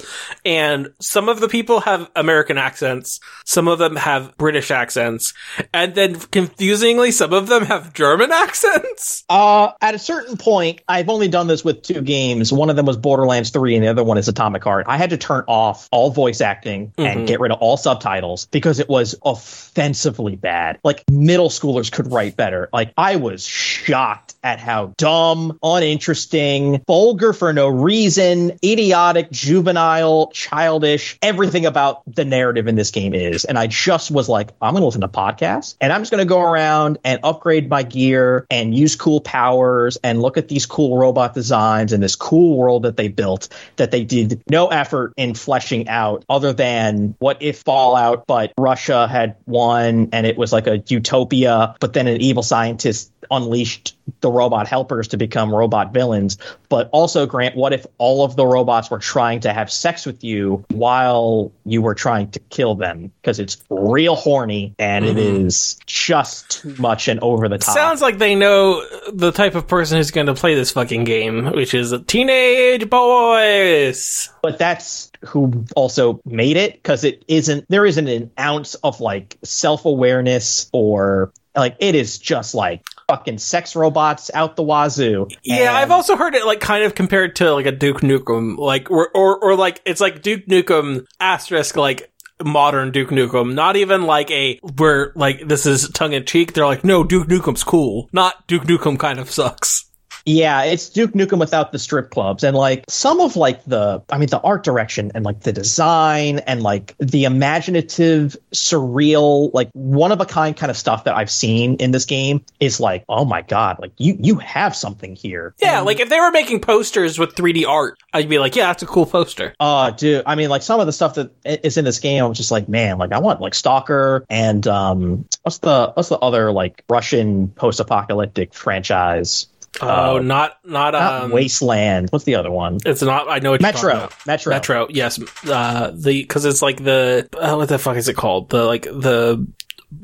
And 0.44 0.88
some 1.00 1.28
of 1.28 1.40
the 1.40 1.48
people 1.48 1.80
have 1.80 2.10
American 2.16 2.58
accents, 2.58 3.20
some 3.44 3.68
of 3.68 3.78
them 3.78 3.96
have 3.96 4.36
British 4.36 4.70
accents, 4.70 5.32
and 5.72 5.94
then 5.94 6.16
confusingly, 6.16 7.10
some 7.10 7.32
of 7.32 7.46
them 7.48 7.64
have 7.64 7.92
German 7.94 8.32
accents. 8.32 9.24
Uh, 9.28 9.72
at 9.80 9.94
a 9.94 9.98
certain 9.98 10.36
point, 10.36 10.80
I've 10.88 11.08
only 11.08 11.28
done 11.28 11.46
this 11.46 11.64
with 11.64 11.82
two 11.82 12.02
games. 12.02 12.52
One 12.52 12.70
of 12.70 12.76
them 12.76 12.86
was 12.86 12.96
Borderlands 12.96 13.50
3 13.50 13.74
and 13.74 13.84
the 13.84 13.88
other 13.88 14.04
one 14.04 14.18
is 14.18 14.28
Atomic 14.28 14.64
Heart. 14.64 14.86
I 14.88 14.96
had 14.96 15.10
to 15.10 15.16
turn 15.16 15.44
off 15.46 15.88
all 15.92 16.10
voice 16.10 16.40
acting 16.40 16.92
and 16.98 17.26
get 17.26 17.40
rid 17.40 17.52
of 17.52 17.58
all 17.60 17.76
subtitles 17.76 18.46
because 18.46 18.78
it 18.78 18.88
was 18.88 19.14
offensively 19.24 20.36
bad. 20.36 20.78
Like 20.84 21.04
middle 21.10 21.48
schoolers 21.48 21.90
could 21.90 22.10
write 22.18 22.36
better. 22.36 22.68
Like 22.72 22.92
I 22.96 23.14
was 23.14 23.46
shocked 23.46 24.34
at 24.42 24.58
how 24.58 24.94
dumb, 24.96 25.56
uninteresting, 25.62 26.82
vulgar 26.86 27.32
for 27.32 27.52
no 27.52 27.68
reason, 27.68 28.58
idiotic, 28.64 29.30
juvenile, 29.30 30.30
childish, 30.32 31.16
everything 31.22 31.64
about 31.64 32.02
the 32.12 32.24
narrative 32.24 32.66
in 32.66 32.74
this 32.74 32.90
game 32.90 33.14
is. 33.14 33.44
And 33.44 33.56
I 33.56 33.68
just 33.68 34.10
was 34.10 34.28
like, 34.28 34.50
I'm 34.60 34.72
going 34.72 34.82
to 34.82 34.86
listen 34.86 35.02
to 35.02 35.08
podcasts 35.08 35.76
and 35.80 35.92
I'm 35.92 36.00
just 36.00 36.10
going 36.10 36.20
to 36.20 36.28
go 36.28 36.40
around 36.40 36.98
and 37.04 37.20
upgrade 37.22 37.70
my 37.70 37.84
gear 37.84 38.46
and 38.50 38.76
use 38.76 38.96
cool 38.96 39.20
powers 39.20 39.96
and 40.02 40.20
look 40.20 40.36
at 40.36 40.48
these 40.48 40.66
cool 40.66 40.98
robot 40.98 41.34
designs 41.34 41.92
and 41.92 42.02
this 42.02 42.16
cool 42.16 42.56
world 42.56 42.82
that 42.82 42.96
they 42.96 43.06
built 43.06 43.48
that 43.76 43.92
they 43.92 44.02
did 44.02 44.42
no 44.50 44.68
effort 44.68 45.12
in 45.16 45.34
fleshing 45.34 45.88
out 45.88 46.24
other 46.28 46.52
than 46.52 47.14
what 47.20 47.40
if 47.40 47.60
Fallout, 47.60 48.26
but 48.26 48.52
Russia 48.58 49.06
had 49.06 49.36
won 49.46 50.08
and 50.12 50.26
it 50.26 50.36
was 50.36 50.52
like 50.52 50.66
a 50.66 50.82
utopia, 50.88 51.76
but 51.78 51.92
then 51.92 52.07
an 52.08 52.20
evil 52.20 52.42
scientist 52.42 53.12
unleashed 53.30 53.96
the 54.20 54.30
robot 54.30 54.66
helpers 54.66 55.08
to 55.08 55.16
become 55.16 55.54
robot 55.54 55.92
villains. 55.92 56.38
But 56.68 56.88
also, 56.92 57.26
Grant, 57.26 57.56
what 57.56 57.72
if 57.72 57.86
all 57.98 58.24
of 58.24 58.36
the 58.36 58.46
robots 58.46 58.90
were 58.90 58.98
trying 58.98 59.40
to 59.40 59.52
have 59.52 59.70
sex 59.70 60.06
with 60.06 60.24
you 60.24 60.64
while 60.70 61.52
you 61.64 61.82
were 61.82 61.94
trying 61.94 62.30
to 62.32 62.40
kill 62.40 62.74
them? 62.74 63.12
Because 63.20 63.38
it's 63.38 63.62
real 63.68 64.14
horny 64.14 64.74
and 64.78 65.04
it 65.04 65.16
mm-hmm. 65.16 65.46
is 65.46 65.78
just 65.86 66.62
too 66.62 66.74
much 66.78 67.08
and 67.08 67.20
over 67.20 67.48
the 67.48 67.58
top. 67.58 67.74
Sounds 67.74 68.00
like 68.00 68.18
they 68.18 68.34
know 68.34 68.82
the 69.12 69.30
type 69.30 69.54
of 69.54 69.66
person 69.68 69.98
who's 69.98 70.10
going 70.10 70.26
to 70.26 70.34
play 70.34 70.54
this 70.54 70.70
fucking 70.72 71.04
game, 71.04 71.52
which 71.52 71.74
is 71.74 71.94
teenage 72.06 72.88
boys. 72.88 74.30
but 74.42 74.58
that's 74.58 75.10
who 75.26 75.64
also 75.74 76.20
made 76.24 76.56
it 76.56 76.74
because 76.74 77.04
it 77.04 77.24
isn't 77.28 77.66
there 77.68 77.84
isn't 77.84 78.08
an 78.08 78.30
ounce 78.38 78.74
of 78.76 79.00
like 79.00 79.36
self-awareness 79.42 80.70
or 80.72 81.32
like 81.58 81.76
it 81.80 81.94
is 81.94 82.18
just 82.18 82.54
like 82.54 82.82
fucking 83.08 83.38
sex 83.38 83.74
robots 83.74 84.30
out 84.34 84.54
the 84.56 84.62
wazoo 84.62 85.26
Yeah, 85.42 85.68
And- 85.68 85.76
I've 85.78 85.90
also 85.90 86.16
heard 86.16 86.34
it 86.34 86.44
like 86.44 86.60
kind 86.60 86.84
of 86.84 86.94
compared 86.94 87.36
to 87.36 87.52
like 87.54 87.66
a 87.66 87.72
Duke 87.72 88.00
Nukem, 88.00 88.56
like 88.58 88.90
or 88.90 89.08
or, 89.14 89.38
or 89.42 89.56
like 89.56 89.80
it's 89.84 90.00
like 90.00 90.22
Duke 90.22 90.46
Nukem 90.46 91.06
asterisk 91.20 91.76
like 91.76 92.10
modern 92.44 92.92
Duke 92.92 93.08
Nukem, 93.10 93.54
not 93.54 93.76
even 93.76 94.02
like 94.02 94.30
a 94.30 94.58
where 94.76 95.12
like 95.16 95.46
this 95.48 95.66
is 95.66 95.88
tongue 95.90 96.12
in 96.12 96.24
cheek. 96.24 96.52
They're 96.52 96.66
like, 96.66 96.84
no, 96.84 97.02
Duke 97.02 97.26
Nukem's 97.28 97.64
cool, 97.64 98.08
not 98.12 98.46
Duke 98.46 98.64
Nukem 98.64 98.98
kind 98.98 99.18
of 99.18 99.30
sucks. 99.30 99.87
Yeah, 100.28 100.64
it's 100.64 100.90
Duke 100.90 101.12
Nukem 101.12 101.38
without 101.38 101.72
the 101.72 101.78
strip 101.78 102.10
clubs 102.10 102.44
and 102.44 102.54
like 102.54 102.84
some 102.86 103.18
of 103.18 103.34
like 103.36 103.64
the 103.64 104.02
I 104.10 104.18
mean 104.18 104.28
the 104.28 104.38
art 104.38 104.62
direction 104.62 105.10
and 105.14 105.24
like 105.24 105.40
the 105.40 105.54
design 105.54 106.40
and 106.40 106.62
like 106.62 106.94
the 106.98 107.24
imaginative 107.24 108.36
surreal 108.52 109.50
like 109.54 109.70
one 109.72 110.12
of 110.12 110.20
a 110.20 110.26
kind 110.26 110.54
kind 110.54 110.68
of 110.68 110.76
stuff 110.76 111.04
that 111.04 111.16
I've 111.16 111.30
seen 111.30 111.76
in 111.76 111.92
this 111.92 112.04
game 112.04 112.44
is 112.60 112.78
like 112.78 113.06
oh 113.08 113.24
my 113.24 113.40
god 113.40 113.78
like 113.80 113.92
you 113.96 114.18
you 114.20 114.36
have 114.36 114.76
something 114.76 115.16
here. 115.16 115.54
Yeah, 115.62 115.80
like 115.80 115.98
if 115.98 116.10
they 116.10 116.20
were 116.20 116.30
making 116.30 116.60
posters 116.60 117.18
with 117.18 117.34
3D 117.34 117.66
art, 117.66 117.98
I'd 118.12 118.28
be 118.28 118.38
like, 118.38 118.54
yeah, 118.54 118.66
that's 118.66 118.82
a 118.82 118.86
cool 118.86 119.06
poster. 119.06 119.54
Uh 119.58 119.92
dude, 119.92 120.24
I 120.26 120.34
mean 120.34 120.50
like 120.50 120.60
some 120.62 120.78
of 120.78 120.84
the 120.84 120.92
stuff 120.92 121.14
that 121.14 121.30
is 121.46 121.78
in 121.78 121.86
this 121.86 122.00
game 122.00 122.22
I'm 122.22 122.34
just 122.34 122.50
like 122.50 122.68
man 122.68 122.98
like 122.98 123.12
I 123.12 123.18
want 123.20 123.40
like 123.40 123.54
Stalker 123.54 124.26
and 124.28 124.66
um 124.66 125.24
what's 125.42 125.56
the 125.56 125.90
what's 125.94 126.10
the 126.10 126.18
other 126.18 126.52
like 126.52 126.84
Russian 126.90 127.48
post-apocalyptic 127.48 128.52
franchise? 128.52 129.46
Oh, 129.80 130.16
Uh, 130.16 130.18
not 130.20 130.58
not 130.64 130.92
Not 130.92 131.22
um. 131.24 131.30
Wasteland. 131.30 132.08
What's 132.10 132.24
the 132.24 132.34
other 132.36 132.50
one? 132.50 132.78
It's 132.84 133.02
not. 133.02 133.28
I 133.28 133.38
know 133.38 133.50
what 133.52 133.60
you're 133.60 133.72
Metro. 133.72 133.90
about. 133.92 134.14
Metro. 134.26 134.50
Metro. 134.50 134.86
Yes. 134.90 135.20
Uh, 135.46 135.90
the 135.94 136.22
because 136.22 136.44
it's 136.44 136.62
like 136.62 136.82
the 136.82 137.28
uh, 137.38 137.54
what 137.54 137.68
the 137.68 137.78
fuck 137.78 137.96
is 137.96 138.08
it 138.08 138.14
called? 138.16 138.50
The 138.50 138.64
like 138.64 138.82
the 138.82 139.46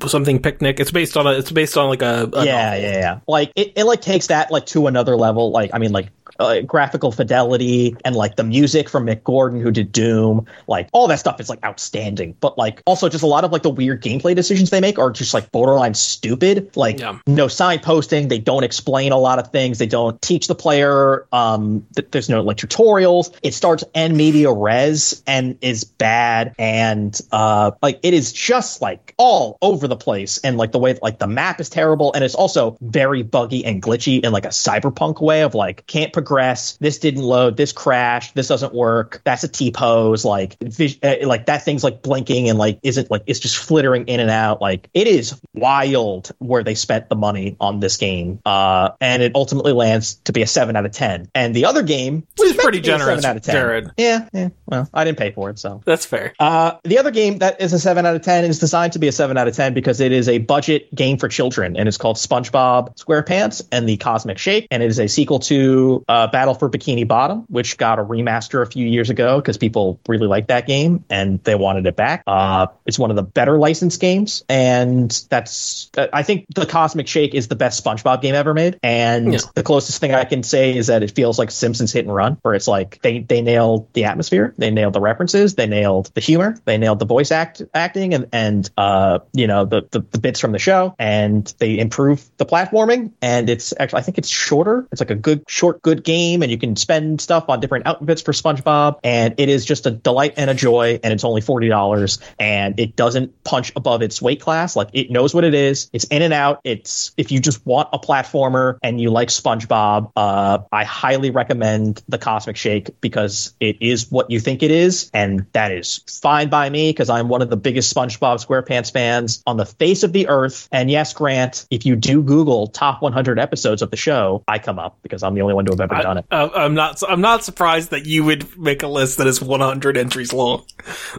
something 0.07 0.41
picnic. 0.41 0.81
It's 0.81 0.91
based 0.91 1.17
on 1.17 1.27
a. 1.27 1.33
It's 1.33 1.51
based 1.51 1.77
on 1.77 1.89
like 1.89 2.03
a. 2.03 2.31
a 2.33 2.45
yeah, 2.45 2.65
novel. 2.71 2.81
yeah, 2.83 2.99
yeah. 2.99 3.21
Like 3.27 3.53
it, 3.57 3.73
it 3.77 3.85
like 3.85 4.01
takes 4.01 4.29
that 4.29 4.51
like 4.51 4.67
to 4.67 4.87
another 4.87 5.17
level. 5.17 5.51
Like 5.51 5.71
I 5.75 5.79
mean, 5.79 5.93
like 5.93 6.09
uh, 6.39 6.61
graphical 6.61 7.13
fidelity 7.13 7.97
and 8.05 8.15
like 8.17 8.37
the 8.37 8.45
music 8.45 8.89
from 8.89 9.07
Mick 9.07 9.25
Gordon 9.25 9.61
who 9.61 9.71
did 9.71 9.93
Doom. 9.93 10.47
Like 10.67 10.89
all 10.93 11.09
that 11.09 11.19
stuff 11.21 11.41
is 11.41 11.49
like 11.49 11.65
outstanding. 11.65 12.37
But 12.41 12.59
like 12.59 12.83
also 12.87 13.09
just 13.09 13.23
a 13.25 13.27
lot 13.27 13.45
of 13.45 13.53
like 13.53 13.63
the 13.63 13.71
weird 13.71 14.03
gameplay 14.03 14.35
decisions 14.35 14.71
they 14.71 14.81
make 14.81 14.99
are 14.99 15.11
just 15.11 15.35
like 15.35 15.51
borderline 15.53 15.95
stupid. 15.95 16.77
Like 16.77 16.99
Yeah. 17.01 17.19
no 17.27 17.47
signposting. 17.47 18.29
They 18.29 18.39
don't 18.39 18.65
explain 18.65 19.13
a 19.13 19.19
lot 19.19 19.39
of 19.39 19.49
things. 19.49 19.79
They 19.79 19.87
don't 19.87 20.21
teach 20.23 20.47
the 20.47 20.55
player. 20.55 21.27
Um, 21.33 21.87
th- 21.97 22.09
there's 22.11 22.29
no 22.29 22.43
like 22.43 22.57
tutorials. 22.57 23.35
It 23.43 23.55
starts 23.55 23.85
en 23.95 24.17
media 24.17 24.53
res 24.53 25.23
and 25.27 25.59
is 25.61 25.85
bad. 25.85 26.55
And 26.59 27.19
uh, 27.33 27.73
like 27.83 28.01
it 28.03 28.15
is 28.15 28.33
just 28.33 28.83
like 28.83 29.15
all 29.17 29.59
over 29.63 29.89
the 29.89 29.97
place. 29.97 30.39
And 30.39 30.57
like 30.57 30.73
the 30.73 30.79
way 30.79 30.99
like 31.01 31.19
the 31.19 31.27
map 31.27 31.61
is 31.61 31.69
terrible. 31.71 32.13
And 32.13 32.25
it's 32.25 32.35
also 32.35 32.77
very 32.81 33.23
buggy 33.23 33.65
and 33.65 33.83
glitchy 33.83 34.25
in 34.25 34.33
like 34.33 34.45
a 34.45 34.49
cyberpunk 34.49 35.21
way 35.21 35.43
of 35.43 35.55
like 35.55 35.87
can't 35.87 36.13
progress. 36.25 36.77
This 36.79 36.99
didn't 36.99 37.23
load. 37.23 37.57
This 37.57 37.73
crashed. 37.73 38.35
This 38.35 38.49
doesn't 38.49 38.75
work. 38.75 39.21
That's 39.25 39.45
a 39.45 39.49
T 39.49 39.71
pose. 39.71 40.25
Like 40.25 40.57
vis- 40.61 40.99
uh, 41.03 41.17
like 41.25 41.47
that 41.47 41.65
thing's 41.65 41.85
like 41.85 42.03
blinking 42.03 42.49
and 42.49 42.59
like 42.59 42.79
isn't 42.83 43.11
like 43.11 43.23
it's 43.27 43.41
just 43.41 43.57
flittering 43.57 44.07
in 44.07 44.21
and 44.21 44.31
out. 44.31 44.61
Like 44.61 44.89
it 44.95 45.07
is 45.07 45.39
wild 45.53 46.33
where 46.39 46.63
they 46.63 46.75
spent 46.75 47.09
the 47.09 47.17
money 47.17 47.57
on 47.61 47.81
this 47.81 47.97
game. 47.97 48.41
Uh, 48.45 48.91
and 49.01 49.23
it 49.23 49.33
ultimately 49.35 49.73
lands 49.73 50.15
to 50.25 50.33
be 50.33 50.43
a 50.43 50.47
seven 50.47 50.77
out 50.77 50.87
of 50.87 50.93
ten. 50.93 51.29
And 51.35 51.55
the 51.55 51.67
other 51.67 51.83
game 51.83 52.27
Which 52.39 52.51
is 52.51 52.57
pretty 52.57 52.79
to 52.79 52.83
be 52.83 52.91
a 52.91 52.99
generous, 52.99 53.23
Seven 53.23 53.25
out 53.25 53.37
of 53.37 53.43
ten. 53.43 53.55
Jared. 53.55 53.91
Yeah, 53.97 54.29
yeah. 54.33 54.49
Well, 54.67 54.89
I 54.95 55.05
didn't 55.05 55.19
pay 55.19 55.33
for 55.33 55.51
it, 55.51 55.59
so. 55.59 55.83
That's 55.85 56.07
fair. 56.07 56.35
Uh, 56.39 56.79
the 56.85 56.99
other 56.99 57.11
game 57.11 57.39
that 57.39 57.61
is 57.61 57.73
a 57.73 57.79
7 57.79 58.05
out 58.07 58.17
of 58.17 58.23
10 58.23 58.45
is 58.45 58.59
designed 58.59 58.95
to 58.95 58.99
be 58.99 59.09
a 59.09 59.13
7 59.13 59.37
out 59.37 59.47
of 59.49 59.55
10 59.55 59.75
because 59.75 60.01
it 60.01 60.13
is 60.13 60.29
a 60.29 60.39
budget 60.39 60.93
game 60.95 61.19
for 61.19 61.29
children 61.29 61.77
and 61.77 61.89
it's 61.89 61.99
called 61.99 62.17
SpongeBob 62.17 62.97
SquarePants 62.97 63.63
and 63.71 63.89
the 63.89 63.97
Cosmic 63.97 64.39
Shake. 64.39 64.67
And 64.71 64.83
it 64.83 64.87
is 64.87 64.99
a 64.99 65.09
sequel 65.09 65.39
to 65.41 66.05
uh, 66.15 66.29
Battle 66.29 66.55
for 66.55 66.71
Bikini 66.71 67.07
Bottom, 67.09 67.45
which 67.49 67.77
got 67.77 67.99
a 67.99 68.05
remaster 68.05 68.63
a 68.63 68.67
few 68.67 68.87
years 68.87 69.11
ago 69.11 69.41
because 69.41 69.59
people 69.59 69.99
really 70.07 70.29
liked 70.29 70.47
that 70.49 70.65
game 70.67 71.05
and 71.11 71.43
they 71.43 71.57
wanted 71.57 71.87
it 71.87 71.97
back. 71.97 72.23
Uh, 72.25 72.69
it's 72.87 73.01
one 73.01 73.11
of 73.11 73.17
the 73.17 73.25
better 73.25 73.59
licensed 73.59 74.01
games. 74.01 74.45
And 74.49 75.11
that's, 75.29 75.91
uh, 75.97 76.07
I 76.13 76.23
think 76.23 76.47
the 76.55 76.67
Cosmic 76.67 77.09
Shake 77.09 77.35
is 77.35 77.49
the 77.49 77.57
best 77.57 77.83
SpongeBob 77.85 78.23
game 78.23 78.37
ever 78.37 78.55
made. 78.55 78.79
And 78.83 79.33
Yeah. 79.33 79.41
the 79.57 79.65
closest 79.65 80.01
thing 80.01 80.15
I 80.15 80.25
can 80.25 80.45
say 80.45 80.77
is 80.77 80.87
that 80.87 81.03
it 81.03 81.11
feels 81.11 81.37
like 81.37 81.51
Simpsons 81.51 81.93
Hit 81.93 82.05
and 82.05 82.15
Run, 82.15 82.39
where 82.43 82.55
it's 82.55 82.69
like 82.69 83.01
they, 83.03 83.19
they 83.19 83.43
nailed 83.43 83.93
the 83.93 84.05
atmosphere, 84.05 84.55
they 84.57 84.71
nailed 84.71 84.93
the 84.93 85.01
references, 85.01 85.57
they 85.57 85.67
nailed 85.67 86.13
the 86.15 86.21
humor, 86.21 86.57
they 86.65 86.79
nailed 86.79 87.01
the 87.01 87.07
voice 87.07 87.33
act 87.33 87.61
acting, 87.75 88.15
and 88.15 88.29
and 88.33 88.71
uh 88.79 89.19
you 89.33 89.49
know 89.49 89.65
the, 89.65 89.83
the 89.91 90.01
the 90.13 90.19
bits 90.21 90.39
from 90.39 90.53
the 90.53 90.59
show, 90.61 90.95
and 91.01 91.53
they 91.59 91.77
improved 91.79 92.23
the 92.37 92.47
platforming. 92.47 93.11
And 93.21 93.51
it's 93.51 93.75
actually 93.81 93.99
I 93.99 94.03
think 94.03 94.19
it's 94.19 94.29
shorter. 94.29 94.87
It's 94.93 95.01
like 95.01 95.11
a 95.11 95.17
good 95.17 95.43
short 95.49 95.83
good 95.83 96.04
game, 96.05 96.43
and 96.43 96.51
you 96.51 96.59
can 96.59 96.77
spend 96.77 97.21
stuff 97.21 97.49
on 97.49 97.61
different 97.61 97.87
outfits 97.87 98.23
for 98.23 98.33
SpongeBob, 98.33 98.99
and 99.03 99.35
it 99.39 99.49
is 99.49 99.65
just 99.65 99.87
a 99.87 99.91
delight 99.91 100.35
and 100.37 100.51
a 100.51 100.55
joy. 100.55 101.01
And 101.03 101.13
it's 101.13 101.25
only 101.25 101.41
forty 101.41 101.69
dollars, 101.69 102.19
and 102.39 102.79
it 102.79 102.97
doesn't 102.97 103.43
punch 103.45 103.73
above 103.77 104.03
its 104.03 104.21
weight 104.21 104.41
class. 104.41 104.77
Like 104.77 104.91
it 104.93 105.11
knows 105.11 105.35
what 105.35 105.45
it 105.45 105.55
is. 105.55 105.91
It's 105.93 106.05
in 106.05 106.23
and 106.23 106.33
out. 106.33 106.61
It's 106.65 107.13
if 107.17 107.33
you 107.33 107.41
just 107.41 107.65
want 107.67 107.89
a 107.93 107.99
platformer 107.99 108.79
and 108.83 109.01
you 109.01 109.11
like 109.11 109.29
SpongeBob, 109.29 110.13
uh, 110.17 110.59
I 110.71 110.85
highly 110.85 111.31
recommend 111.31 112.03
the 112.09 112.19
Cosmic 112.19 112.57
Shake 112.57 113.01
because 113.01 113.55
it 113.61 113.79
is 113.81 114.11
what 114.11 114.31
you 114.31 114.41
think 114.41 114.63
it 114.63 114.71
is, 114.71 115.11
and 115.15 115.47
that 115.53 115.73
is 115.73 116.03
fine 116.23 116.49
by 116.49 116.69
me 116.69 116.91
because 116.91 117.11
I'm 117.11 117.29
one 117.29 117.43
of 117.43 117.51
the 117.51 117.57
biggest 117.57 117.95
SpongeBob 117.95 118.45
SquarePants 118.45 118.93
fans 118.93 119.43
on 119.47 119.57
the 119.57 119.67
face 119.67 120.03
of 120.03 120.13
the 120.13 120.29
earth. 120.29 120.69
And 120.73 120.91
yes, 120.91 121.13
Grant, 121.13 121.67
if 121.71 121.87
you 121.87 121.97
do 121.97 122.23
Google 122.23 122.69
top 122.69 123.03
100 123.03 123.39
episodes 123.39 123.83
of 123.83 123.91
the 123.91 123.97
show, 123.97 124.43
I 124.47 124.59
come 124.59 124.79
up 124.79 124.99
because 125.03 125.23
I'm 125.23 125.35
the 125.35 125.43
only 125.43 125.55
one 125.55 125.65
to 125.67 125.73
have 125.73 125.81
ever 125.81 125.94
done 126.03 126.19
it. 126.19 126.27
I'm 126.31 126.75
not. 126.75 127.03
I'm 127.09 127.21
not 127.21 127.45
surprised 127.45 127.91
that 127.91 128.07
you 128.07 128.25
would 128.25 128.59
make 128.59 128.83
a 128.83 128.89
list 128.89 129.19
that 129.19 129.27
is 129.27 129.41
100 129.41 129.97
entries 129.97 130.33
long. 130.33 130.65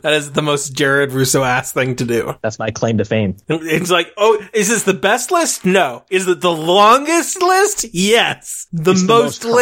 That 0.01 0.13
is 0.13 0.31
the 0.31 0.41
most 0.41 0.75
Jared 0.75 1.11
Russo 1.11 1.43
ass 1.43 1.71
thing 1.71 1.95
to 1.97 2.05
do. 2.05 2.33
That's 2.41 2.59
my 2.59 2.71
claim 2.71 2.97
to 2.97 3.05
fame. 3.05 3.37
It's 3.47 3.89
like, 3.91 4.13
oh, 4.17 4.43
is 4.53 4.69
this 4.69 4.83
the 4.83 4.93
best 4.93 5.31
list? 5.31 5.65
No. 5.65 6.03
Is 6.09 6.27
it 6.27 6.41
the 6.41 6.51
longest 6.51 7.41
list? 7.41 7.85
Yes. 7.93 8.67
The 8.71 8.91
It's 8.91 9.01
the 9.01 9.07
most, 9.07 9.43
most 9.45 9.53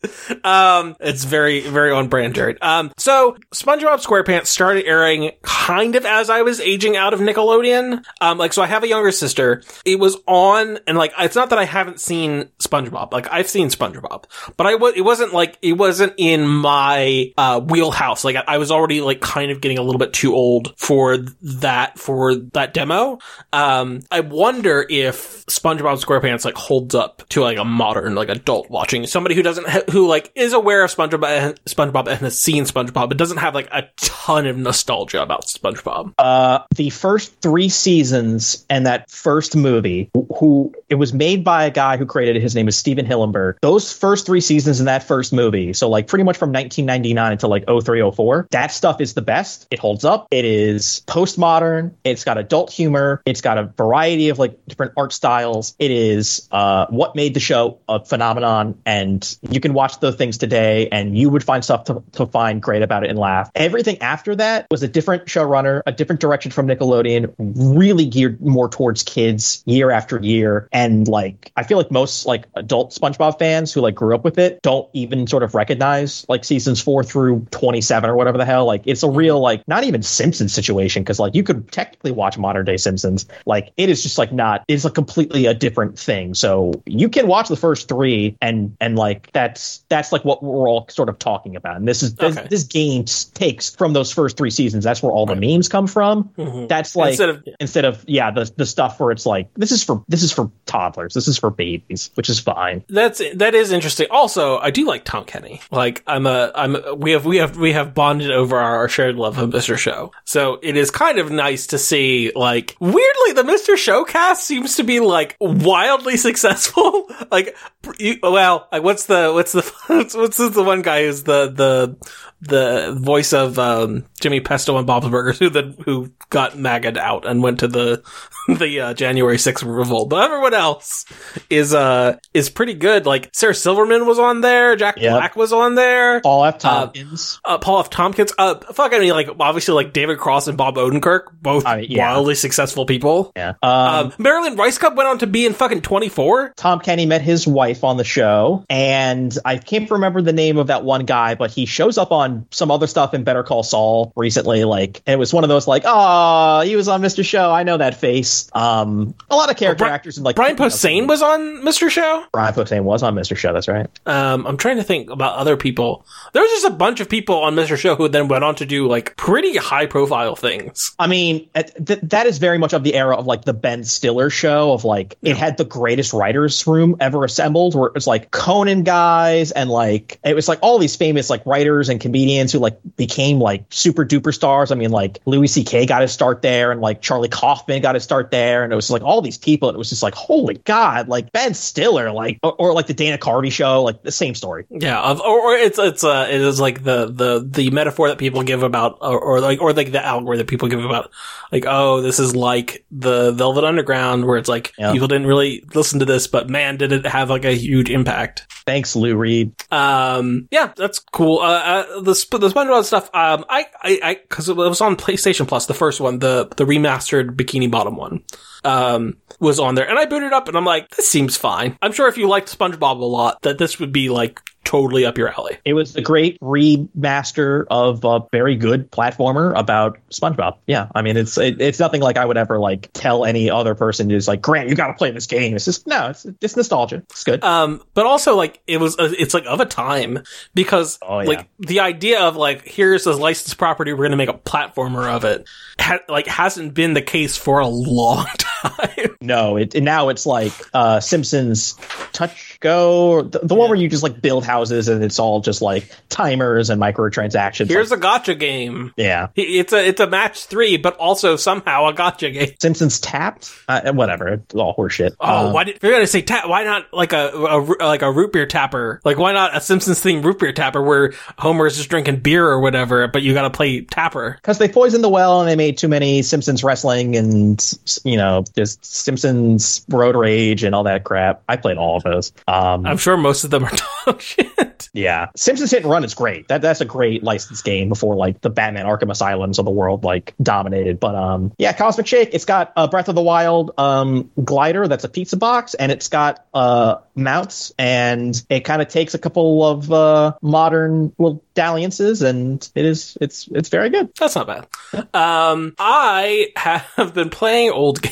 correct. 0.00 0.02
list. 0.30 0.44
Um, 0.46 0.96
it's 1.00 1.24
very, 1.24 1.60
very 1.60 1.90
on 1.90 2.08
brand, 2.08 2.34
Jared. 2.34 2.58
Um, 2.62 2.92
so 2.96 3.36
SpongeBob 3.54 4.04
SquarePants 4.04 4.46
started 4.46 4.84
airing 4.86 5.32
kind 5.42 5.96
of 5.96 6.04
as 6.04 6.30
I 6.30 6.42
was 6.42 6.60
aging 6.60 6.96
out 6.96 7.14
of 7.14 7.20
Nickelodeon. 7.20 8.02
Um, 8.20 8.38
like, 8.38 8.52
so 8.52 8.62
I 8.62 8.66
have 8.66 8.84
a 8.84 8.88
younger 8.88 9.10
sister. 9.12 9.62
It 9.84 9.98
was 9.98 10.16
on, 10.26 10.78
and 10.86 10.96
like, 10.98 11.12
it's 11.18 11.36
not 11.36 11.50
that 11.50 11.58
I 11.58 11.64
haven't 11.64 12.00
seen 12.00 12.50
SpongeBob. 12.58 13.12
Like, 13.12 13.30
I've 13.32 13.48
seen 13.48 13.68
SpongeBob, 13.68 14.24
but 14.58 14.66
I 14.66 14.74
was, 14.74 14.94
it 14.96 15.00
wasn't 15.00 15.32
like, 15.32 15.56
it 15.62 15.72
wasn't 15.72 16.12
in 16.18 16.46
my, 16.46 17.32
uh, 17.38 17.60
wheelhouse. 17.60 18.24
Like 18.24 18.36
I, 18.36 18.44
I 18.46 18.58
was 18.58 18.70
already 18.70 19.00
like 19.00 19.20
kind 19.22 19.50
of 19.50 19.62
getting 19.62 19.78
a 19.78 19.82
little 19.82 19.98
bit 19.98 20.12
too 20.12 20.34
old 20.34 20.74
for 20.76 21.16
that, 21.16 21.98
for 21.98 22.34
that 22.52 22.74
demo. 22.74 23.18
Um, 23.54 24.02
I 24.10 24.20
wonder 24.20 24.84
if 24.90 25.46
SpongeBob 25.46 26.04
SquarePants 26.04 26.44
like 26.44 26.56
holds 26.56 26.94
up 26.94 27.26
to 27.30 27.40
like 27.40 27.56
a 27.56 27.64
modern, 27.64 28.14
like 28.14 28.28
adult 28.28 28.68
watching 28.68 29.06
somebody 29.06 29.34
who 29.34 29.42
doesn't, 29.42 29.66
ha- 29.66 29.82
who 29.90 30.06
like 30.06 30.30
is 30.34 30.52
aware 30.52 30.84
of 30.84 30.90
SpongeBob, 30.94 31.56
SpongeBob 31.64 32.08
and 32.08 32.18
has 32.18 32.38
seen 32.38 32.64
SpongeBob, 32.64 33.08
but 33.08 33.16
doesn't 33.16 33.38
have 33.38 33.54
like 33.54 33.68
a 33.72 33.84
ton 33.96 34.46
of 34.46 34.58
nostalgia 34.58 35.22
about 35.22 35.46
SpongeBob. 35.46 36.12
Uh, 36.18 36.58
the 36.74 36.90
first 36.90 37.40
three 37.40 37.68
seasons 37.68 38.66
and 38.68 38.86
that 38.86 39.10
first 39.10 39.54
movie, 39.56 40.10
who- 40.38 40.74
it 40.88 40.96
was 40.96 41.12
made 41.12 41.44
by 41.44 41.64
a 41.64 41.70
guy 41.70 41.96
who 41.96 42.06
created 42.06 42.36
it. 42.36 42.42
His 42.42 42.54
name 42.54 42.66
is 42.66 42.76
Stephen 42.76 43.06
Hillenburg. 43.06 43.56
Those 43.62 43.92
first 43.92 44.26
three 44.26 44.40
seasons 44.48 44.80
in 44.80 44.86
that 44.86 45.04
first 45.04 45.32
movie, 45.32 45.72
so 45.72 45.88
like 45.88 46.08
pretty 46.08 46.24
much 46.24 46.36
from 46.36 46.52
1999 46.52 47.32
until 47.32 47.50
like 47.50 47.64
03, 47.66 48.10
04, 48.10 48.48
that 48.50 48.72
stuff 48.72 49.00
is 49.00 49.14
the 49.14 49.22
best. 49.22 49.68
It 49.70 49.78
holds 49.78 50.04
up. 50.04 50.26
It 50.30 50.44
is 50.44 51.02
postmodern. 51.06 51.94
It's 52.02 52.24
got 52.24 52.38
adult 52.38 52.72
humor. 52.72 53.22
It's 53.26 53.40
got 53.40 53.58
a 53.58 53.64
variety 53.64 54.30
of 54.30 54.38
like 54.38 54.58
different 54.66 54.92
art 54.96 55.12
styles. 55.12 55.76
It 55.78 55.90
is 55.90 56.48
uh, 56.50 56.86
what 56.88 57.14
made 57.14 57.34
the 57.34 57.40
show 57.40 57.78
a 57.88 58.04
phenomenon. 58.04 58.80
And 58.86 59.36
you 59.50 59.60
can 59.60 59.74
watch 59.74 60.00
those 60.00 60.16
things 60.16 60.38
today 60.38 60.88
and 60.90 61.16
you 61.16 61.30
would 61.30 61.44
find 61.44 61.62
stuff 61.62 61.84
to, 61.84 62.02
to 62.12 62.26
find 62.26 62.62
great 62.62 62.82
about 62.82 63.04
it 63.04 63.10
and 63.10 63.18
laugh. 63.18 63.50
Everything 63.54 64.00
after 64.00 64.34
that 64.36 64.66
was 64.70 64.82
a 64.82 64.88
different 64.88 65.26
showrunner, 65.26 65.82
a 65.86 65.92
different 65.92 66.20
direction 66.20 66.50
from 66.50 66.66
Nickelodeon, 66.66 67.34
really 67.38 68.06
geared 68.06 68.40
more 68.40 68.68
towards 68.68 69.02
kids 69.02 69.62
year 69.66 69.90
after 69.90 70.18
year. 70.20 70.68
And 70.72 71.06
like, 71.06 71.52
I 71.56 71.64
feel 71.64 71.78
like 71.78 71.90
most 71.90 72.26
like 72.26 72.46
adult 72.54 72.92
SpongeBob 72.92 73.38
fans 73.38 73.72
who 73.72 73.80
like 73.80 73.94
grew 73.94 74.14
up 74.14 74.24
with 74.24 74.37
it 74.38 74.62
don't 74.62 74.88
even 74.92 75.26
sort 75.26 75.42
of 75.42 75.54
recognize 75.54 76.24
like 76.28 76.44
seasons 76.44 76.80
four 76.80 77.02
through 77.04 77.46
27 77.50 78.08
or 78.08 78.16
whatever 78.16 78.38
the 78.38 78.44
hell. 78.44 78.64
Like, 78.66 78.82
it's 78.86 79.02
a 79.02 79.10
real, 79.10 79.40
like, 79.40 79.66
not 79.68 79.84
even 79.84 80.02
Simpsons 80.02 80.52
situation 80.52 81.02
because 81.02 81.18
like 81.18 81.34
you 81.34 81.42
could 81.42 81.70
technically 81.72 82.10
watch 82.12 82.38
modern 82.38 82.64
day 82.64 82.76
Simpsons. 82.76 83.26
Like, 83.46 83.72
it 83.76 83.88
is 83.88 84.02
just 84.02 84.18
like 84.18 84.32
not, 84.32 84.64
it's 84.68 84.84
a 84.84 84.90
completely 84.90 85.46
a 85.46 85.54
different 85.54 85.98
thing. 85.98 86.34
So 86.34 86.72
you 86.86 87.08
can 87.08 87.26
watch 87.26 87.48
the 87.48 87.56
first 87.56 87.88
three 87.88 88.36
and, 88.40 88.76
and 88.80 88.96
like, 88.96 89.30
that's, 89.32 89.84
that's 89.88 90.12
like 90.12 90.24
what 90.24 90.42
we're 90.42 90.68
all 90.68 90.86
sort 90.88 91.08
of 91.08 91.18
talking 91.18 91.56
about. 91.56 91.76
And 91.76 91.86
this 91.88 92.02
is, 92.02 92.14
this, 92.14 92.36
Okay. 92.36 92.46
this 92.48 92.64
game 92.64 93.04
takes 93.34 93.74
from 93.74 93.92
those 93.92 94.12
first 94.12 94.36
three 94.36 94.50
seasons. 94.50 94.84
That's 94.84 95.02
where 95.02 95.12
all 95.12 95.26
the 95.26 95.36
memes 95.36 95.68
come 95.68 95.86
from. 95.86 96.24
Mm-hmm. 96.36 96.66
That's 96.66 96.94
like, 96.96 97.10
Instead 97.10 97.28
of- 97.30 97.48
instead 97.60 97.84
of, 97.84 98.04
yeah, 98.06 98.30
the, 98.30 98.50
the 98.56 98.66
stuff 98.66 99.00
where 99.00 99.10
it's 99.10 99.26
like, 99.26 99.48
this 99.54 99.72
is 99.72 99.82
for, 99.82 100.04
this 100.08 100.22
is 100.22 100.32
for 100.32 100.50
toddlers. 100.66 101.14
This 101.14 101.28
is 101.28 101.38
for 101.38 101.50
babies, 101.50 102.10
which 102.14 102.28
is 102.28 102.38
fine. 102.38 102.84
That's 102.88 103.20
that 103.34 103.54
is 103.54 103.72
interesting. 103.72 104.06
Also, 104.10 104.27
I 104.36 104.70
do 104.70 104.86
like 104.86 105.04
Tom 105.04 105.24
Kenny. 105.24 105.60
Like 105.70 106.02
I'm 106.06 106.26
a 106.26 106.52
I'm 106.54 106.76
a, 106.76 106.94
we 106.94 107.12
have 107.12 107.24
we 107.24 107.38
have 107.38 107.56
we 107.56 107.72
have 107.72 107.94
bonded 107.94 108.30
over 108.30 108.56
our 108.56 108.88
shared 108.88 109.16
love 109.16 109.38
of 109.38 109.50
Mr. 109.50 109.76
Show. 109.76 110.12
So 110.24 110.58
it 110.62 110.76
is 110.76 110.90
kind 110.90 111.18
of 111.18 111.30
nice 111.30 111.68
to 111.68 111.78
see 111.78 112.32
like 112.34 112.76
weirdly 112.80 113.32
the 113.34 113.42
Mr. 113.44 113.76
Show 113.76 114.04
cast 114.04 114.44
seems 114.44 114.76
to 114.76 114.84
be 114.84 115.00
like 115.00 115.36
wildly 115.40 116.16
successful. 116.28 117.10
like 117.30 117.56
you, 117.98 118.18
well, 118.22 118.68
like 118.70 118.82
what's 118.82 119.06
the 119.06 119.32
what's 119.32 119.52
the 119.52 119.62
what's, 119.86 120.14
what's 120.14 120.36
the 120.36 120.62
one 120.62 120.82
guy 120.82 121.04
who's 121.04 121.22
the 121.24 121.48
the 121.50 121.96
the 122.40 122.96
voice 123.00 123.32
of 123.32 123.58
um, 123.58 124.06
Jimmy 124.20 124.40
Pesto 124.40 124.76
and 124.76 124.86
Bob's 124.86 125.08
Burgers 125.08 125.38
who 125.38 125.50
the 125.50 125.74
who 125.84 126.12
got 126.30 126.56
magged 126.56 126.96
out 126.96 127.26
and 127.26 127.42
went 127.42 127.60
to 127.60 127.68
the 127.68 128.02
the 128.48 128.80
uh, 128.80 128.94
January 128.94 129.36
6th 129.36 129.64
revolt. 129.64 130.08
But 130.08 130.24
everyone 130.24 130.54
else 130.54 131.04
is 131.50 131.74
uh 131.74 132.18
is 132.34 132.48
pretty 132.48 132.74
good. 132.74 133.06
Like 133.06 133.30
Sarah 133.32 133.54
Silverman 133.54 134.06
was 134.08 134.18
on 134.18 134.40
there, 134.40 134.74
Jack 134.76 134.96
Yep. 134.98 135.12
Black 135.12 135.36
was 135.36 135.52
on 135.52 135.74
there. 135.76 136.20
Paul 136.20 136.44
F. 136.46 136.58
Tompkins. 136.58 137.40
Uh, 137.44 137.58
Paul 137.58 137.80
F. 137.80 137.90
Tompkins, 137.90 138.32
uh, 138.38 138.56
fuck, 138.72 138.92
I 138.92 138.98
mean, 138.98 139.10
like, 139.12 139.28
obviously, 139.38 139.74
like, 139.74 139.92
David 139.92 140.18
Cross 140.18 140.48
and 140.48 140.56
Bob 140.58 140.76
Odenkirk, 140.76 141.24
both 141.40 141.64
I 141.66 141.82
mean, 141.82 141.90
yeah. 141.90 142.10
wildly 142.12 142.34
successful 142.34 142.86
people. 142.86 143.32
yeah. 143.36 143.54
Um, 143.62 143.98
Um, 143.98 144.12
Mary 144.18 144.42
Lynn 144.42 144.56
Rajskub 144.56 144.96
went 144.96 145.08
on 145.08 145.18
to 145.18 145.26
be 145.26 145.44
in 145.46 145.52
fucking 145.54 145.82
24. 145.82 146.54
Tom 146.56 146.80
Kenny 146.80 147.06
met 147.06 147.20
his 147.22 147.46
wife 147.46 147.84
on 147.84 147.96
the 147.96 148.04
show, 148.04 148.64
and 148.70 149.36
I 149.44 149.58
can't 149.58 149.90
remember 149.90 150.22
the 150.22 150.32
name 150.32 150.56
of 150.58 150.68
that 150.68 150.84
one 150.84 151.04
guy, 151.04 151.34
but 151.34 151.50
he 151.50 151.66
shows 151.66 151.98
up 151.98 152.12
on 152.12 152.46
some 152.50 152.70
other 152.70 152.86
stuff 152.86 153.14
in 153.14 153.24
Better 153.24 153.42
Call 153.42 153.62
Saul 153.62 154.12
recently. 154.16 154.64
Like, 154.64 155.02
and 155.06 155.14
it 155.14 155.18
was 155.18 155.32
one 155.34 155.44
of 155.44 155.48
those 155.48 155.66
like, 155.66 155.82
oh, 155.86 156.60
he 156.62 156.76
was 156.76 156.88
on 156.88 157.02
Mr. 157.02 157.24
Show. 157.24 157.50
I 157.52 157.62
know 157.62 157.76
that 157.76 157.94
face. 157.94 158.48
Um, 158.54 159.14
a 159.30 159.36
lot 159.36 159.50
of 159.50 159.56
character 159.56 159.84
Bri- 159.84 159.92
actors 159.92 160.16
and 160.16 160.24
like 160.24 160.36
Brian 160.36 160.56
Posehn 160.56 161.06
was 161.08 161.22
on 161.22 161.40
Mr. 161.62 161.90
Show. 161.90 162.24
Brian 162.32 162.54
Posehn 162.54 162.82
was 162.84 163.02
on 163.02 163.14
Mr. 163.14 163.36
Show. 163.36 163.52
That's 163.52 163.68
right. 163.68 163.86
Um, 164.06 164.46
I'm 164.46 164.56
trying 164.56 164.76
to 164.76 164.84
think 164.84 165.10
about 165.10 165.36
other 165.36 165.56
people. 165.56 166.06
There 166.32 166.42
was 166.42 166.50
just 166.50 166.66
a 166.66 166.70
bunch 166.70 167.00
of 167.00 167.08
people 167.08 167.36
on 167.36 167.54
Mr. 167.54 167.76
Show 167.76 167.94
who 167.94 168.08
then 168.08 168.28
went 168.28 168.44
on 168.44 168.54
to 168.56 168.66
do, 168.66 168.88
like, 168.88 169.16
pretty 169.16 169.56
high 169.56 169.86
profile 169.86 170.34
things. 170.36 170.94
I 170.98 171.06
mean, 171.06 171.48
th- 171.54 172.00
that 172.02 172.26
is 172.26 172.38
very 172.38 172.58
much 172.58 172.72
of 172.72 172.84
the 172.84 172.94
era 172.94 173.16
of 173.16 173.26
like 173.26 173.44
the 173.44 173.52
Ben 173.52 173.84
Stiller 173.84 174.30
show 174.30 174.72
of 174.72 174.84
like 174.84 175.16
it 175.22 175.36
had 175.36 175.56
the 175.56 175.64
greatest 175.64 176.12
writers 176.12 176.66
room 176.66 176.96
ever 177.00 177.24
assembled, 177.24 177.74
where 177.74 177.88
it 177.88 177.94
was 177.94 178.06
like 178.06 178.30
Conan 178.30 178.82
guys 178.84 179.52
and 179.52 179.70
like 179.70 180.18
it 180.24 180.34
was 180.34 180.48
like 180.48 180.58
all 180.62 180.78
these 180.78 180.96
famous 180.96 181.30
like 181.30 181.44
writers 181.46 181.88
and 181.88 182.00
comedians 182.00 182.52
who 182.52 182.58
like 182.58 182.78
became 182.96 183.38
like 183.38 183.64
super 183.70 184.04
duper 184.04 184.32
stars. 184.32 184.70
I 184.70 184.74
mean, 184.74 184.90
like 184.90 185.18
Louis 185.26 185.48
C.K. 185.48 185.86
got 185.86 186.02
his 186.02 186.12
start 186.12 186.42
there, 186.42 186.72
and 186.72 186.80
like 186.80 187.00
Charlie 187.02 187.28
Kaufman 187.28 187.82
got 187.82 187.94
his 187.94 188.04
start 188.04 188.30
there, 188.30 188.64
and 188.64 188.72
it 188.72 188.76
was 188.76 188.90
like 188.90 189.02
all 189.02 189.20
these 189.20 189.38
people, 189.38 189.68
and 189.68 189.76
it 189.76 189.78
was 189.78 189.90
just 189.90 190.02
like 190.02 190.14
holy 190.14 190.54
god, 190.64 191.08
like 191.08 191.32
Ben 191.32 191.54
Stiller, 191.54 192.10
like 192.12 192.38
or, 192.42 192.54
or 192.54 192.72
like 192.72 192.86
the 192.86 192.94
Dana 192.94 193.18
Carvey 193.18 193.52
show, 193.52 193.82
like 193.88 194.02
the 194.02 194.12
same 194.12 194.34
story. 194.34 194.66
Yeah, 194.70 195.00
of, 195.00 195.20
or, 195.20 195.40
or 195.40 195.54
it's 195.54 195.78
it's 195.78 196.04
uh 196.04 196.28
it 196.30 196.40
is 196.40 196.60
like 196.60 196.84
the 196.84 197.06
the 197.06 197.44
the 197.48 197.70
metaphor 197.70 198.08
that 198.08 198.18
people 198.18 198.42
give 198.42 198.62
about 198.62 198.98
or, 199.00 199.18
or 199.18 199.40
like 199.40 199.60
or 199.60 199.72
like 199.72 199.90
the 199.92 200.04
algorithm 200.04 200.38
that 200.38 200.48
people 200.48 200.68
give 200.68 200.84
about 200.84 201.10
like 201.50 201.64
oh 201.66 202.00
this 202.02 202.18
is 202.20 202.36
like 202.36 202.84
the 202.90 203.32
Velvet 203.32 203.64
Underground 203.64 204.24
where 204.26 204.36
it's 204.36 204.48
like 204.48 204.72
Yeah. 204.78 204.92
people 204.92 205.08
didn't 205.08 205.26
really 205.26 205.64
listen 205.74 205.98
to 206.00 206.04
this 206.04 206.26
but 206.26 206.48
man 206.48 206.76
did 206.76 206.92
it 206.92 207.06
have 207.06 207.30
like 207.30 207.44
a 207.44 207.52
huge 207.56 207.90
impact. 207.90 208.46
Thanks, 208.66 208.94
Lou 208.94 209.16
Reed. 209.16 209.54
Um, 209.72 210.46
yeah, 210.50 210.72
that's 210.76 210.98
cool. 210.98 211.38
Uh, 211.38 211.84
uh 211.88 212.00
the 212.02 212.14
Sp- 212.14 212.36
the 212.38 212.48
SpongeBob 212.50 212.84
stuff. 212.84 213.08
Um, 213.14 213.44
I 213.48 213.66
I 213.82 214.00
I 214.02 214.14
because 214.14 214.48
it 214.48 214.56
was 214.56 214.80
on 214.82 214.96
PlayStation 214.96 215.48
Plus, 215.48 215.66
the 215.66 215.74
first 215.74 216.00
one, 216.00 216.18
the 216.18 216.48
the 216.56 216.64
remastered 216.64 217.30
Bikini 217.34 217.70
Bottom 217.70 217.96
one, 217.96 218.22
um, 218.64 219.16
was 219.40 219.58
on 219.58 219.74
there, 219.74 219.88
and 219.88 219.98
I 219.98 220.06
booted 220.06 220.32
up, 220.32 220.48
and 220.48 220.56
I'm 220.56 220.64
like, 220.64 220.90
this 220.90 221.08
seems 221.08 221.36
fine. 221.36 221.76
I'm 221.82 221.92
sure 221.92 222.08
if 222.08 222.16
you 222.16 222.28
liked 222.28 222.56
SpongeBob 222.56 223.00
a 223.00 223.04
lot, 223.04 223.42
that 223.42 223.58
this 223.58 223.78
would 223.78 223.92
be 223.92 224.08
like 224.08 224.40
totally 224.68 225.06
up 225.06 225.16
your 225.16 225.28
alley. 225.28 225.56
It 225.64 225.72
was 225.72 225.96
a 225.96 226.02
great 226.02 226.38
remaster 226.40 227.64
of 227.70 228.04
a 228.04 228.20
very 228.30 228.56
good 228.56 228.90
platformer 228.90 229.56
about 229.58 229.98
SpongeBob. 230.10 230.58
Yeah, 230.66 230.88
I 230.94 231.02
mean 231.02 231.16
it's 231.16 231.38
it, 231.38 231.60
it's 231.60 231.78
nothing 231.78 232.00
like 232.02 232.16
I 232.18 232.24
would 232.24 232.36
ever 232.36 232.58
like 232.58 232.90
tell 232.92 233.24
any 233.24 233.50
other 233.50 233.74
person 233.74 234.10
who's 234.10 234.28
like 234.28 234.42
Grant, 234.42 234.68
you 234.68 234.74
got 234.74 234.88
to 234.88 234.94
play 234.94 235.10
this 235.10 235.26
game. 235.26 235.56
It's 235.56 235.64
just 235.64 235.86
no, 235.86 236.10
it's 236.10 236.26
it's 236.42 236.56
nostalgia. 236.56 236.96
It's 237.10 237.24
good. 237.24 237.42
Um, 237.42 237.82
but 237.94 238.06
also 238.06 238.36
like 238.36 238.60
it 238.66 238.78
was, 238.78 238.98
uh, 238.98 239.12
it's 239.18 239.34
like 239.34 239.44
of 239.46 239.60
a 239.60 239.66
time 239.66 240.22
because 240.54 240.98
Oh, 241.02 241.20
yeah. 241.20 241.28
like 241.28 241.48
the 241.60 241.80
idea 241.80 242.20
of 242.20 242.36
like 242.36 242.66
here's 242.66 243.04
this 243.04 243.16
licensed 243.18 243.56
property, 243.58 243.92
we're 243.92 244.04
gonna 244.04 244.16
make 244.16 244.28
a 244.28 244.34
platformer 244.34 245.08
of 245.10 245.24
it, 245.24 245.48
ha- 245.80 246.00
like 246.08 246.26
hasn't 246.26 246.74
been 246.74 246.92
the 246.94 247.02
case 247.02 247.36
for 247.36 247.60
a 247.60 247.66
long 247.68 248.26
time. 248.38 249.16
no, 249.20 249.56
it 249.56 249.74
and 249.74 249.84
now 249.84 250.08
it's 250.10 250.26
like 250.26 250.52
uh 250.74 251.00
Simpsons 251.00 251.74
Touch 252.12 252.57
Go, 252.60 253.22
the, 253.22 253.40
the 253.40 253.54
one 253.54 253.68
where 253.70 253.78
you 253.78 253.88
just 253.88 254.02
like 254.02 254.20
build 254.20 254.44
houses 254.44 254.88
and 254.88 255.02
it's 255.04 255.18
all 255.18 255.40
just 255.40 255.62
like 255.62 255.90
timers 256.08 256.70
and 256.70 256.80
microtransactions. 256.80 257.68
Here's 257.68 257.90
like, 257.90 258.00
a 258.00 258.02
gacha 258.02 258.38
game. 258.38 258.92
yeah. 258.96 259.28
It's 259.36 259.72
a 259.72 259.86
it's 259.86 260.00
a 260.00 260.06
match 260.06 260.46
three, 260.46 260.76
but 260.76 260.96
also 260.96 261.36
somehow 261.36 261.86
a 261.86 261.94
gacha 261.94 262.32
game. 262.32 262.54
Simpsons 262.60 263.00
Tapped, 263.00 263.52
uh, 263.68 263.92
whatever. 263.92 264.28
It's 264.28 264.54
all 264.54 264.74
horseshit. 264.74 265.14
Oh, 265.20 265.48
um, 265.48 265.52
why 265.52 265.64
did, 265.64 265.78
you're 265.82 265.92
gonna 265.92 266.06
say 266.06 266.22
tap? 266.22 266.48
Why 266.48 266.64
not 266.64 266.92
like 266.92 267.12
a, 267.12 267.30
a 267.34 267.58
like 267.84 268.02
a 268.02 268.10
root 268.10 268.32
beer 268.32 268.46
tapper? 268.46 269.00
Like 269.04 269.18
why 269.18 269.32
not 269.32 269.56
a 269.56 269.60
Simpsons 269.60 270.02
themed 270.02 270.24
root 270.24 270.38
beer 270.38 270.52
tapper 270.52 270.82
where 270.82 271.12
Homer 271.38 271.66
is 271.66 271.76
just 271.76 271.88
drinking 271.88 272.20
beer 272.20 272.46
or 272.46 272.60
whatever, 272.60 273.06
but 273.08 273.22
you 273.22 273.34
got 273.34 273.42
to 273.42 273.50
play 273.50 273.82
tapper? 273.82 274.38
because 274.48 274.58
they 274.58 274.68
poisoned 274.68 275.04
the 275.04 275.08
well 275.08 275.40
and 275.40 275.48
they 275.48 275.56
made 275.56 275.76
too 275.76 275.88
many 275.88 276.22
Simpsons 276.22 276.64
wrestling 276.64 277.16
and 277.16 277.76
you 278.04 278.16
know 278.16 278.44
just 278.56 278.84
Simpsons 278.84 279.84
Road 279.88 280.16
Rage 280.16 280.64
and 280.64 280.74
all 280.74 280.84
that 280.84 281.04
crap. 281.04 281.42
I 281.48 281.56
played 281.56 281.76
all 281.76 281.96
of 281.96 282.02
those. 282.02 282.32
Um, 282.48 282.86
I'm 282.86 282.96
sure 282.96 283.16
most 283.16 283.44
of 283.44 283.50
them 283.50 283.64
are 283.64 283.72
dog 284.06 284.20
shit. 284.22 284.88
yeah, 284.94 285.26
Simpsons 285.36 285.70
Hit 285.70 285.82
and 285.82 285.90
Run 285.90 286.02
is 286.04 286.14
great. 286.14 286.48
That 286.48 286.62
that's 286.62 286.80
a 286.80 286.84
great 286.86 287.22
licensed 287.22 287.64
game 287.64 287.88
before 287.90 288.16
like 288.16 288.40
the 288.40 288.48
Batman 288.50 288.86
Arkham 288.86 289.10
Asylums 289.10 289.58
of 289.58 289.66
the 289.66 289.70
world 289.70 290.02
like 290.04 290.34
dominated. 290.42 290.98
But 290.98 291.14
um, 291.14 291.52
yeah, 291.58 291.72
Cosmic 291.74 292.06
Shake. 292.06 292.30
It's 292.32 292.46
got 292.46 292.72
a 292.76 292.88
Breath 292.88 293.08
of 293.08 293.14
the 293.14 293.22
Wild 293.22 293.72
um 293.76 294.30
glider 294.42 294.88
that's 294.88 295.04
a 295.04 295.08
pizza 295.08 295.36
box 295.36 295.74
and 295.74 295.92
it's 295.92 296.08
got 296.08 296.46
uh 296.54 296.96
mounts 297.14 297.72
and 297.78 298.40
it 298.48 298.60
kind 298.60 298.80
of 298.80 298.88
takes 298.88 299.14
a 299.14 299.18
couple 299.18 299.66
of 299.66 299.92
uh 299.92 300.32
modern 300.40 301.12
little 301.18 301.42
dalliances 301.54 302.22
and 302.22 302.68
it 302.74 302.84
is 302.86 303.18
it's 303.20 303.46
it's 303.50 303.68
very 303.68 303.90
good. 303.90 304.14
That's 304.18 304.36
not 304.36 304.46
bad. 304.46 304.68
Um, 305.12 305.74
I 305.78 306.48
have 306.96 307.12
been 307.12 307.28
playing 307.30 307.70
old 307.72 308.00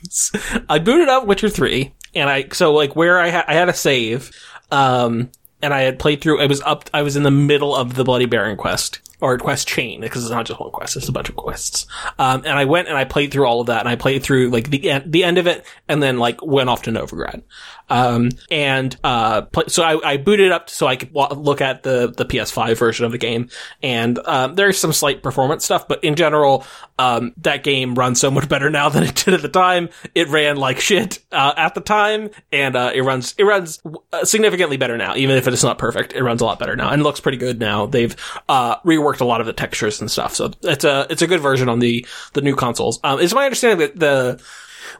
games. 0.00 0.32
I 0.68 0.78
booted 0.78 1.08
up 1.08 1.26
Witcher 1.26 1.48
three, 1.48 1.92
and 2.16 2.28
I 2.28 2.48
so 2.52 2.72
like 2.72 2.96
where 2.96 3.18
I 3.18 3.30
ha- 3.30 3.44
I 3.46 3.54
had 3.54 3.68
a 3.68 3.74
save, 3.74 4.30
um, 4.70 5.30
and 5.62 5.72
I 5.72 5.82
had 5.82 5.98
played 5.98 6.20
through. 6.20 6.40
I 6.40 6.46
was 6.46 6.60
up. 6.62 6.90
I 6.92 7.02
was 7.02 7.16
in 7.16 7.22
the 7.22 7.30
middle 7.30 7.74
of 7.74 7.94
the 7.94 8.04
Bloody 8.04 8.26
Baron 8.26 8.56
quest 8.56 9.00
or 9.20 9.38
quest 9.38 9.68
chain 9.68 10.00
because 10.00 10.24
it's 10.24 10.32
not 10.32 10.46
just 10.46 10.60
one 10.60 10.70
quest; 10.70 10.96
it's 10.96 11.08
a 11.08 11.12
bunch 11.12 11.28
of 11.28 11.36
quests. 11.36 11.86
Um, 12.18 12.42
and 12.44 12.58
I 12.58 12.64
went 12.64 12.88
and 12.88 12.96
I 12.96 13.04
played 13.04 13.32
through 13.32 13.46
all 13.46 13.60
of 13.60 13.68
that, 13.68 13.80
and 13.80 13.88
I 13.88 13.96
played 13.96 14.22
through 14.22 14.50
like 14.50 14.70
the 14.70 14.90
end, 14.90 15.12
the 15.12 15.24
end 15.24 15.38
of 15.38 15.46
it, 15.46 15.64
and 15.88 16.02
then 16.02 16.18
like 16.18 16.42
went 16.42 16.68
off 16.68 16.82
to 16.82 16.90
Novigrad. 16.90 17.42
Um, 17.88 18.30
and 18.50 18.96
uh, 19.04 19.42
so 19.68 19.82
I, 19.82 20.12
I 20.12 20.16
booted 20.16 20.50
up 20.50 20.68
so 20.68 20.86
I 20.86 20.96
could 20.96 21.14
look 21.14 21.60
at 21.60 21.82
the 21.82 22.12
the 22.16 22.24
PS5 22.24 22.76
version 22.76 23.06
of 23.06 23.12
the 23.12 23.18
game, 23.18 23.48
and 23.82 24.18
um, 24.26 24.54
there's 24.54 24.78
some 24.78 24.92
slight 24.92 25.22
performance 25.22 25.64
stuff, 25.64 25.86
but 25.88 26.02
in 26.02 26.14
general, 26.16 26.64
um, 26.98 27.32
that 27.38 27.62
game 27.62 27.94
runs 27.94 28.20
so 28.20 28.30
much 28.30 28.48
better 28.48 28.70
now 28.70 28.88
than 28.96 29.04
it 29.04 29.14
did 29.14 29.34
at 29.34 29.42
the 29.42 29.48
time. 29.48 29.88
It 30.14 30.28
ran 30.28 30.56
like 30.56 30.80
shit 30.80 31.20
uh, 31.32 31.54
at 31.56 31.74
the 31.74 31.80
time, 31.80 32.30
and 32.52 32.76
uh, 32.76 32.90
it 32.94 33.02
runs 33.02 33.34
it 33.38 33.44
runs 33.44 33.80
significantly 34.24 34.76
better 34.76 34.96
now, 34.96 35.14
even 35.16 35.36
if 35.36 35.46
it 35.46 35.54
is 35.54 35.62
not 35.62 35.78
perfect. 35.78 36.12
It 36.12 36.22
runs 36.22 36.40
a 36.40 36.44
lot 36.44 36.58
better 36.58 36.76
now 36.76 36.90
and 36.90 37.02
looks 37.02 37.20
pretty 37.20 37.38
good 37.38 37.60
now. 37.60 37.86
They've 37.86 38.14
uh, 38.48 38.76
reworked 38.80 39.05
a 39.14 39.24
lot 39.24 39.40
of 39.40 39.46
the 39.46 39.52
textures 39.52 40.00
and 40.00 40.10
stuff, 40.10 40.34
so 40.34 40.52
it's 40.62 40.84
a 40.84 41.06
it's 41.10 41.22
a 41.22 41.26
good 41.26 41.40
version 41.40 41.68
on 41.68 41.78
the 41.78 42.06
the 42.32 42.42
new 42.42 42.54
consoles. 42.54 43.00
Um, 43.04 43.20
it's 43.20 43.34
my 43.34 43.44
understanding 43.44 43.78
that 43.78 43.98
the 43.98 44.42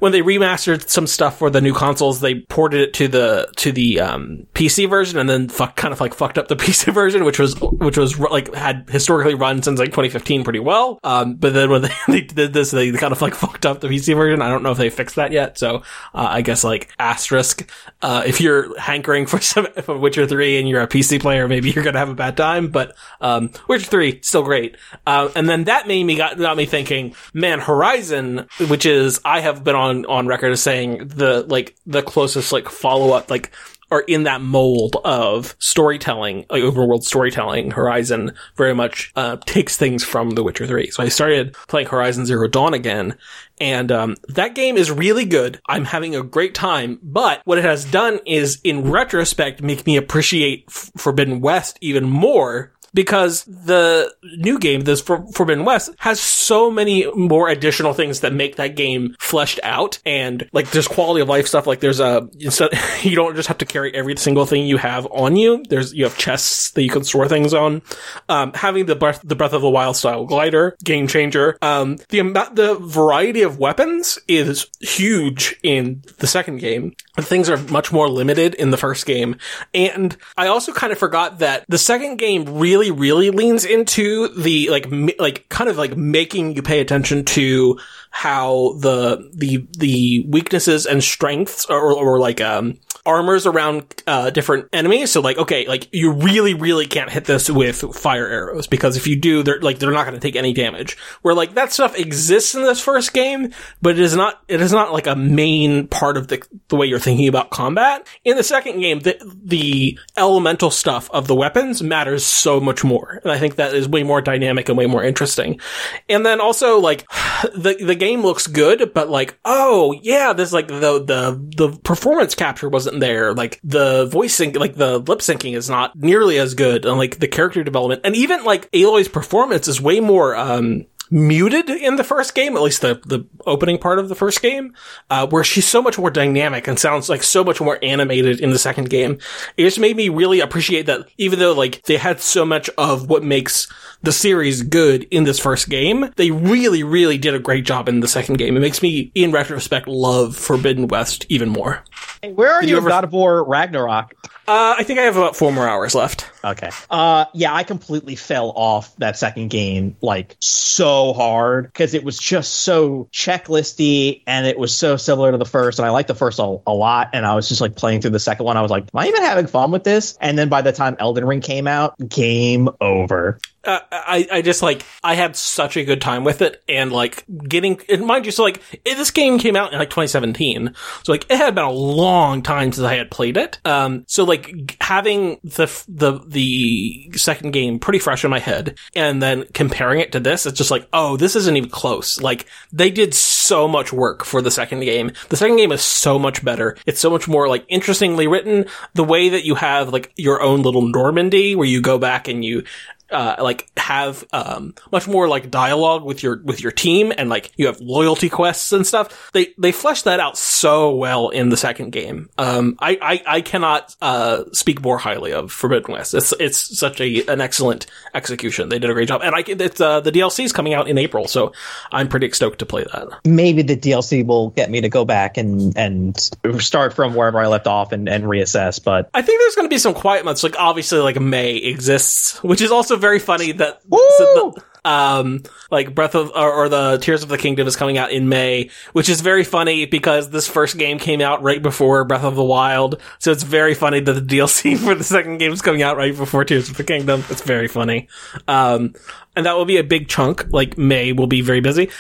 when 0.00 0.12
they 0.12 0.22
remastered 0.22 0.88
some 0.88 1.06
stuff 1.06 1.38
for 1.38 1.50
the 1.50 1.60
new 1.60 1.74
consoles, 1.74 2.20
they 2.20 2.40
ported 2.40 2.80
it 2.80 2.94
to 2.94 3.08
the 3.08 3.48
to 3.56 3.72
the 3.72 4.00
um, 4.00 4.46
PC 4.54 4.88
version, 4.88 5.18
and 5.18 5.28
then 5.28 5.48
fuck, 5.48 5.76
kind 5.76 5.92
of 5.92 6.00
like 6.00 6.14
fucked 6.14 6.38
up 6.38 6.48
the 6.48 6.56
PC 6.66 6.92
version, 6.92 7.24
which 7.24 7.38
was 7.38 7.58
which 7.60 7.96
was 7.96 8.18
like 8.18 8.52
had 8.54 8.88
historically 8.90 9.34
run 9.34 9.62
since 9.62 9.78
like 9.78 9.90
2015 9.90 10.44
pretty 10.44 10.58
well. 10.58 10.98
Um, 11.04 11.34
but 11.34 11.52
then 11.54 11.70
when 11.70 11.82
they, 11.82 11.94
they 12.08 12.20
did 12.22 12.52
this, 12.52 12.70
they 12.70 12.90
kind 12.92 13.12
of 13.12 13.22
like 13.22 13.34
fucked 13.34 13.66
up 13.66 13.80
the 13.80 13.88
PC 13.88 14.16
version. 14.16 14.42
I 14.42 14.48
don't 14.48 14.62
know 14.62 14.72
if 14.72 14.78
they 14.78 14.90
fixed 14.90 15.16
that 15.16 15.32
yet. 15.32 15.58
So 15.58 15.76
uh, 16.14 16.28
I 16.28 16.42
guess 16.42 16.64
like 16.64 16.90
asterisk, 16.98 17.70
uh, 18.02 18.22
if 18.26 18.40
you're 18.40 18.78
hankering 18.78 19.26
for 19.26 19.40
some 19.40 19.66
for 19.82 19.96
Witcher 19.96 20.26
3 20.26 20.58
and 20.58 20.68
you're 20.68 20.82
a 20.82 20.88
PC 20.88 21.20
player, 21.20 21.48
maybe 21.48 21.70
you're 21.70 21.84
gonna 21.84 21.98
have 21.98 22.08
a 22.08 22.14
bad 22.14 22.36
time. 22.36 22.68
But 22.68 22.96
um, 23.20 23.50
Witcher 23.68 23.86
3 23.86 24.20
still 24.22 24.42
great. 24.42 24.76
Uh, 25.06 25.30
and 25.36 25.48
then 25.48 25.64
that 25.64 25.86
made 25.86 26.04
me 26.04 26.16
got 26.16 26.38
got 26.38 26.56
me 26.56 26.66
thinking, 26.66 27.14
man, 27.32 27.60
Horizon, 27.60 28.48
which 28.68 28.86
is 28.86 29.20
I 29.24 29.40
have 29.40 29.62
been 29.64 29.75
on 29.76 30.06
on 30.06 30.26
record 30.26 30.52
as 30.52 30.62
saying 30.62 31.08
the 31.08 31.44
like 31.48 31.76
the 31.86 32.02
closest 32.02 32.52
like 32.52 32.68
follow 32.68 33.12
up 33.12 33.30
like 33.30 33.52
are 33.90 34.00
in 34.00 34.24
that 34.24 34.40
mold 34.40 34.96
of 35.04 35.54
storytelling, 35.58 36.44
like 36.50 36.62
overworld 36.62 37.04
storytelling. 37.04 37.70
Horizon 37.70 38.32
very 38.56 38.74
much 38.74 39.12
uh, 39.14 39.36
takes 39.46 39.76
things 39.76 40.02
from 40.02 40.30
The 40.30 40.42
Witcher 40.42 40.66
3. 40.66 40.90
So 40.90 41.02
I 41.02 41.08
started 41.08 41.54
playing 41.68 41.86
Horizon 41.86 42.26
Zero 42.26 42.48
Dawn 42.48 42.74
again, 42.74 43.16
and 43.60 43.92
um, 43.92 44.16
that 44.28 44.54
game 44.54 44.76
is 44.76 44.90
really 44.90 45.24
good. 45.24 45.60
I'm 45.68 45.84
having 45.84 46.16
a 46.16 46.22
great 46.22 46.54
time, 46.54 46.98
but 47.02 47.42
what 47.44 47.58
it 47.58 47.64
has 47.64 47.84
done 47.84 48.18
is, 48.26 48.60
in 48.64 48.90
retrospect, 48.90 49.62
make 49.62 49.86
me 49.86 49.96
appreciate 49.96 50.64
F- 50.68 50.90
Forbidden 50.96 51.40
West 51.40 51.78
even 51.80 52.04
more 52.10 52.72
because 52.96 53.44
the 53.44 54.10
new 54.38 54.58
game, 54.58 54.80
this 54.80 55.02
For- 55.02 55.26
Forbidden 55.32 55.66
West, 55.66 55.90
has 55.98 56.18
so 56.18 56.70
many 56.70 57.06
more 57.12 57.48
additional 57.48 57.92
things 57.92 58.20
that 58.20 58.32
make 58.32 58.56
that 58.56 58.74
game 58.74 59.14
fleshed 59.20 59.60
out. 59.62 59.98
And 60.06 60.48
like, 60.52 60.70
there's 60.70 60.88
quality 60.88 61.20
of 61.20 61.28
life 61.28 61.46
stuff. 61.46 61.66
Like, 61.66 61.80
there's 61.80 62.00
a, 62.00 62.26
instead, 62.40 62.70
you 63.02 63.14
don't 63.14 63.36
just 63.36 63.48
have 63.48 63.58
to 63.58 63.66
carry 63.66 63.94
every 63.94 64.16
single 64.16 64.46
thing 64.46 64.66
you 64.66 64.78
have 64.78 65.06
on 65.12 65.36
you. 65.36 65.62
There's, 65.68 65.92
you 65.92 66.04
have 66.04 66.16
chests 66.16 66.70
that 66.70 66.82
you 66.82 66.88
can 66.88 67.04
store 67.04 67.28
things 67.28 67.52
on. 67.52 67.82
Um, 68.30 68.52
having 68.54 68.86
the 68.86 68.96
Breath, 68.96 69.20
the 69.22 69.36
Breath 69.36 69.52
of 69.52 69.60
the 69.60 69.68
Wild 69.68 69.96
style 69.96 70.24
glider, 70.24 70.74
game 70.82 71.06
changer. 71.06 71.58
Um, 71.60 71.98
the 72.08 72.20
amount, 72.20 72.56
the 72.56 72.76
variety 72.76 73.42
of 73.42 73.58
weapons 73.58 74.18
is 74.26 74.68
huge 74.80 75.58
in 75.62 76.02
the 76.18 76.26
second 76.26 76.58
game. 76.58 76.94
Things 77.18 77.50
are 77.50 77.58
much 77.58 77.92
more 77.92 78.08
limited 78.08 78.54
in 78.54 78.70
the 78.70 78.78
first 78.78 79.04
game. 79.04 79.36
And 79.74 80.16
I 80.38 80.46
also 80.46 80.72
kind 80.72 80.94
of 80.94 80.98
forgot 80.98 81.40
that 81.40 81.66
the 81.68 81.76
second 81.76 82.16
game 82.16 82.58
really, 82.58 82.85
really 82.90 83.30
leans 83.30 83.64
into 83.64 84.28
the, 84.28 84.70
like, 84.70 84.86
m- 84.86 85.10
like, 85.18 85.48
kind 85.48 85.68
of 85.70 85.76
like 85.76 85.96
making 85.96 86.54
you 86.54 86.62
pay 86.62 86.80
attention 86.80 87.24
to 87.24 87.78
how 88.16 88.72
the, 88.80 89.30
the, 89.34 89.68
the 89.78 90.24
weaknesses 90.26 90.86
and 90.86 91.04
strengths 91.04 91.66
or, 91.66 91.92
or 91.92 92.18
like, 92.18 92.40
um, 92.40 92.78
armors 93.04 93.44
around, 93.44 93.84
uh, 94.06 94.30
different 94.30 94.70
enemies. 94.72 95.12
So 95.12 95.20
like, 95.20 95.36
okay, 95.36 95.68
like, 95.68 95.86
you 95.92 96.12
really, 96.12 96.54
really 96.54 96.86
can't 96.86 97.10
hit 97.10 97.26
this 97.26 97.50
with 97.50 97.94
fire 97.94 98.26
arrows 98.26 98.66
because 98.66 98.96
if 98.96 99.06
you 99.06 99.16
do, 99.16 99.42
they're, 99.42 99.60
like, 99.60 99.78
they're 99.78 99.92
not 99.92 100.04
going 100.04 100.14
to 100.14 100.20
take 100.20 100.34
any 100.34 100.54
damage. 100.54 100.96
Where 101.20 101.34
like, 101.34 101.54
that 101.56 101.74
stuff 101.74 101.94
exists 101.98 102.54
in 102.54 102.62
this 102.62 102.80
first 102.80 103.12
game, 103.12 103.52
but 103.82 103.90
it 103.90 104.00
is 104.00 104.16
not, 104.16 104.42
it 104.48 104.62
is 104.62 104.72
not 104.72 104.94
like 104.94 105.06
a 105.06 105.14
main 105.14 105.86
part 105.86 106.16
of 106.16 106.28
the, 106.28 106.42
the 106.68 106.76
way 106.76 106.86
you're 106.86 106.98
thinking 106.98 107.28
about 107.28 107.50
combat. 107.50 108.08
In 108.24 108.38
the 108.38 108.42
second 108.42 108.80
game, 108.80 109.00
the, 109.00 109.20
the 109.44 109.98
elemental 110.16 110.70
stuff 110.70 111.10
of 111.10 111.28
the 111.28 111.34
weapons 111.34 111.82
matters 111.82 112.24
so 112.24 112.60
much 112.60 112.82
more. 112.82 113.20
And 113.22 113.30
I 113.30 113.38
think 113.38 113.56
that 113.56 113.74
is 113.74 113.86
way 113.86 114.04
more 114.04 114.22
dynamic 114.22 114.70
and 114.70 114.78
way 114.78 114.86
more 114.86 115.04
interesting. 115.04 115.60
And 116.08 116.24
then 116.24 116.40
also 116.40 116.80
like, 116.80 117.06
the, 117.54 117.76
the 117.78 117.94
game 117.94 118.05
looks 118.14 118.46
good, 118.46 118.92
but 118.94 119.10
like, 119.10 119.38
oh 119.44 119.92
yeah, 120.02 120.32
this 120.32 120.52
like 120.52 120.68
the, 120.68 121.02
the, 121.04 121.50
the 121.56 121.78
performance 121.80 122.34
capture 122.34 122.68
wasn't 122.68 123.00
there. 123.00 123.34
Like 123.34 123.60
the 123.64 124.06
voice 124.06 124.38
like 124.38 124.74
the 124.74 124.98
lip 124.98 125.18
syncing 125.20 125.56
is 125.56 125.68
not 125.68 125.96
nearly 125.96 126.38
as 126.38 126.54
good. 126.54 126.84
And 126.84 126.98
like 126.98 127.18
the 127.18 127.28
character 127.28 127.64
development 127.64 128.02
and 128.04 128.14
even 128.14 128.44
like 128.44 128.68
Aloy's 128.72 129.08
performance 129.08 129.66
is 129.66 129.80
way 129.80 130.00
more, 130.00 130.36
um, 130.36 130.86
muted 131.10 131.70
in 131.70 131.96
the 131.96 132.04
first 132.04 132.34
game, 132.34 132.56
at 132.56 132.62
least 132.62 132.82
the, 132.82 133.00
the 133.06 133.24
opening 133.46 133.78
part 133.78 133.98
of 133.98 134.08
the 134.08 134.14
first 134.14 134.42
game, 134.42 134.74
uh, 135.10 135.26
where 135.26 135.44
she's 135.44 135.66
so 135.66 135.80
much 135.82 135.98
more 135.98 136.10
dynamic 136.10 136.66
and 136.66 136.78
sounds 136.78 137.08
like 137.08 137.22
so 137.22 137.44
much 137.44 137.60
more 137.60 137.78
animated 137.82 138.40
in 138.40 138.50
the 138.50 138.58
second 138.58 138.90
game. 138.90 139.18
It 139.56 139.64
just 139.64 139.78
made 139.78 139.96
me 139.96 140.08
really 140.08 140.40
appreciate 140.40 140.86
that 140.86 141.08
even 141.18 141.38
though 141.38 141.52
like 141.52 141.82
they 141.84 141.96
had 141.96 142.20
so 142.20 142.44
much 142.44 142.68
of 142.78 143.08
what 143.08 143.22
makes 143.22 143.68
the 144.02 144.12
series 144.12 144.62
good 144.62 145.04
in 145.10 145.24
this 145.24 145.38
first 145.38 145.68
game, 145.68 146.10
they 146.16 146.30
really, 146.30 146.82
really 146.82 147.18
did 147.18 147.34
a 147.34 147.38
great 147.38 147.64
job 147.64 147.88
in 147.88 148.00
the 148.00 148.08
second 148.08 148.36
game. 148.36 148.56
It 148.56 148.60
makes 148.60 148.82
me, 148.82 149.10
in 149.14 149.32
retrospect, 149.32 149.88
love 149.88 150.36
Forbidden 150.36 150.88
West 150.88 151.26
even 151.28 151.48
more. 151.48 151.82
Hey, 152.22 152.32
where 152.32 152.52
are 152.52 152.60
Did 152.60 152.70
you, 152.70 152.76
you 152.76 152.80
ever- 152.80 152.88
God 152.88 153.04
of 153.04 153.12
War 153.12 153.42
Ragnarok? 153.44 154.14
Uh, 154.48 154.76
I 154.78 154.84
think 154.84 155.00
I 155.00 155.02
have 155.02 155.16
about 155.16 155.34
four 155.34 155.50
more 155.52 155.68
hours 155.68 155.94
left. 155.94 156.30
Okay. 156.46 156.70
Uh, 156.88 157.24
yeah, 157.34 157.52
I 157.52 157.64
completely 157.64 158.14
fell 158.14 158.50
off 158.54 158.94
that 158.96 159.18
second 159.18 159.48
game 159.48 159.96
like 160.00 160.36
so 160.40 161.12
hard 161.12 161.66
because 161.66 161.92
it 161.94 162.04
was 162.04 162.18
just 162.18 162.52
so 162.52 163.08
checklisty 163.12 164.22
and 164.26 164.46
it 164.46 164.58
was 164.58 164.74
so 164.74 164.96
similar 164.96 165.32
to 165.32 165.38
the 165.38 165.44
first. 165.44 165.78
And 165.78 165.86
I 165.86 165.90
liked 165.90 166.08
the 166.08 166.14
first 166.14 166.38
a, 166.38 166.58
a 166.66 166.72
lot. 166.72 167.10
And 167.12 167.26
I 167.26 167.34
was 167.34 167.48
just 167.48 167.60
like 167.60 167.74
playing 167.76 168.00
through 168.00 168.10
the 168.12 168.20
second 168.20 168.46
one. 168.46 168.56
I 168.56 168.62
was 168.62 168.70
like, 168.70 168.84
am 168.84 169.00
I 169.00 169.08
even 169.08 169.22
having 169.22 169.46
fun 169.46 169.70
with 169.72 169.84
this? 169.84 170.16
And 170.20 170.38
then 170.38 170.48
by 170.48 170.62
the 170.62 170.72
time 170.72 170.96
Elden 171.00 171.24
Ring 171.26 171.40
came 171.40 171.66
out, 171.66 171.96
game 172.08 172.68
over. 172.80 173.38
uh, 173.64 173.80
I, 173.90 174.28
I 174.30 174.42
just 174.42 174.62
like 174.62 174.84
I 175.02 175.14
had 175.16 175.34
such 175.34 175.76
a 175.76 175.84
good 175.84 176.00
time 176.00 176.22
with 176.22 176.40
it 176.42 176.62
and 176.68 176.92
like 176.92 177.24
getting 177.48 177.80
and 177.88 178.06
mind 178.06 178.24
you 178.24 178.30
so 178.30 178.44
like 178.44 178.62
this 178.84 179.10
game 179.10 179.40
came 179.40 179.56
out 179.56 179.72
in 179.72 179.78
like 179.80 179.90
2017 179.90 180.72
so 181.02 181.12
like 181.12 181.26
it 181.28 181.36
had 181.36 181.56
been 181.56 181.64
a 181.64 181.70
long 181.72 182.42
time 182.42 182.70
since 182.70 182.84
I 182.86 182.94
had 182.94 183.10
played 183.10 183.36
it 183.36 183.58
um 183.64 184.04
so 184.06 184.22
like 184.22 184.46
g- 184.66 184.76
having 184.80 185.40
the 185.42 185.64
f- 185.64 185.84
the 185.88 186.20
the 186.36 187.10
second 187.16 187.52
game 187.52 187.78
pretty 187.78 187.98
fresh 187.98 188.24
in 188.24 188.30
my 188.30 188.38
head 188.38 188.78
and 188.94 189.22
then 189.22 189.44
comparing 189.54 190.00
it 190.00 190.12
to 190.12 190.20
this 190.20 190.44
it's 190.44 190.58
just 190.58 190.70
like 190.70 190.86
oh 190.92 191.16
this 191.16 191.34
isn't 191.34 191.56
even 191.56 191.70
close. 191.70 192.20
Like 192.20 192.46
they 192.72 192.90
did 192.90 193.14
so 193.14 193.66
much 193.66 193.92
work 193.92 194.24
for 194.24 194.42
the 194.42 194.50
second 194.50 194.80
game. 194.80 195.12
The 195.28 195.36
second 195.36 195.56
game 195.56 195.72
is 195.72 195.82
so 195.82 196.18
much 196.18 196.44
better. 196.44 196.76
It's 196.84 197.00
so 197.00 197.10
much 197.10 197.26
more 197.26 197.48
like 197.48 197.64
interestingly 197.68 198.26
written. 198.26 198.66
The 198.94 199.04
way 199.04 199.30
that 199.30 199.44
you 199.44 199.54
have 199.54 199.92
like 199.92 200.12
your 200.16 200.42
own 200.42 200.62
little 200.62 200.82
Normandy 200.82 201.54
where 201.54 201.66
you 201.66 201.80
go 201.80 201.98
back 201.98 202.28
and 202.28 202.44
you 202.44 202.64
uh, 203.10 203.36
like 203.38 203.68
have 203.76 204.24
um 204.32 204.74
much 204.90 205.06
more 205.06 205.28
like 205.28 205.50
dialogue 205.50 206.04
with 206.04 206.22
your 206.22 206.42
with 206.42 206.60
your 206.60 206.72
team 206.72 207.12
and 207.16 207.28
like 207.28 207.52
you 207.56 207.66
have 207.66 207.80
loyalty 207.80 208.28
quests 208.28 208.72
and 208.72 208.86
stuff. 208.86 209.30
They 209.32 209.54
they 209.58 209.72
flesh 209.72 210.02
that 210.02 210.20
out 210.20 210.36
so 210.36 210.94
well 210.94 211.28
in 211.28 211.50
the 211.50 211.56
second 211.56 211.90
game. 211.90 212.28
Um, 212.38 212.76
I 212.80 212.98
I, 213.00 213.36
I 213.36 213.40
cannot 213.40 213.94
uh 214.02 214.44
speak 214.52 214.82
more 214.82 214.98
highly 214.98 215.32
of 215.32 215.52
Forbidden 215.52 215.92
West. 215.92 216.14
It's 216.14 216.32
it's 216.40 216.78
such 216.78 217.00
a 217.00 217.26
an 217.26 217.40
excellent 217.40 217.86
execution. 218.14 218.68
They 218.68 218.78
did 218.78 218.90
a 218.90 218.94
great 218.94 219.08
job, 219.08 219.22
and 219.22 219.34
I 219.34 219.44
it's 219.46 219.80
uh 219.80 220.00
the 220.00 220.12
DLC 220.12 220.44
is 220.44 220.52
coming 220.52 220.74
out 220.74 220.88
in 220.88 220.98
April, 220.98 221.28
so 221.28 221.52
I'm 221.92 222.08
pretty 222.08 222.30
stoked 222.32 222.58
to 222.60 222.66
play 222.66 222.84
that. 222.84 223.08
Maybe 223.24 223.62
the 223.62 223.76
DLC 223.76 224.24
will 224.24 224.50
get 224.50 224.70
me 224.70 224.80
to 224.80 224.88
go 224.88 225.04
back 225.04 225.36
and, 225.36 225.76
and 225.76 226.18
start 226.58 226.94
from 226.94 227.14
wherever 227.14 227.38
I 227.38 227.46
left 227.46 227.66
off 227.66 227.92
and, 227.92 228.08
and 228.08 228.24
reassess. 228.24 228.82
But 228.82 229.10
I 229.14 229.22
think 229.22 229.40
there's 229.40 229.54
going 229.54 229.68
to 229.68 229.74
be 229.74 229.78
some 229.78 229.94
quiet 229.94 230.24
months. 230.24 230.42
Like 230.42 230.56
obviously, 230.58 230.98
like 231.00 231.20
May 231.20 231.56
exists, 231.56 232.42
which 232.42 232.60
is 232.60 232.70
also 232.70 232.95
very 232.96 233.18
funny 233.18 233.52
that 233.52 233.80
so 233.90 234.52
the- 234.54 234.62
um 234.88 235.42
like 235.70 235.96
Breath 235.96 236.14
of 236.14 236.30
or, 236.30 236.52
or 236.52 236.68
the 236.68 236.98
Tears 236.98 237.24
of 237.24 237.28
the 237.28 237.38
Kingdom 237.38 237.66
is 237.66 237.74
coming 237.74 237.98
out 237.98 238.12
in 238.12 238.28
May, 238.28 238.70
which 238.92 239.08
is 239.08 239.20
very 239.20 239.42
funny 239.42 239.84
because 239.84 240.30
this 240.30 240.46
first 240.46 240.78
game 240.78 241.00
came 241.00 241.20
out 241.20 241.42
right 241.42 241.60
before 241.60 242.04
Breath 242.04 242.22
of 242.22 242.36
the 242.36 242.44
Wild. 242.44 243.00
So 243.18 243.32
it's 243.32 243.42
very 243.42 243.74
funny 243.74 243.98
that 243.98 244.12
the 244.12 244.20
DLC 244.36 244.78
for 244.78 244.94
the 244.94 245.02
second 245.02 245.38
game 245.38 245.52
is 245.52 245.60
coming 245.60 245.82
out 245.82 245.96
right 245.96 246.16
before 246.16 246.44
Tears 246.44 246.68
of 246.68 246.76
the 246.76 246.84
Kingdom. 246.84 247.24
It's 247.30 247.42
very 247.42 247.66
funny. 247.66 248.08
Um 248.46 248.94
and 249.36 249.46
that 249.46 249.56
will 249.56 249.64
be 249.64 249.76
a 249.76 249.84
big 249.84 250.08
chunk. 250.08 250.46
Like 250.50 250.76
May 250.78 251.12
will 251.12 251.26
be 251.26 251.42
very 251.42 251.60
busy. 251.60 251.90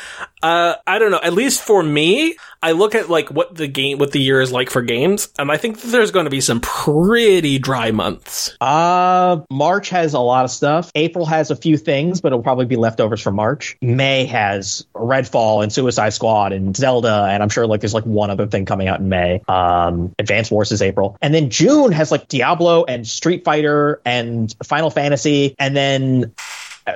Uh, 0.42 0.74
I 0.86 0.98
don't 0.98 1.10
know. 1.10 1.20
At 1.22 1.32
least 1.32 1.62
for 1.62 1.82
me, 1.82 2.36
I 2.62 2.72
look 2.72 2.94
at 2.94 3.08
like 3.08 3.30
what 3.30 3.54
the 3.54 3.66
game, 3.66 3.98
what 3.98 4.12
the 4.12 4.20
year 4.20 4.40
is 4.40 4.52
like 4.52 4.70
for 4.70 4.82
games, 4.82 5.28
and 5.38 5.50
I 5.50 5.56
think 5.56 5.80
there's 5.80 6.10
going 6.10 6.24
to 6.24 6.30
be 6.30 6.40
some 6.40 6.60
pretty 6.60 7.58
dry 7.58 7.90
months. 7.90 8.56
Uh, 8.60 9.40
March 9.50 9.90
has 9.90 10.14
a 10.14 10.20
lot 10.20 10.44
of 10.44 10.50
stuff. 10.50 10.90
April 10.94 11.26
has 11.26 11.50
a 11.50 11.56
few 11.56 11.76
things, 11.76 12.20
but 12.20 12.28
it'll 12.28 12.42
probably 12.42 12.66
be 12.66 12.76
leftovers 12.76 13.20
from 13.20 13.34
March. 13.36 13.76
May 13.80 14.26
has 14.26 14.86
Redfall 14.94 15.62
and 15.62 15.72
Suicide 15.72 16.10
Squad 16.10 16.52
and 16.52 16.76
Zelda, 16.76 17.28
and 17.30 17.42
I'm 17.42 17.48
sure 17.48 17.66
like 17.66 17.80
there's 17.80 17.94
like 17.94 18.06
one 18.06 18.30
other 18.30 18.46
thing 18.46 18.66
coming 18.66 18.88
out 18.88 19.00
in 19.00 19.08
May. 19.08 19.42
Um, 19.48 20.14
Advance 20.18 20.50
Wars 20.50 20.70
is 20.70 20.82
April, 20.82 21.16
and 21.22 21.34
then 21.34 21.50
June 21.50 21.92
has 21.92 22.10
like 22.10 22.28
Diablo 22.28 22.84
and 22.84 23.06
Street 23.06 23.44
Fighter 23.44 24.00
and 24.04 24.54
Final 24.64 24.90
Fantasy, 24.90 25.54
and 25.58 25.76
then 25.76 26.34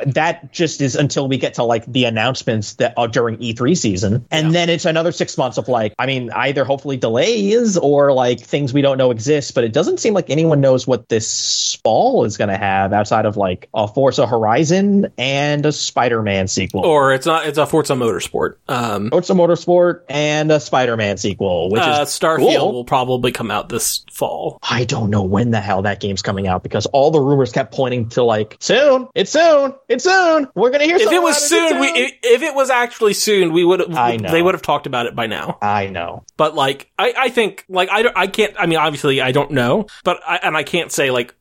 that 0.07 0.53
just 0.53 0.81
is 0.81 0.97
until 0.97 1.27
we 1.29 1.37
get 1.37 1.55
to 1.55 1.63
like 1.65 1.85
the 1.87 2.05
announcements 2.05 2.75
that 2.75 2.95
are 2.97 3.09
during 3.09 3.37
E3 3.39 3.77
season. 3.77 4.27
And 4.31 4.49
Yeah. 4.49 4.53
then 4.53 4.69
it's 4.71 4.85
another 4.85 5.13
six 5.13 5.37
months 5.37 5.59
of 5.59 5.69
like, 5.69 5.95
I 5.99 6.07
mean, 6.07 6.31
either 6.33 6.65
hopefully 6.65 6.97
delays 6.97 7.77
or 7.77 8.13
like 8.13 8.41
things 8.41 8.73
we 8.73 8.83
don't 8.83 8.99
know 8.99 9.11
exist, 9.11 9.55
but 9.55 9.65
it 9.65 9.73
doesn't 9.73 9.99
seem 10.01 10.15
like 10.15 10.31
anyone 10.31 10.61
knows 10.61 10.87
what 10.87 11.09
this 11.09 11.79
fall 11.83 12.25
is 12.25 12.37
going 12.37 12.51
to 12.51 12.57
have 12.57 12.93
outside 12.93 13.27
of 13.27 13.37
like 13.37 13.69
a 13.75 13.89
Forza 13.89 14.27
Horizon 14.27 15.13
and 15.19 15.67
a 15.67 15.73
Spider 15.73 16.23
Man 16.23 16.47
sequel. 16.49 16.85
Or 16.85 17.13
it's 17.13 17.27
not. 17.27 17.47
It's 17.47 17.59
a 17.59 17.67
Forza 17.67 17.95
Motorsport. 17.95 18.57
Um, 18.69 19.11
Forza 19.11 19.33
Motorsport 19.35 20.03
and 20.09 20.51
a 20.53 20.61
Spider 20.61 20.97
Man 20.97 21.17
sequel, 21.17 21.71
which 21.71 21.83
uh, 21.83 22.01
is 22.03 22.09
Starfield 22.11 22.57
cool. 22.59 22.73
will 22.73 22.85
probably 22.85 23.33
come 23.33 23.51
out 23.51 23.69
this 23.69 24.05
fall. 24.13 24.59
I 24.63 24.85
don't 24.85 25.11
know 25.11 25.23
when 25.23 25.51
the 25.51 25.61
hell 25.61 25.83
that 25.83 26.01
game's 26.01 26.23
coming 26.23 26.47
out 26.47 26.63
because 26.63 26.87
all 26.87 27.11
the 27.11 27.21
rumors 27.21 27.53
kept 27.53 27.75
pointing 27.75 28.09
to 28.11 28.23
like 28.23 28.57
soon, 28.61 29.09
it's 29.15 29.31
soon, 29.33 29.75
it's 29.91 30.05
soon. 30.05 30.49
We're 30.55 30.71
gonna 30.71 30.85
hear. 30.85 30.97
If 30.97 31.13
it 31.13 31.23
was 31.23 31.37
soon, 31.37 31.77
it's 31.77 31.81
we 31.81 31.87
if, 31.89 32.13
if 32.23 32.43
it 32.43 32.55
was 32.55 32.71
actually 32.71 33.13
soon, 33.13 33.53
we 33.53 33.65
would. 33.65 33.93
I 33.95 34.17
know. 34.17 34.31
They 34.31 34.41
would 34.41 34.55
have 34.55 34.63
talked 34.63 34.87
about 34.87 35.05
it 35.07 35.15
by 35.15 35.27
now. 35.27 35.59
I 35.61 35.89
know. 35.89 36.25
But 36.39 36.55
like, 36.55 36.91
I, 36.99 37.13
I 37.19 37.29
think 37.29 37.65
like 37.69 37.91
I, 37.91 38.03
don't- 38.03 38.17
I 38.17 38.27
can't. 38.29 38.55
I 38.59 38.67
mean, 38.67 38.79
obviously, 38.79 39.21
I 39.21 39.33
don't 39.33 39.51
know, 39.51 39.87
but 40.05 40.21
I, 40.27 40.37
and 40.43 40.57
I 40.57 40.63
can't 40.63 40.91
say 40.91 41.11
like 41.11 41.35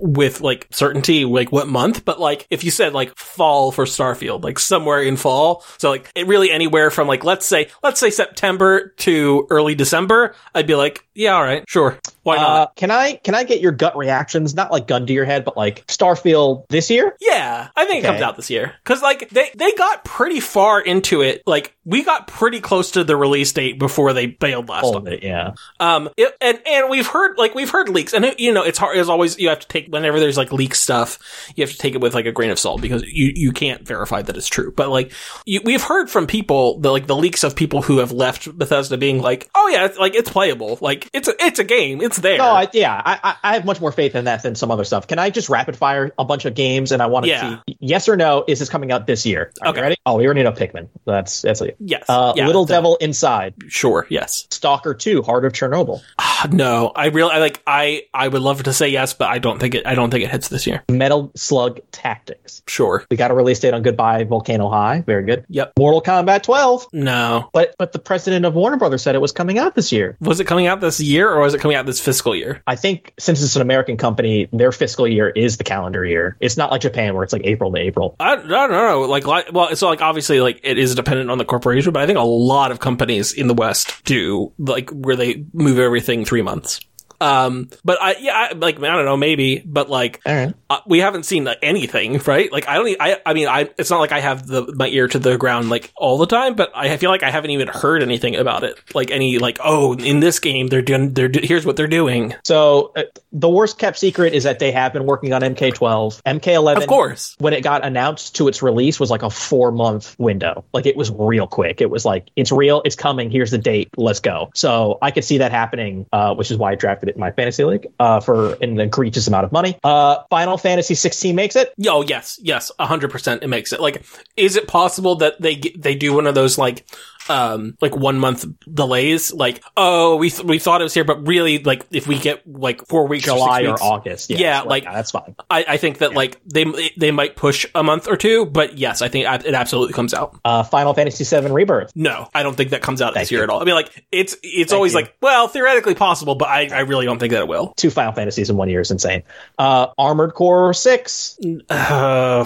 with 0.00 0.40
like 0.40 0.66
certainty 0.70 1.24
like 1.24 1.52
what 1.52 1.68
month. 1.68 2.04
But 2.04 2.20
like, 2.20 2.46
if 2.50 2.64
you 2.64 2.70
said 2.70 2.92
like 2.94 3.16
fall 3.16 3.72
for 3.72 3.84
Starfield, 3.84 4.42
like 4.44 4.58
somewhere 4.58 5.02
in 5.02 5.16
fall, 5.16 5.64
so 5.78 5.90
like 5.90 6.10
it 6.14 6.26
really 6.26 6.50
anywhere 6.50 6.90
from 6.90 7.06
like 7.08 7.24
let's 7.24 7.46
say 7.46 7.68
let's 7.82 8.00
say 8.00 8.10
September 8.10 8.88
to 8.98 9.46
early 9.50 9.74
December, 9.74 10.34
I'd 10.54 10.66
be 10.66 10.74
like, 10.74 11.06
yeah, 11.14 11.34
all 11.34 11.42
right, 11.42 11.64
sure, 11.68 11.98
why 12.22 12.36
not? 12.36 12.48
Uh, 12.48 12.66
can 12.76 12.90
I 12.90 13.14
can 13.16 13.34
I 13.34 13.44
get 13.44 13.60
your 13.60 13.72
gut 13.72 13.96
reactions? 13.96 14.54
Not 14.54 14.70
like 14.72 14.86
gun 14.86 15.06
to 15.06 15.12
your 15.12 15.24
head, 15.24 15.44
but 15.44 15.56
like 15.56 15.86
Starfield 15.86 16.66
this 16.68 16.90
year. 16.90 17.16
Yeah, 17.20 17.57
I 17.76 17.84
think 17.86 18.04
it 18.04 18.06
comes 18.06 18.20
out 18.22 18.36
this 18.36 18.50
year 18.50 18.74
because 18.84 19.02
like 19.02 19.28
they 19.30 19.50
they 19.54 19.72
got 19.72 20.04
pretty 20.04 20.40
far 20.40 20.80
into 20.80 21.22
it. 21.22 21.42
Like 21.46 21.76
we 21.84 22.02
got 22.04 22.26
pretty 22.26 22.60
close 22.60 22.92
to 22.92 23.04
the 23.04 23.16
release 23.16 23.52
date 23.52 23.78
before 23.78 24.12
they 24.12 24.26
bailed 24.26 24.68
last 24.68 24.84
All 24.84 24.96
on 24.96 25.06
of 25.06 25.12
it. 25.12 25.22
yeah. 25.22 25.52
Um, 25.80 26.08
it, 26.16 26.36
and 26.40 26.60
and 26.66 26.90
we've 26.90 27.06
heard 27.06 27.38
like 27.38 27.54
we've 27.54 27.70
heard 27.70 27.88
leaks, 27.88 28.12
and 28.14 28.24
it- 28.24 28.40
you 28.40 28.52
know 28.52 28.62
it's 28.62 28.78
hard 28.78 28.96
as 28.98 29.08
always. 29.08 29.38
You 29.38 29.48
have 29.48 29.60
to 29.60 29.68
take 29.68 29.86
whenever 29.88 30.20
there's 30.20 30.36
like 30.36 30.52
leak 30.52 30.74
stuff, 30.74 31.18
you 31.56 31.62
have 31.64 31.72
to 31.72 31.78
take 31.78 31.94
it 31.94 32.00
with 32.00 32.14
like 32.14 32.26
a 32.26 32.32
grain 32.32 32.50
of 32.50 32.58
salt 32.58 32.80
because 32.82 33.02
you 33.04 33.32
you 33.34 33.52
can't 33.52 33.86
verify 33.86 34.22
that 34.22 34.36
it's 34.36 34.48
true. 34.48 34.72
But 34.74 34.88
like 34.90 35.12
you, 35.46 35.60
we've 35.64 35.82
heard 35.82 36.10
from 36.10 36.26
people 36.26 36.78
the 36.80 36.90
like 36.90 37.06
the 37.06 37.16
leaks 37.16 37.44
of 37.44 37.56
people 37.56 37.82
who 37.82 37.98
have 37.98 38.12
left 38.12 38.56
Bethesda 38.56 38.96
being 38.98 39.20
like, 39.22 39.48
oh 39.54 39.68
yeah, 39.68 39.86
it's, 39.86 39.98
like 39.98 40.14
it's 40.14 40.30
playable, 40.30 40.78
like 40.80 41.08
it's 41.12 41.28
a 41.28 41.34
it's 41.40 41.58
a 41.58 41.64
game, 41.64 42.00
it's 42.02 42.18
there. 42.18 42.38
No, 42.38 42.44
I, 42.50 42.68
yeah, 42.72 43.00
I, 43.04 43.20
I- 43.22 43.34
I 43.48 43.54
have 43.54 43.64
much 43.64 43.80
more 43.80 43.92
faith 43.92 44.14
in 44.14 44.24
that 44.26 44.42
than 44.42 44.54
some 44.54 44.70
other 44.70 44.84
stuff. 44.84 45.06
Can 45.06 45.18
I 45.18 45.30
just 45.30 45.48
rapid 45.48 45.76
fire 45.76 46.12
a 46.18 46.24
bunch 46.24 46.44
of 46.44 46.54
games 46.54 46.92
and 46.92 47.00
I 47.00 47.06
want 47.06 47.24
to 47.24 47.30
Yeah. 47.30 47.47
see 47.47 47.47
yes 47.80 48.08
or 48.08 48.16
no? 48.16 48.44
Is 48.48 48.58
this 48.58 48.68
coming 48.68 48.92
out 48.92 49.06
this 49.06 49.24
year? 49.26 49.52
Are 49.62 49.68
Okay. 49.68 49.80
ready? 49.80 49.96
Oh, 50.06 50.16
we 50.16 50.24
already 50.26 50.42
know 50.42 50.52
Pikmin. 50.52 50.88
That's 51.06 51.42
that's 51.42 51.60
it. 51.60 51.76
yes, 51.80 52.04
Uh, 52.08 52.32
yeah, 52.36 52.46
Little 52.46 52.64
that- 52.64 52.74
Devil 52.74 52.96
Inside, 52.96 53.54
sure, 53.68 54.06
yes. 54.10 54.46
Stalker 54.50 54.94
Two, 54.94 55.22
Heart 55.22 55.44
of 55.44 55.52
Chernobyl, 55.52 56.00
Ah, 56.18 56.46
no, 56.50 56.92
I 56.94 57.06
really 57.06 57.32
I 57.32 57.38
like 57.38 57.62
I 57.66 58.02
I 58.14 58.28
would 58.28 58.42
love 58.42 58.62
to 58.64 58.72
say 58.72 58.88
yes, 58.88 59.12
but 59.14 59.28
I 59.28 59.38
don't 59.38 59.58
think 59.58 59.74
it 59.74 59.86
I 59.86 59.94
don't 59.94 60.10
think 60.10 60.24
it 60.24 60.30
hits 60.30 60.48
this 60.48 60.66
year. 60.66 60.82
Metal 60.90 61.30
Slug 61.36 61.80
Tactics. 61.92 62.62
Sure. 62.66 63.04
We 63.10 63.16
got 63.16 63.30
a 63.30 63.34
release 63.34 63.60
date 63.60 63.74
on 63.74 63.82
Goodbye 63.82 64.24
Volcano 64.24 64.68
High. 64.68 65.02
Very 65.06 65.24
good. 65.24 65.44
Yep. 65.48 65.72
Mortal 65.78 66.00
Kombat 66.02 66.42
12. 66.42 66.86
No. 66.92 67.48
But 67.52 67.74
but 67.78 67.92
the 67.92 67.98
president 67.98 68.44
of 68.44 68.54
Warner 68.54 68.76
Brothers 68.76 69.02
said 69.02 69.14
it 69.14 69.20
was 69.20 69.32
coming 69.32 69.58
out 69.58 69.74
this 69.74 69.92
year. 69.92 70.16
Was 70.20 70.40
it 70.40 70.44
coming 70.46 70.66
out 70.66 70.80
this 70.80 71.00
year 71.00 71.30
or 71.30 71.40
was 71.40 71.54
it 71.54 71.60
coming 71.60 71.76
out 71.76 71.86
this 71.86 72.00
fiscal 72.00 72.34
year? 72.34 72.62
I 72.66 72.76
think 72.76 73.12
since 73.18 73.42
it's 73.42 73.56
an 73.56 73.62
American 73.62 73.96
company, 73.96 74.48
their 74.52 74.72
fiscal 74.72 75.06
year 75.06 75.28
is 75.30 75.56
the 75.56 75.64
calendar 75.64 76.04
year. 76.04 76.36
It's 76.40 76.56
not 76.56 76.70
like 76.70 76.80
Japan 76.80 77.14
where 77.14 77.24
it's 77.24 77.32
like 77.32 77.37
April 77.44 77.72
to 77.72 77.78
April. 77.80 78.16
I, 78.20 78.32
I 78.32 78.36
don't 78.36 78.70
know. 78.70 79.02
Like, 79.02 79.26
like, 79.26 79.52
well, 79.52 79.68
it's 79.68 79.82
like 79.82 80.00
obviously 80.02 80.40
like 80.40 80.60
it 80.62 80.78
is 80.78 80.94
dependent 80.94 81.30
on 81.30 81.38
the 81.38 81.44
corporation, 81.44 81.92
but 81.92 82.02
I 82.02 82.06
think 82.06 82.18
a 82.18 82.22
lot 82.22 82.70
of 82.70 82.80
companies 82.80 83.32
in 83.32 83.46
the 83.46 83.54
West 83.54 84.04
do 84.04 84.52
like 84.58 84.90
where 84.90 85.16
they 85.16 85.44
move 85.52 85.78
everything 85.78 86.24
three 86.24 86.42
months. 86.42 86.80
Um, 87.20 87.68
but 87.84 88.00
I, 88.00 88.16
yeah, 88.20 88.48
I, 88.50 88.52
like, 88.54 88.76
I 88.76 88.94
don't 88.94 89.04
know, 89.04 89.16
maybe, 89.16 89.60
but 89.64 89.90
like, 89.90 90.20
All 90.24 90.34
right. 90.34 90.54
Uh, 90.70 90.80
we 90.86 90.98
haven't 91.00 91.24
seen 91.24 91.44
like, 91.44 91.58
anything, 91.62 92.18
right? 92.26 92.52
Like, 92.52 92.68
I 92.68 92.74
don't, 92.74 92.96
I, 93.00 93.18
I 93.24 93.34
mean, 93.34 93.48
I, 93.48 93.70
it's 93.78 93.90
not 93.90 94.00
like 94.00 94.12
I 94.12 94.20
have 94.20 94.46
the, 94.46 94.72
my 94.76 94.88
ear 94.88 95.08
to 95.08 95.18
the 95.18 95.36
ground 95.38 95.70
like 95.70 95.92
all 95.96 96.18
the 96.18 96.26
time, 96.26 96.54
but 96.54 96.70
I 96.74 96.96
feel 96.98 97.10
like 97.10 97.22
I 97.22 97.30
haven't 97.30 97.50
even 97.50 97.68
heard 97.68 98.02
anything 98.02 98.36
about 98.36 98.64
it. 98.64 98.78
Like 98.94 99.10
any, 99.10 99.38
like, 99.38 99.58
oh, 99.64 99.94
in 99.94 100.20
this 100.20 100.38
game, 100.40 100.66
they're 100.66 100.82
doing, 100.82 101.14
they're, 101.14 101.28
do- 101.28 101.40
here's 101.42 101.64
what 101.64 101.76
they're 101.76 101.86
doing. 101.86 102.34
So 102.44 102.92
uh, 102.96 103.04
the 103.32 103.48
worst 103.48 103.78
kept 103.78 103.98
secret 103.98 104.34
is 104.34 104.44
that 104.44 104.58
they 104.58 104.72
have 104.72 104.92
been 104.92 105.04
working 105.06 105.32
on 105.32 105.40
MK12. 105.42 106.22
MK11, 106.22 106.76
Of 106.76 106.86
course. 106.86 107.36
when 107.38 107.52
it 107.52 107.62
got 107.62 107.84
announced 107.84 108.36
to 108.36 108.48
its 108.48 108.62
release, 108.62 109.00
was 109.00 109.10
like 109.10 109.22
a 109.22 109.30
four 109.30 109.72
month 109.72 110.14
window. 110.18 110.64
Like 110.72 110.86
it 110.86 110.96
was 110.96 111.10
real 111.10 111.46
quick. 111.46 111.80
It 111.80 111.90
was 111.90 112.04
like, 112.04 112.28
it's 112.36 112.52
real, 112.52 112.82
it's 112.84 112.96
coming, 112.96 113.30
here's 113.30 113.50
the 113.50 113.58
date, 113.58 113.88
let's 113.96 114.20
go. 114.20 114.50
So 114.54 114.98
I 115.00 115.10
could 115.10 115.24
see 115.24 115.38
that 115.38 115.50
happening, 115.52 116.06
uh, 116.12 116.34
which 116.34 116.50
is 116.50 116.58
why 116.58 116.72
I 116.72 116.74
drafted 116.74 117.08
it 117.08 117.14
in 117.14 117.20
my 117.20 117.30
fantasy 117.30 117.64
league 117.64 117.86
uh, 117.98 118.20
for 118.20 118.52
an 118.54 118.78
egregious 118.78 119.26
amount 119.28 119.44
of 119.44 119.52
money. 119.52 119.78
Uh, 119.82 120.18
Final 120.58 120.76
Fantasy 120.76 120.94
16 120.94 121.34
makes 121.34 121.56
it. 121.56 121.72
Oh 121.86 122.02
yes, 122.02 122.38
yes, 122.42 122.70
a 122.78 122.86
hundred 122.86 123.10
percent. 123.10 123.42
It 123.42 123.48
makes 123.48 123.72
it 123.72 123.80
like. 123.80 124.04
Is 124.36 124.56
it 124.56 124.68
possible 124.68 125.16
that 125.16 125.40
they 125.40 125.56
they 125.76 125.94
do 125.94 126.12
one 126.12 126.26
of 126.26 126.34
those 126.34 126.58
like, 126.58 126.84
um, 127.28 127.76
like 127.80 127.94
one 127.96 128.18
month 128.18 128.44
delays? 128.72 129.32
Like, 129.32 129.62
oh, 129.76 130.16
we 130.16 130.30
th- 130.30 130.44
we 130.44 130.58
thought 130.58 130.80
it 130.80 130.84
was 130.84 130.94
here, 130.94 131.04
but 131.04 131.26
really, 131.26 131.58
like, 131.62 131.86
if 131.90 132.06
we 132.06 132.18
get 132.18 132.42
like 132.46 132.86
four 132.86 133.06
weeks, 133.06 133.24
July 133.24 133.62
or, 133.62 133.72
or 133.72 133.82
August. 133.82 134.30
Yeah, 134.30 134.62
so, 134.62 134.68
like- 134.68 134.84
yeah, 134.84 134.92
that's 134.94 135.10
fine. 135.10 135.34
I, 135.50 135.64
I 135.68 135.76
think 135.76 135.98
that 135.98 136.14
like 136.14 136.40
they 136.44 136.64
they 136.96 137.10
might 137.10 137.36
push 137.36 137.66
a 137.74 137.82
month 137.82 138.08
or 138.08 138.16
two, 138.16 138.46
but 138.46 138.78
yes, 138.78 139.02
I 139.02 139.08
think 139.08 139.26
it 139.46 139.54
absolutely 139.54 139.94
comes 139.94 140.14
out. 140.14 140.38
Uh, 140.44 140.62
Final 140.62 140.94
Fantasy 140.94 141.24
VII 141.24 141.50
Rebirth. 141.50 141.92
No, 141.94 142.28
I 142.34 142.42
don't 142.42 142.56
think 142.56 142.70
that 142.70 142.82
comes 142.82 143.00
out 143.02 143.14
this 143.14 143.30
year 143.30 143.40
you. 143.40 143.44
at 143.44 143.50
all. 143.50 143.60
I 143.60 143.64
mean, 143.64 143.74
like, 143.74 144.04
it's 144.12 144.36
it's 144.42 144.70
Thank 144.70 144.76
always 144.76 144.92
you. 144.92 145.00
like, 145.00 145.16
well, 145.20 145.48
theoretically 145.48 145.94
possible, 145.94 146.34
but 146.34 146.48
I, 146.48 146.68
I 146.68 146.80
really 146.80 147.06
don't 147.06 147.18
think 147.18 147.32
that 147.32 147.40
it 147.42 147.48
will. 147.48 147.74
Two 147.76 147.90
Final 147.90 148.12
Fantasies 148.12 148.50
in 148.50 148.56
one 148.56 148.68
year 148.68 148.80
is 148.80 148.90
insane. 148.90 149.22
Uh, 149.58 149.88
Armored 149.98 150.34
Core 150.34 150.72
6. 150.74 151.38
Uh, 151.68 152.44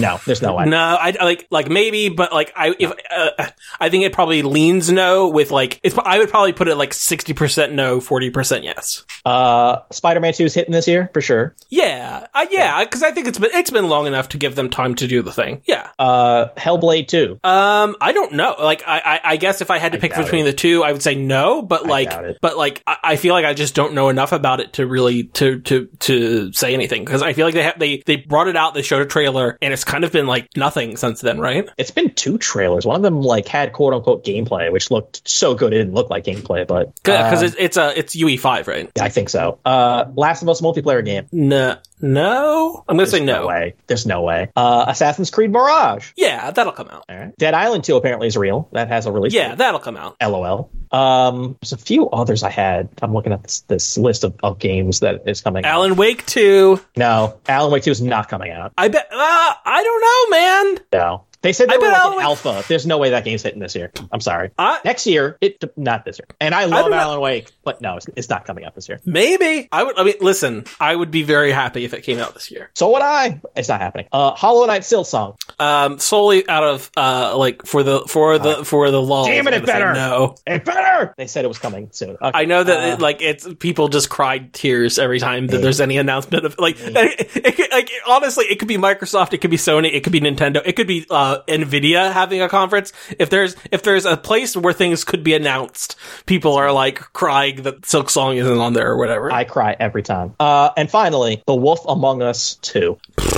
No, 0.00 0.20
there's 0.26 0.42
no 0.42 0.54
way. 0.54 0.64
No, 0.66 0.78
I, 0.78 1.16
like 1.22 1.46
like 1.50 1.68
maybe, 1.68 2.08
but 2.08 2.32
like 2.32 2.52
I 2.56 2.74
if 2.78 2.92
uh, 3.10 3.48
I 3.80 3.90
think 3.90 4.04
it 4.04 4.12
probably 4.12 4.42
leans 4.42 4.90
no 4.90 5.28
with 5.28 5.50
like 5.50 5.80
it's. 5.82 5.96
I 5.98 6.18
would 6.18 6.30
probably 6.30 6.52
put 6.52 6.68
it 6.68 6.76
like 6.76 6.94
sixty 6.94 7.32
percent 7.32 7.72
no, 7.72 8.00
forty 8.00 8.30
percent 8.30 8.64
yes. 8.64 9.04
Uh, 9.24 9.82
Spider-Man 9.90 10.32
2 10.32 10.44
is 10.44 10.54
hitting 10.54 10.72
this 10.72 10.88
year 10.88 11.10
for 11.12 11.20
sure. 11.20 11.54
Yeah, 11.68 12.26
uh, 12.34 12.46
yeah, 12.50 12.82
because 12.84 13.02
I 13.02 13.10
think 13.10 13.26
it's 13.26 13.38
been 13.38 13.50
it's 13.52 13.70
been 13.70 13.88
long 13.88 14.06
enough 14.06 14.30
to 14.30 14.38
give 14.38 14.54
them 14.54 14.70
time 14.70 14.94
to 14.96 15.06
do 15.06 15.22
the 15.22 15.32
thing. 15.32 15.62
Yeah. 15.66 15.90
Uh, 15.98 16.48
Hellblade 16.56 17.08
2. 17.08 17.40
Um, 17.44 17.96
I 18.00 18.12
don't 18.12 18.32
know. 18.32 18.56
Like, 18.58 18.82
I, 18.86 18.98
I, 18.98 19.20
I 19.24 19.36
guess 19.36 19.60
if 19.60 19.70
I 19.70 19.78
had 19.78 19.92
to 19.92 19.98
I 19.98 20.00
pick 20.00 20.14
between 20.14 20.44
the 20.44 20.52
two, 20.52 20.82
I 20.82 20.92
would 20.92 21.02
say 21.02 21.14
no. 21.14 21.62
But 21.62 21.86
like, 21.86 22.40
but 22.40 22.56
like, 22.56 22.82
I, 22.86 22.96
I 23.02 23.16
feel 23.16 23.34
like 23.34 23.44
I 23.44 23.54
just 23.54 23.74
don't 23.74 23.94
know 23.94 24.08
enough 24.08 24.32
about 24.32 24.60
it 24.60 24.74
to 24.74 24.86
really 24.86 25.24
to 25.24 25.60
to 25.60 25.86
to 26.00 26.52
say 26.52 26.74
anything 26.74 27.04
because 27.04 27.22
I 27.22 27.32
feel 27.32 27.46
like 27.46 27.54
they 27.54 27.62
have 27.62 27.78
they 27.78 28.02
they 28.06 28.16
brought 28.16 28.48
it 28.48 28.56
out, 28.56 28.74
they 28.74 28.82
showed 28.82 29.02
a 29.02 29.06
trailer, 29.06 29.58
and 29.60 29.72
it's 29.72 29.84
kind 29.88 30.04
of 30.04 30.12
been 30.12 30.26
like 30.26 30.48
nothing 30.56 30.96
since 30.96 31.20
then, 31.22 31.40
right? 31.40 31.68
It's 31.78 31.90
been 31.90 32.14
two 32.14 32.38
trailers. 32.38 32.86
One 32.86 32.96
of 32.96 33.02
them 33.02 33.22
like 33.22 33.48
had 33.48 33.72
quote 33.72 33.94
unquote 33.94 34.24
gameplay, 34.24 34.70
which 34.70 34.90
looked 34.90 35.26
so 35.28 35.54
good 35.54 35.72
it 35.72 35.78
didn't 35.78 35.94
look 35.94 36.10
like 36.10 36.24
gameplay, 36.24 36.66
but 36.66 36.94
Because 37.02 37.42
uh, 37.42 37.46
it's 37.46 37.56
it's 37.58 37.76
a 37.76 37.98
it's 37.98 38.14
UE 38.14 38.38
five, 38.38 38.68
right? 38.68 38.90
I 39.00 39.08
think 39.08 39.30
so. 39.30 39.58
Uh, 39.64 40.04
Last 40.14 40.42
of 40.42 40.48
Us 40.48 40.60
multiplayer 40.60 41.04
game. 41.04 41.26
No, 41.32 41.76
no. 42.00 42.84
I'm 42.88 42.96
gonna 42.96 42.98
There's 42.98 43.10
say 43.10 43.24
no. 43.24 43.46
way. 43.46 43.74
There's 43.86 44.06
no 44.06 44.22
way. 44.22 44.50
Uh, 44.54 44.84
Assassin's 44.88 45.30
Creed 45.30 45.50
Mirage. 45.50 46.12
Yeah, 46.16 46.50
that'll 46.50 46.72
come 46.72 46.88
out. 46.88 47.04
All 47.08 47.16
right. 47.16 47.36
Dead 47.38 47.54
Island 47.54 47.84
2 47.84 47.96
apparently 47.96 48.28
is 48.28 48.36
real. 48.36 48.68
That 48.72 48.88
has 48.88 49.06
a 49.06 49.12
release. 49.12 49.32
Yeah, 49.32 49.48
date. 49.50 49.58
that'll 49.58 49.80
come 49.80 49.96
out. 49.96 50.16
LOL. 50.22 50.70
Um, 50.92 51.56
there's 51.60 51.72
a 51.72 51.76
few 51.78 52.08
others 52.10 52.42
I 52.42 52.50
had. 52.50 52.88
I'm 53.02 53.12
looking 53.12 53.32
at 53.32 53.42
this 53.42 53.60
this 53.62 53.98
list 53.98 54.24
of, 54.24 54.34
of 54.42 54.58
games 54.58 55.00
that 55.00 55.22
is 55.26 55.40
coming. 55.40 55.64
out. 55.64 55.70
Alan 55.72 55.96
Wake 55.96 56.24
two. 56.26 56.80
No, 56.96 57.38
Alan 57.48 57.70
Wake 57.72 57.82
2 57.84 57.90
is 57.90 58.00
not 58.02 58.28
coming 58.28 58.50
out. 58.50 58.72
I 58.78 58.88
bet. 58.88 59.06
Uh, 59.10 59.16
I 59.64 59.82
don't 59.82 60.00
know, 60.00 60.36
man. 60.38 60.84
No. 60.92 61.24
They 61.42 61.52
said 61.52 61.68
I 61.68 61.72
they 61.72 61.78
were 61.78 61.84
bet 61.84 61.92
like 61.92 62.00
Alan 62.02 62.12
an 62.12 62.18
Wake- 62.18 62.24
alpha. 62.24 62.64
There's 62.68 62.86
no 62.86 62.98
way 62.98 63.10
that 63.10 63.24
game's 63.24 63.42
hitting 63.42 63.60
this 63.60 63.74
year. 63.74 63.92
I'm 64.10 64.20
sorry. 64.20 64.50
I, 64.58 64.80
Next 64.84 65.06
year, 65.06 65.38
it 65.40 65.62
not 65.76 66.04
this 66.04 66.18
year. 66.18 66.26
And 66.40 66.54
I 66.54 66.64
love 66.64 66.90
know. 66.90 66.96
Alan 66.96 67.20
Wake, 67.20 67.52
but 67.64 67.80
no, 67.80 67.96
it's, 67.96 68.06
it's 68.16 68.28
not 68.28 68.44
coming 68.44 68.64
out 68.64 68.74
this 68.74 68.88
year. 68.88 69.00
maybe 69.04 69.68
I 69.70 69.84
would. 69.84 69.98
I 69.98 70.04
mean, 70.04 70.14
listen. 70.20 70.64
I 70.80 70.94
would 70.94 71.10
be 71.10 71.22
very 71.22 71.52
happy 71.52 71.84
if 71.84 71.94
it 71.94 72.02
came 72.02 72.18
out 72.18 72.34
this 72.34 72.50
year. 72.50 72.70
So 72.74 72.90
would 72.92 73.02
I. 73.02 73.40
It's 73.56 73.68
not 73.68 73.80
happening. 73.80 74.06
Uh, 74.12 74.32
Hollow 74.32 74.66
Knight 74.66 74.82
Silksong. 74.82 75.36
um, 75.60 75.98
solely 75.98 76.48
out 76.48 76.64
of 76.64 76.90
uh, 76.96 77.36
like 77.36 77.66
for 77.66 77.82
the 77.82 78.00
for 78.08 78.38
the 78.38 78.64
for 78.64 78.90
the 78.90 79.00
law. 79.00 79.26
Damn 79.26 79.46
it, 79.48 79.54
it 79.54 79.66
better. 79.66 79.92
No, 79.94 80.34
It 80.46 80.64
better. 80.64 81.14
They 81.16 81.26
said 81.26 81.44
it 81.44 81.48
was 81.48 81.58
coming 81.58 81.90
soon. 81.92 82.10
Okay. 82.20 82.30
I 82.34 82.44
know 82.46 82.64
that 82.64 82.78
Uh, 82.90 82.92
it, 82.94 83.00
like 83.00 83.22
it's 83.22 83.46
people 83.60 83.88
just 83.88 84.08
cried 84.10 84.52
tears 84.52 84.98
every 84.98 85.18
time 85.20 85.46
that 85.48 85.58
there's 85.62 85.80
any 85.80 85.98
announcement 85.98 86.44
of 86.44 86.56
like 86.58 86.76
it, 86.80 87.36
it, 87.36 87.70
like 87.72 87.90
honestly 88.06 88.46
it 88.46 88.58
could 88.58 88.68
be 88.68 88.76
Microsoft, 88.76 89.32
it 89.34 89.38
could 89.38 89.50
be 89.50 89.56
Sony, 89.56 89.92
it 89.92 90.02
could 90.04 90.12
be 90.12 90.20
Nintendo, 90.20 90.60
it 90.64 90.72
could 90.76 90.86
be 90.86 91.06
uh, 91.10 91.27
Nvidia 91.46 92.12
having 92.12 92.42
a 92.42 92.48
conference. 92.48 92.92
If 93.18 93.30
there's 93.30 93.56
if 93.70 93.82
there's 93.82 94.04
a 94.04 94.16
place 94.16 94.56
where 94.56 94.72
things 94.72 95.04
could 95.04 95.22
be 95.22 95.34
announced, 95.34 95.96
people 96.26 96.54
are 96.54 96.72
like 96.72 96.98
crying 97.12 97.62
that 97.62 97.82
Silksong 97.82 98.36
isn't 98.36 98.58
on 98.58 98.72
there 98.72 98.90
or 98.90 98.96
whatever. 98.96 99.32
I 99.32 99.44
cry 99.44 99.76
every 99.78 100.02
time. 100.02 100.34
Uh, 100.40 100.70
and 100.76 100.90
finally, 100.90 101.42
The 101.46 101.54
Wolf 101.54 101.80
Among 101.86 102.22
Us 102.22 102.56
2. 102.62 102.98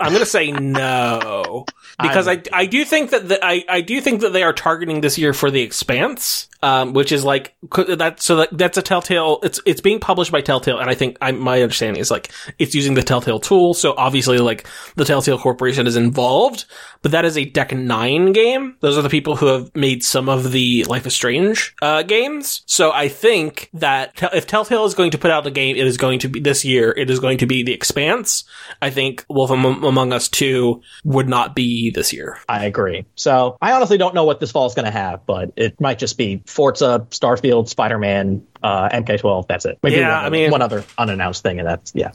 I'm 0.00 0.12
gonna 0.12 0.26
say 0.26 0.50
no 0.50 1.64
because 2.02 2.28
I 2.28 2.42
I 2.52 2.66
do 2.66 2.84
think 2.84 3.10
that 3.10 3.28
the, 3.28 3.44
I 3.44 3.64
I 3.68 3.80
do 3.80 4.00
think 4.00 4.20
that 4.20 4.32
they 4.32 4.42
are 4.42 4.52
targeting 4.52 5.00
this 5.00 5.18
year 5.18 5.32
for 5.32 5.50
the 5.50 5.62
Expanse, 5.62 6.48
um, 6.62 6.92
which 6.92 7.12
is 7.12 7.24
like 7.24 7.54
that. 7.76 8.20
So 8.20 8.36
that, 8.36 8.48
that's 8.52 8.78
a 8.78 8.82
Telltale. 8.82 9.40
It's 9.42 9.60
it's 9.66 9.80
being 9.80 10.00
published 10.00 10.32
by 10.32 10.40
Telltale, 10.40 10.78
and 10.78 10.88
I 10.90 10.94
think 10.94 11.16
I, 11.20 11.32
my 11.32 11.62
understanding 11.62 12.00
is 12.00 12.10
like 12.10 12.30
it's 12.58 12.74
using 12.74 12.94
the 12.94 13.02
Telltale 13.02 13.40
tool. 13.40 13.74
So 13.74 13.94
obviously, 13.96 14.38
like 14.38 14.66
the 14.96 15.04
Telltale 15.04 15.38
Corporation 15.38 15.86
is 15.86 15.96
involved, 15.96 16.66
but 17.02 17.12
that 17.12 17.24
is 17.24 17.36
a 17.36 17.44
Deck 17.44 17.72
Nine 17.72 18.32
game. 18.32 18.76
Those 18.80 18.98
are 18.98 19.02
the 19.02 19.08
people 19.08 19.36
who 19.36 19.46
have 19.46 19.74
made 19.74 20.04
some 20.04 20.28
of 20.28 20.52
the 20.52 20.84
Life 20.84 21.06
is 21.06 21.14
Strange 21.14 21.74
uh, 21.82 22.02
games. 22.02 22.62
So 22.66 22.92
I 22.92 23.08
think 23.08 23.70
that 23.74 24.12
if 24.32 24.46
Telltale 24.46 24.84
is 24.84 24.94
going 24.94 25.10
to 25.12 25.18
put 25.18 25.30
out 25.30 25.46
a 25.46 25.50
game, 25.50 25.76
it 25.76 25.86
is 25.86 25.96
going 25.96 26.18
to 26.20 26.28
be 26.28 26.40
this 26.40 26.64
year. 26.64 26.92
It 26.96 27.10
is 27.10 27.20
going 27.20 27.38
to 27.38 27.46
be 27.46 27.62
the 27.62 27.72
Expanse. 27.72 28.44
I 28.82 28.90
think 28.90 29.24
Wolf 29.28 29.50
Among 29.84 30.12
Us 30.12 30.28
Two 30.28 30.82
would 31.04 31.28
not 31.28 31.54
be 31.54 31.90
this 31.90 32.12
year. 32.12 32.38
I 32.48 32.64
agree. 32.66 33.04
So 33.14 33.56
I 33.60 33.72
honestly 33.72 33.98
don't 33.98 34.14
know 34.14 34.24
what 34.24 34.40
this 34.40 34.50
fall 34.50 34.66
is 34.66 34.74
going 34.74 34.84
to 34.86 34.90
have, 34.90 35.24
but 35.26 35.52
it 35.56 35.80
might 35.80 35.98
just 35.98 36.16
be 36.18 36.42
Forza, 36.46 37.06
Starfield, 37.10 37.68
Spider 37.68 37.98
Man, 37.98 38.46
uh, 38.62 38.88
MK12. 38.90 39.46
That's 39.48 39.64
it. 39.64 39.78
Maybe 39.82 39.96
Yeah, 39.96 40.16
one 40.16 40.24
I 40.26 40.30
mean- 40.30 40.50
one 40.50 40.62
other 40.62 40.84
unannounced 40.96 41.42
thing, 41.42 41.58
and 41.58 41.68
that's 41.68 41.92
yeah. 41.94 42.10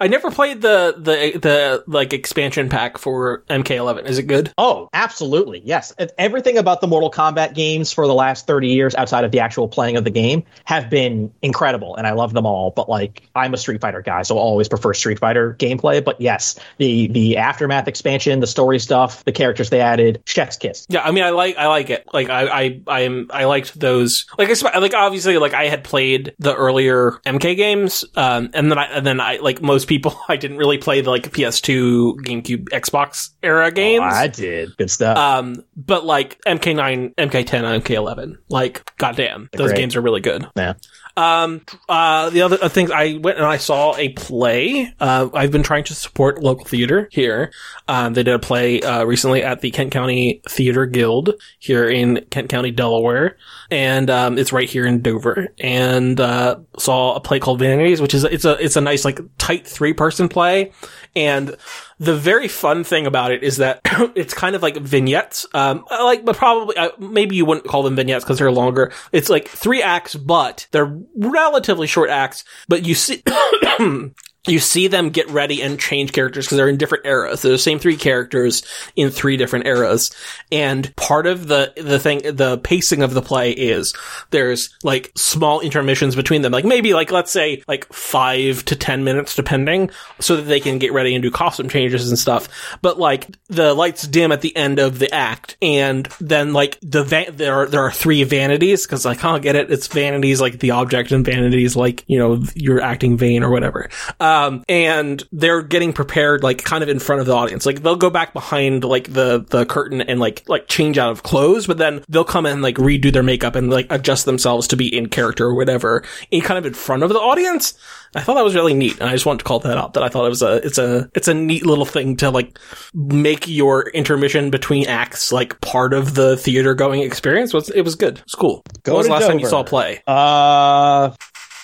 I 0.00 0.08
never 0.08 0.30
played 0.30 0.60
the 0.60 0.94
the 0.98 1.38
the 1.38 1.84
like 1.86 2.12
expansion 2.12 2.68
pack 2.68 2.98
for 2.98 3.44
MK11. 3.48 4.06
Is 4.06 4.18
it 4.18 4.24
good? 4.24 4.52
Oh, 4.58 4.88
absolutely. 4.92 5.62
Yes. 5.64 5.92
Everything 6.18 6.58
about 6.58 6.80
the 6.80 6.88
Mortal 6.88 7.10
Kombat 7.10 7.54
games 7.54 7.92
for 7.92 8.06
the 8.06 8.14
last 8.14 8.46
30 8.46 8.68
years 8.68 8.94
outside 8.96 9.24
of 9.24 9.30
the 9.30 9.40
actual 9.40 9.68
playing 9.68 9.96
of 9.96 10.04
the 10.04 10.10
game 10.10 10.42
have 10.64 10.90
been 10.90 11.32
incredible 11.42 11.94
and 11.94 12.06
I 12.06 12.12
love 12.12 12.32
them 12.32 12.44
all, 12.44 12.70
but 12.70 12.88
like 12.88 13.22
I'm 13.36 13.54
a 13.54 13.56
Street 13.56 13.80
Fighter 13.80 14.02
guy, 14.02 14.22
so 14.22 14.36
I 14.36 14.40
always 14.40 14.68
prefer 14.68 14.94
Street 14.94 15.20
Fighter 15.20 15.54
gameplay, 15.58 16.04
but 16.04 16.20
yes, 16.20 16.58
the 16.78 17.06
the 17.08 17.36
aftermath 17.36 17.86
expansion, 17.86 18.40
the 18.40 18.46
story 18.48 18.80
stuff, 18.80 19.24
the 19.24 19.32
characters 19.32 19.70
they 19.70 19.80
added, 19.80 20.22
chef's 20.26 20.56
kiss. 20.56 20.86
Yeah, 20.88 21.02
I 21.02 21.12
mean, 21.12 21.22
I 21.22 21.30
like 21.30 21.56
I 21.56 21.68
like 21.68 21.90
it. 21.90 22.04
Like 22.12 22.30
I 22.30 22.46
I 22.46 22.80
I 22.88 23.00
am 23.02 23.28
I 23.30 23.44
liked 23.44 23.78
those. 23.78 24.26
Like 24.38 24.50
I 24.50 24.78
like 24.78 24.94
obviously 24.94 25.38
like 25.38 25.54
I 25.54 25.66
had 25.68 25.84
played 25.84 26.34
the 26.40 26.54
earlier 26.54 27.12
MK 27.26 27.56
games, 27.56 28.04
um, 28.16 28.50
and 28.54 28.70
then 28.70 28.78
I 28.78 28.84
and 28.86 29.06
then 29.06 29.20
I 29.20 29.36
like 29.36 29.62
most 29.62 29.83
people 29.84 30.18
I 30.28 30.36
didn't 30.36 30.56
really 30.58 30.78
play 30.78 31.00
the 31.00 31.10
like 31.10 31.30
PS2, 31.32 32.16
GameCube, 32.16 32.68
Xbox 32.70 33.30
era 33.42 33.70
games. 33.70 34.02
Oh, 34.04 34.16
I 34.16 34.26
did. 34.28 34.76
Good 34.76 34.90
stuff. 34.90 35.16
um, 35.16 35.64
but 35.76 36.04
like 36.04 36.40
MK9, 36.46 37.14
MK10, 37.14 37.64
and 37.64 37.84
MK11, 37.84 38.38
like 38.48 38.96
goddamn, 38.96 39.48
those 39.52 39.70
great. 39.70 39.78
games 39.78 39.96
are 39.96 40.00
really 40.00 40.20
good. 40.20 40.46
yeah. 40.56 40.74
Um, 41.16 41.62
uh, 41.88 42.30
the 42.30 42.42
other 42.42 42.56
things 42.68 42.90
I 42.90 43.18
went 43.22 43.38
and 43.38 43.46
I 43.46 43.56
saw 43.56 43.96
a 43.96 44.08
play. 44.10 44.92
Uh, 44.98 45.28
I've 45.32 45.52
been 45.52 45.62
trying 45.62 45.84
to 45.84 45.94
support 45.94 46.42
local 46.42 46.64
theater 46.64 47.08
here. 47.12 47.52
Um, 47.86 48.14
they 48.14 48.24
did 48.24 48.34
a 48.34 48.38
play, 48.38 48.80
uh, 48.82 49.04
recently 49.04 49.42
at 49.42 49.60
the 49.60 49.70
Kent 49.70 49.92
County 49.92 50.42
Theater 50.48 50.86
Guild 50.86 51.34
here 51.58 51.88
in 51.88 52.24
Kent 52.30 52.48
County, 52.48 52.72
Delaware. 52.72 53.36
And, 53.70 54.10
um, 54.10 54.38
it's 54.38 54.52
right 54.52 54.68
here 54.68 54.86
in 54.86 55.02
Dover. 55.02 55.48
And, 55.60 56.18
uh, 56.18 56.58
saw 56.78 57.14
a 57.14 57.20
play 57.20 57.38
called 57.38 57.60
Vanities, 57.60 58.00
which 58.00 58.14
is, 58.14 58.24
it's 58.24 58.44
a, 58.44 58.52
it's 58.62 58.76
a 58.76 58.80
nice, 58.80 59.04
like, 59.04 59.20
tight 59.38 59.66
three 59.66 59.92
person 59.92 60.28
play. 60.28 60.72
And 61.14 61.56
the 61.98 62.14
very 62.16 62.48
fun 62.48 62.84
thing 62.84 63.06
about 63.06 63.32
it 63.32 63.42
is 63.42 63.58
that 63.58 63.80
it's 64.14 64.34
kind 64.34 64.56
of 64.56 64.62
like 64.62 64.76
vignettes. 64.76 65.46
Um, 65.54 65.84
like, 65.90 66.24
but 66.24 66.36
probably, 66.36 66.76
uh, 66.76 66.90
maybe 66.98 67.36
you 67.36 67.44
wouldn't 67.44 67.66
call 67.66 67.82
them 67.82 67.96
vignettes 67.96 68.24
because 68.24 68.38
they're 68.38 68.50
longer. 68.50 68.92
It's 69.12 69.30
like 69.30 69.48
three 69.48 69.82
acts, 69.82 70.14
but 70.14 70.66
they're 70.72 70.98
relatively 71.16 71.86
short 71.86 72.10
acts, 72.10 72.44
but 72.68 72.84
you 72.84 72.94
see, 72.94 73.22
you 74.46 74.58
see 74.58 74.88
them 74.88 75.10
get 75.10 75.28
ready 75.30 75.62
and 75.62 75.80
change 75.80 76.12
characters 76.12 76.46
because 76.46 76.56
they're 76.56 76.68
in 76.68 76.76
different 76.76 77.06
eras. 77.06 77.42
They're 77.42 77.52
the 77.52 77.58
same 77.58 77.78
three 77.78 77.96
characters 77.96 78.62
in 78.94 79.10
three 79.10 79.36
different 79.36 79.66
eras. 79.66 80.14
And 80.52 80.94
part 80.96 81.26
of 81.26 81.48
the, 81.48 81.72
the 81.76 81.98
thing, 81.98 82.18
the 82.18 82.58
pacing 82.58 83.02
of 83.02 83.14
the 83.14 83.22
play 83.22 83.52
is 83.52 83.94
there's 84.30 84.76
like 84.82 85.12
small 85.16 85.60
intermissions 85.60 86.14
between 86.14 86.42
them. 86.42 86.52
Like 86.52 86.66
maybe 86.66 86.92
like, 86.92 87.10
let's 87.10 87.30
say 87.30 87.62
like 87.66 87.90
five 87.92 88.64
to 88.66 88.76
10 88.76 89.02
minutes 89.02 89.34
depending 89.34 89.90
so 90.20 90.36
that 90.36 90.42
they 90.42 90.60
can 90.60 90.78
get 90.78 90.92
ready 90.92 91.14
and 91.14 91.22
do 91.22 91.30
costume 91.30 91.70
changes 91.70 92.08
and 92.08 92.18
stuff. 92.18 92.48
But 92.82 92.98
like 92.98 93.28
the 93.48 93.72
lights 93.72 94.06
dim 94.06 94.30
at 94.30 94.42
the 94.42 94.54
end 94.54 94.78
of 94.78 94.98
the 94.98 95.12
act 95.14 95.56
and 95.62 96.06
then 96.20 96.52
like 96.52 96.78
the, 96.82 97.02
va- 97.02 97.32
there 97.32 97.54
are, 97.54 97.66
there 97.66 97.82
are 97.82 97.92
three 97.92 98.24
vanities 98.24 98.84
because 98.84 99.06
I 99.06 99.14
can't 99.14 99.42
get 99.42 99.56
it. 99.56 99.70
It's 99.70 99.86
vanities 99.86 100.40
like 100.40 100.58
the 100.58 100.72
object 100.72 101.12
and 101.12 101.24
vanities 101.24 101.76
like, 101.76 102.04
you 102.06 102.18
know, 102.18 102.42
you're 102.54 102.82
acting 102.82 103.16
vain 103.16 103.42
or 103.42 103.50
whatever. 103.50 103.88
Uh, 104.20 104.33
Um, 104.34 104.64
and 104.68 105.22
they're 105.32 105.62
getting 105.62 105.92
prepared 105.92 106.42
like 106.42 106.64
kind 106.64 106.82
of 106.82 106.88
in 106.88 106.98
front 106.98 107.20
of 107.20 107.26
the 107.26 107.34
audience. 107.34 107.66
Like 107.66 107.82
they'll 107.82 107.96
go 107.96 108.10
back 108.10 108.32
behind 108.32 108.84
like 108.84 109.12
the, 109.12 109.44
the 109.48 109.64
curtain 109.66 110.00
and 110.00 110.18
like, 110.20 110.48
like 110.48 110.68
change 110.68 110.98
out 110.98 111.12
of 111.12 111.22
clothes, 111.22 111.66
but 111.66 111.78
then 111.78 112.04
they'll 112.08 112.24
come 112.24 112.46
and 112.46 112.62
like 112.62 112.76
redo 112.76 113.12
their 113.12 113.22
makeup 113.22 113.54
and 113.54 113.70
like 113.70 113.86
adjust 113.90 114.24
themselves 114.24 114.68
to 114.68 114.76
be 114.76 114.94
in 114.94 115.08
character 115.08 115.46
or 115.46 115.54
whatever 115.54 116.04
in 116.30 116.40
kind 116.40 116.58
of 116.58 116.66
in 116.66 116.74
front 116.74 117.02
of 117.02 117.10
the 117.10 117.18
audience. 117.18 117.74
I 118.16 118.20
thought 118.20 118.34
that 118.34 118.44
was 118.44 118.54
really 118.54 118.74
neat, 118.74 119.00
and 119.00 119.08
I 119.08 119.12
just 119.12 119.26
wanted 119.26 119.38
to 119.38 119.44
call 119.44 119.58
that 119.60 119.76
out. 119.76 119.94
That 119.94 120.04
I 120.04 120.08
thought 120.08 120.24
it 120.24 120.28
was 120.28 120.42
a, 120.42 120.64
it's 120.64 120.78
a, 120.78 121.10
it's 121.14 121.26
a 121.26 121.34
neat 121.34 121.66
little 121.66 121.84
thing 121.84 122.16
to 122.18 122.30
like 122.30 122.58
make 122.94 123.48
your 123.48 123.88
intermission 123.90 124.50
between 124.50 124.86
acts 124.86 125.32
like 125.32 125.60
part 125.60 125.92
of 125.92 126.14
the 126.14 126.36
theater 126.36 126.74
going 126.74 127.02
experience. 127.02 127.52
Was 127.52 127.70
it 127.70 127.82
was 127.82 127.96
good. 127.96 128.20
It's 128.20 128.36
cool. 128.36 128.62
Go 128.84 128.92
what 128.92 128.98
was 128.98 129.06
the 129.08 129.12
last 129.14 129.26
time 129.26 129.40
you 129.40 129.48
saw 129.48 129.60
a 129.60 129.64
play? 129.64 130.02
Uh, 130.06 131.10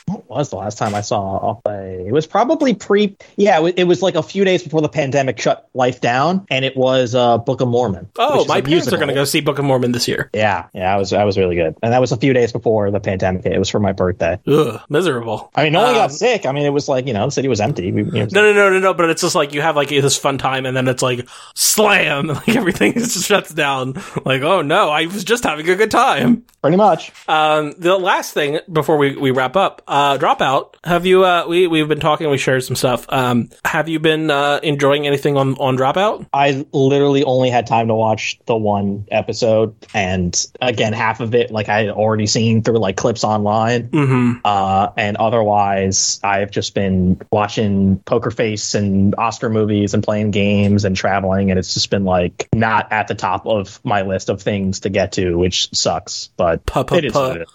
what 0.07 0.29
was 0.29 0.51
the 0.51 0.57
last 0.57 0.79
time 0.79 0.95
I 0.95 1.01
saw 1.01 1.51
a 1.51 1.55
play? 1.57 2.05
It 2.07 2.13
was 2.13 2.27
probably 2.27 2.75
pre. 2.75 3.17
Yeah, 3.37 3.61
it 3.77 3.85
was, 3.85 4.01
like 4.03 4.15
a 4.15 4.23
few 4.23 4.45
days 4.45 4.63
before 4.63 4.81
the 4.81 4.89
pandemic 4.89 5.39
shut 5.39 5.69
life 5.75 6.01
down, 6.01 6.47
and 6.51 6.65
it 6.65 6.77
was 6.77 7.15
uh, 7.15 7.39
Book 7.39 7.61
of 7.61 7.69
Mormon. 7.69 8.09
Oh, 8.17 8.45
my 8.47 8.61
parents 8.61 8.89
are 8.93 8.97
going 8.97 9.09
to 9.09 9.15
go 9.15 9.25
see 9.25 9.41
Book 9.41 9.59
of 9.59 9.65
Mormon 9.65 9.93
this 9.93 10.09
year. 10.09 10.31
Yeah, 10.33 10.67
yeah, 10.73 10.95
I 10.95 10.97
was 10.97 11.13
I 11.13 11.25
was 11.25 11.37
really 11.37 11.55
good, 11.57 11.77
and 11.83 11.93
that 11.93 12.01
was 12.01 12.13
a 12.13 12.17
few 12.17 12.33
days 12.33 12.51
before 12.53 12.91
the 12.91 13.01
pandemic. 13.01 13.45
It 13.47 13.59
was 13.59 13.69
for 13.69 13.79
my 13.81 13.93
birthday. 13.93 14.39
Ugh, 14.47 14.81
miserable. 14.89 15.51
I 15.55 15.65
mean, 15.65 15.75
no 15.75 15.81
one 15.81 15.91
Um, 15.91 15.95
got 15.97 16.13
sick. 16.13 16.47
I 16.47 16.53
mean, 16.53 16.65
it 16.65 16.71
was 16.71 16.89
like 16.89 17.07
you 17.07 17.13
know 17.13 17.27
the 17.27 17.33
city 17.33 17.49
was 17.49 17.61
empty. 17.61 17.93
We, 17.93 18.05
you 18.05 18.11
know, 18.11 18.29
No, 18.33 18.43
no, 18.43 18.53
no, 18.53 18.71
no, 18.71 18.79
no. 18.79 18.95
But 18.95 19.11
it's 19.11 19.23
just 19.23 19.35
like 19.35 19.53
you 19.53 19.61
have 19.61 19.77
like 19.77 19.89
this 19.91 20.17
fun 20.17 20.39
time, 20.39 20.65
and 20.67 20.77
then 20.77 20.89
it's 20.89 21.03
like 21.03 21.29
slam, 21.55 22.27
like 22.29 22.49
everything 22.51 22.93
just 22.95 23.27
shuts 23.27 23.53
down. 23.53 23.95
Like, 24.25 24.43
oh 24.43 24.63
no, 24.63 24.89
I 24.91 25.07
was 25.07 25.25
just 25.25 25.45
having 25.45 25.69
a 25.69 25.77
good 25.77 25.91
time. 25.91 26.45
pretty 26.63 26.77
much. 26.77 27.13
Um, 27.29 27.73
the 27.79 27.97
last 27.99 28.33
thing 28.35 28.61
before 28.73 28.97
we, 28.97 29.17
we 29.17 29.31
wrap 29.31 29.57
up, 29.57 29.83
uh, 29.91 30.17
dropout. 30.17 30.77
Have 30.85 31.05
you, 31.05 31.25
uh, 31.25 31.47
we, 31.47 31.67
we've 31.67 31.89
been 31.89 32.01
talking, 32.01 32.31
we 32.31 32.39
shared 32.39 32.65
some 32.65 32.77
stuff. 32.77 33.05
Um, 33.09 33.51
have 33.65 33.89
you 33.89 33.99
been, 33.99 34.31
uh, 34.31 34.61
enjoying 34.63 35.07
anything 35.07 35.37
on, 35.37 35.57
on 35.57 35.77
dropout? 35.77 36.27
I 36.33 36.65
literally 36.73 37.25
only 37.25 37.51
had 37.51 37.67
time 37.67 37.89
to 37.89 37.95
watch 37.95 38.41
the 38.47 38.57
one 38.57 39.07
episode, 39.11 39.75
and 39.93 40.35
again, 40.63 40.93
half 40.93 41.21
of 41.21 41.35
it 41.35 41.51
like 41.51 41.69
I 41.69 41.83
had 41.83 41.91
already 41.91 42.27
seen 42.27 42.63
through 42.63 42.79
like 42.79 42.97
clips 42.97 43.25
online. 43.25 43.89
Mm-hmm. 43.89 44.41
Uh, 44.45 44.89
and 44.97 45.17
otherwise, 45.17 46.21
I've 46.23 46.51
just 46.51 46.75
been 46.75 47.21
watching 47.33 47.99
Poker 48.01 48.31
Face 48.31 48.75
and 48.75 49.15
Oscar 49.19 49.51
movies 49.51 49.93
and 49.93 50.03
playing 50.03 50.31
games 50.31 50.85
and 50.85 50.97
traveling, 50.97 51.51
and 51.51 51.59
it's 51.59 51.75
just 51.75 51.91
been 51.91 52.05
like 52.05 52.49
not 52.55 52.93
at 52.93 53.09
the 53.09 53.15
top 53.15 53.47
of 53.47 53.81
my 53.85 54.03
list 54.03 54.29
of 54.29 54.41
things 54.41 54.81
to 54.81 54.89
get 54.89 55.13
to, 55.13 55.37
which 55.37 55.69
sucks. 55.75 56.29
But 56.37 56.65
it 56.99 57.07
is 57.07 57.13
it 57.37 57.43
is. 57.43 57.49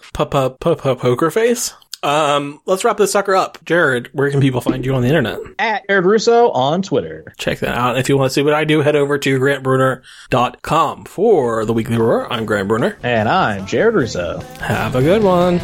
Poker 1.00 1.30
face? 1.30 1.72
Um, 2.06 2.60
let's 2.66 2.84
wrap 2.84 2.98
this 2.98 3.10
sucker 3.10 3.34
up. 3.34 3.58
Jared, 3.64 4.10
where 4.12 4.30
can 4.30 4.40
people 4.40 4.60
find 4.60 4.86
you 4.86 4.94
on 4.94 5.02
the 5.02 5.08
internet? 5.08 5.40
At 5.58 5.86
Jared 5.88 6.04
Russo 6.04 6.50
on 6.50 6.82
Twitter. 6.82 7.34
Check 7.36 7.58
that 7.58 7.76
out. 7.76 7.98
If 7.98 8.08
you 8.08 8.16
want 8.16 8.30
to 8.30 8.34
see 8.34 8.42
what 8.42 8.54
I 8.54 8.64
do, 8.64 8.80
head 8.80 8.94
over 8.94 9.18
to 9.18 9.40
grantbrunner.com. 9.40 11.04
For 11.06 11.64
the 11.64 11.72
Weekly 11.72 11.98
Roar, 11.98 12.32
I'm 12.32 12.46
Grant 12.46 12.68
Brunner. 12.68 12.96
And 13.02 13.28
I'm 13.28 13.66
Jared 13.66 13.94
Russo. 13.94 14.38
Have 14.60 14.94
a 14.94 15.02
good 15.02 15.24
one. 15.24 15.60